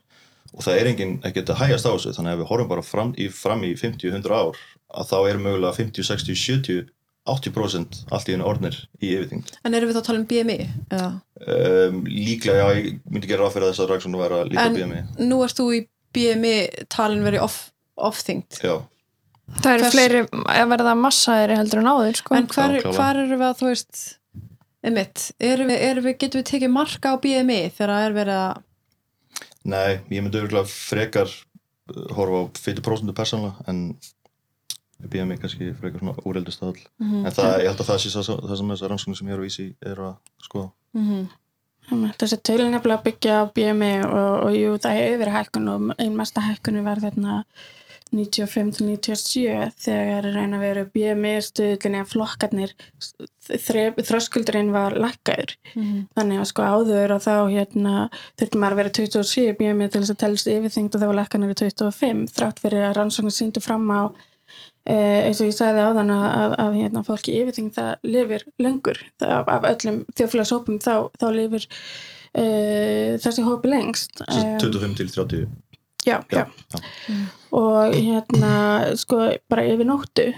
Og 0.50 0.64
það 0.66 0.78
er 0.80 0.88
engin 0.90 1.12
ekkert 1.26 1.52
að 1.54 1.60
hægast 1.62 1.86
á 1.86 1.92
þessu 1.94 2.14
þannig 2.16 2.34
að 2.34 2.40
við 2.42 2.48
horfum 2.50 2.70
bara 2.72 2.82
fram 2.86 3.12
í, 3.14 3.28
fram 3.30 3.62
í 3.66 3.74
50-100 3.78 4.34
ár 4.34 4.58
að 4.90 5.12
þá 5.12 5.18
er 5.30 5.38
mögulega 5.44 5.76
50, 5.78 6.06
60, 6.08 6.40
70 6.40 6.88
80% 7.30 7.98
allt 8.16 8.30
í 8.30 8.34
hennu 8.34 8.46
orðnir 8.48 8.76
í 9.04 9.10
yfirþyngd. 9.14 9.50
En 9.68 9.74
erum 9.76 9.90
við 9.90 9.98
þá 9.98 10.00
að 10.00 10.06
tala 10.08 10.20
um 10.22 10.28
BMI? 10.30 10.56
Um, 10.96 11.98
líklega, 12.08 12.62
já, 12.64 12.78
ég 12.80 12.96
myndi 13.12 13.28
gera 13.30 13.44
ráð 13.44 13.52
fyrir 13.54 13.66
að 13.68 13.74
þess 13.74 13.82
að 13.84 13.90
rannsóknu 13.92 14.22
væri 14.22 14.38
að 14.38 14.48
líka 14.50 14.64
En- 14.64 14.78
BMI 14.78 15.28
Nú 15.28 15.42
ert 15.44 15.58
þú 15.60 15.66
í 15.76 15.82
BMI 16.16 16.54
talin 16.90 17.22
verið 17.22 17.44
off, 17.44 17.58
off-þyngd. 18.00 18.58
Já, 18.64 18.80
það 19.60 19.74
eru 19.76 19.84
Hvers- 19.84 19.94
fleiri 19.94 20.22
að 20.56 20.72
verða 20.72 20.96
massaðir 20.98 21.54
heldur 21.60 21.82
en 21.84 21.90
áður 21.92 22.18
sko. 22.22 22.34
En 22.40 22.48
hvar, 22.50 22.76
hvar 22.88 23.20
erum 23.22 23.36
við 23.38 23.46
að, 23.50 23.60
þú 23.60 23.68
veist 23.68 24.02
einmitt, 24.84 25.26
erum 25.40 25.68
við, 25.70 25.82
erum 25.90 26.04
við, 26.08 26.16
getum 26.22 26.40
við 26.42 26.48
tekið 26.54 26.72
marka 26.74 27.12
á 27.12 27.16
BMI 27.20 27.58
þegar 27.76 27.92
það 27.94 28.06
er 28.08 28.16
verið 28.20 28.38
að 28.40 28.62
nei, 29.70 29.90
ég 30.10 30.22
myndi 30.24 30.40
örgulega 30.40 30.70
frekar 30.72 31.28
uh, 31.28 32.06
horfa 32.16 32.40
á 32.40 32.44
fyrir 32.58 32.84
prósendu 32.86 33.12
persónulega 33.16 33.66
en 33.68 33.82
BMI 35.00 35.36
kannski 35.40 35.70
frekar 35.80 36.00
svona 36.02 36.16
úreldist 36.28 36.62
aðall 36.64 36.80
Mhm. 37.00 37.26
en 37.26 37.32
það, 37.32 37.52
ég 37.64 37.68
held 37.70 37.80
að 37.84 37.90
það 37.90 38.00
sé 38.02 38.10
það, 38.14 38.40
það 38.48 38.56
sem 38.60 38.72
þessar 38.74 38.90
rannsóknir 38.92 39.18
sem 39.20 39.28
ég 39.28 39.32
er 39.36 39.40
að 39.40 39.46
vísi 39.48 39.68
er 39.92 39.96
að 40.08 40.16
skoða 40.44 40.70
Mhm. 40.94 41.28
Einmitt, 41.90 42.18
Þessi 42.20 42.36
tölun 42.44 42.70
nefnilega 42.74 43.02
byggja 43.02 43.36
á 43.40 43.44
BMI 43.54 43.92
og, 44.04 44.34
og 44.46 44.52
jú, 44.54 44.74
það 44.78 44.96
hefur 44.98 45.20
verið 45.24 45.36
hækkun 45.38 45.68
og 45.72 45.94
einn 45.98 46.16
mesta 46.16 46.40
hækkunu 46.44 46.82
var 46.84 47.00
þarna 47.02 47.44
95-97 48.12 49.72
þegar 49.84 50.26
reyna 50.34 50.58
að 50.58 50.64
vera 50.64 50.84
BMI 50.94 51.34
stuðlinni 51.46 52.00
að 52.02 52.10
flokkarnir 52.12 52.72
þröskuldurinn 53.50 54.72
var 54.74 54.96
lakkaður 54.98 55.54
Mhm. 55.74 56.08
þannig 56.16 56.40
að 56.40 56.48
sko 56.50 56.62
áður 56.62 57.14
og 57.16 57.22
þá 57.22 57.34
hérna 57.50 57.94
þurfti 58.38 58.58
maður 58.60 58.72
að 58.72 58.80
vera 58.82 58.94
27 58.98 59.54
BMI 59.58 59.88
til 59.90 60.00
þess 60.02 60.14
að 60.14 60.20
telst 60.24 60.50
yfirþyngd 60.50 60.94
og 60.94 61.00
þá 61.00 61.06
var 61.06 61.18
lakkanir 61.20 61.50
í 61.54 61.58
25 61.62 62.26
þrátt 62.34 62.60
fyrir 62.62 62.88
að 62.90 62.96
rannsóknir 62.98 63.36
síndu 63.36 63.62
fram 63.62 63.86
á 63.90 64.02
eh, 64.86 65.26
eins 65.28 65.40
og 65.40 65.46
ég 65.50 65.54
sagði 65.56 65.84
áðan 65.86 66.10
að, 66.14 66.26
að, 66.40 66.54
að 66.64 66.78
hérna, 66.80 67.04
fólki 67.06 67.36
yfirþyngd 67.40 67.74
það 67.76 67.90
lifir 68.10 68.44
lengur. 68.58 68.98
Það, 69.20 69.30
af, 69.38 69.48
af 69.48 69.68
öllum 69.74 69.98
þjóðfélagshópum 70.16 70.78
þá, 70.82 70.94
þá 71.20 71.26
lifir 71.36 71.66
uh, 72.34 73.18
þessi 73.22 73.44
hópi 73.46 73.68
lengst. 73.70 74.22
Sem 74.30 74.54
Em, 74.54 74.58
25 74.58 74.96
til 74.96 75.10
30 75.14 75.48
já, 76.06 76.20
já. 76.32 76.46
já. 76.46 76.80
og 77.52 77.94
hérna 77.94 78.96
sko 78.96 79.20
bara 79.50 79.66
yfir 79.66 79.88
nóttu 79.88 80.30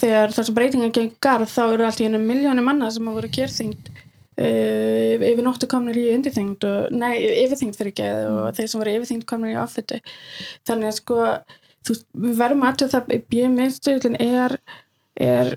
þegar 0.00 0.34
þessi 0.34 0.54
breytingar 0.54 0.94
gegn 0.94 1.10
garð 1.22 1.50
þá 1.50 1.62
eru 1.66 1.86
allt 1.86 2.00
í 2.02 2.06
hennu 2.06 2.20
miljónum 2.22 2.66
manna 2.66 2.90
sem 2.92 3.06
hafa 3.06 3.20
voru 3.20 3.32
kjörþyngd 3.36 3.90
uh, 3.90 5.26
yfir 5.30 5.44
nóttu 5.46 5.68
komnir 5.70 5.98
í 5.98 6.06
undirþyngd 6.14 6.66
og, 6.68 6.94
nei, 6.94 7.14
yfirþyngd 7.44 7.78
fyrir 7.78 7.92
ekki 7.94 8.08
og 8.30 8.56
þeir 8.58 8.72
sem 8.72 8.82
voru 8.82 8.96
yfirþyngd 8.98 9.28
komnir 9.30 9.54
í 9.54 9.60
áfittu 9.60 10.00
þannig 10.68 10.90
að 10.90 10.98
sko 11.00 11.20
þú, 11.86 11.98
við 12.26 12.42
verðum 12.42 12.66
að 12.68 12.88
það 12.94 13.14
BMI-stöðlun 13.32 14.18
er, 14.24 14.56
er 15.20 15.54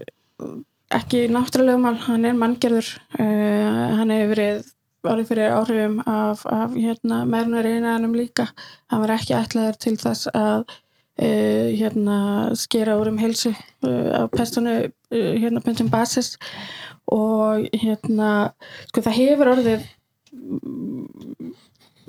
ekki 0.93 1.25
náttúrulegumál, 1.31 1.97
hann 2.07 2.29
er 2.29 2.37
manngerður 2.37 2.89
uh, 3.17 3.99
hann 3.99 4.13
hefur 4.13 4.33
verið 4.35 4.72
orðið 5.09 5.29
fyrir 5.31 5.55
áhrifum 5.57 5.99
af, 6.09 6.45
af 6.49 6.75
hérna, 6.75 7.23
meðrunar 7.29 7.67
einaðanum 7.67 8.15
líka. 8.17 8.47
Hann 8.91 9.03
var 9.03 9.15
ekki 9.17 9.35
ætlaður 9.37 9.79
til 9.83 9.95
þess 9.99 10.29
að 10.31 10.63
uh, 10.67 11.69
hérna, 11.73 12.17
skera 12.59 12.97
úr 12.99 13.11
um 13.11 13.19
heilsu 13.21 13.53
uh, 13.53 14.23
á 14.23 14.23
pestunu 14.33 14.77
uh, 14.85 15.33
hérna 15.39 15.63
punktum 15.65 15.91
basis. 15.93 16.37
Og 17.11 17.67
hérna 17.75 18.53
sko 18.89 19.03
það 19.03 19.19
hefur 19.19 19.53
orðið 19.57 19.87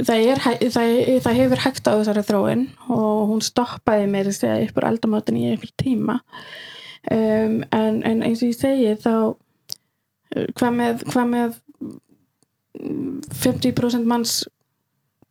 það, 0.00 0.20
er, 0.20 0.44
það, 0.70 0.92
það 1.24 1.40
hefur 1.40 1.64
hægt 1.64 1.90
á 1.90 1.92
þessari 1.98 2.26
þróin 2.28 2.68
og 2.92 3.24
hún 3.32 3.42
stoppaði 3.44 4.06
meira 4.10 4.30
að 4.30 4.38
segja 4.38 4.68
upp 4.68 4.78
úr 4.78 4.88
aldamótin 4.92 5.40
í 5.40 5.48
einhver 5.50 5.74
tíma. 5.80 6.20
Um, 7.04 7.58
en, 7.74 8.00
en 8.06 8.22
eins 8.24 8.40
og 8.40 8.48
ég 8.48 8.56
segi 8.56 8.94
þá 9.02 9.34
hvað 10.56 10.76
með, 10.78 11.02
hvað 11.10 11.30
með 11.30 11.58
50% 12.78 14.04
manns 14.08 14.44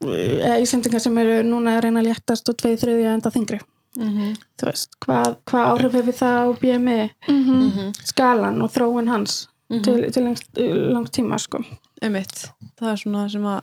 eða 0.04 0.58
Íslendingar 0.64 1.00
sem 1.04 1.18
eru 1.22 1.38
núna 1.48 1.78
að 1.78 1.84
reyna 1.86 2.02
að 2.04 2.10
léttast 2.10 2.50
og 2.52 2.58
tveið 2.60 2.82
þriðja 2.84 3.14
enda 3.18 3.32
þingri 3.32 3.60
Mhm. 3.94 4.32
þú 4.58 4.66
veist, 4.66 4.96
hvað, 5.06 5.36
hvað 5.46 5.68
áhrif 5.70 5.94
hefur 6.00 6.16
það 6.18 6.38
á 6.42 6.46
BMI 6.60 7.12
Mhm. 7.30 7.58
Mhm. 7.68 7.92
skalan 8.04 8.62
og 8.64 8.72
þróun 8.74 9.08
hans 9.10 9.48
Mhm. 9.70 9.84
til, 9.84 10.12
til 10.12 10.24
lengt, 10.24 10.48
langt 10.94 11.12
tíma 11.12 11.38
sko. 11.40 11.64
einmitt, 12.02 12.50
það 12.82 12.92
er 12.92 12.96
svona 12.98 13.30
sem 13.32 13.44
að 13.44 13.62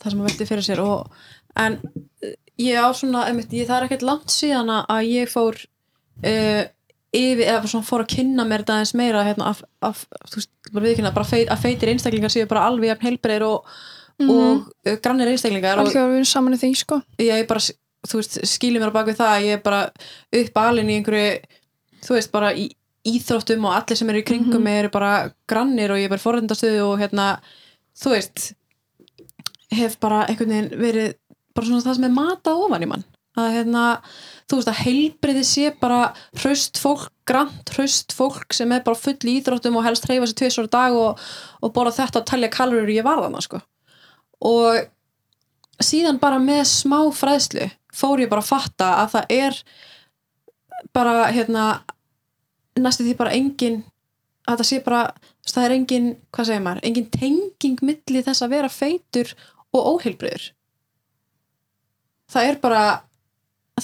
það 0.00 0.10
sem 0.10 0.20
að 0.20 0.28
velti 0.28 0.46
fyrir 0.46 0.62
sér 0.62 0.78
og, 0.78 1.10
en 1.56 1.80
eh, 2.22 2.34
ég 2.58 2.76
á 2.78 2.88
svona 2.94 3.26
ég, 3.28 3.66
það 3.66 3.82
er 3.82 3.88
ekkert 3.88 4.02
langt 4.02 4.26
síðan 4.30 4.70
að- 4.70 4.86
að 4.88 5.10
ég 5.10 5.28
fór 5.28 5.66
uh, 6.24 6.64
yfir, 7.14 7.44
eða 7.46 7.70
svona 7.70 7.88
fór 7.88 8.04
að 8.04 8.14
kynna 8.14 8.44
mér 8.48 8.64
þetta 8.64 8.78
aðeins 8.78 8.94
meira 8.98 9.24
hérna, 9.26 9.52
af, 9.52 9.62
af, 9.84 10.02
þú 10.28 10.40
veist, 10.40 10.50
bara 10.72 10.84
viðkynna, 10.86 11.12
bara 11.16 11.28
feit, 11.28 11.46
að 11.48 11.62
feitir 11.64 11.92
einstaklingar 11.92 12.32
séu 12.32 12.48
bara 12.50 12.66
alveg 12.68 12.92
jafn 12.92 13.08
heilbreyðir 13.08 13.46
og, 13.48 13.70
og 14.24 14.66
uh, 14.68 14.96
grannir 15.04 15.30
einstaklingar 15.32 15.80
og 15.80 15.86
algjör 15.86 16.10
við 16.10 16.18
erum 16.20 16.28
saman 16.32 16.58
í 16.58 16.60
því 16.60 16.72
sko. 16.82 17.00
ég 17.22 17.46
bara, 17.48 17.64
þú 18.08 18.20
veist, 18.20 18.40
skýli 18.52 18.82
mér 18.82 18.92
á 18.92 18.96
bak 18.98 19.08
við 19.08 19.20
það 19.22 19.32
að 19.36 19.46
ég 19.46 19.56
er 19.58 19.64
bara 19.64 19.80
upp 20.42 20.60
alin 20.64 20.92
í 20.92 20.98
einhverju 20.98 21.30
þú 22.04 22.18
veist, 22.18 22.34
bara 22.34 22.52
í 22.52 22.68
íþróttum 23.08 23.64
og 23.64 23.76
allir 23.78 23.98
sem 23.98 24.10
eru 24.12 24.20
í 24.20 24.26
kringum 24.26 24.64
mig 24.64 24.82
eru 24.82 24.92
bara 24.92 25.12
grannir 25.48 25.94
og 25.94 26.00
ég 26.00 26.08
er 26.08 26.12
bara 26.12 26.22
forrendastöðu 26.22 26.84
og 26.90 26.98
hérna, 27.00 27.28
þú 27.96 28.12
veist 28.12 28.50
hef 29.74 29.96
bara 30.02 30.24
einhvern 30.26 30.52
veginn 30.52 30.82
verið 30.82 31.14
bara 31.56 31.68
svona 31.68 31.84
það 31.84 31.98
sem 31.98 32.08
er 32.08 32.14
matað 32.14 32.64
ofan 32.66 32.84
í 32.84 32.90
mann 32.90 33.06
að 33.40 33.54
hérna, 33.56 33.84
þú 34.48 34.58
veist 34.58 34.70
að 34.72 34.82
heilbriði 34.84 35.44
sé 35.46 35.72
bara 35.80 36.00
hraust 36.40 36.80
fólk 36.80 37.10
grant 37.28 37.72
hraust 37.74 38.14
fólk 38.16 38.54
sem 38.56 38.70
er 38.72 38.84
bara 38.86 38.98
full 38.98 39.18
í 39.28 39.38
íþróttum 39.38 39.76
og 39.78 39.84
helst 39.86 40.06
hreyfa 40.08 40.28
sér 40.30 40.38
tvisvar 40.40 40.70
á 40.70 40.74
dag 40.76 40.96
og, 40.96 41.26
og 41.62 41.74
borða 41.74 41.98
þetta 42.00 42.22
og 42.22 42.30
talja 42.30 42.52
kalorir 42.52 42.94
ég 42.94 43.06
var 43.06 43.20
þarna 43.22 43.42
sko. 43.44 43.60
Og 44.48 44.86
síðan 45.84 46.20
bara 46.22 46.40
með 46.42 46.64
smá 46.70 46.98
fræðslu 47.14 47.68
fór 47.94 48.24
ég 48.24 48.30
bara 48.30 48.44
að 48.44 48.50
fatta 48.50 48.90
að 49.02 49.14
það 49.14 49.36
er 49.38 49.62
bara 50.94 51.30
hérna 51.34 51.68
næstu 52.78 53.06
því 53.06 53.16
bara 53.18 53.34
engin 53.34 53.82
að 54.48 54.60
það 54.60 54.68
sé 54.70 54.78
bara, 54.84 55.00
það 55.44 55.64
er 55.64 55.74
engin 55.74 56.06
hvað 56.32 56.48
segir 56.48 56.64
maður, 56.64 56.84
engin 56.88 57.08
tenging 57.12 57.82
milli 57.84 58.22
þess 58.24 58.44
að 58.44 58.54
vera 58.54 58.70
feitur 58.72 59.34
og 59.74 59.90
óheilbriður 59.94 60.52
það 62.32 62.52
er 62.52 62.60
bara 62.62 62.82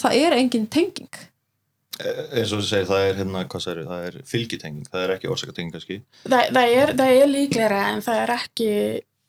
það 0.00 0.18
er 0.24 0.36
engin 0.38 0.66
tenging. 0.66 1.14
Eh, 2.00 2.22
eins 2.40 2.52
og 2.52 2.58
þú 2.62 2.66
segir, 2.66 2.86
það 2.90 3.04
er 3.08 3.18
hérna, 3.20 3.44
hvað 3.46 3.62
segir, 3.62 3.84
það 3.86 4.06
er 4.08 4.14
fylgitenging, 4.26 4.86
það 4.90 5.02
er 5.06 5.12
ekki 5.14 5.28
orsakatenging 5.30 5.72
kannski? 5.76 5.98
Það, 6.26 6.48
það, 6.56 6.72
er, 6.82 6.94
það 6.98 7.18
er 7.22 7.28
líklega 7.30 7.82
en 7.92 8.02
það 8.02 8.22
er 8.24 8.32
ekki 8.38 8.70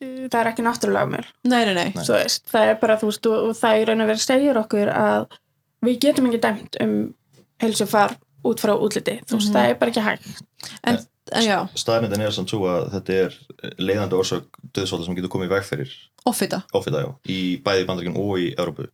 það 0.05 0.39
er 0.41 0.47
ekki 0.51 0.63
náttúrulega 0.66 1.07
mér 1.07 1.28
nei, 1.47 1.61
nei, 1.66 1.74
nei, 1.78 1.86
Nei. 1.95 2.03
veist, 2.09 2.43
það 2.51 2.70
er 2.74 2.76
bara 2.82 2.97
þú 2.99 3.07
veist 3.09 3.28
og, 3.32 3.36
og 3.47 3.53
það 3.55 3.78
er 3.80 3.88
raun 3.89 4.03
að 4.03 4.09
vera 4.11 4.24
segir 4.26 4.57
okkur 4.59 4.91
að 4.91 5.28
við 5.88 5.99
getum 6.03 6.28
ekki 6.30 6.41
dæmt 6.43 6.76
um 6.84 6.95
heilsufar 7.63 8.18
út 8.45 8.61
frá 8.61 8.74
útliti. 8.76 9.16
Þú 9.26 9.38
veist, 9.39 9.47
Mhm. 9.49 9.55
það 9.55 9.70
er 9.70 9.78
bara 9.80 9.91
ekki 9.93 10.03
hægt. 10.05 10.41
En, 10.84 10.99
en 11.32 11.43
já, 11.47 11.59
staðnindin 11.80 12.22
er 12.28 12.32
samt 12.36 12.49
svo 12.51 12.66
að 12.70 12.91
þetta 12.93 13.16
er 13.24 13.38
leiðandi 13.82 14.20
orsök 14.20 14.59
döðsvalda 14.76 15.05
sem 15.07 15.16
getur 15.18 15.32
komið 15.34 15.47
í 15.49 15.53
veg 15.55 15.63
fyrir. 15.66 15.95
Offita. 16.30 16.59
Ofita, 16.74 17.01
já, 17.05 17.09
í 17.30 17.39
bæði 17.66 17.88
bandaríkjum 17.88 18.20
og 18.22 18.38
í 18.41 18.51
Európu 18.57 18.89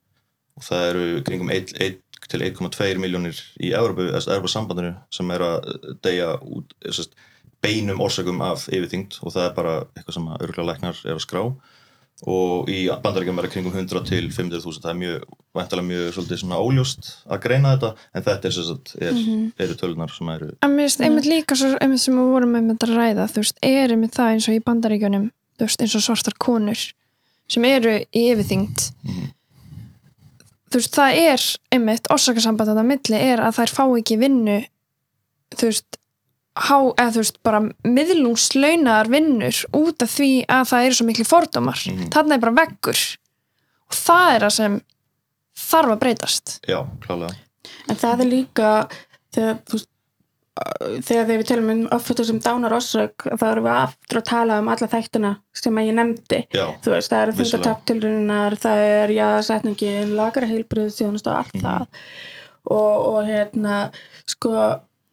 og 0.62 0.68
það 0.70 0.88
eru 0.92 1.06
kringum 1.26 1.52
1, 1.54 1.76
1 1.82 2.00
til 2.32 2.46
1,2 2.46 3.02
miljónir 3.02 3.40
í 3.60 3.74
Európu, 3.76 4.06
eða 4.08 4.38
Európa 4.38 4.54
sambandinu 4.54 4.94
sem 5.12 5.34
er 5.36 5.44
að 5.44 5.70
deyja 6.06 6.36
út 6.46 6.72
sest, 6.94 7.18
beinum 7.62 8.02
orsökum 8.02 8.40
af 8.46 8.68
yfirþyngd. 8.70 9.20
Og 9.26 9.34
það 9.34 9.48
er 9.48 9.54
bara 9.58 9.76
eitthvað 9.98 10.18
sem 10.18 10.30
örgulega 10.38 10.68
læknar 10.70 11.02
er 11.04 11.18
að 11.18 11.24
skrá. 11.26 11.44
Og 12.30 12.70
í 12.70 12.84
bandaríkjum 13.02 13.42
er 13.42 13.48
það 13.48 13.54
kringum 13.56 13.76
100 13.76 14.06
til 14.06 14.30
500.000 14.30 14.84
það 14.84 14.92
er 14.92 14.98
mjög, 15.00 15.28
væntalega 15.58 15.88
mjög 15.88 16.10
svolítið 16.16 16.42
svona 16.44 16.60
óljóst 16.62 17.08
að 17.26 17.42
greina 17.48 17.72
þetta 17.74 17.90
en 17.98 18.26
þetta 18.28 18.50
er, 18.50 18.56
sest, 18.58 18.92
er, 19.02 19.22
eru 19.66 19.78
tölunar 19.80 20.14
sem 20.14 20.30
eru 20.36 20.52
en 20.62 20.76
mér 20.76 20.86
finnst 20.86 21.02
einmitt 21.08 21.30
líka 21.32 21.58
svo, 21.58 21.72
einmitt 21.82 22.04
sem 22.04 22.20
við 22.20 22.30
vorum 22.36 22.54
einmitt 22.60 22.86
að 22.86 22.94
ræða 22.94 23.26
þú 23.32 23.42
veist, 23.42 23.58
er 23.66 23.96
einmitt 23.96 24.20
það 24.20 24.36
eins 24.36 24.50
og 24.52 24.60
í 24.60 24.62
bandaríkjunum 24.70 25.26
þú 25.32 25.66
veist, 25.66 25.82
eins 25.82 25.98
og 25.98 26.06
svartar 26.06 26.38
konur 26.46 26.86
sem 27.52 27.66
eru 27.68 27.98
í 28.06 28.26
yfirþyngd. 28.32 28.86
Mhm. 29.08 29.30
Þú 30.72 30.80
veist, 30.80 30.96
það 30.96 31.18
er 31.22 31.48
einmitt 31.76 32.12
orsakasamband 32.14 32.72
þetta 32.72 32.86
milli 32.88 33.24
er 33.32 33.44
að 33.44 33.58
þær 33.60 33.74
fá 33.78 33.84
ekki 34.00 34.20
vinnu 34.22 34.60
þú 35.56 35.68
veist 35.68 36.00
há, 36.60 36.78
eða 37.00 37.12
þú 37.16 37.22
veist, 37.24 37.40
bara 37.48 37.62
miðlungslaunar 37.88 39.10
vinnur 39.12 39.62
út 39.78 40.04
af 40.04 40.16
því 40.18 40.32
að 40.52 40.66
það 40.72 40.88
eru 40.88 40.98
svo 40.98 41.08
miklu 41.08 41.28
fordómar. 41.28 41.84
Mhm. 41.88 42.10
þarna 42.12 42.36
er 42.36 42.44
bara 42.44 42.58
veggur. 42.60 43.04
Og 43.92 43.96
það 43.96 44.34
er 44.36 44.46
það 44.46 44.54
sem 44.58 44.82
þarf 45.62 45.94
að 45.96 46.02
breytast. 46.04 46.60
Já, 46.68 46.80
klálega. 47.06 47.36
En 47.88 47.96
það 47.96 48.26
er 48.26 48.32
líka 48.32 48.70
þegar 49.36 49.58
þú 49.68 49.78
veist 49.78 49.91
þegar 50.60 51.02
þegar 51.08 51.30
við 51.40 51.46
tölum 51.48 51.70
um 51.72 51.82
offitu 51.96 52.26
sem 52.28 52.40
dánar 52.44 52.74
orsök 52.76 53.24
þá 53.40 53.46
erum 53.54 53.64
við 53.70 53.78
aftur 53.78 54.20
að 54.20 54.26
tala 54.28 54.58
um 54.60 54.68
alla 54.74 54.88
þættina 54.92 55.32
sem 55.56 55.78
að 55.80 55.88
ég 55.88 55.96
nefndi 55.96 56.40
já, 56.52 56.66
þú 56.84 56.92
veist, 56.96 57.10
það 57.14 57.22
eru 57.24 57.32
Vissulega. 57.38 57.48
þungataptilrunar 57.64 58.58
það 58.60 58.84
er 58.92 59.14
jáðsetningin, 59.16 60.16
lagara 60.20 60.50
heilbrið 60.52 60.92
þjónust 60.98 61.28
og 61.32 61.38
allt 61.40 61.56
Mhm. 61.56 61.64
það 61.64 61.86
og, 62.72 63.08
og 63.14 63.26
hérna 63.32 63.78
sko 64.28 64.52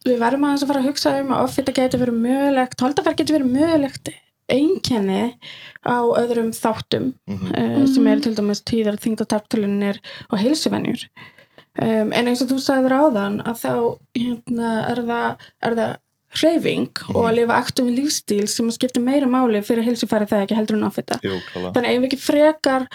við 0.05 0.19
verðum 0.19 0.43
aðeins 0.49 0.63
að 0.63 0.67
fara 0.73 0.79
að 0.83 0.89
hugsa 0.91 1.15
um 1.21 1.31
að 1.35 1.43
offita 1.47 1.71
getur 1.79 1.99
verið 2.03 2.19
mögulegt, 2.27 2.81
holdafær 2.83 3.15
getur 3.15 3.39
verið 3.39 3.55
mögulegt 3.55 4.11
einkenni 4.49 5.23
á 5.85 5.97
öðrum 6.19 6.51
þáttum 6.51 7.13
Mhm. 7.29 7.55
uh, 7.55 7.85
sem 7.87 8.07
eru 8.07 8.21
til 8.21 8.35
dæmis 8.35 8.61
tíðar 8.65 8.99
þingdatarptölunir 8.99 9.99
og 10.31 10.39
heilsuvenjur 10.39 11.07
um, 11.81 12.11
en 12.13 12.27
eins 12.31 12.41
og 12.43 12.49
þú 12.51 12.59
sagðir 12.65 12.95
áðan 12.97 13.41
að 13.45 13.61
þá 13.63 13.73
hérna, 14.17 14.71
er 14.91 15.03
það, 15.09 15.47
það 15.79 15.95
hreyfing 16.39 16.89
og 17.15 17.23
að 17.25 17.37
lifa 17.39 17.55
aktum 17.57 17.87
lífstíl 17.89 18.47
sem 18.51 18.67
skiptir 18.71 19.01
meira 19.01 19.25
máli 19.29 19.61
fyrir 19.65 19.85
heilsufæri 19.87 20.27
þegar 20.29 20.43
ekki 20.45 20.57
heldur 20.59 20.77
en 20.77 20.83
klála. 21.53 21.71
þannig 21.73 21.89
ef 21.95 22.01
við 22.03 22.09
ekki 22.11 22.19
frekar 22.21 22.85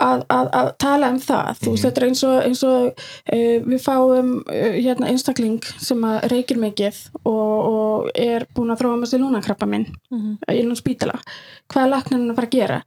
að, 0.00 0.22
að, 0.32 0.46
að 0.56 0.68
tala 0.80 1.10
um 1.12 1.18
það? 1.20 1.58
Þú 1.60 1.74
veist, 1.74 1.84
þetta 1.84 2.00
er 2.00 2.06
eins 2.06 2.22
og, 2.24 2.36
eins 2.46 2.62
og 2.64 3.02
uh, 3.34 3.56
við 3.68 3.82
fáum 3.84 4.30
uh, 4.48 4.78
hérna 4.80 5.10
einstakling 5.12 5.58
sem 5.76 6.06
að 6.08 6.24
reykir 6.32 6.56
mikið 6.62 7.02
og, 7.20 7.58
og 7.68 8.08
er 8.16 8.46
búin 8.56 8.72
að 8.72 8.80
þróa 8.80 8.96
með 9.02 9.12
sér 9.12 9.20
lúnakrabba 9.26 9.68
minn 9.68 9.84
Mhm. 10.10 10.38
innan 10.56 10.76
spítala. 10.80 11.20
Hvað 11.68 11.84
er 11.84 11.90
laknarinn 11.92 12.32
að 12.32 12.40
fara 12.40 12.48
að 12.48 12.56
gera? 12.56 12.80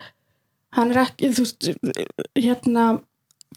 Hann 0.74 0.90
er 0.92 1.04
ekki, 1.06 1.30
þú 1.38 1.46
veist 1.46 1.70
hérna, 2.42 2.88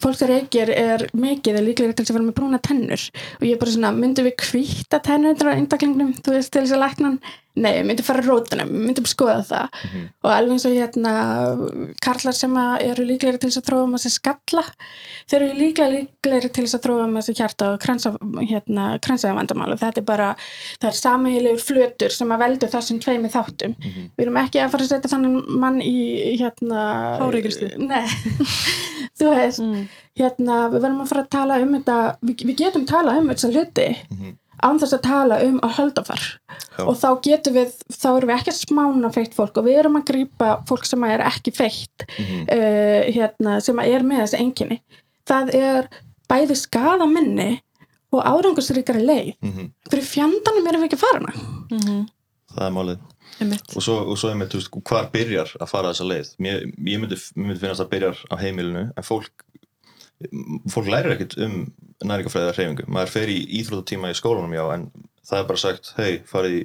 fólk 0.02 0.18
sem 0.18 0.30
reykir 0.30 0.72
er 0.74 1.06
mikið 1.16 1.60
er 1.60 1.66
líklega 1.66 1.96
til 1.96 2.04
þess 2.04 2.14
að 2.14 2.18
vera 2.18 2.28
með 2.28 2.36
brúna 2.38 2.62
tennur. 2.62 3.08
Og 3.40 3.48
ég 3.48 3.56
er 3.56 3.62
bara 3.62 3.74
svona, 3.74 3.94
myndum 3.96 4.28
við 4.28 4.38
kvíta 4.42 5.02
tennur 5.04 5.50
á 5.50 5.56
einstaklingum, 5.56 6.14
þú 6.20 6.36
veist, 6.36 6.52
til 6.52 6.64
þess 6.64 6.76
að 6.76 6.84
lakna 6.84 7.12
hann 7.12 7.20
nei, 7.56 7.70
við 7.78 7.86
myndum 7.88 8.06
fara 8.06 8.20
að 8.22 8.26
rótuna, 8.30 8.64
við 8.68 8.82
myndum 8.90 9.06
skoða 9.08 9.42
það. 9.48 9.76
Og 10.22 10.30
alveg 10.32 10.52
eins 10.56 10.66
og 10.68 10.74
hérna 10.76 11.12
karlar 12.04 12.36
sem 12.36 12.56
að 12.60 12.74
eru 12.90 13.06
líklegri 13.08 13.40
til 13.40 13.48
þess 13.50 13.60
að 13.62 13.68
þróa 13.70 13.86
með 13.92 14.02
sér 14.04 14.14
skalla 14.16 14.64
þeir 15.30 15.38
eru 15.46 15.56
líklega 15.60 15.92
líklegri 15.94 16.50
til 16.52 16.64
þess 16.66 16.78
að 16.78 16.84
þróa 16.86 17.06
með 17.14 17.26
sér 17.28 17.38
hjarta 17.40 17.70
og 17.72 17.80
kransa, 17.82 18.12
hérna, 18.50 18.86
kransaða 19.06 19.38
vandamál. 19.40 19.70
Og 19.74 19.80
þetta 19.82 20.02
er 20.02 20.08
bara, 20.12 20.28
það 20.82 20.88
er 20.92 20.98
sameigilegur 21.00 21.64
flötur 21.66 22.14
sem 22.16 22.34
að 22.36 22.42
veldu 22.44 22.70
þessum 22.76 23.00
tveimi 23.02 23.32
þáttum. 23.32 23.76
Við 23.86 24.26
erum 24.26 24.40
ekki 24.44 24.62
að 24.62 24.72
fara 24.76 24.86
að 24.86 24.92
setja 24.94 25.12
þannig 25.16 25.52
mann 25.64 25.80
í 25.84 25.96
hérna 26.40 26.86
Háreykristu. 27.22 27.72
Nei, 27.82 28.04
þú 29.18 29.32
veist 29.32 29.62
Mm. 29.66 29.86
hérna, 30.18 30.56
við 30.72 30.82
verðum 30.84 31.00
að 31.04 31.08
fara 31.10 31.22
að 31.24 31.30
tala 31.32 31.56
um 31.64 31.70
þetta 31.76 31.94
við, 32.28 32.42
við 32.50 32.56
getum 32.60 32.84
tala 32.88 33.14
um 33.18 33.28
þessa 33.32 33.48
hluti. 33.54 33.86
Mhm. 34.12 34.34
Án 34.64 34.78
þess 34.80 34.94
að 34.96 35.02
tala 35.02 35.38
um 35.44 35.58
að 35.60 35.74
höldafar 35.78 36.22
og 36.78 36.94
þá 36.96 37.08
getum 37.22 37.54
við, 37.54 37.72
þá 37.92 38.08
erum 38.16 38.28
við 38.30 38.36
ekki 38.38 38.52
að 38.54 38.60
smána 38.62 39.12
feitt 39.14 39.34
fólk 39.34 39.56
og 39.60 39.64
við 39.68 39.78
erum 39.82 39.96
að 40.00 40.06
grípa 40.12 40.50
fólk 40.68 40.84
sem 40.86 41.04
er 41.04 41.20
ekki 41.20 41.52
feitt 41.56 42.06
Mhm. 42.18 42.46
uh, 42.48 43.02
hérna, 43.12 43.60
sem 43.60 43.78
er 43.80 44.00
með 44.02 44.22
þessi 44.24 44.40
enginni 44.40 44.80
það 45.26 45.54
er 45.54 45.88
bæði 46.28 46.56
skada 46.56 47.06
minni 47.06 47.60
og 48.12 48.22
árangursríkari 48.24 49.02
leið 49.04 49.34
Mhm. 49.42 49.70
fyrir 49.90 50.04
fjandanum 50.04 50.66
erum 50.68 50.82
við 50.82 50.88
ekki 50.90 51.00
að 51.00 51.06
fara 51.06 51.18
hana 51.20 51.32
Mhm. 51.70 52.08
Það 52.56 52.66
er 52.66 52.72
málið. 52.72 52.98
Og 53.76 53.82
svo, 53.82 53.94
og 54.08 54.16
svo 54.16 54.30
einmitt, 54.30 54.48
þú 54.48 54.56
veist, 54.56 54.70
hvar 54.88 55.10
byrjar 55.12 55.50
að 55.60 55.68
fara 55.68 55.90
þessa 55.92 56.06
leið? 56.08 56.28
Mér, 56.40 56.62
ég 56.86 57.00
myndi, 57.02 57.16
mér 57.36 57.46
myndi 57.50 57.60
finnast 57.60 57.82
að 57.84 57.90
byrjar 57.90 58.16
á 58.32 58.34
heimilinu, 58.40 58.84
en 58.96 59.02
fólk, 59.04 59.28
fólk 60.72 60.90
lærir 60.90 61.14
ekkert 61.14 61.36
um 61.44 61.56
næringafræðið 62.06 62.50
að 62.50 62.58
hreyfingu. 62.58 62.86
Maður 62.92 63.14
fer 63.14 63.32
í 63.32 63.38
íþróttatíma 63.60 64.12
í 64.12 64.18
skólanum, 64.18 64.54
já, 64.56 64.64
en 64.74 64.86
það 65.26 65.40
er 65.40 65.48
bara 65.50 65.62
sagt, 65.62 65.90
hei, 65.98 66.12
farið 66.28 66.56
í, 66.58 66.62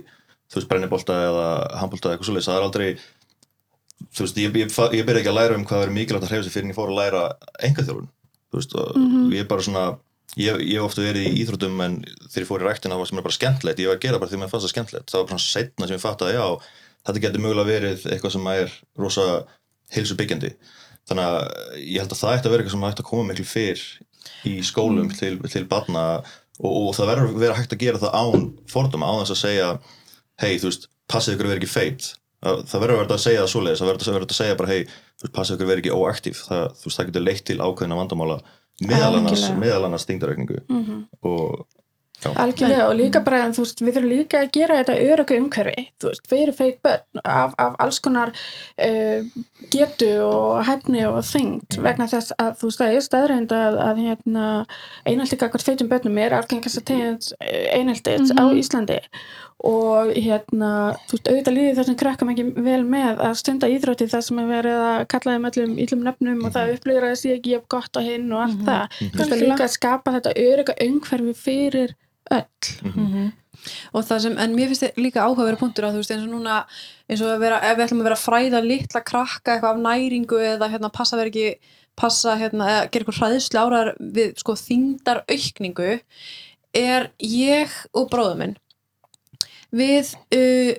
þú 0.51 0.59
veist, 0.59 0.69
brennibolta 0.71 1.17
eða 1.29 1.49
handbolta 1.81 2.09
eða 2.09 2.17
eitthvað 2.17 2.29
svoleiðis. 2.29 2.49
Það 2.51 2.59
er 2.59 2.67
aldrei, 2.67 2.87
þú 4.11 4.25
veist, 4.25 4.39
ég, 4.43 4.61
ég, 4.61 4.77
ég 4.99 5.09
byrja 5.09 5.23
ekki 5.23 5.33
að 5.33 5.39
læra 5.39 5.59
um 5.59 5.67
hvað 5.67 5.85
er 5.85 5.93
mikilvægt 5.97 6.27
að 6.27 6.35
hreyfa 6.35 6.47
sig 6.47 6.55
fyrir 6.55 6.67
en 6.67 6.73
ég 6.73 6.79
fór 6.79 6.93
að 6.93 7.01
læra 7.01 7.25
engaþjálfun. 7.67 8.09
Þú 8.51 8.61
veist, 8.61 8.77
og 8.79 9.35
ég 9.35 9.43
er 9.43 9.51
bara 9.51 9.67
svona, 9.67 9.85
ég, 10.39 10.61
hef 10.71 10.85
ofta 10.85 11.03
verið 11.03 11.27
í 11.27 11.41
íþróttum 11.43 11.81
en 11.83 11.97
þegar 12.29 12.43
ég 12.43 12.49
fór 12.49 12.63
í 12.63 12.67
ræktina 12.67 12.95
það 12.95 13.01
var 13.01 13.09
sem 13.09 13.19
er 13.19 13.25
bara 13.25 13.37
skemmtilegt, 13.37 13.81
ég 13.81 13.91
var 13.91 13.97
að 13.97 14.05
gera 14.05 14.19
bara 14.21 14.31
því 14.31 14.37
að 14.37 14.43
mér 14.43 14.51
fannst 14.51 14.67
það 14.67 14.73
skemmtilegt 14.75 15.11
það 15.11 15.21
var 15.21 15.31
svona 15.31 15.45
setna 15.45 15.87
sem 15.87 15.97
ég 15.97 16.03
fatt 16.03 16.23
að 16.23 16.35
já 16.35 16.45
þetta 17.07 17.23
getur 17.25 17.43
mögulega 17.43 17.71
verið 17.71 18.05
eitthvað 18.13 18.35
sem 18.35 18.47
er 18.53 18.75
rosa 19.01 19.25
heilsu 19.91 20.17
byggjandi 20.19 20.53
þannig 21.09 21.27
að 21.27 21.81
ég 21.81 21.99
held 22.03 22.15
að 22.15 22.21
það 22.21 22.35
ætti 22.35 22.49
að 22.49 22.53
vera 22.53 22.63
eitthvað 22.63 22.75
sem 22.75 22.87
ætti 22.91 23.03
að 23.03 23.09
koma 23.09 23.27
miklu 23.29 23.47
fyrr 23.49 23.83
í 24.47 24.55
skólum 24.65 25.11
til, 25.17 25.33
til 25.49 25.65
barna 25.69 26.05
og, 26.61 26.71
og 26.71 26.89
það 26.97 27.11
verður 27.11 27.31
að 27.31 27.43
vera 27.45 27.57
hægt 27.57 27.75
að 27.75 27.83
gera 27.83 28.01
það 28.01 28.17
án 28.21 28.47
forduma, 28.69 29.09
án 29.09 29.23
þess 29.23 29.35
að 29.35 29.43
segja 29.43 29.69
hei, 30.41 30.57
þú 30.61 30.69
veist, 30.69 30.89
passið 31.11 31.35
ykkur 31.35 31.49
að 31.49 31.53
vera 31.55 31.63
ekki 31.63 31.73
feit 31.73 32.11
það 32.41 32.81
verður 32.81 32.95
að 32.95 33.01
vera 33.03 33.15
að 33.17 33.23
segja 33.25 33.41
það 33.43 33.51
svoleiðis 33.53 33.81
það 33.81 33.89
verður 33.91 34.07
að 34.11 34.15
vera 34.17 34.27
að 34.27 34.39
segja 34.39 34.57
bara 34.57 34.71
hei, 34.71 34.79
þú 34.89 35.25
veist, 35.25 35.35
passið 35.35 35.55
ykkur 35.55 35.67
að 35.67 35.71
vera 35.71 35.83
ekki 35.83 35.97
óaktív. 35.97 36.39
Það, 36.47 36.63
þú 36.79 36.87
veist, 36.87 36.97
það 36.97 37.09
getur 37.09 37.25
leitt 37.27 37.43
til 37.45 37.57
ákveðina 37.61 37.99
vandamála 37.99 38.37
meðal 38.81 39.11
annars, 39.19 39.43
meðal 39.61 39.83
annars 39.85 40.07
þingdaraukningu 40.09 40.61
og 41.29 41.67
Algjörlega 42.29 42.87
og 42.87 42.95
líka 42.99 43.21
bara, 43.25 43.47
þú 43.55 43.65
veist, 43.65 43.81
við 43.81 43.95
þurfum 43.97 44.11
líka 44.11 44.41
að 44.43 44.51
gera 44.57 44.77
þetta 44.81 44.97
öröku 45.09 45.37
umhverfi, 45.41 45.85
þú 46.01 46.11
veist, 46.11 46.27
fyrir 46.29 46.55
feit 46.57 46.79
börn 46.85 47.21
af, 47.23 47.55
af 47.57 47.77
alls 47.81 47.99
konar 48.03 48.33
uh, 48.33 49.29
getu 49.73 50.11
og 50.27 50.61
hæfni 50.67 51.05
og 51.09 51.21
þyngd 51.25 51.79
vegna 51.81 52.09
þess 52.11 52.35
að 52.37 52.57
þú 52.61 52.69
veist, 52.69 52.81
það 52.83 52.97
er 52.97 53.05
staðrænd 53.07 53.55
að, 53.57 53.79
að 53.87 54.01
hérna, 54.05 54.47
einhaldi 55.09 55.39
gagvart 55.41 55.65
feitum 55.65 55.89
börnum 55.91 56.19
er 56.21 56.37
algengast 56.37 56.81
að 56.81 56.89
tegja 56.91 57.15
einhaldið 57.77 58.35
á 58.37 58.43
Íslandi. 58.61 58.99
Og 59.61 60.09
hérna, 60.17 60.69
þú 61.05 61.17
veist, 61.17 61.27
auðvitað 61.29 61.57
líði 61.57 61.73
þessum 61.77 61.97
krakkam 61.99 62.31
ekki 62.33 62.45
vel 62.65 62.79
með 62.85 63.19
að 63.27 63.35
stunda 63.41 63.69
íþrótti 63.69 64.07
það 64.09 64.23
sem 64.25 64.39
er 64.41 64.47
verið 64.49 64.85
að 64.87 65.01
kalla 65.13 65.35
þeim 65.35 65.49
öllum 65.51 65.75
íllum 65.83 66.05
nöfnum 66.07 66.45
og 66.47 66.55
það 66.55 66.71
upplýður 66.77 67.05
að 67.05 67.13
það 67.13 67.19
sé 67.21 67.35
ekki 67.35 67.59
gott 67.69 67.97
á 67.97 68.01
hinn 68.01 68.31
og 68.33 68.41
allt 68.47 68.63
það, 68.65 68.95
þú 69.03 69.19
veist, 69.19 69.35
að 69.35 69.43
líka 69.43 69.67
að 69.67 69.75
skapa 69.75 70.15
þetta 70.17 70.33
öröka 70.47 70.77
umhverfi 70.87 71.35
fyrir 71.37 71.93
öll. 72.37 73.31
Og 73.93 74.05
það 74.07 74.23
sem, 74.23 74.37
en 74.41 74.55
mér 74.57 74.71
finnst 74.71 74.85
þið 74.87 75.03
líka 75.05 75.25
áhugaverið 75.27 75.59
punktur 75.61 75.85
að 75.85 75.97
þú 75.97 76.01
veist 76.01 76.13
eins 76.15 76.25
og 76.25 76.31
núna 76.31 76.61
eins 77.11 77.21
og 77.21 77.29
að 77.29 77.43
vera, 77.43 77.59
ef 77.67 77.77
við 77.77 77.85
ætlum 77.85 78.01
að 78.01 78.07
vera 78.07 78.17
að 78.17 78.23
fræða 78.25 78.61
litla 78.65 79.03
krakka 79.05 79.53
eitthvað 79.53 79.75
af 79.75 79.83
næringu 79.83 80.39
eða 80.47 80.71
hérna 80.71 80.89
passa 80.95 81.19
verið 81.19 81.35
ekki 81.35 81.75
passa 81.99 82.37
hérna, 82.39 82.69
eða 82.71 82.87
gera 82.87 83.03
eitthvað 83.03 83.19
hræðslu 83.19 83.61
áraðar 83.61 83.93
við 84.17 84.33
sko 84.41 84.55
þingdar 84.57 85.21
aukningu 85.29 85.91
er 86.81 87.09
ég 87.21 87.75
og 87.91 88.09
bróður 88.09 88.39
minn 88.39 88.57
við 89.71 90.13
uh, 90.35 90.73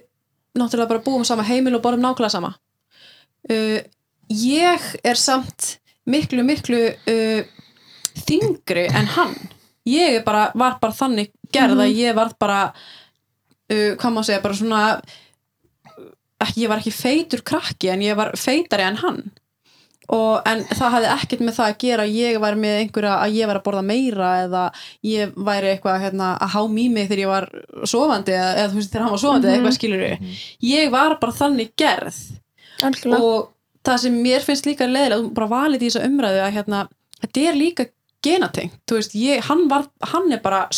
náttúrulega 0.58 0.90
bara 0.90 1.04
búum 1.04 1.24
á 1.24 1.26
sama 1.28 1.46
heimil 1.46 1.76
og 1.78 1.84
borðum 1.84 2.04
nákvæmlega 2.04 2.34
sama. 2.34 2.52
Uh, 3.48 3.80
ég 4.28 4.90
er 5.02 5.18
samt 5.18 5.76
miklu 6.08 6.44
miklu 6.46 6.82
uh, 6.92 7.42
þingri 8.26 8.88
en 8.92 9.08
hann 9.16 9.36
ég 9.88 10.22
bara, 10.26 10.48
var 10.54 10.78
bara 10.82 10.96
þannig 10.96 11.32
gerð 11.52 11.84
að 11.84 11.94
ég 11.98 12.16
var 12.16 12.32
bara 12.40 12.62
uh, 12.72 13.92
hvað 13.98 14.14
má 14.14 14.22
segja, 14.24 14.42
bara 14.44 14.58
svona 14.58 14.82
ekki, 16.42 16.64
ég 16.64 16.72
var 16.72 16.82
ekki 16.82 16.94
feitur 16.94 17.44
krakki 17.46 17.92
en 17.92 18.04
ég 18.04 18.18
var 18.18 18.34
feitari 18.38 18.86
en 18.86 19.00
hann. 19.02 19.22
Og, 20.12 20.42
en 20.48 20.64
það 20.66 20.92
hafði 20.96 21.08
ekkert 21.12 21.42
með 21.46 21.54
það 21.56 21.68
að 21.70 21.76
gera 21.80 22.04
ég 22.10 22.38
var 22.42 22.56
með 22.58 22.78
einhverja 22.80 23.12
að 23.22 23.36
ég 23.38 23.48
var 23.48 23.60
að 23.60 23.64
borða 23.68 23.82
meira 23.86 24.30
eða 24.42 24.64
ég 25.06 25.36
væri 25.46 25.70
eitthvað 25.70 26.02
hérna, 26.02 26.32
að 26.42 26.52
há 26.56 26.60
í 26.66 26.88
mig 26.92 27.06
þegar 27.06 27.22
ég 27.22 27.30
var 27.30 27.46
sofandi 27.88 28.34
eða, 28.34 28.50
eða 28.58 28.72
þú 28.72 28.80
veist 28.80 28.92
þegar 28.92 29.04
hann 29.06 29.14
var 29.14 29.22
sofandi 29.22 29.48
eða 29.48 29.56
eitthvað 29.56 29.76
skilur 29.78 30.04
ég 30.68 30.92
var 30.92 31.16
bara 31.22 31.36
þannig 31.38 31.72
gerð. 31.78 32.18
Algjörlega. 32.82 33.22
og 33.22 33.86
það 33.86 34.02
sem 34.04 34.18
mér 34.26 34.44
finnst 34.46 34.66
líka 34.66 34.90
leðilega, 34.90 35.32
bara 35.38 35.50
valið 35.54 35.86
í 35.86 35.90
þessa 35.90 36.10
umræðu 36.10 36.42
að 36.42 36.54
hérna, 36.58 36.82
þetta 37.22 37.46
er 37.46 37.58
líka 37.58 37.88
genatengt, 38.22 38.76
þú 38.88 38.98
veist, 39.00 39.14
ég, 39.18 39.40
hann 39.48 39.68
var 39.70 39.86
hann 40.12 40.32
er 40.32 40.40
bara, 40.44 40.68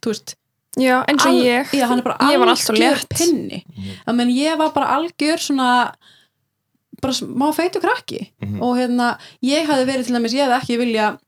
þú 0.00 0.12
veist 0.12 0.34
Já, 0.80 1.02
eins 1.04 1.26
og 1.28 1.34
ég. 1.36 1.68
já, 1.76 1.84
hann 1.86 1.98
er 2.00 2.06
bara 2.06 2.30
ég 2.32 2.38
var 2.40 2.48
alltaf 2.48 2.78
létt. 2.78 3.08
pinni 3.12 3.58
að 4.08 4.14
menn 4.16 4.30
ég 4.32 4.56
var 4.56 4.70
bara 4.72 4.86
algjör 4.96 5.36
svona 5.38 5.68
bara 7.02 7.12
smá 7.12 7.50
feitu 7.52 7.80
krakki 7.82 8.30
Mhm. 8.40 8.62
og 8.62 8.76
hérna, 8.78 9.18
ég 9.42 9.66
hafði 9.66 9.86
verið 9.90 10.06
til 10.06 10.14
dæmis, 10.16 10.32
ég 10.34 10.46
hefði 10.46 10.60
ekki 10.62 10.78
vilja 10.78 11.18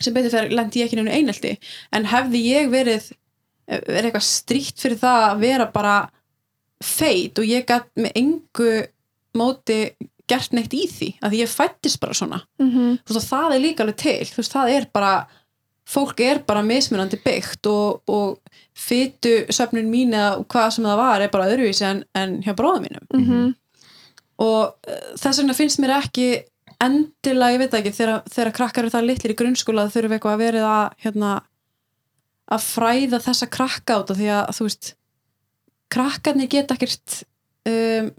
sem 0.00 0.14
betur 0.14 0.30
fyrir 0.30 0.52
lendi 0.56 0.80
ég 0.80 0.84
ekki 0.88 0.96
neinu 0.96 1.10
einelti 1.16 1.56
en 1.92 2.04
hefði 2.04 2.40
ég 2.44 2.70
verið 2.70 3.10
verið 3.70 4.10
eitthvað 4.10 4.26
stríkt 4.26 4.78
fyrir 4.82 4.98
það 4.98 5.26
að 5.30 5.40
vera 5.40 5.66
bara 5.72 6.10
feit 6.82 7.38
og 7.38 7.44
ég 7.44 7.66
gætt 7.68 7.88
með 7.96 8.12
engu 8.16 8.86
móti 9.36 9.94
gert 10.30 10.54
neitt 10.56 10.74
í 10.76 10.86
því, 10.90 11.10
að 11.20 11.34
því 11.34 11.42
ég 11.42 11.52
fættist 11.52 12.00
bara 12.02 12.16
svona. 12.16 12.40
Mm 12.62 12.70
þú 13.04 13.14
veist, 13.14 13.20
og 13.20 13.28
það 13.28 13.54
er 13.54 13.64
líka 13.64 13.84
alveg 13.84 14.00
til 14.00 14.26
þú 14.30 14.42
veist, 14.42 14.56
það 14.56 14.74
er 14.76 14.88
bara 14.94 15.14
fólk 15.90 16.20
er 16.22 16.42
bara 16.46 16.62
mismunandi 16.62 17.18
byggt 17.24 17.66
og, 17.66 18.02
og 18.06 18.38
fytu 18.76 19.46
söfnun 19.50 19.90
mín 19.90 20.14
eða 20.14 20.44
hvað 20.50 20.70
sem 20.76 20.86
það 20.86 21.00
var 21.02 21.24
er 21.24 21.32
bara 21.32 21.48
öðruvísi 21.50 21.86
en, 21.88 22.04
en 22.14 22.38
hjá 22.44 22.54
bróðum 22.54 22.86
mínum. 22.86 23.06
-hmm. 23.10 23.54
og 24.38 24.76
uh, 24.88 25.16
þess 25.16 25.38
vegna 25.38 25.54
finnst 25.54 25.80
mér 25.82 25.96
ekki 25.98 26.44
endilega, 26.80 27.52
ég 27.52 27.58
veit 27.58 27.74
ekki 27.74 27.92
þegar, 27.92 28.22
þegar 28.30 28.52
krakkar 28.56 28.84
eru 28.84 28.94
það 28.94 29.08
litlir 29.08 29.34
í 29.34 29.38
grunnskóla 29.40 29.84
það 29.86 29.94
þurfum 29.96 30.16
eitthvað 30.16 30.36
að 30.36 30.44
verið 30.44 30.64
að 30.64 30.86
hérna, 31.04 31.32
að 32.50 32.64
fræða 32.66 33.20
þessa 33.26 33.46
krakka 33.46 33.98
át 33.98 34.14
því 34.16 34.30
að 34.36 34.54
þú 34.56 34.66
veist 34.68 34.94
krakkarnir 35.90 36.50
geta 36.50 36.76
ekkert 36.76 37.22
um, 37.68 38.10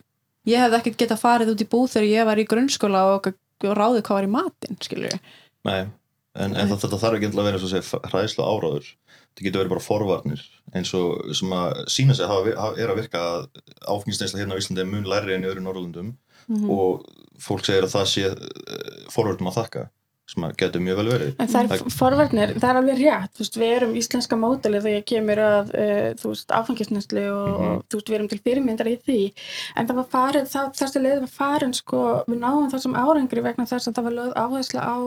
ég 0.51 0.63
hefði 0.65 0.79
ekkert 0.81 0.99
geta 1.03 1.17
farið 1.19 1.53
út 1.55 1.63
í 1.65 1.69
búð 1.71 1.89
þegar 1.95 2.09
ég 2.11 2.29
var 2.31 2.41
í 2.41 2.47
grunnskóla 2.51 3.03
og, 3.15 3.31
og 3.65 3.75
ráðið 3.77 4.05
hvað 4.07 4.17
var 4.19 4.29
í 4.29 4.33
matinn 4.37 4.79
skilur 4.83 5.09
við 5.11 5.19
Nei, 5.67 5.81
en, 6.35 6.55
en 6.55 6.71
þetta 6.73 6.97
þarf 6.97 7.19
ekki 7.19 7.31
að 7.31 7.43
vera 7.45 7.57
eins 7.59 7.67
og 7.67 7.73
segja 7.73 8.01
hræðslu 8.11 8.47
áráður 8.47 8.89
það 9.31 9.45
getur 9.45 9.61
verið 9.61 9.73
bara 9.75 9.85
forvarnir 9.85 10.41
eins 10.75 10.91
og 10.97 11.31
sem 11.37 11.53
að 11.55 11.85
sína 11.93 12.15
sig 12.17 12.27
hafa, 12.27 12.51
hafa, 12.57 12.79
er 12.81 12.91
að 12.91 12.99
virka 12.99 13.21
að 13.21 13.45
áfengisneisla 13.93 14.41
hérna 14.41 14.57
á 14.57 14.61
Íslandi 14.61 14.83
er 14.83 14.89
mun 14.91 15.07
læri 15.07 15.35
enn 15.37 15.45
í 15.45 15.51
öðru 15.51 15.63
Norrlundum 15.67 16.11
Mhm. 16.49 16.69
og 16.73 17.03
fólk 17.39 17.61
segir 17.67 17.85
að 17.85 17.93
það 17.93 18.07
sé 18.09 18.23
uh, 18.33 19.09
forvörðum 19.13 19.49
að 19.51 19.57
þakka 19.59 19.83
sem 20.31 20.43
að 20.47 20.53
getur 20.61 20.81
mjög 20.85 20.99
vel 21.01 21.07
verið 21.11 21.41
En 21.43 21.47
það 21.51 21.73
er 21.75 21.81
forvarnir, 21.91 22.53
það 22.55 22.69
er 22.69 22.79
alveg 22.81 22.99
rétt, 23.01 23.33
veist, 23.41 23.57
við 23.59 23.73
erum 23.75 23.95
íslenska 23.99 24.37
mótalið 24.39 24.85
þegar 24.87 25.03
kemur 25.11 25.41
að, 25.43 25.71
uh, 25.75 26.35
áfengisnæslu 26.61 27.23
og, 27.31 27.49
Mhm. 27.51 27.67
og, 27.71 27.83
þú 27.91 27.99
veist, 27.99 28.09
við 28.11 28.17
erum 28.19 28.29
til 28.31 28.39
fyrirmyndar 28.45 28.87
í 28.91 28.95
því, 29.05 29.19
en 29.75 29.87
það 29.87 29.99
var 30.01 30.07
farið, 30.15 30.49
það, 30.53 30.71
þessi 30.79 31.03
leið 31.03 31.19
var 31.25 31.33
farin, 31.35 31.73
sko, 31.73 32.23
við 32.27 32.39
náum 32.39 32.71
þessum 32.71 32.95
árangri 32.95 33.43
vegna 33.43 33.65
þess 33.65 33.87
að 33.87 33.95
það 33.99 34.03
var 34.09 34.17
lögð 34.19 34.33
áhersla 34.45 34.81
á 34.81 34.97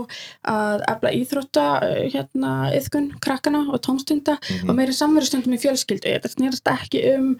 að 0.45 0.85
efla 0.95 1.15
íþrótta, 1.21 1.67
uh, 1.83 2.09
hérna, 2.15 2.53
yðkun, 2.77 3.11
krakkana 3.21 3.65
og 3.73 3.81
tómstunda 3.81 4.39
Mhm. 4.39 4.69
og 4.71 4.77
meiri 4.77 4.93
samverustundum 4.93 5.55
í 5.57 5.63
fjölskyldu, 5.65 6.09
þetta 6.13 6.35
snýrast 6.35 6.69
ekki 6.77 7.17
um 7.17 7.37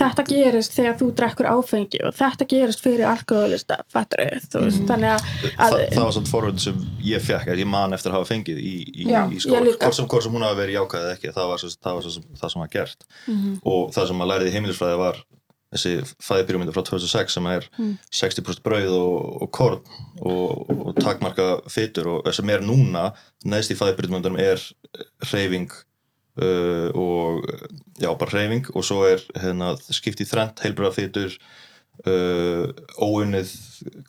þetta 0.00 0.24
gerist 0.26 0.72
þegar 0.76 0.94
þú 1.00 1.08
drekkur 1.18 1.48
áfengi 1.52 2.00
og 2.06 2.14
þetta 2.16 2.46
gerist 2.48 2.80
fyrir 2.82 3.04
alkoholista, 3.10 3.76
fattur 3.92 4.22
veist, 4.30 4.54
Mhm. 4.54 4.86
þannig 4.88 5.10
að, 5.12 5.26
Þa, 5.42 5.66
að 5.66 5.76
það 5.92 6.04
var 6.04 6.12
svona 6.16 6.32
forvörð 6.32 6.58
sem 6.60 6.78
ég 7.04 7.20
fekk 7.20 7.46
að 7.52 7.58
ég 7.60 7.66
man 7.66 7.92
eftir 7.92 8.10
að 8.10 8.18
hafa 8.20 8.30
fengið 8.34 8.58
í, 8.58 8.74
í, 9.02 9.06
Já, 9.10 9.26
í 9.28 9.38
skóla 9.38 9.76
hvort 9.76 9.94
sem, 9.94 10.08
sem 10.08 10.32
hún 10.32 10.42
hafa 10.42 10.60
verið 10.62 10.78
jákvæð 10.80 11.04
eða 11.04 11.16
ekki 11.18 11.34
það 11.36 11.48
var, 11.52 11.58
svo, 11.58 11.68
það, 11.82 11.94
var 11.94 12.02
svo, 12.02 12.22
það 12.40 12.50
sem 12.52 12.60
var 12.60 12.68
gert 12.72 13.04
Mhm. 13.28 13.60
og 13.64 13.92
það 13.92 14.06
sem 14.08 14.16
maður 14.16 14.32
læriði 14.32 14.48
í 14.50 14.56
heimilisfræði 14.56 14.98
var 14.98 15.16
þessi 15.72 15.92
fæðipyramídu 16.20 16.72
frá 16.74 16.82
2006 16.84 17.32
sem 17.32 17.46
er 17.46 17.68
Mm. 17.78 17.98
60% 18.12 18.60
brauð 18.62 18.92
og, 18.92 19.42
og 19.42 19.50
korn 19.52 19.80
og, 20.20 20.68
og 20.68 20.94
takmarka 20.96 21.62
fytur 21.68 22.06
og 22.18 22.24
það 22.24 22.34
sem 22.34 22.50
er 22.50 22.60
núna 22.60 23.14
neðst 23.46 23.70
í 23.72 23.76
fæðipyramídunum 23.80 24.38
er 24.38 24.60
reyfing 25.32 25.70
uh, 26.40 26.88
og 26.94 27.44
já, 28.00 28.08
bara 28.18 28.32
reyfing 28.32 28.70
og 28.74 28.86
svo 28.86 29.02
er 29.08 29.22
hérna, 29.36 29.74
skipt 29.90 30.22
í 30.22 30.28
þrent 30.28 30.62
heilbröða 30.64 30.96
fytur 30.96 31.36
uh, 32.06 32.70
óunnið 33.02 33.52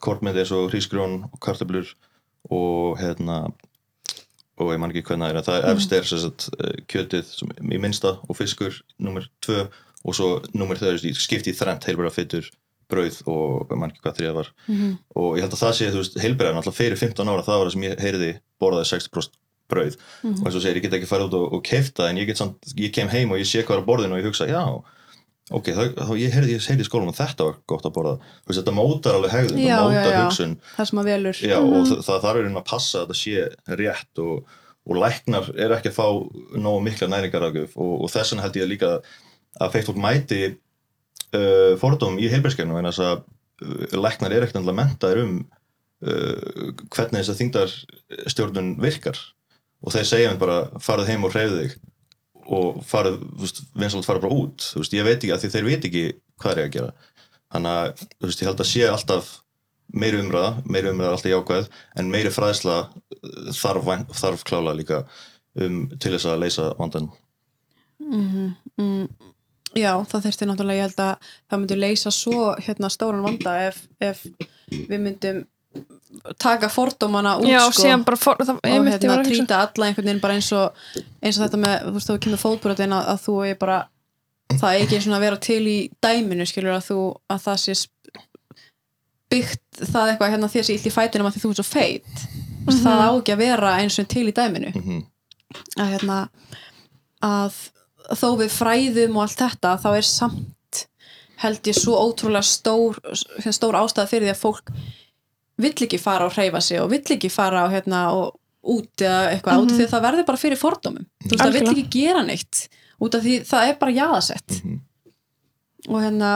kornmynd 0.04 0.40
eins 0.40 0.54
og 0.54 0.70
hrísgrjón 0.72 1.24
og 1.30 1.38
kartöblur 1.44 1.94
og 2.52 2.98
hérna 3.00 3.44
og 4.60 4.70
ég 4.70 4.80
man 4.80 4.92
ekki 4.92 5.04
hvernig 5.08 5.42
það 5.42 5.56
er 5.56 5.72
efst 5.72 5.94
er 5.94 6.04
sagt, 6.06 6.48
eh, 6.62 6.76
kjötið 6.90 7.24
sem, 7.26 7.50
í 7.58 7.80
minnsta 7.82 8.18
og 8.22 8.38
fiskur 8.38 8.76
nummer 9.02 9.26
tvö. 9.42 9.66
Og 10.04 10.14
svo 10.14 10.28
nummer 10.54 10.78
þau 10.78 10.94
skipt 11.16 11.48
í 11.48 11.56
þrent 11.56 11.86
heilbæra 11.88 12.12
fytur 12.12 12.46
brauð 12.92 13.22
og 13.30 13.72
ég 13.72 13.80
man 13.80 13.90
ekki 13.90 14.04
hvað 14.04 14.18
þrjá 14.18 14.34
var. 14.36 14.50
Mhm. 14.68 14.98
og 15.16 15.36
ég 15.36 15.42
held 15.42 15.56
að 15.56 15.62
það 15.64 15.74
sé, 15.74 15.90
þú 15.90 16.00
veist, 16.02 16.20
heilbæra 16.20 16.52
náttúrulega 16.54 16.80
fyrir 16.80 16.98
15 17.00 17.28
ára 17.28 17.46
það 17.46 17.58
var 17.58 17.66
það 17.66 17.72
sem 17.72 17.86
ég 17.88 18.02
heyriði 18.04 18.32
borðaði 18.60 18.90
60% 18.92 19.38
brauð. 19.70 19.96
Mhm. 20.22 20.40
og 20.40 20.48
eins 20.48 20.58
og 20.58 20.62
segir, 20.64 20.80
ég 20.80 20.86
get 20.86 20.98
ekki 20.98 21.10
farið 21.10 21.30
út 21.30 21.38
og, 21.38 21.46
og 21.58 21.62
keifta 21.66 22.08
en 22.10 22.18
ég 22.20 22.26
get 22.28 22.40
samt, 22.40 22.74
ég 22.76 22.92
kem 22.94 23.08
heim 23.12 23.32
og 23.32 23.40
ég 23.40 23.48
sé 23.48 23.62
hvað 23.64 23.78
er 23.78 23.84
á 23.84 23.88
borðinu 23.88 24.16
og 24.16 24.20
ég 24.22 24.28
hugsa, 24.28 24.48
já, 24.50 24.62
ok, 25.52 25.70
þá, 25.76 25.82
þá 26.08 26.12
ég 26.20 26.34
heyrði, 26.34 26.58
í 26.58 26.88
skólanum 26.88 27.12
og 27.12 27.18
þetta 27.18 27.48
var 27.48 27.56
gott 27.68 27.88
að 27.88 27.94
borða. 27.98 28.16
Þú 28.44 28.50
veist, 28.52 28.60
þetta 28.62 28.76
mótar 28.78 29.18
alveg 29.18 29.34
hegðun, 29.34 29.62
Já, 29.62 29.74
já, 29.76 29.80
mótar 29.84 30.12
já. 30.12 30.20
hugsun. 30.24 30.54
Það 30.76 30.90
sem 30.90 31.00
að 31.02 31.10
velur. 31.12 31.40
Já, 31.44 31.56
og 31.60 31.88
það, 31.90 32.02
það 32.08 32.22
þarf 32.26 32.40
einhvern 32.42 32.60
að 32.60 32.68
passa 32.70 33.00
að 33.00 33.06
þetta 33.06 33.20
sé 33.20 33.78
rétt 33.82 34.22
og, 34.24 34.56
og 34.84 34.98
læknar 35.00 35.50
er 35.56 35.74
ekki 35.76 35.92
að 35.92 35.98
fá 35.98 36.06
nógu 36.60 36.80
mikla 36.84 37.08
næringaragjöf 37.12 37.76
og, 37.80 37.92
og 38.04 38.12
þess 38.12 38.32
vegna 38.34 38.44
held 38.46 38.58
ég 38.60 38.68
líka 38.72 38.90
að 39.64 39.74
feitt 39.76 39.88
fólk 39.88 40.00
mæti 40.02 40.40
uh, 41.34 41.74
fordóm 41.80 42.18
í 42.20 42.28
heilbærskegnum 42.32 42.80
en 42.80 42.88
þess 42.90 43.04
að 43.04 43.22
uh, 43.64 43.94
læknar 44.00 44.34
er 44.34 44.44
ekkert 44.46 44.60
að 44.64 44.76
mentaðir 44.80 45.22
um 45.24 45.36
uh, 46.04 46.72
hvernig 46.92 47.20
þess 47.22 47.32
að 47.32 47.40
þingdarstjórnun 47.42 48.72
virkar 48.82 49.20
og 49.84 49.94
þeir 49.94 50.08
segja 50.08 50.32
mér 50.32 50.40
bara 50.40 50.58
farið 50.82 51.10
heim 51.12 51.26
og 51.28 51.34
hreyfðu 51.34 51.62
þig. 51.62 51.78
Og 52.44 52.82
farið, 52.84 53.20
þú 53.24 53.46
veist, 53.46 53.62
vinsalt 53.80 54.08
farið 54.08 54.26
bara 54.26 54.38
út. 54.42 54.66
Þú 54.72 54.82
veist, 54.82 54.96
ég 54.96 55.06
veit 55.06 55.16
ekki 55.18 55.32
að 55.36 55.44
því 55.44 55.52
þeir 55.54 55.68
veit 55.68 55.88
ekki 55.88 56.04
hvað 56.42 56.52
er 56.52 56.60
ég 56.62 56.68
að 56.68 56.74
gera. 56.78 57.10
Þannig 57.54 57.78
að, 57.80 58.04
þú 58.18 58.28
veist, 58.28 58.42
ég 58.42 58.50
held 58.50 58.64
að 58.64 58.70
sé 58.72 58.86
alltaf 58.90 59.32
meiri 59.94 60.20
umræða, 60.22 60.50
meiri 60.66 60.90
umræða 60.90 61.10
er 61.10 61.16
alltaf 61.18 61.30
jákvæð 61.32 61.68
en 62.00 62.10
meiri 62.10 62.32
fræðsla 62.34 62.76
uh, 62.88 63.52
þarf, 63.54 63.90
þarf 64.16 64.44
klála 64.48 64.74
líka 64.76 65.02
um, 65.60 65.84
til 66.00 66.14
þess 66.16 66.30
að 66.30 66.42
leysa 66.44 66.72
vandan 66.80 67.12
Mhm, 68.04 68.48
mm, 68.80 69.30
Já, 69.78 69.92
það 70.10 70.24
þurfti 70.26 70.46
náttúrulega 70.48 70.80
ég 70.80 70.88
held 70.88 71.02
að 71.04 71.28
það 71.50 71.60
myndi 71.60 71.76
leysa 71.78 72.10
svo 72.14 72.40
hérna 72.62 72.90
stóran 72.92 73.22
vanda 73.24 73.54
ef, 73.68 73.78
ef 74.02 74.24
við 74.70 74.98
myndum 74.98 75.38
taka 76.38 76.68
fordómana 76.68 77.36
út 77.40 77.48
já, 77.48 77.60
sko, 77.72 78.14
for, 78.16 78.38
það, 78.40 78.60
og 78.62 78.86
hérna 78.88 79.16
trýta 79.26 79.62
alla 79.64 79.88
einhvern 79.88 80.06
veginn 80.06 80.22
bara 80.22 80.36
eins 80.38 80.52
og 80.54 80.76
eins 81.22 81.38
og 81.38 81.46
þetta 81.46 81.60
með, 81.64 81.74
þú 81.88 81.94
veist, 81.96 82.10
þú 82.10 82.20
kemur 82.26 82.42
fótbrotin 82.42 82.94
að, 82.94 83.10
að 83.14 83.24
þú 83.24 83.34
er 83.48 83.58
bara 83.60 83.80
það 84.54 84.70
er 84.70 84.84
ekki 84.84 85.02
svona 85.02 85.18
að 85.18 85.26
vera 85.26 85.40
til 85.48 85.60
í 85.66 85.76
dæminu 86.04 86.46
skilur 86.48 86.76
að 86.76 86.88
þú, 86.88 87.00
að 87.34 87.44
það 87.48 87.60
sé 87.64 87.76
byggt 89.34 89.84
það 89.90 90.10
eitthvað 90.12 90.34
hérna 90.34 90.50
þér 90.52 90.66
sé 90.66 90.76
illt 90.76 90.88
í 90.88 90.94
fætinum 90.94 91.28
að 91.28 91.36
því 91.36 91.44
þú 91.44 91.52
er 91.52 91.60
svo 91.60 91.66
feit. 91.68 92.24
Mm 92.64 92.80
það 92.84 93.02
á 93.04 93.10
ekki 93.12 93.32
að 93.34 93.42
vera 93.42 93.70
eins 93.76 93.98
og 94.00 94.06
til 94.08 94.28
í 94.30 94.32
dæminu. 94.32 94.70
Mm 94.72 94.82
-hmm. 94.84 95.00
að 95.82 95.90
hérna 95.92 96.18
að 97.20 97.54
þó 98.20 98.28
við 98.40 98.50
fræðum 98.50 99.16
og 99.16 99.22
allt 99.22 99.38
þetta 99.38 99.76
þá 99.82 99.90
er 99.96 100.06
samt 100.08 100.86
held 101.36 101.66
ég 101.66 101.76
svo 101.76 101.94
ótrúlega 101.98 102.42
stór 102.42 102.98
stór 103.50 103.74
ástæða 103.74 104.08
fyrir 104.08 104.26
því 104.28 104.32
að 104.32 104.44
fólk 104.44 104.70
vill 105.58 105.74
ekki 105.86 105.98
fara 106.00 106.26
og 106.26 106.32
hreyfa 106.34 106.60
sig 106.60 106.80
og 106.82 106.90
vill 106.90 107.04
ekki 107.16 107.30
fara 107.30 107.64
og 107.66 107.70
hérna 107.74 108.06
og 108.14 108.38
út 108.64 108.96
eða 109.04 109.34
eitthvað 109.34 109.60
út 109.62 109.70
af 109.70 109.76
því 109.78 109.84
að 109.84 109.92
það 109.92 110.04
verður 110.08 110.26
bara 110.30 110.40
fyrir 110.40 110.56
fordómum 110.60 111.04
þú 111.24 111.30
veist 111.34 111.42
það 111.44 111.52
vill 111.58 111.70
ekki 111.74 111.86
gera 111.98 112.22
neitt 112.24 112.68
út 113.04 113.14
af 113.18 113.22
því 113.26 113.34
það 113.50 113.68
er 113.68 113.78
bara 113.82 113.92
jaðasett 113.98 114.60
Mhm. 114.64 114.80
og 115.88 116.00
hérna 116.02 116.30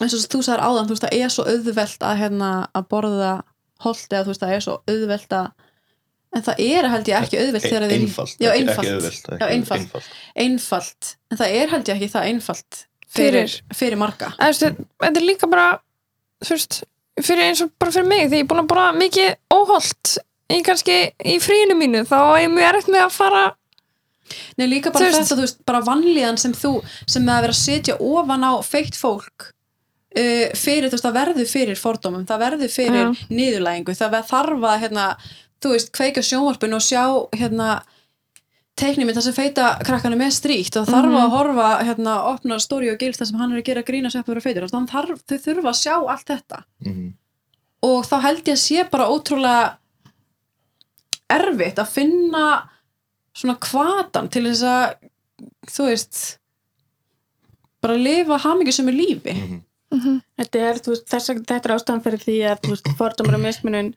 eins 0.00 0.14
og 0.16 0.20
þú 0.32 0.40
sagðir 0.44 0.62
áðan 0.64 0.86
þú 0.88 0.94
veist 0.94 1.04
það 1.06 1.16
er 1.24 1.28
svo 1.34 1.44
auðvelt 1.44 2.02
að 2.10 2.18
hérna 2.22 2.50
að 2.76 2.86
borða 2.88 3.32
holt 3.84 4.08
eða 4.12 4.24
þú 4.24 4.32
veist 4.32 4.40
það 4.44 4.54
er 4.56 4.60
svo 4.64 4.74
auðvelt 4.88 5.32
að 5.38 5.50
en 6.36 6.42
það 6.46 6.60
er 6.62 6.88
held 6.92 7.08
ég 7.10 7.16
ekki 7.24 7.38
auðvelt 7.40 7.64
þegar 7.66 7.84
þið- 7.90 8.00
einfalt, 8.04 8.36
já, 8.40 8.50
einfalt. 8.54 8.86
ekki 8.86 9.08
ekki 9.10 9.38
Já, 9.40 9.46
einfalt. 9.50 9.80
einfalt. 9.80 10.10
einfalt 10.36 11.16
en 11.30 11.36
það 11.40 11.54
er 11.60 11.68
held 11.74 11.88
ég 11.88 11.96
ekki 11.96 12.10
það 12.12 12.28
einfalt 12.30 12.86
fyrir, 13.10 13.54
Fyrir- 13.74 13.98
marga 13.98 14.32
En 14.38 14.52
þetta 14.54 15.16
er 15.16 15.26
líka 15.26 15.48
bara 15.50 15.80
þú 16.44 16.50
veist, 16.54 16.82
fyrir 17.20 17.46
eins 17.50 17.62
og 17.64 17.72
bara 17.80 17.94
fyrir 17.94 18.08
mig 18.10 18.26
því 18.30 18.40
ég 18.40 18.44
er 18.44 18.50
búin 18.50 18.62
að 18.64 18.68
borða 18.72 18.90
mikið 18.98 19.30
óholt 19.56 20.12
í 20.50 20.60
kannski 20.66 20.98
í 21.34 21.38
fríinu 21.42 21.76
mínu 21.78 22.04
þá 22.08 22.16
er 22.20 22.44
ég 22.44 22.52
mjög 22.54 22.68
erfitt 22.72 22.92
með 22.94 23.06
að 23.06 23.16
fara 23.16 23.42
Nei, 24.58 24.66
líka 24.70 24.92
bara 24.94 25.08
þetta, 25.10 25.34
þú 25.34 25.42
veist, 25.42 25.56
bara 25.66 25.80
vanlíðan 25.82 26.36
sem 26.38 26.52
þú, 26.54 26.76
sem 27.10 27.24
með 27.26 27.34
að 27.34 27.40
vera 27.46 27.54
að 27.56 27.60
setja 27.64 27.96
ofan 27.98 28.44
á 28.46 28.52
feitt 28.62 28.94
fólk 28.94 29.46
uh, 29.50 30.46
fyrir, 30.54 30.86
þú 30.86 30.94
veist, 30.94 31.06
það 31.06 31.16
verður 31.18 31.48
fyrir 31.50 31.80
fordómum, 31.80 32.26
það 32.28 32.42
verður 32.44 32.70
fyrir 32.70 33.00
Já. 33.00 33.24
niðurlægingu, 33.34 33.96
það 33.98 34.12
ver- 34.14 34.28
þarf 34.30 34.66
að, 34.70 34.76
hérna, 34.84 35.06
þú 35.58 35.72
veist, 35.74 35.90
kveika 35.98 36.22
sjónvarpinu 36.22 36.78
og 36.78 36.84
sjá, 36.86 37.02
hérna, 37.40 37.70
teiknum 38.76 39.08
það 39.12 39.22
sem 39.22 39.34
feita 39.34 39.78
krakkanu 39.84 40.16
með 40.16 40.30
stríkt 40.32 40.76
og 40.76 40.86
þarf 40.88 41.16
að 41.20 41.30
horfa, 41.34 41.70
hérna, 41.84 42.14
opna 42.30 42.58
stóri 42.58 42.90
og 42.92 42.98
gils 42.98 43.18
það 43.18 43.26
sem 43.26 43.38
hann 43.38 43.52
er 43.52 43.58
að 43.60 43.64
gera 43.64 43.82
grína 43.82 44.10
sveppur 44.10 44.36
og 44.36 44.42
feitur, 44.42 44.68
þannig 44.68 44.90
þarf, 44.90 45.24
þau 45.28 45.38
þurfa 45.38 45.68
að 45.68 45.80
sjá 45.82 45.94
allt 45.98 46.26
þetta. 46.26 46.64
Mm 46.86 47.08
og 47.86 48.04
þá 48.04 48.16
held 48.26 48.48
ég 48.48 48.56
að 48.56 48.60
sé 48.60 48.84
bara 48.92 49.08
ótrúlega 49.08 49.62
erfitt 51.30 51.78
að 51.80 51.92
finna 51.94 52.44
svona 53.36 53.56
kvatan 53.62 54.28
til 54.32 54.44
þess 54.48 54.64
að 54.66 54.86
þú 55.70 55.86
veist 55.88 56.20
bara 57.80 57.96
lifa 57.96 58.36
hamingjusömu 58.42 58.92
lífi. 58.92 59.32
-hmm. 59.90 60.20
Þetta 60.38 60.58
er, 60.58 60.74
þú 60.84 60.92
veist, 60.92 61.06
þess, 61.08 61.30
að- 61.30 61.44
þetta 61.46 61.68
er 61.68 61.74
ástæðan 61.76 62.02
fyrir 62.04 62.20
því 62.26 62.36
að, 62.50 62.96
fordómar 62.98 63.34
og 63.34 63.40
mismunun 63.40 63.94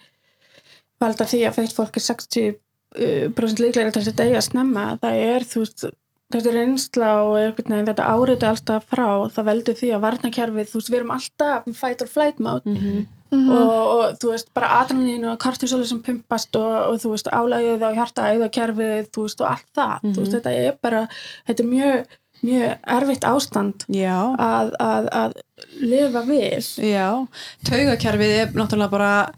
valda 0.99 1.25
því 1.25 1.39
að 1.47 1.55
feitt 1.55 1.75
fólk 1.75 1.97
er 1.97 2.01
60% 2.01 2.55
líklega 2.95 3.91
til 3.91 4.01
þess 4.01 4.13
að 4.13 4.21
deyja 4.21 4.41
snemma. 4.41 4.85
Það 5.01 5.19
er, 5.27 5.45
þú 5.49 5.63
veist, 5.63 5.85
þetta 6.33 6.49
er 6.49 6.55
reynsla 6.59 7.09
og 7.23 7.33
einhvern 7.37 7.73
veginn 7.75 7.89
þetta 7.91 8.07
árið 8.13 8.45
alltaf 8.49 8.85
frá. 8.89 9.07
Það 9.35 9.49
veldur 9.51 9.75
því 9.81 9.91
að 9.93 10.03
varnakerfið, 10.07 10.69
þú 10.71 10.79
veist, 10.79 10.89
við 10.93 10.99
erum 11.01 11.11
alltaf 11.17 11.67
fight 11.81 12.01
or 12.01 12.07
flight 12.07 12.39
mode 12.39 12.65
mm 12.65 12.77
-hmm. 12.77 13.05
Mhm. 13.33 13.49
og, 13.49 13.69
og 13.69 14.17
þú 14.21 14.29
veist, 14.29 14.53
bara 14.53 14.67
adrenalínu 14.83 15.31
og 15.31 15.39
kortisólu 15.39 15.85
sem 15.85 16.01
pumpast 16.01 16.55
og, 16.55 16.73
og 16.89 16.99
þú 17.01 17.09
veist, 17.09 17.27
álægið 17.33 17.81
á 17.81 17.89
hjarta 17.97 18.21
æðakerfið, 18.29 19.07
þú 19.09 19.21
veist, 19.25 19.41
og 19.41 19.47
allt 19.49 19.69
það. 19.77 19.99
Þú 20.03 20.19
veist, 20.19 20.31
Mhm. 20.31 20.35
þetta 20.37 20.51
er 20.67 20.77
bara, 20.81 21.07
þetta 21.47 21.63
er 21.63 21.69
mjög, 21.69 22.05
mjög 22.43 22.77
erfitt 22.87 23.23
ástand 23.23 23.85
að, 24.37 24.71
að, 24.79 25.07
að 25.11 25.33
lifa 25.81 26.21
við. 26.21 26.63
já 26.77 27.27
taugakerfið 27.65 28.31
er 28.41 28.47
náttúrulega 28.53 28.89
bara 28.91 29.31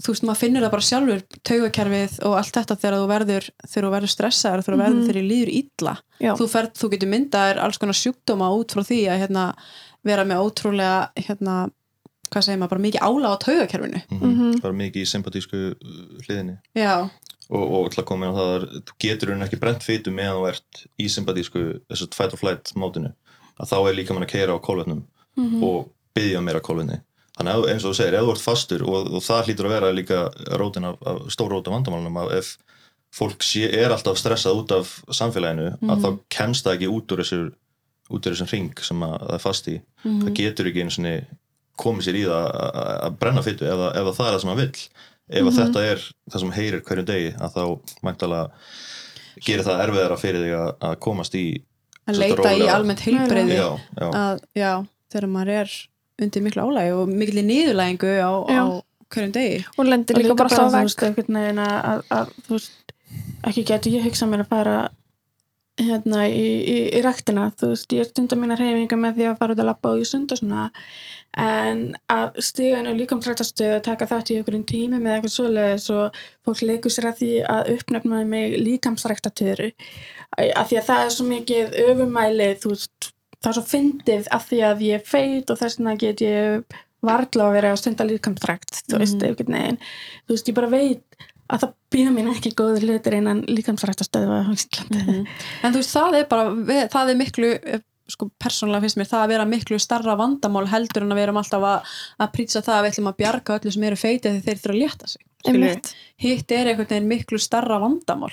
þú 0.00 0.12
veist, 0.14 0.24
maður 0.28 0.40
finnur 0.40 0.64
það 0.64 0.72
bara 0.74 0.86
sjálfur 0.88 1.22
taugakerfið 1.48 2.14
og 2.28 2.36
allt 2.40 2.54
þetta 2.56 2.76
þegar 2.80 2.96
þú 3.00 3.08
verður 3.10 3.48
þegar 3.66 3.86
þú 3.86 3.90
verður 3.94 4.12
stressaður, 4.14 4.62
þegar 4.64 4.76
þú 4.76 4.80
verður 4.82 5.02
þegar 5.04 5.18
þér 5.20 5.28
líður 5.30 5.52
illa. 5.60 5.94
Já. 6.20 6.32
þú, 6.38 6.46
ferð, 6.54 6.72
þú 6.80 6.90
getur 6.94 7.10
myndaðir 7.14 7.60
alls 7.64 7.78
konar 7.82 7.98
sjúkdóma 8.00 8.48
út 8.56 8.74
frá 8.76 8.82
því 8.86 8.98
að 9.12 9.20
hérna, 9.24 9.44
vera 10.04 10.24
með 10.24 10.42
ótrúlega 10.46 10.98
hérna, 11.16 11.56
hvað 12.30 12.46
segir 12.46 12.60
maður, 12.62 12.72
bara 12.74 12.84
mikið 12.86 13.04
ála 13.08 13.32
á 13.32 13.36
taugakerfinu. 13.44 14.02
Mm 14.10 14.30
Mhm. 14.30 14.60
bara 14.62 14.72
mikið 14.80 15.02
í 15.02 15.10
sympatísku 15.10 15.60
uh, 15.74 16.22
hliðinni. 16.24 16.56
Já, 16.78 16.94
og, 17.50 17.64
og 17.80 17.90
til 17.90 18.02
að 18.02 18.06
koma 18.06 18.26
inn 18.28 18.32
á 18.32 18.38
það 18.40 18.52
er, 18.56 18.66
þú 18.86 18.98
getur 19.04 19.32
hún 19.34 19.42
ekki 19.46 19.58
brent 19.60 19.82
fytu 19.82 20.10
meðan 20.14 20.38
þú 20.38 20.48
ert 20.52 20.84
í 21.00 21.08
sympatísku 21.10 21.64
þessu 21.90 22.08
fight 22.14 22.32
or 22.36 22.38
flight 22.40 22.72
mótinu. 22.78 23.12
Að 23.60 23.68
þá 23.72 23.76
er 23.90 23.96
líka 23.98 24.14
mann 24.14 24.24
að 24.24 24.32
keira 24.32 24.54
á 24.56 24.58
kólvetnum 24.62 25.02
og 25.64 25.90
byggja 26.16 26.40
meira 26.42 26.60
kólvetni 26.60 27.00
þannig 27.40 27.56
að 27.56 27.68
eins 27.72 27.84
og 27.86 27.90
þú 27.94 27.98
segir, 27.98 28.16
ef 28.20 28.26
þú 28.28 28.32
ert 28.36 28.44
fastur 28.44 28.82
og, 28.86 29.10
og 29.16 29.24
það 29.24 29.46
hlýtur 29.48 29.68
að 29.70 29.74
vera 29.74 29.92
líka 29.96 30.18
rótin 30.60 30.86
af, 30.90 30.98
af 31.08 31.20
stór 31.34 31.54
rót 31.56 31.66
af 31.70 31.74
vandamálunum 31.78 32.20
að 32.22 32.34
ef 32.38 32.52
fólk 33.16 33.42
sé, 33.42 33.64
er 33.74 33.90
alltaf 33.90 34.20
stressað 34.20 34.60
út 34.60 34.72
af 34.76 34.90
samfélaginu 35.18 35.72
að 35.90 36.04
þá 36.04 36.08
kemst 36.36 36.66
það 36.68 36.76
ekki 36.78 36.90
út 36.94 37.14
úr 37.16 37.22
þessu 37.24 37.40
út 38.10 38.26
úr 38.26 38.34
þessum 38.36 38.50
ring 38.52 38.82
sem 38.86 39.02
að 39.06 39.16
það 39.24 39.34
er 39.38 39.42
fast 39.42 39.68
í. 39.70 39.76
Það 40.04 40.30
getur 40.38 40.68
ekki 40.70 40.84
einu 40.84 40.94
sinni 40.94 41.14
komið 41.80 42.06
sér 42.06 42.18
í 42.20 42.22
það 42.26 42.46
að- 42.60 43.16
brenna 43.22 43.42
fytu 43.46 43.66
ef, 43.66 43.78
það- 43.80 43.96
ef 44.00 44.08
það 44.18 44.26
er 44.28 44.34
það 44.34 44.40
sem 44.44 44.50
hann 44.52 44.60
vill. 44.60 44.84
Ef 45.30 45.46
að 45.50 45.58
þetta 45.60 45.82
er 45.90 46.00
það 46.32 46.40
sem 46.44 46.54
heyrir 46.56 46.82
hverjum 46.86 47.06
degi 47.10 47.28
að 47.38 47.54
þá 47.54 47.62
mæntalega 48.02 48.50
gerir 49.46 49.64
það 49.68 49.82
erfiðara 49.86 50.18
fyrir 50.20 50.42
þig 50.46 50.54
að, 50.58 50.70
að 50.90 50.96
komast 51.06 51.36
í 51.38 51.44
að 52.10 52.18
leita 52.18 52.54
í 52.58 52.66
almennt 52.74 53.04
heilbreyði 53.06 53.56
að, 54.10 54.40
já, 54.58 54.72
þegar 55.14 55.28
maður 55.36 55.52
er 55.60 55.74
undir 56.24 56.44
miklu 56.44 56.66
álægi 56.66 56.94
og 56.98 57.10
miklu 57.10 57.44
niðurlægingu 57.46 58.14
á, 58.20 58.30
á 58.46 58.62
hverjum 59.10 59.34
degi. 59.34 59.60
Og 59.76 59.88
lendir 59.88 60.16
og 60.16 60.24
líka 60.24 60.38
bara 60.38 60.48
alltaf 60.50 60.70
á 60.70 60.78
þú 60.78 60.86
veist, 60.86 61.04
einhvern 61.08 61.40
veginn 61.40 61.62
að, 61.64 61.76
að, 61.90 62.02
að 62.16 62.32
þú 62.46 62.56
veist, 62.56 62.96
ekki 63.50 63.68
getur 63.70 63.96
ég 63.96 64.08
hugsa 64.08 64.30
mér 64.30 64.44
að 64.44 64.52
fara 64.54 64.78
hérna 65.80 66.26
í, 66.28 66.44
í, 66.60 66.76
í 66.98 67.00
ræktina. 67.04 67.48
Þú 67.58 67.72
veist, 67.72 67.96
ég 67.96 68.10
stundar 68.10 68.40
mína 68.40 68.58
reyfinga 68.58 69.00
með 69.00 69.16
því 69.18 69.30
að 69.30 69.40
fara 69.40 69.56
út 69.56 69.62
að 69.64 69.70
labba 69.70 69.94
og 69.94 70.02
ég 70.02 70.10
stundar 70.10 70.40
svona. 70.40 70.68
En 71.40 71.82
að 72.10 72.40
stiga 72.42 72.80
inn 72.80 72.90
á 72.90 72.98
líkamsrættastöð 72.98 73.76
og 73.76 73.84
taka 73.86 74.08
þátt 74.10 74.32
í 74.32 74.40
einhverjum 74.40 74.66
tími 74.66 74.98
með 74.98 75.16
eitthvað 75.16 75.34
svoleiðis 75.36 75.86
og 75.94 76.18
fólk 76.46 76.64
leikur 76.66 76.94
sér 76.94 77.12
að 77.12 77.20
því 77.20 77.30
að 77.54 77.70
uppnefna 77.76 78.24
mig 78.26 78.56
líkamsræktatöru 78.58 79.70
að 80.38 80.66
því 80.70 80.80
að 80.80 80.88
það 80.88 81.04
er 81.04 81.14
svo 81.14 81.26
mikið 81.28 81.78
öfumæli 81.84 82.48
þú 82.62 82.72
veist, 82.74 83.10
það 83.40 83.50
er 83.50 83.56
svo 83.58 83.64
fyndið 83.70 84.28
að 84.36 84.46
því 84.50 84.60
að 84.68 84.80
ég 84.86 84.94
er 85.00 85.04
feit 85.06 85.50
og 85.50 85.58
þess 85.60 85.78
vegna 85.80 85.96
get 85.98 86.20
ég 86.24 86.78
varla 87.02 87.46
að 87.48 87.52
vera 87.56 87.72
að 87.72 87.78
stunda 87.80 88.04
líkamsrækt 88.04 88.82
þú 88.90 88.98
veist, 89.00 89.16
Mhm. 89.16 89.26
einhvern 89.30 89.54
veginn. 89.56 89.78
Þú 90.28 90.34
veist, 90.34 90.48
ég 90.48 90.54
bara 90.54 90.68
veit 90.68 91.02
að 91.50 91.60
það 91.64 91.72
býða 91.90 92.10
mín 92.14 92.28
ekki 92.34 92.52
góður 92.54 92.84
hlutir 92.84 93.14
innan 93.16 93.42
líkamsræktastöðu 93.48 94.34
á 94.36 94.52
Íslandi. 94.52 95.00
Mhm. 95.06 95.26
en 95.62 95.72
þú 95.72 95.76
veist, 95.80 95.94
það 95.96 96.18
er 96.20 96.26
bara 96.26 96.50
það 96.92 97.10
er 97.10 97.16
miklu, 97.16 97.48
eh, 97.64 97.80
sko, 98.10 98.30
persónulega 98.38 98.82
finnst 98.82 98.96
mér 98.98 99.08
það 99.08 99.24
að 99.24 99.28
vera 99.28 99.44
miklu 99.46 99.78
starra 99.80 100.16
vandamál 100.18 100.66
heldur 100.68 101.02
en 101.02 101.12
að 101.12 101.16
við 101.16 101.22
erum 101.28 101.36
alltaf 101.40 101.62
að, 101.62 101.82
að 102.20 102.32
prýtsa 102.34 102.60
það 102.62 102.74
að 102.76 102.82
við 102.84 102.90
ætlum 102.92 103.08
að 103.12 103.16
bjarga 103.16 103.58
öllu 103.58 103.72
sem 103.72 103.82
eru 103.84 103.96
feitið 103.96 104.30
þegar 104.30 104.44
þeir 104.44 104.60
þurfa 104.60 104.74
að 104.74 104.82
létta 104.82 105.08
sig 105.08 105.22
hitt 106.20 106.52
er 106.52 106.66
einhvern 106.66 106.88
veginn 106.90 107.08
miklu 107.08 107.38
starra 107.40 107.78
vandamál. 107.80 108.32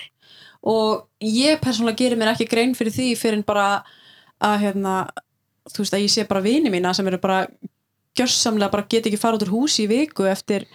Og 0.68 1.06
ég 1.22 1.62
persónulega 1.62 1.96
gerir 1.96 2.18
mér 2.20 2.34
ekki 2.36 2.50
grein 2.50 2.74
fyrir 2.76 2.92
því 2.92 3.16
fyrir 3.16 3.46
bara 3.46 3.84
að 4.44 4.60
hérna, 4.66 4.94
þú 5.72 5.84
veist 5.84 5.98
að 5.98 6.06
ég 6.06 6.14
sé 6.14 6.28
bara 6.30 6.44
vini 6.46 6.72
mína 6.74 6.94
sem 6.96 7.08
eru 7.10 7.20
bara 7.22 7.46
gjörsamlega 8.18 8.74
bara 8.74 8.88
get 8.90 9.10
ekki 9.10 9.20
fara 9.22 9.38
út 9.38 9.46
úr 9.48 9.54
húsi 9.54 9.86
í 9.86 9.92
viku 9.92 10.28
eftir, 10.30 10.68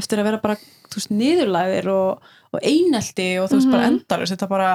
eftir 0.00 0.20
að 0.20 0.30
vera 0.30 0.42
bara 0.42 0.58
þú 0.92 0.98
veist, 0.98 1.14
niðurlæðir 1.14 1.92
og, 1.92 2.34
og 2.52 2.66
einelti 2.66 3.30
og 3.40 3.48
þú 3.50 3.60
veist 3.60 3.72
bara 3.72 3.88
endalust 3.90 4.34
þetta 4.34 4.50
bara 4.50 4.72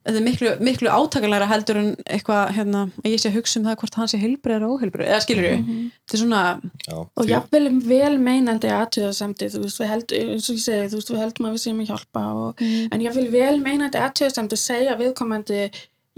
þetta 0.00 0.16
er 0.16 0.24
miklu, 0.24 0.52
miklu 0.64 0.88
átakalega 0.88 1.48
heldur 1.50 1.78
en 1.80 1.90
eitthvað 2.08 2.54
hérna, 2.56 2.86
að 3.02 3.10
ég 3.12 3.20
sé 3.20 3.28
að 3.28 3.36
hugsa 3.36 3.58
um 3.60 3.66
það 3.68 3.76
hvort 3.82 3.98
hann 4.00 4.10
sé 4.10 4.20
heilbrið 4.22 4.56
eða 4.56 4.70
óheilbrið, 4.72 5.10
eða 5.10 5.24
skilur 5.26 5.46
við 5.46 5.66
þetta 5.66 6.16
er 6.16 6.22
svona, 6.22 6.42
já, 6.86 6.94
og 6.96 7.28
jafnvel 7.28 7.66
vel 7.90 8.14
meinandi 8.24 8.72
aðtöðasemdi 8.72 9.50
þú 9.52 9.62
veist, 9.66 9.82
við 9.82 9.92
held, 9.92 10.14
eins 10.16 10.48
og 10.48 10.56
ég 10.56 10.64
segi, 10.64 10.88
þú 10.88 11.00
veist, 11.00 11.12
við 11.12 11.22
heldum 11.26 11.50
að 11.50 11.56
við 11.56 11.64
séum 11.66 11.82
að 11.84 11.92
hjálpa 11.92 12.24
og, 12.46 12.64
en 12.64 13.04
jafnvel 13.04 13.26
vel 13.34 13.56
meinandi 13.60 14.00
aðtöðasemdi 14.00 14.60
segja 14.60 14.96
viðkomandi 15.00 15.62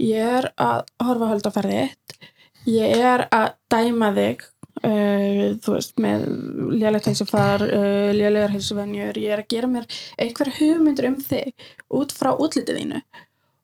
ég 0.03 0.33
er 0.39 0.49
að 0.61 0.83
horfa 1.03 1.25
að 1.27 1.31
holda 1.33 1.53
færði 1.55 1.77
eitt 1.87 2.17
ég 2.69 2.93
er 3.03 3.25
að 3.35 3.49
dæma 3.73 4.09
þig 4.15 4.43
uh, 4.83 5.47
þú 5.63 5.73
veist, 5.75 5.97
með 6.03 6.23
lélegt 6.79 7.09
heilsufar, 7.09 7.65
uh, 7.67 8.11
lélegar 8.15 8.53
heilsuvenjur. 8.53 9.19
Ég 9.19 9.33
er 9.35 9.43
að 9.43 9.49
gera 9.51 9.69
mér 9.71 9.87
einhver 10.23 10.51
hugmyndur 10.59 11.09
um 11.11 11.19
þig 11.19 11.51
út 11.93 12.15
frá 12.15 12.31
útlitið 12.33 12.79
þínu. 12.81 13.03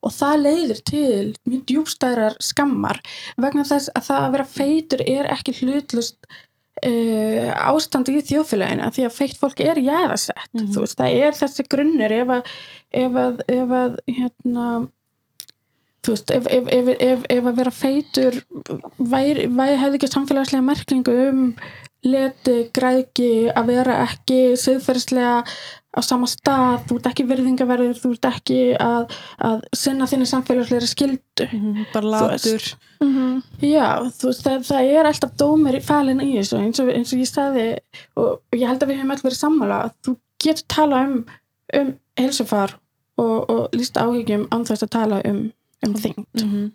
Og 0.00 0.12
það 0.16 0.44
leiðir 0.46 0.78
til 0.88 1.32
mjög 1.48 1.64
djúbstæðrar 1.68 2.36
skammar 2.40 3.00
vegna 3.40 3.66
þess 3.68 3.90
að 3.96 4.06
það 4.06 4.22
að 4.26 4.30
vera 4.36 4.46
feitur 4.54 5.02
er 5.04 5.28
ekki 5.34 5.56
hlutlust 5.58 6.30
uh, 6.30 7.50
ástandi 7.72 8.14
í 8.16 8.22
þjóðfélaginu 8.30 8.86
af 8.86 8.96
því 8.96 9.08
að 9.08 9.18
feitt 9.18 9.40
fólk 9.42 9.60
er 9.64 9.80
jæðasett 9.84 10.46
Mhm. 10.56 10.70
þú 10.72 10.84
veist, 10.86 10.96
það 11.00 11.18
er 11.26 11.36
þessi 11.40 11.66
grunnur 11.72 12.12
ef 12.20 12.32
að, 12.36 12.54
ef 13.04 13.20
að, 13.24 13.44
ef 13.48 13.76
að 13.82 13.98
hérna 14.08 14.66
þú 16.04 16.14
veist, 16.14 16.30
ef, 16.36 16.46
ef, 16.48 16.70
ef, 16.72 16.88
ef, 16.96 17.26
ef 17.36 17.50
að 17.50 17.58
vera 17.60 17.74
feitur 17.74 18.40
væri, 18.98 19.46
væri 19.52 19.76
hefði 19.82 20.00
ekki 20.00 20.12
samfélagslega 20.14 20.64
merklingu 20.64 21.16
um 21.28 21.42
leti, 22.06 22.54
græðki 22.72 23.30
að 23.52 23.66
vera 23.74 23.98
ekki 24.06 24.38
siðferðislega 24.56 25.42
á 25.90 26.00
sama 26.06 26.28
stað, 26.30 26.84
þú 26.88 26.96
ert 27.00 27.08
ekki 27.10 27.26
virðingaverður 27.28 27.98
þú 27.98 28.12
ert 28.14 28.28
ekki 28.30 28.58
að, 28.80 29.12
að 29.42 29.64
sinna 29.76 30.06
þinni 30.08 30.28
samfélagslega 30.30 30.88
skildu 30.88 31.48
bara 31.92 32.06
Þú 32.06 32.30
veist. 32.30 32.46
latur 32.46 32.70
Mhm. 33.00 33.42
Já, 33.64 33.86
þú 34.12 34.26
veist, 34.28 34.42
það, 34.44 34.64
það 34.68 34.88
er 34.92 35.06
alltaf 35.08 35.30
dómur 35.40 35.76
í 35.78 35.80
falin 35.80 36.18
í 36.20 36.34
þessu, 36.36 36.58
eins 36.60 36.80
og, 36.82 36.90
eins 36.92 37.12
og 37.14 37.22
ég 37.22 37.28
staði 37.30 37.62
og, 38.16 38.26
og 38.44 38.56
ég 38.60 38.68
held 38.68 38.82
að 38.84 38.90
við 38.90 38.98
höfum 39.00 39.14
öll 39.14 39.22
verið 39.24 39.38
sammála 39.40 39.78
að 39.86 39.94
þú 40.04 40.14
getur 40.44 40.66
tala 40.68 40.98
um 41.06 41.14
um 41.80 41.92
helsufar 42.20 42.74
og, 43.16 43.50
og 43.50 43.76
líst 43.76 43.96
áhyggjum 44.00 44.48
án 44.52 44.66
þess 44.68 44.84
að 44.84 44.92
tala 44.96 45.20
um 45.30 45.40
um 45.86 45.96
þing. 45.98 46.20
mm 46.36 46.68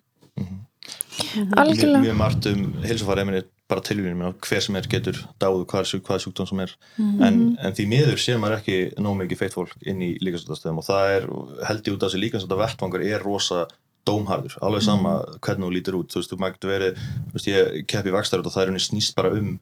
mjög, 1.15 1.53
algjörlega. 1.59 2.01
Mjög 2.03 2.17
margt 2.19 2.47
um 2.49 2.65
heilsufari 2.83 3.23
eminni 3.23 3.43
bara 3.69 3.81
tilvíðin 3.85 4.19
með 4.19 4.35
hver 4.45 4.61
sem 4.61 4.77
er 4.77 4.89
getur 4.89 5.21
dáðu 5.41 5.63
hvað, 5.69 5.87
sjúk, 5.89 6.03
hvað 6.05 6.21
sjúkdóm 6.23 6.49
sem 6.49 6.61
er. 6.65 6.75
En, 6.99 7.39
en 7.57 7.77
því 7.77 7.87
miður 7.89 8.21
sé 8.21 8.35
maður 8.41 8.59
ekki 8.59 8.77
nóg 9.01 9.17
mikið 9.21 9.41
feitt 9.41 9.55
fólk 9.57 9.73
inn 9.81 10.03
í 10.05 10.11
líkansvöldastöðum 10.21 10.81
og 10.81 10.87
það 10.89 11.13
er, 11.15 11.25
held 11.71 11.89
ég 11.89 11.95
út 11.95 12.05
af 12.05 12.11
þessi 12.11 12.21
líkansvölda 12.21 12.59
vettvangur 12.61 13.05
er 13.05 13.25
rosa 13.25 13.65
dómharður, 14.05 14.59
alveg 14.61 14.83
sama 14.85 15.15
hvernig 15.41 15.65
þú 15.65 15.71
lítur 15.73 15.97
út, 15.97 16.11
þú 16.13 16.21
veist, 16.21 16.29
þú 16.29 16.37
maður 16.37 16.59
getur 16.59 16.71
verið 16.75 16.99
þú 16.99 17.39
veist, 17.39 17.47
ég 17.49 17.87
keppi 17.89 18.13
vakstar 18.13 18.43
og 18.43 18.53
það 18.53 18.61
er 18.61 18.69
henni 18.69 18.83
snýst 18.85 19.15
bara 19.17 19.31
um 19.33 19.55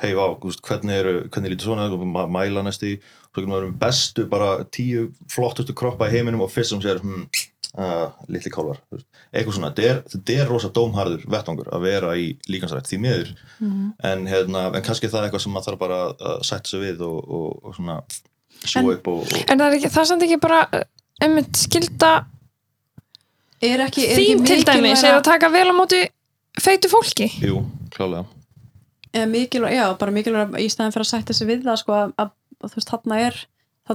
hei 0.00 0.14
vá, 0.16 0.24
þú 0.40 0.48
veist, 0.48 0.62
hvernig, 0.64 0.94
eru, 0.96 1.12
hvernig 1.28 1.52
lítur 1.52 1.68
svona, 1.68 1.90
þú 1.92 2.08
mæla 2.08 2.64
næsti 2.64 2.94
svo 3.02 3.36
getur 3.36 3.50
maður 3.52 3.68
um 3.68 3.74
bestu 3.82 4.24
bara 4.32 4.54
tíu 4.72 5.10
flottustu 5.30 5.76
kroppa 5.76 6.08
í 6.08 6.16
heiminum 6.16 6.46
og 6.46 6.54
fyrst 6.54 6.72
sem 6.72 6.80
sér 6.80 7.02
hm, 7.04 7.26
uh, 7.78 8.10
litli 8.28 8.50
kálvar 8.52 8.80
eitthvað 9.32 9.56
svona, 9.56 9.70
þetta 9.76 10.34
er, 10.34 10.42
er 10.42 10.50
rosa 10.50 10.70
dómharður 10.74 11.24
vettvangur 11.32 11.70
að 11.72 11.86
vera 11.86 12.12
í 12.20 12.26
líkansrætt 12.52 12.90
því 12.90 12.98
miður. 13.04 13.32
En, 14.04 14.26
hérna, 14.28 14.66
en 14.72 14.84
kannski 14.84 15.08
það 15.10 15.22
er 15.22 15.28
eitthvað 15.28 15.44
sem 15.46 15.54
maður 15.56 15.70
þarf 15.70 15.80
bara 15.84 16.00
að 16.12 16.44
sætta 16.48 16.72
sig 16.72 16.84
við 16.84 17.04
og, 17.06 17.18
og, 17.22 17.48
og 17.62 17.78
svona 17.78 17.98
svo 18.62 18.84
En- 18.84 18.92
upp 18.96 19.08
og, 19.10 19.22
og 19.24 19.38
en 19.50 19.58
það 19.62 19.66
er 19.68 19.78
ekki, 19.78 19.92
það 19.94 20.02
er 20.04 20.10
samt 20.12 20.26
ekki 20.28 20.40
bara 20.42 20.60
einmitt 21.22 21.62
skilda 21.64 22.12
er 23.62 23.74
er 23.78 23.86
ekki 23.86 24.06
til 24.46 24.62
dæmis 24.66 25.02
er 25.06 25.16
að 25.16 25.24
taka 25.30 25.50
vel 25.52 25.68
á 25.70 25.74
móti 25.76 26.02
feitu 26.60 26.90
fólki. 26.92 27.30
Jú, 27.40 27.62
klálega. 27.94 28.26
Mikilvæg, 29.12 29.74
já, 29.76 29.86
bara 30.00 30.12
mikilvæg 30.14 30.54
í 30.60 30.68
staðin 30.72 30.92
fyrir 30.94 31.04
að 31.06 31.10
sætta 31.10 31.34
sig 31.36 31.48
við 31.48 31.66
það 31.66 31.80
sko 31.82 31.94
að, 31.96 32.12
að, 32.20 32.30
að 32.64 32.72
þú 32.72 32.78
veist, 32.78 32.92
þarna 32.92 33.18
er 33.26 33.40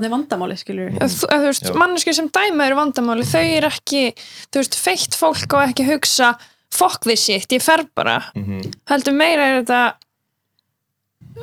er 0.05 0.13
vandamáli, 0.13 0.57
skilur 0.59 0.93
Ef 1.01 1.15
þú 1.21 1.29
þú 1.31 1.47
veist, 1.47 1.71
mannesku 1.77 2.13
sem 2.13 2.29
dæma 2.29 2.67
eru 2.67 2.77
vandamáli 2.79 3.25
þau 3.27 3.43
eru 3.43 3.71
ekki, 3.71 4.03
þú 4.51 4.61
veist, 4.61 4.77
feitt 4.77 5.17
fólk 5.17 5.57
og 5.57 5.63
ekki 5.69 5.87
hugsa, 5.87 6.33
fuck 6.73 7.07
this 7.07 7.25
shit 7.25 7.51
ég 7.55 7.63
fer 7.63 7.85
bara, 7.95 8.19
mm 8.35 8.73
heldur 8.91 9.15
meira 9.17 9.47
er 9.49 9.61
þetta 9.61 9.81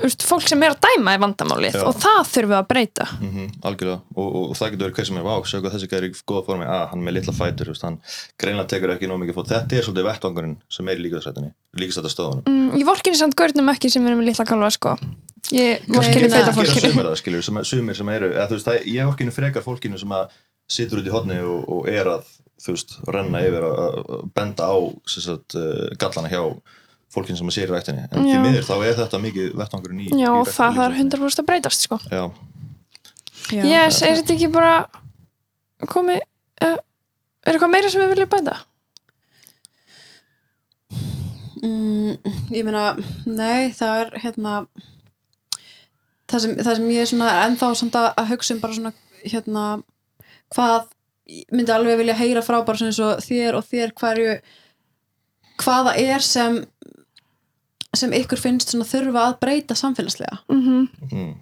veist, 0.03 0.25
fólk 0.27 0.47
sem 0.51 0.65
er 0.67 0.75
að 0.75 0.81
dæma 0.87 1.15
er 1.15 1.23
vandamálið 1.23 1.79
Já. 1.79 1.83
og 1.89 1.99
það 2.03 2.21
þurfum 2.33 2.53
við 2.53 2.59
að 2.59 2.69
breyta. 2.73 3.09
Algjörlega. 3.71 3.99
Og, 4.15 4.25
og, 4.29 4.47
og 4.49 4.59
það 4.59 4.73
getur 4.75 4.89
verið 4.89 5.01
hver 5.01 5.11
sem 5.11 5.21
er. 5.21 5.27
Vá, 5.27 5.35
sjá 5.51 5.59
hvað 5.61 5.77
þessi 5.77 5.91
gæri 5.93 6.11
í 6.11 6.17
góða 6.25 6.47
formi, 6.49 6.69
að 6.69 6.87
hann 6.93 7.03
er 7.03 7.09
með 7.09 7.19
litla 7.19 7.37
fætur 7.37 7.73
veist, 7.73 7.87
hann 7.87 8.01
greinlega 8.41 8.71
tekur 8.75 8.95
ekki 8.95 9.11
nóg 9.11 9.23
mikið 9.25 9.39
fót. 9.39 9.53
Þetta 9.55 9.79
er 9.79 9.87
svolítið 9.89 10.09
vettvangurinn 10.11 10.57
sem 10.73 10.91
er 10.91 11.01
í 11.01 11.07
líkastrættinni 11.07 11.55
líkastrættastöðunum 11.81 12.45
mm, 12.49 12.77
ég 12.79 12.87
vorkinni 12.89 13.19
samt 13.19 13.37
görnum 13.39 13.71
ekki 13.73 13.91
sem 13.93 14.05
eru 14.07 14.19
með 14.21 14.31
litla 14.31 14.47
kalva 14.49 14.71
sko. 14.75 14.95
Ég 15.55 15.83
vorkinni 15.91 16.31
nei. 16.31 16.53
fólkinu. 16.57 16.93
sumir 16.95 17.43
sem, 17.45 17.61
sumir 17.69 17.99
sem 17.99 18.13
eru 18.15 18.31
eða, 18.33 18.47
veist, 18.53 18.69
það, 18.69 18.87
ég 18.89 19.11
vorkinu 19.11 19.35
frekar 19.35 19.65
fólkinu 19.65 20.01
sem 20.01 20.15
að 20.15 20.39
situr 20.71 21.03
út 21.03 21.11
í 21.11 21.13
hodni 21.13 21.41
og, 21.45 21.67
og 21.69 21.91
er 21.93 22.09
að 22.15 22.31
þú 22.65 22.77
veist, 22.77 22.97
renna 23.11 23.43
yfir 23.45 23.67
að 23.67 23.83
að 23.83 24.25
benda 24.37 24.71
á 24.71 24.77
sagt, 25.11 25.59
uh, 25.59 25.91
gallana 26.01 26.33
hjá 26.33 26.43
fólkinu 27.15 27.39
sem 27.39 27.51
að 27.51 27.57
sér 27.57 27.71
í 27.71 27.75
ræktinni 27.75 28.05
en 28.11 28.27
því 28.27 28.37
miður 28.43 28.67
þá 28.69 28.75
er 28.89 28.99
þetta 29.01 29.23
mikið 29.25 29.49
vettvangurinn 29.61 30.03
í 30.05 30.11
já, 30.11 30.29
í 30.31 30.45
það 30.51 30.79
þarf 30.81 30.99
ræktinni. 30.99 31.23
100% 31.23 31.43
að 31.43 31.49
breytast 31.51 31.87
sko 31.87 31.99
Já, 32.11 32.25
já, 33.55 33.65
yes, 33.71 34.03
er 34.03 34.21
þetta 34.21 34.37
ekki 34.37 34.51
bara 34.55 34.75
komi 35.91 36.19
uh, 36.21 36.79
er 36.79 37.53
eitthvað 37.55 37.75
meira 37.75 37.93
sem 37.93 38.03
við 38.05 38.15
viljum 38.15 38.33
bæta? 38.35 38.57
mm, 41.65 42.35
ég 42.55 42.67
meina, 42.67 42.89
nei, 43.27 43.71
það 43.75 44.01
er 44.03 44.13
hérna 44.25 44.57
það 46.31 46.45
sem, 46.45 46.57
það 46.61 46.79
sem 46.79 46.91
ég 46.93 47.05
er 47.05 47.11
svona 47.11 47.31
ennþá 47.47 47.71
samt 47.79 47.99
að, 48.01 48.11
að 48.21 48.31
hugsa 48.35 48.57
um 48.57 48.61
bara 48.63 48.77
svona 48.79 48.95
hérna 49.25 49.65
hvað 50.55 50.91
myndi 51.55 51.73
alveg 51.73 52.01
vilja 52.03 52.19
heyra 52.19 52.43
frá 52.45 52.59
bara 52.67 52.81
svona 52.81 52.93
eins 52.93 53.01
og 53.05 53.23
þér 53.25 53.59
og 53.59 53.67
þér 53.71 53.95
hverju 54.01 54.35
hvaða 55.63 55.95
er 56.03 56.25
sem 56.25 56.59
sem 58.01 58.15
ykkur 58.17 58.41
finnst 58.41 58.73
svona 58.73 58.87
þurfa 58.89 59.27
að 59.31 59.41
breyta 59.45 59.79
samfélagslega 59.79 60.41
mm 60.49 60.63
Mm. 61.13 61.35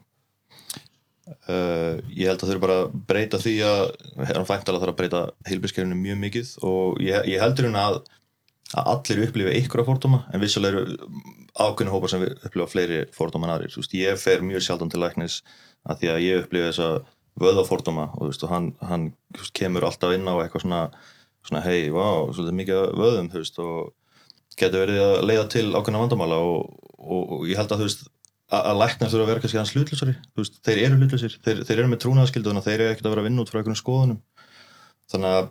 Uh, 1.49 1.99
ég 2.13 2.29
held 2.29 2.43
að 2.43 2.51
eru 2.53 2.61
bara 2.63 2.75
að 2.83 2.91
breyta 3.09 3.39
því 3.41 3.53
að 3.65 3.83
hann 4.29 4.47
fæntala 4.47 4.81
þarf 4.83 4.93
að 4.93 4.99
breyta 4.99 5.21
heilbískerfinu 5.49 5.97
mjög 5.97 6.19
mikið 6.19 6.51
og 6.67 7.01
ég, 7.03 7.25
ég 7.31 7.41
heldur 7.43 7.69
hún 7.69 7.79
að, 7.79 7.99
að 8.75 8.91
allir 8.93 9.23
upplifa 9.29 9.55
ykkur 9.61 9.83
að 9.83 9.89
fordóma 9.89 10.21
en 10.33 10.43
vissulega 10.43 10.83
eru 10.83 10.97
ákveðinu 11.57 11.95
hópar 11.95 12.13
sem 12.13 12.27
upplifa 12.27 12.69
fleiri 12.73 13.01
fordóma 13.15 13.49
en 13.49 13.55
aðrir. 13.55 13.73
Þú 13.73 13.83
veist, 13.83 13.97
ég 13.97 14.21
fer 14.21 14.45
mjög 14.45 14.67
sjaldan 14.67 14.93
til 14.93 15.03
læknis 15.03 15.41
að 15.87 16.03
því 16.03 16.13
að 16.13 16.23
ég 16.27 16.45
upplifa 16.45 16.69
þessa 16.71 16.91
vöðafordóma 17.43 18.07
og, 18.13 18.21
þú 18.21 18.31
veist, 18.33 18.47
og 18.47 18.53
hann, 18.53 18.69
hann 18.91 19.09
þú 19.33 19.45
veist, 19.45 19.57
kemur 19.63 19.89
alltaf 19.89 20.15
inn 20.17 20.29
á 20.29 20.35
eitthvað 20.37 20.67
svona, 20.67 20.83
svona 21.47 21.65
hei, 21.65 21.89
vá, 21.95 22.07
svolítið 22.35 22.59
mikið 22.61 22.83
vöðum 22.99 23.33
þú 23.33 23.43
veist, 23.45 23.63
og 23.63 23.93
getur 24.59 24.85
verið 24.85 25.03
að 25.05 25.15
leiða 25.29 25.47
til 25.53 25.69
ákveðna 25.73 26.03
vandamála 26.05 26.41
og, 26.43 26.91
og, 26.99 27.23
og 27.39 27.47
ég 27.51 27.61
held 27.61 27.73
að 27.75 27.83
þú 27.83 27.89
veist 27.89 28.05
að 28.53 28.69
að 28.69 28.79
læknar 28.83 29.09
þurfa 29.09 29.25
að 29.25 29.31
vera 29.31 29.43
kannski 29.43 29.61
hans 29.61 29.73
hlutlusari 29.73 30.15
veist, 30.37 30.59
þeir 30.67 30.81
eru 30.85 30.99
hlutlusir, 31.01 31.39
þeir, 31.45 31.63
þeir 31.69 31.79
eru 31.79 31.89
með 31.89 32.03
að 32.61 32.67
þeir 32.67 32.75
eru 32.75 32.93
ekkert 32.93 33.07
að 33.09 33.15
vera 33.15 33.23
að 33.23 33.29
vinna 33.31 33.43
út 33.43 33.53
frá 33.53 33.61
einhvern 33.63 33.79
skoðunum. 33.81 34.19
Þannig 35.13 35.37
að 35.39 35.51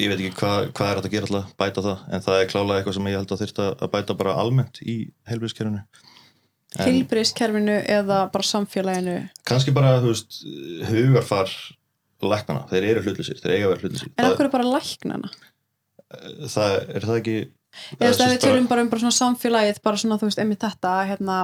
ég 0.00 0.10
veit 0.10 0.18
ekki 0.18 0.36
hvað, 0.36 0.70
hvað 0.76 0.88
er 0.90 0.98
hægt 0.98 1.08
að 1.08 1.14
gera 1.14 1.28
alltaf 1.28 1.50
bæta 1.60 1.84
það, 1.84 2.06
en 2.10 2.24
það 2.24 2.38
er 2.38 2.48
klálega 2.50 2.78
eitthvað 2.80 2.96
sem 2.96 3.10
ég 3.10 3.20
held 3.20 3.34
að 3.34 3.42
þyrfta 3.44 3.66
að 3.72 3.92
bæta 3.92 4.16
bara 4.18 4.36
almennt 4.42 4.80
í 4.82 4.96
heilbíðskerfinu 5.30 5.82
en 6.78 6.86
heilbriðskerfinu 6.86 7.76
eða 7.98 8.18
bara 8.34 8.46
samfélaginu? 8.46 9.14
Kannski 9.46 9.74
bara, 9.74 9.96
þú 10.02 10.10
veist, 10.12 10.40
hugarfar 10.90 11.54
læknana, 12.20 12.66
þeir 12.70 12.88
eru 12.90 13.04
hlutlusir 13.06 13.38
þeir 13.40 13.54
eiga 13.54 13.68
að 13.68 13.72
vera 13.72 13.84
hlutlusir 13.84 14.12
en 14.16 14.28
okkur 14.32 14.48
er 14.48 14.54
bara 14.56 14.72
læknana 14.74 15.30
það, 16.10 16.52
það, 16.54 16.76
er 16.94 17.08
það 17.08 17.18
ekki 17.20 17.38
eða 17.98 18.10
ef 18.10 18.32
við 18.34 18.44
tölum 18.44 18.68
bara 18.70 18.84
um 18.84 18.90
bara 18.90 19.04
svona 19.04 19.16
samfélagið 19.16 19.82
bara 19.84 20.00
svona, 20.02 20.18
þú 20.20 20.30
veist, 20.30 20.40
einmitt 20.42 20.64
þetta 20.64 20.94
hérna, 21.10 21.36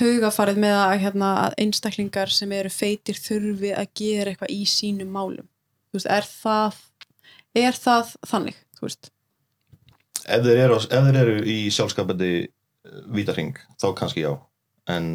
hugafarið 0.00 0.60
með 0.64 0.76
að, 0.78 0.94
hérna, 1.02 1.32
að 1.46 1.58
einstaklingar 1.66 2.32
sem 2.32 2.54
eru 2.56 2.72
feitir 2.72 3.18
þurfi 3.20 3.74
að 3.76 3.90
gera 3.98 4.32
eitthvað 4.32 4.54
í 4.54 4.62
sínum 4.68 5.12
málum. 5.12 5.48
Þú 5.92 5.98
veist, 5.98 6.08
er 6.08 6.28
það 6.28 6.80
er 7.62 7.76
það 7.76 8.14
þannig, 8.30 8.62
þú 8.78 8.88
veist? 8.88 9.12
Ef 10.22 10.44
þeir 10.46 10.64
eru, 10.64 10.80
ef 10.80 11.06
þeir 11.08 11.20
eru 11.24 11.36
í 11.50 11.58
sjálfskapandi 11.74 12.32
vítarhing, 13.12 13.58
þá 13.80 13.88
kannski 13.98 14.24
já. 14.24 14.32
En 14.90 15.14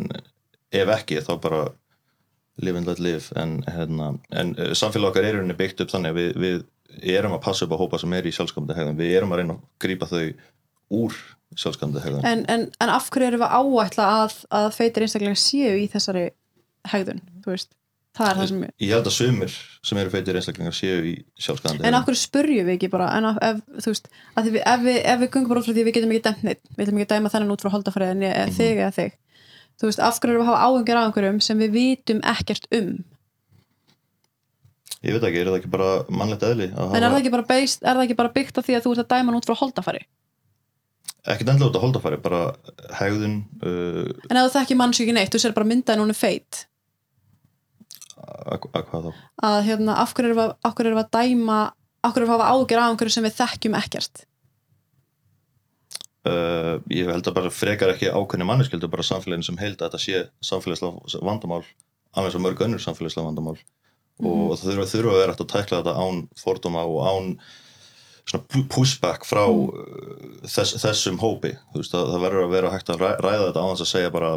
ef 0.76 0.94
ekki 0.94 1.24
þá 1.26 1.34
bara 1.42 1.62
live 2.62 2.78
and 2.78 2.90
let 2.90 3.02
live. 3.02 3.26
En, 3.40 3.60
hérna, 3.66 4.14
en 4.30 4.54
eh, 4.58 4.74
samfélag 4.78 5.12
okkar 5.12 5.26
er 5.26 5.38
rauninni 5.38 5.58
byggt 5.58 5.84
upp 5.84 5.94
þannig 5.94 6.18
við, 6.18 6.30
við 6.42 6.60
erum 7.02 7.36
að 7.38 7.44
passa 7.48 7.66
upp 7.68 7.74
á 7.76 7.82
hópa 7.82 8.00
sem 8.02 8.14
er 8.18 8.28
í 8.30 8.34
sjálfskapandi 8.36 8.78
hegðun 8.78 9.00
við 9.00 9.16
erum 9.20 9.34
að 9.36 9.42
reyna 9.42 9.58
að 9.58 9.64
grípa 9.84 10.08
þau 10.12 10.22
úr 10.98 11.18
sjálfskapandi 11.58 12.04
hegðun 12.06 12.26
en, 12.28 12.46
en, 12.52 12.68
en 12.84 12.94
af 12.94 13.10
hverju 13.14 13.28
erum 13.32 13.44
við 13.44 13.58
áætla 13.60 14.06
að, 14.24 14.38
að 14.62 14.70
feitir 14.78 15.06
einstaklingar 15.08 15.40
séu 15.42 15.74
í 15.82 15.88
þessari 15.92 16.30
hegðun, 16.94 17.22
þú 17.44 17.54
veist 17.56 17.74
það 18.18 18.30
er 18.32 18.38
það 18.40 18.48
sem 18.50 18.62
ég 18.82 18.92
held 18.96 19.08
að 19.12 19.14
sumir 19.18 19.56
sem 19.86 20.00
eru 20.02 20.10
feitir 20.16 20.40
einstaklingar 20.40 20.74
séu 20.78 21.02
í 21.06 21.14
sjálfskapandi 21.38 21.86
En 21.86 21.98
af 22.00 22.08
hverju 22.08 22.22
spurjum 22.24 22.66
við 22.72 22.76
ekki 22.80 22.90
bara? 22.96 23.12
En 23.20 23.28
af, 23.30 23.38
ef, 23.46 23.60
þú 23.84 23.92
veist, 23.94 24.08
að 24.40 24.48
við, 24.56 24.62
ef, 24.64 24.82
við, 24.88 24.98
ef 25.14 25.22
við 25.22 25.32
gungum 25.36 25.52
bara 25.54 25.62
út 25.62 25.68
frá 25.70 25.76
því 25.78 25.84
við 25.90 25.98
getum 26.00 26.16
ekki 26.16 26.26
dæmt 26.30 26.44
neitt 26.48 26.64
við 26.72 26.82
getum 26.88 27.02
ekki 27.04 27.12
dæma 27.14 27.32
þennan 27.36 27.54
út 27.54 27.66
frá 27.66 27.74
holdafæriðinni 27.76 28.30
eða 28.32 28.48
Mhm. 28.48 28.56
þig 28.58 28.82
eða 28.82 28.96
þig. 28.98 29.14
Þú 29.78 29.86
veist, 29.92 30.02
af 30.08 30.18
hverju 30.18 30.34
erum 30.34 30.42
við 30.42 30.48
að 30.48 30.50
hafa 30.50 30.66
áhengjur 30.72 30.98
af 30.98 31.06
einhverjum 31.12 31.40
sem 31.46 31.60
við 31.62 31.76
vitum 31.78 32.22
ekkert 32.34 32.66
um 32.74 32.90
ég 35.06 35.16
veit 35.16 35.26
ekki, 35.28 35.42
er 35.42 35.52
það 35.52 35.60
ekki 35.62 35.74
bara 35.74 35.90
mannlegt 36.10 36.46
eðli 36.48 36.70
en 36.74 36.98
er 36.98 37.10
það 37.10 37.20
ekki 37.22 37.34
bara, 37.36 37.48
based, 37.50 37.84
er 37.84 37.98
það 37.98 38.06
ekki 38.08 38.22
bara 38.22 38.34
byggt 38.38 38.58
af 38.58 38.68
því 38.68 38.78
að 38.78 38.86
þú 38.86 38.94
ert 38.96 39.04
að 39.04 39.12
dæma 39.14 39.30
hann 39.30 39.40
út 39.40 39.50
frá 39.50 39.60
holdafæri 39.60 40.06
ekkert 41.28 41.52
endilega 41.52 41.70
út 41.70 41.78
að 41.78 41.86
holdafæri, 41.86 42.20
bara 42.24 42.42
hegðun 42.98 43.38
uh, 43.60 44.08
en 44.32 44.40
ef 44.42 44.74
mannsku 44.80 45.04
ekki 45.04 45.16
neitt, 45.16 45.34
þú 45.34 45.44
sér 45.44 45.56
bara 45.56 45.68
myndaðin 45.68 46.06
hún 46.06 46.14
er 46.14 46.18
feit. 46.18 46.64
Að 48.18 48.68
að 48.72 48.86
hvað 48.90 49.08
þá? 49.08 49.20
Að 49.50 49.58
hérna, 49.68 49.98
af 50.02 50.14
hverju 50.16 50.32
erum 50.32 50.40
við, 50.40 50.54
af 50.70 50.80
að 51.04 51.12
dæma 51.18 51.60
af 52.06 52.14
hverju 52.14 52.24
erum 52.24 52.32
við 52.32 52.36
að 52.36 52.42
hafa 52.42 52.50
áhengjur 52.54 52.82
af 52.82 52.92
einhverju 52.92 53.16
sem 53.16 53.28
við 53.28 53.38
þekkjum 53.42 53.78
ekkert? 53.82 54.24
Uh, 56.28 56.74
ég 56.92 57.08
held 57.08 57.28
að 57.30 57.38
bara 57.38 57.54
frekar 57.54 57.94
ekki 57.94 58.12
ákveðni 58.12 58.48
manneskildu 58.48 58.90
bara 58.92 59.06
samfélaginu 59.06 59.48
sem 59.48 59.60
held 59.62 59.78
að 59.80 59.86
þetta 59.86 60.02
sé 60.04 60.24
samfélagslega 60.44 61.22
vandamál 61.24 61.62
alveg 62.18 62.34
svo 62.34 62.42
mörg 62.44 62.64
önnur 62.66 62.84
samfélagslega 62.84 63.30
vandamál 63.30 63.56
og 64.24 64.58
það 64.58 64.68
þurfa, 64.72 64.86
þurfa 64.94 65.14
að 65.14 65.20
vera 65.22 65.32
hægt 65.34 65.44
að 65.46 65.52
tækla 65.54 65.80
þetta 65.82 65.96
án 66.04 66.22
fordóma 66.42 66.86
og 66.88 67.00
án 67.08 67.38
pushback 68.68 69.24
frá 69.28 69.46
uh, 69.48 69.72
þess, 70.48 70.74
þessum 70.84 71.20
hópi. 71.22 71.54
Veist 71.76 71.94
að 71.96 72.10
það 72.12 72.24
verður 72.26 72.46
að 72.48 72.56
vera 72.58 72.72
hægt 72.74 72.90
að 72.92 73.04
ræ- 73.06 73.20
ræða 73.24 73.46
þetta 73.50 73.64
á 73.64 73.68
þess 73.72 73.86
að 73.86 73.92
segja 73.94 74.12
bara 74.12 74.32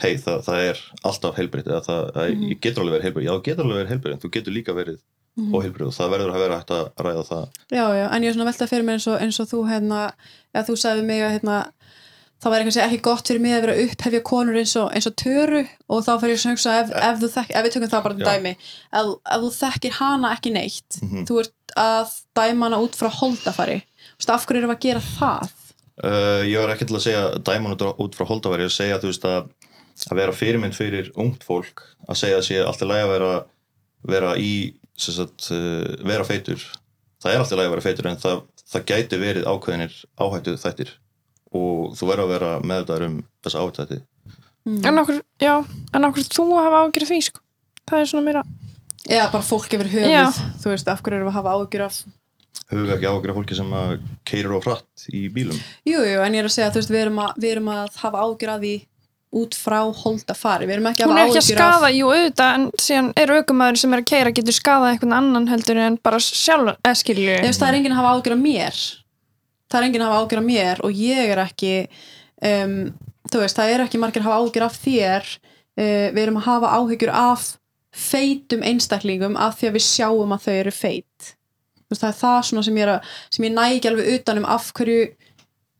hei 0.00 0.14
það, 0.16 0.38
það 0.46 0.60
er 0.70 0.78
alltaf 1.10 1.36
heilbreytt 1.36 1.66
eða 1.68 1.82
það, 1.84 2.04
það 2.16 2.30
Mhm. 2.30 2.44
ég 2.54 2.60
getur 2.64 2.82
alveg 2.84 2.94
verið 2.96 3.04
heilbreytt, 3.08 3.26
já 3.28 3.34
þú 3.36 3.42
getur 3.50 3.64
alveg 3.66 3.80
verið 3.80 3.90
heilbreytt 3.92 4.14
en 4.16 4.22
þú 4.24 4.30
getur 4.36 4.54
líka 4.56 4.72
verið 4.78 4.98
Mhm. 5.36 5.52
óheilbreytt 5.54 5.86
og 5.90 5.94
það 5.94 6.10
verður 6.14 6.30
að 6.34 6.40
vera 6.44 6.56
hægt 6.58 6.70
að 6.74 6.86
ræða 7.06 7.24
það. 7.28 7.44
Já, 7.70 7.84
já, 8.00 8.06
en 8.14 8.22
ég 8.22 8.28
er 8.28 8.34
svona 8.34 8.46
að 8.48 8.50
velta 8.52 8.66
fyrir 8.72 8.84
mér 8.88 8.96
eins 8.96 9.06
og, 9.06 9.20
eins 9.20 9.40
og 9.40 9.46
þú 9.52 9.60
hérna, 9.68 10.00
eða 10.54 10.66
þú 10.70 10.76
sagði 10.80 11.04
mig 11.04 11.20
að 11.22 11.32
hérna, 11.36 11.58
það 12.40 12.52
væri 12.54 12.64
kannski 12.66 12.82
ekki 12.86 13.00
gott 13.04 13.28
fyrir 13.28 13.42
mig 13.44 13.52
að 13.56 13.64
vera 13.66 13.78
upphefja 13.84 14.20
konur 14.24 14.56
eins 14.60 14.74
og, 14.80 14.88
eins 14.96 15.06
og 15.10 15.16
töru 15.20 15.62
og 15.92 16.04
þá 16.06 16.12
fyrir 16.22 16.34
ég 16.36 16.44
að 16.46 16.54
hugsa 16.56 16.76
ef, 16.80 16.90
ef, 16.96 17.24
þekk, 17.36 17.50
ef 17.58 17.64
við 17.66 17.74
tökum 17.76 17.90
það 17.92 18.04
bara 18.06 18.18
Já. 18.20 18.26
dæmi 18.30 18.52
ef, 18.56 19.10
ef 19.34 19.40
þú 19.44 19.50
þekkir 19.60 19.96
hana 20.00 20.34
ekki 20.36 20.52
neitt 20.56 21.00
Mhm. 21.02 21.24
þú 21.28 21.40
ert 21.44 21.74
að 21.76 22.14
dæma 22.40 22.66
hana 22.70 22.80
út 22.84 22.96
frá 22.98 23.08
holdafari 23.20 23.80
Þú 23.80 24.20
veist, 24.24 24.30
af 24.34 24.46
hverju 24.46 24.60
erum 24.60 24.74
að 24.74 24.80
gera 24.84 25.00
það? 25.00 25.50
Uh, 26.00 26.42
ég 26.48 26.56
var 26.60 26.72
ekki 26.74 26.86
til 26.88 26.96
að 26.96 27.04
segja 27.04 27.22
dæman 27.44 27.74
út, 27.76 27.82
út 28.00 28.14
frá 28.16 28.24
holdafæri, 28.28 28.64
ég 28.64 28.72
að 28.72 28.76
segja 28.80 28.98
þú 29.00 29.10
veist 29.12 29.24
að 29.28 29.50
að 30.10 30.16
vera 30.16 30.32
fyrirmynd 30.32 30.72
fyrir 30.76 31.10
ungt 31.20 31.42
fólk 31.44 31.82
að 32.08 32.16
segja 32.16 32.38
að 32.40 32.46
sé 32.46 32.60
alltaf 32.64 32.88
læg 32.88 33.02
að 33.04 33.10
vera 33.12 33.32
vera 34.08 34.30
í 34.40 34.52
sem 34.96 35.14
sagt, 35.14 35.50
uh, 35.52 35.84
vera 36.08 36.24
feitur 36.24 36.56
það 37.20 37.32
er 37.34 37.38
alltaf 37.42 37.58
læg 37.60 37.66
að 37.68 37.74
vera 37.76 37.84
feitur 37.84 38.08
en 38.08 38.16
það, 38.16 38.42
það 38.72 38.86
gæti 38.88 39.18
verið 39.20 39.44
ákveðinir 39.52 39.98
áhættu 40.24 40.56
þættir 40.62 40.94
og 41.56 41.92
þú 41.98 42.08
verður 42.10 42.24
að 42.26 42.32
vera 42.34 42.50
meðvitaður 42.70 43.06
um 43.08 43.18
þessa 43.44 43.62
áhættu 43.64 43.84
þætti 43.86 44.00
Mm. 44.60 44.82
en 44.84 44.98
okkur, 45.00 45.22
já, 45.40 45.54
en 45.96 46.04
okkur 46.04 46.26
þú 46.28 46.44
að 46.52 46.66
hafa 46.66 46.80
ágjörð 46.84 47.08
því 47.08 47.18
sko. 47.24 47.40
það 47.88 48.00
er 48.02 48.08
svona 48.10 48.24
meira 48.26 48.42
Eða 49.08 49.30
bara 49.32 49.42
fólk 49.42 49.72
yfir 49.72 49.88
höfuð, 49.88 50.10
Já. 50.12 50.26
þú 50.60 50.68
veist, 50.74 50.88
af 50.92 51.00
hverju 51.00 51.22
við 51.24 51.30
að 51.30 51.38
hafa 51.38 51.54
ágjur 51.56 51.84
af 51.86 51.94
huga 52.70 52.94
ekki 52.98 53.08
áhyggjur 53.08 53.32
af 53.32 53.38
fólki 53.40 53.56
sem 53.56 53.72
að 53.72 53.94
keirir 54.28 54.52
á 54.52 54.58
hratt 54.60 55.06
í 55.16 55.22
bílum 55.32 55.56
Jú, 55.88 56.02
jú, 56.04 56.20
en 56.20 56.36
ég 56.36 56.44
er 56.44 56.50
að 56.50 56.54
segja, 56.54 56.70
þú 56.74 56.80
veist, 56.82 56.92
við 56.92 57.02
erum 57.06 57.18
að, 57.24 57.32
við 57.40 57.54
erum 57.56 57.72
að 57.72 57.96
hafa 58.04 58.22
ágjur 58.26 58.52
af 58.52 58.60
því 58.60 58.74
út 59.40 59.54
frá 59.54 59.78
holdafari, 60.04 60.66
við 60.68 60.76
erum 60.76 60.88
ekki 60.90 61.04
að 61.04 61.08
hún 61.08 61.18
hafa 61.18 61.24
er 61.24 61.30
ekki 61.30 61.40
að 61.40 61.48
skada, 61.48 61.86
af 61.88 61.94
jú 61.96 62.06
auðvitað 62.10 62.54
en 62.58 62.70
síðan 62.84 63.10
er 63.16 63.34
aukumæður 63.38 63.80
sem 63.80 63.94
er 63.94 64.02
að 64.02 64.08
keira 64.10 64.32
getur 64.34 64.56
skadað 64.60 64.92
einhvern 64.92 65.16
annan 65.16 65.48
heldur 65.48 65.78
en 65.80 65.98
bara 66.02 66.18
sjálf 66.20 66.76
Ég 66.84 67.46
veist, 67.46 67.60
það 67.62 67.68
er 67.70 67.78
enginn 67.80 67.94
að 67.94 68.02
hafa 68.02 68.14
ágjur 68.18 68.36
af 68.36 68.42
mér 68.44 68.80
það 69.70 69.78
er 69.80 69.86
enginn 69.86 70.04
að 70.04 70.12
hafa 70.12 70.24
ágjur 70.24 70.42
af 70.42 70.48
mér 70.48 70.82
og 70.86 71.00
ég 71.00 71.32
er 71.32 71.42
ekki 71.44 71.72
um, 72.42 72.76
þú 73.30 73.42
veist, 73.44 73.58
það 73.58 73.72
er 73.72 73.84
ekki 73.84 74.00
margir 74.02 74.24
að 74.24 74.30
hafa 74.30 74.44
ágjur 74.44 74.66
af 74.66 74.78
þér. 74.80 75.32
Uh, 75.80 76.06
við 76.12 76.22
erum 76.24 76.40
að 76.40 76.46
hafa 76.48 76.72
áhyggjur 76.76 77.12
af 77.14 77.48
feitum 77.90 78.64
einstaklingum 78.66 79.38
af 79.40 79.58
því 79.58 79.70
að 79.70 79.76
við 79.78 79.86
sjáum 79.86 80.34
að 80.34 80.46
þau 80.46 80.54
eru 80.56 80.74
feit. 80.74 81.32
Veist, 81.90 82.02
það 82.02 82.10
er 82.10 82.18
það 82.20 82.40
svona 82.48 82.64
sem 82.66 82.78
ég, 82.78 82.94
ég 83.40 83.54
næ 83.54 83.64
ekki 83.66 83.90
alveg 83.90 84.14
utanum 84.18 84.46
af 84.50 84.70
hverju 84.76 85.00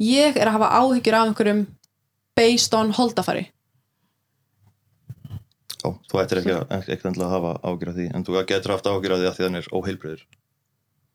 ég 0.00 0.38
er 0.38 0.50
að 0.50 0.56
hafa 0.58 0.72
áhyggjur 0.80 1.16
af 1.18 1.30
einhverjum 1.30 1.64
based 2.38 2.76
on 2.78 2.94
holdafari. 2.96 3.48
Já, 5.80 5.88
þú 6.10 6.20
ættir 6.20 6.42
ekki, 6.42 6.56
ekki 6.94 7.12
að 7.12 7.34
hafa 7.34 7.54
áhyggjur 7.62 7.92
af 7.92 7.98
því 7.98 8.08
en 8.14 8.26
þú 8.26 8.42
getur 8.50 8.74
haft 8.74 8.90
áhyggjur 8.90 9.16
af 9.16 9.22
því 9.22 9.30
að 9.30 9.36
því 9.38 9.48
hann 9.48 9.60
er 9.60 9.70
óheilbreyður 9.74 10.26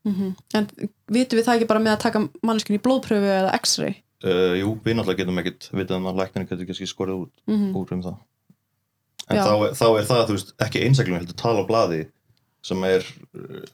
mm 0.06 0.34
en 0.54 0.66
vitum 1.12 1.38
við 1.38 1.44
það 1.46 1.56
ekki 1.58 1.68
bara 1.70 1.82
með 1.82 1.92
að 1.96 2.02
taka 2.06 2.22
manneskinn 2.46 2.78
í 2.78 2.82
blóðpröfu 2.86 3.30
eða 3.40 3.54
x-ray? 3.60 3.94
Uh, 4.24 4.54
Jú, 4.58 4.70
við 4.84 4.96
náttúrulega 4.96 5.18
getum 5.22 5.38
ekkit 5.42 5.68
vitað 5.76 5.98
um 6.00 6.06
að 6.10 6.18
lækninu 6.22 6.46
getur 6.48 6.66
kannski 6.70 6.86
skorið 6.88 7.26
út 7.26 7.32
mm 7.46 7.74
úr 7.76 7.92
um 7.92 8.02
það. 8.06 8.16
En 9.28 9.36
þá, 9.42 9.54
er- 9.66 9.74
þá 9.74 9.86
er 9.98 10.04
það, 10.06 10.22
þú 10.28 10.34
veist, 10.36 10.52
ekki 10.62 10.82
einstaklingum 10.86 11.18
heldur 11.20 11.36
tala 11.42 11.62
á 11.66 11.68
blaði 11.68 12.06
sem 12.66 12.84
er 12.84 13.02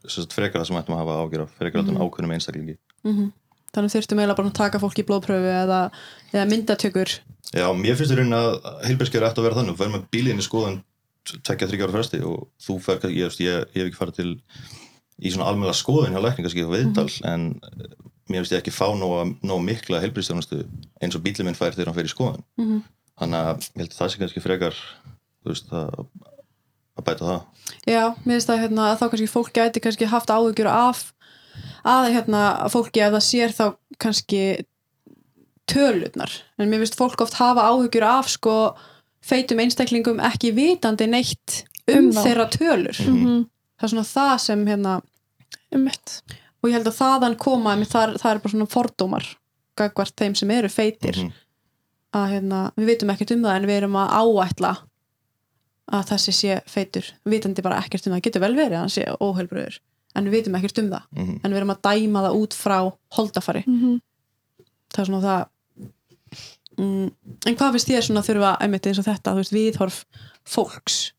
sem 0.08 0.22
sagt, 0.24 0.32
frekar 0.36 0.60
það 0.60 0.66
sem 0.68 0.76
ættum 0.80 0.96
að 0.96 1.02
hafa 1.04 1.18
ágjör 1.22 1.46
frekar 1.58 1.82
mm 1.82 1.86
Mhm. 1.88 1.96
-hmm. 1.96 2.02
ákveðnum 2.10 2.32
einstaklingi. 2.36 2.76
-hmm. 3.04 3.32
þannig 3.72 3.92
þurftum 3.94 4.18
eiginlega 4.20 4.36
bara 4.36 4.48
að 4.48 4.52
taka 4.60 4.78
fólk 4.78 4.98
í 4.98 5.04
blóðpröfu 5.08 5.50
eða, 5.64 5.90
eða 6.32 6.46
myndatökur. 6.50 7.10
Já, 7.54 7.66
mér 7.72 7.96
finnst 7.96 8.12
í 8.12 8.16
raunin 8.16 8.32
að 8.36 8.50
heilbærskeður 8.86 9.28
ætti 9.28 9.38
að 9.40 9.44
vera 9.46 9.54
þannig, 9.56 9.72
þú 9.72 9.76
fer 9.78 9.88
með 9.94 10.04
bílinn 10.12 10.38
í 10.42 10.48
skoðan 10.48 10.82
tvekja 11.42 11.68
þryggja 11.68 11.84
ára 11.86 11.92
fresti 11.96 12.18
og 12.24 12.48
þú 12.60 12.80
fer, 12.82 12.98
ég, 13.08 13.30
ég, 13.40 13.66
ég 13.74 13.82
hef 13.82 13.86
ekki 13.88 14.00
farið 14.00 14.14
til 14.16 14.30
í 15.22 15.30
svona 15.30 15.48
almennilega 15.50 15.78
skoðun 15.78 16.16
hjá 16.16 16.22
lækninga 16.24 16.52
skil 16.52 16.66
viðtal, 16.70 17.08
en 17.30 17.46
eh, 17.62 17.94
mér 18.30 18.42
finnst 18.42 18.56
ég 18.56 18.62
ekki 18.62 18.74
fá 18.74 18.88
nóg, 18.98 19.36
nóg 19.46 19.62
mikla 19.62 20.02
heilbærsstjónustu 20.02 20.64
eins 21.02 21.16
og 21.18 21.22
bílinn 21.24 21.48
minn 21.48 21.58
fær 21.58 21.74
þegar 21.76 21.92
hann 21.92 21.98
fer 22.00 22.10
í 22.10 22.12
skoðun. 22.12 22.44
Mm 22.58 22.68
-hmm. 22.68 22.82
þannig 23.22 23.48
að 23.52 23.66
ég 23.68 23.82
held 23.82 23.92
að 23.92 23.98
það 24.00 24.12
sé 24.12 24.22
kannski 24.22 24.44
frekar 24.44 24.82
veist 25.46 25.72
að 25.72 26.06
að 26.92 27.06
bæta 27.06 27.28
það. 27.28 27.40
Já, 27.88 28.04
mér 28.24 28.36
finnst 28.36 28.50
það 28.50 28.62
hérna, 28.62 28.86
að 28.90 28.98
þá 29.00 29.06
kannski 29.12 29.32
fólk 29.32 29.52
gæti 29.56 29.82
kannski 29.82 30.10
haft 30.10 30.32
áhugjur 30.32 30.68
af 30.68 31.12
að 31.88 32.10
hérna, 32.14 32.42
fólki 32.72 33.02
að 33.02 33.16
það 33.16 33.24
sér 33.28 33.54
þá 33.56 33.64
kannski 34.02 34.42
tölurnar. 35.70 36.34
En 36.58 36.70
mér 36.70 36.82
finnst 36.82 36.98
fólk 36.98 37.22
oft 37.24 37.38
hafa 37.40 37.66
áhugjur 37.70 38.06
af 38.06 38.30
sko 38.32 38.56
feitum 39.24 39.62
einstaklingum 39.62 40.20
ekki 40.22 40.52
vitandi 40.56 41.08
neitt 41.10 41.62
um, 41.86 42.10
Um 42.10 42.12
þeirra 42.14 42.48
tölur. 42.52 42.98
Mhm. 43.06 43.46
það 43.78 43.88
er 43.88 43.92
svona 43.94 44.06
það 44.06 44.36
sem 44.44 44.66
hérna 44.66 45.00
Einmitt. 45.72 46.22
og 46.62 46.68
ég 46.70 46.76
held 46.76 46.86
að 46.86 46.98
þaðan 47.00 47.36
koma 47.38 47.72
einmitt, 47.74 47.90
það, 47.90 48.16
það 48.22 48.30
er 48.34 48.38
bara 48.44 48.52
svona 48.52 48.68
fordómar 48.70 49.28
gagvart 49.76 50.14
þeim 50.16 50.36
sem 50.36 50.50
eru 50.50 50.68
feitir 50.68 51.16
Mhm. 51.16 51.32
að 52.14 52.26
hérna, 52.32 52.72
við 52.76 52.86
vitum 52.92 53.10
ekkert 53.10 53.30
um 53.32 53.42
það 53.42 53.56
en 53.56 53.66
við 53.66 53.76
erum 53.82 53.96
að 53.96 54.10
áætla 54.20 54.72
að 55.92 56.04
þessi 56.12 56.32
sé 56.32 56.60
feitur 56.68 57.04
vitandi 57.26 57.62
bara 57.62 57.80
ekkert 57.82 58.06
um 58.06 58.12
það, 58.14 58.22
getur 58.22 58.40
vel 58.40 58.54
verið 58.54 58.76
að 58.76 58.82
hann 58.84 58.88
sé 58.92 59.04
óheilbröður 59.20 59.78
en 60.14 60.24
við 60.28 60.30
vitum 60.36 60.54
ekkert 60.60 60.78
um 60.78 60.90
það 60.90 61.02
Mhm. 61.16 61.40
en 61.44 61.50
við 61.52 61.56
erum 61.56 61.70
að 61.74 61.82
dæma 61.82 62.22
það 62.28 62.36
út 62.42 62.52
frá 62.54 62.92
holdafari 63.16 63.64
Mhm. 63.66 64.00
það 64.92 64.98
er 65.00 65.06
svona 65.06 65.22
það 65.22 65.46
mm, 66.78 67.10
en 67.46 67.56
hvað 67.56 67.72
finnst 67.72 67.88
þér 67.88 68.06
svona 68.06 68.22
þurfa 68.24 68.56
einmitt 68.60 68.86
eins 68.86 68.98
og 68.98 69.04
þetta, 69.04 69.32
þú 69.32 69.40
veist, 69.42 69.52
viðhorf 69.52 70.04
fólks 70.44 71.12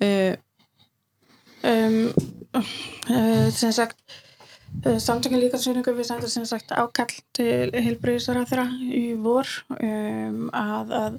uh, 0.00 0.36
um, 1.64 2.08
uh, 2.08 2.12
sem 3.54 3.74
sagt 3.74 3.98
uh, 4.84 4.98
samtökin 5.02 5.40
líkansvinningu 5.44 5.94
við 5.96 6.10
sendum 6.10 6.32
sem 6.32 6.46
sagt 6.48 6.74
ákall 6.74 7.14
til 7.36 7.70
heilbreyðisara 7.74 8.46
þeirra 8.48 8.66
í 8.86 9.04
vor 9.22 9.50
um, 9.78 10.46
að, 10.52 10.94
að 11.00 11.18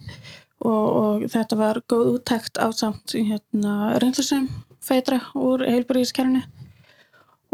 og, 0.66 0.86
og 0.88 1.28
þetta 1.32 1.60
var 1.60 1.82
góð 1.90 2.14
úttækt 2.16 2.58
á 2.62 2.68
samt 2.74 3.14
hérna, 3.14 3.98
reynslusum 4.02 4.50
feitra 4.84 5.22
úr 5.38 5.66
heilbreyðiskerfni 5.68 6.44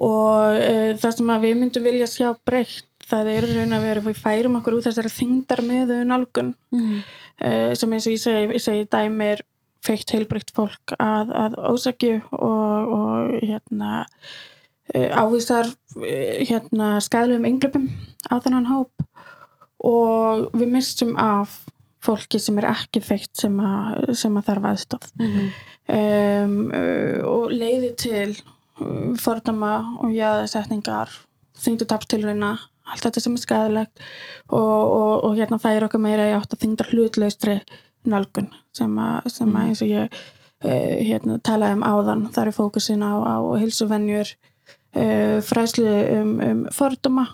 og 0.04 0.58
uh, 0.58 0.92
það 0.98 1.20
sem 1.20 1.36
við 1.44 1.60
myndum 1.60 1.88
vilja 1.88 2.10
sjá 2.10 2.32
breytt 2.46 2.90
það 3.10 3.30
er 3.34 3.48
raun 3.58 3.76
að 3.76 3.88
vera 3.88 4.04
við 4.08 4.20
færum 4.22 4.60
okkur 4.60 4.78
út 4.78 4.88
þessari 4.88 5.12
þingdar 5.12 5.62
með 5.68 5.94
nálgun. 6.08 6.54
Mm, 6.74 7.02
uh, 7.44 7.72
sem 7.78 7.96
eins 7.96 8.08
og 8.08 8.16
ég 8.16 8.22
segi, 8.24 8.46
ég 8.56 8.64
segi 8.64 8.88
dæmi 8.92 9.30
er 9.34 9.44
feitt 9.84 10.14
heilbrygt 10.16 10.54
fólk 10.56 10.96
að, 11.02 11.34
að 11.36 11.60
ósakju 11.74 12.16
og, 12.38 12.94
og 12.98 13.36
hérna 13.44 14.06
uh, 14.96 15.10
ávísar 15.20 15.70
uh, 15.70 16.40
hérna 16.44 16.96
skæðlegum 17.04 17.50
ynglöpum 17.52 17.90
á 18.32 18.36
þennan 18.44 18.70
hóp. 18.72 19.08
Og 19.84 20.48
við 20.56 20.70
mistum 20.78 21.18
af 21.20 21.60
fólki 22.04 22.40
sem 22.40 22.58
er 22.60 22.70
ekki 22.72 23.02
feitt 23.04 23.32
sem 23.40 23.56
að, 23.64 24.14
sem 24.20 24.36
að 24.40 24.50
þarf 24.50 24.68
aðstof 24.70 25.10
mm, 25.20 25.48
um, 25.96 26.58
uh, 26.72 27.20
og 27.28 27.54
leiði 27.54 27.94
til 28.00 28.28
fordama 29.22 29.76
og 30.02 30.12
jáðasetningar 30.16 31.12
þyngdutapstilurina 31.64 32.56
allt 32.90 33.06
þetta 33.06 33.24
sem 33.24 33.36
er 33.38 33.44
skæðilegt 33.44 34.04
og, 34.50 34.60
og, 34.60 35.14
og 35.28 35.36
hérna 35.38 35.60
færi 35.62 35.86
okkar 35.86 36.04
meira 36.04 36.28
í 36.32 36.36
átt 36.36 36.56
að 36.56 36.66
þyngda 36.66 36.88
hlutlaustri 36.90 37.58
nálgun 38.10 38.50
sem 38.76 38.98
að, 39.00 39.30
sem 39.34 39.54
að 39.54 39.70
eins 39.70 39.84
og 39.84 39.92
ég 39.92 40.18
uh, 40.18 40.96
hérna, 41.04 41.38
talaði 41.46 41.78
um 41.78 41.86
áðan. 41.88 42.26
Þar 42.34 42.52
er 42.52 42.58
fókusin 42.58 43.06
á, 43.06 43.14
á 43.20 43.36
hilsuvennjur 43.62 44.34
uh, 44.34 45.40
fræslu 45.46 45.88
um, 46.20 46.36
um 46.44 46.62
fordama 46.74 47.28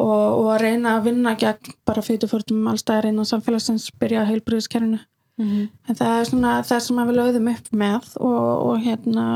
og, 0.00 0.42
og 0.42 0.50
að 0.54 0.62
reyna 0.66 0.96
að 0.96 1.08
vinna 1.10 1.34
gegn 1.38 1.74
bara 1.86 2.04
fyrir 2.04 2.30
fordumum 2.30 2.70
allstæðar 2.72 3.10
innan 3.10 3.28
samfélagsins 3.28 3.90
byrja 4.00 4.22
að 4.22 4.32
heilbriðiskerfinu 4.32 5.00
mm, 5.40 5.66
En 5.88 5.98
það 5.98 6.14
er 6.18 6.30
svona 6.30 6.54
það 6.66 6.84
sem 6.86 7.02
að 7.02 7.10
við 7.10 7.18
lögðum 7.20 7.50
upp 7.52 7.72
með 7.84 8.08
og, 8.18 8.46
og 8.68 8.86
hérna 8.86 9.26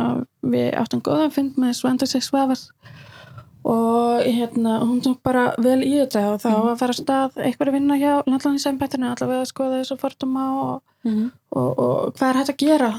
við 0.47 0.70
áttum 0.80 1.05
góðan 1.05 1.34
fund 1.34 1.60
með 1.60 1.76
Svenda 1.80 2.09
sig 2.09 2.24
Svavas 2.24 2.68
og 3.66 4.22
hérna 4.22 4.76
hún 4.84 5.01
tók 5.05 5.18
bara 5.26 5.48
vel 5.59 5.80
í 5.82 5.93
þetta 5.98 6.22
og 6.34 6.40
þá 6.44 6.51
að 6.55 6.78
fara 6.80 6.94
að 6.94 7.01
stað 7.01 7.38
eitthvað 7.43 7.70
að 7.72 7.76
vinna 7.80 7.98
hjá 7.98 8.12
landlæðinsæmbættinu 8.30 9.09
allavega 9.10 9.43
að 9.44 9.51
skoða 9.51 9.80
þessu 9.82 9.97
forduma 10.01 10.44
og, 10.62 10.82
mm, 11.09 11.24
og, 11.59 11.70
og 11.86 12.12
hvað 12.18 12.28
er 12.30 12.38
hægt 12.40 12.52
að 12.55 12.60
gera 12.62 12.90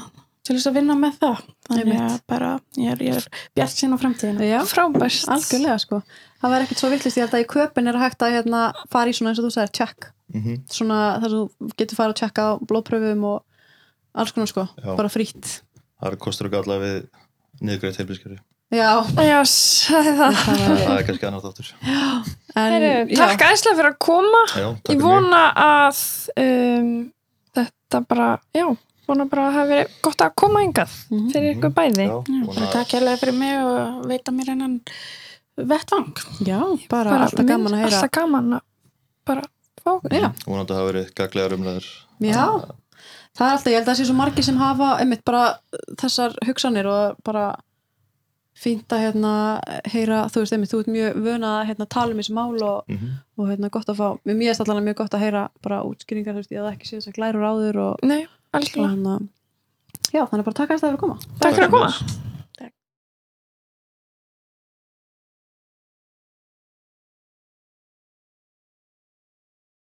til 0.48 0.56
þess 0.56 0.68
að 0.70 0.76
vinna 0.78 0.94
með 0.96 1.16
það? 1.22 1.40
Þannig 1.68 1.98
að 2.00 2.18
bara 2.32 2.50
ég 2.80 2.92
er, 2.94 3.02
ég 3.04 3.16
er 3.20 3.26
bjart 3.56 3.74
sín 3.76 3.92
á 3.92 4.00
framtíðinu 4.00 4.46
já, 4.48 4.58
Frábært. 4.68 5.18
algjörlega 5.28 5.78
sko. 5.82 5.98
Það 6.40 6.54
var 6.54 6.64
ekkert 6.64 6.80
svo 6.80 6.88
villist 6.92 7.18
ég 7.18 7.26
held 7.26 7.36
að 7.36 7.42
í 7.44 7.48
köpun 7.52 7.90
er 7.90 7.98
hægt 8.00 8.24
að 8.24 8.36
hérna, 8.38 8.62
fara 8.92 9.12
í 9.12 9.16
svona 9.18 9.32
eins 9.34 9.42
og 9.42 9.48
þú 9.48 9.52
sagðir, 9.56 9.74
check. 9.76 10.12
Mhm. 10.28 10.58
svona 10.68 10.96
þar 11.22 11.30
sem 11.32 11.38
þú 11.48 11.72
getur 11.80 11.96
fara 11.96 12.12
að 12.12 12.18
checka 12.20 12.42
á 12.44 12.50
blóðpröfum 12.60 13.22
og 13.24 13.38
alls 14.14 14.32
konar 14.36 14.50
sko, 14.50 14.66
Já. 14.76 14.90
bara 14.96 15.08
frýtt 15.08 15.62
það 16.02 16.16
kostur 16.20 16.48
og 16.50 16.52
galla 16.52 16.76
við 16.82 16.96
niðurgrætt 17.64 17.96
heilbískjöri 18.02 18.36
já, 18.70 18.88
Já, 19.16 19.38
það. 19.44 20.34
það 20.42 20.98
er 20.98 21.06
kannski 21.08 21.26
annar 21.28 21.44
þáttur. 21.44 21.70
Takk 22.54 23.44
æslega 23.48 23.76
fyrir 23.78 23.90
að 23.92 23.98
koma. 24.02 24.42
Já, 24.56 24.68
Ég 24.92 25.00
vona 25.02 25.42
að 25.54 26.00
um, 26.42 26.90
þetta 27.56 28.02
bara, 28.08 28.28
já, 28.56 28.66
vona 29.08 29.24
bara 29.30 29.46
að 29.46 29.52
það 29.52 29.58
hafi 29.58 29.72
verið 29.74 29.94
gott 30.08 30.24
að 30.26 30.34
koma 30.42 30.64
hingað 30.64 30.96
Mhm. 31.10 31.28
fyrir 31.32 31.54
ykkur 31.56 31.74
bæði. 31.78 32.06
Já, 32.08 32.16
Já, 32.18 32.40
vona- 32.44 32.54
bara 32.54 32.72
takk 32.74 32.88
hérlega 32.96 33.20
fyrir 33.22 33.38
mig 33.38 33.54
og 33.64 34.04
veita 34.10 34.32
mér 34.36 34.50
hennan 34.52 34.80
vettvang. 35.56 36.10
Já, 36.46 36.60
bara, 36.90 37.10
alltaf 37.24 37.46
gaman 37.46 37.72
að 37.72 37.78
heyra. 37.82 37.92
Alltaf 37.94 38.10
gaman 38.12 38.52
að 38.58 38.60
bara 39.26 39.42
fá 39.84 40.00
vonandi 40.02 40.72
að 40.72 40.76
hafa 40.76 40.92
verið 40.92 41.14
gaglegar 41.14 41.56
umræður. 41.56 41.88
Já, 42.20 42.44
það 43.38 43.46
er 43.46 43.52
alltaf, 43.54 43.66
ég 43.72 43.78
held 43.78 43.86
að 43.88 43.94
það 43.94 43.98
sé 44.02 44.04
svo 44.10 44.14
margir 44.18 44.44
sem 44.44 44.56
hafa 44.60 44.98
einmitt 45.00 45.24
bara 45.24 45.58
þessar 45.96 46.34
hugsanir 46.44 46.86
og 46.86 47.16
bara 47.24 47.54
fínt 48.58 48.90
að 48.94 49.02
hérna 49.06 49.32
heyra, 49.92 50.24
þú 50.34 50.42
veist 50.42 50.52
einmitt, 50.56 50.72
þú 50.72 50.80
ert 50.82 50.90
mjög 50.94 51.18
vöna 51.28 51.50
að 51.60 51.66
hérna, 51.70 51.86
tala 51.88 52.10
um 52.14 52.18
þessi 52.22 52.34
mál 52.34 52.62
og, 52.66 52.84
Mhm. 52.88 53.10
og 53.38 53.48
hérna 53.52 53.70
gott 53.70 53.86
að 53.88 53.96
fá, 54.00 54.08
mér 54.26 54.36
mér 54.36 54.50
er 54.54 54.62
allan 54.64 54.84
mjög 54.84 54.96
gott 55.02 55.14
að 55.14 55.20
heyra 55.26 55.48
bara 55.62 55.82
útskýringar, 55.86 56.34
þú 56.34 56.40
veist, 56.42 56.50
ég 56.52 56.58
hafði 56.62 56.74
ekki 56.76 56.88
séð 56.90 56.98
þess 56.98 57.08
að 57.12 57.18
glærur 57.18 57.48
áður 57.50 57.76
og, 57.86 58.02
Nei, 58.02 58.26
hérna 58.54 59.18
já, 60.12 60.22
þannig 60.26 60.44
bara 60.44 60.58
takk 60.58 60.70
að 60.70 60.80
þetta 60.80 60.86
fyrir 60.88 60.96
að 60.96 61.04
koma 61.04 61.18
Takk 61.40 61.54
fyrir 61.54 61.68
að 61.68 61.70
koma. 61.70 62.27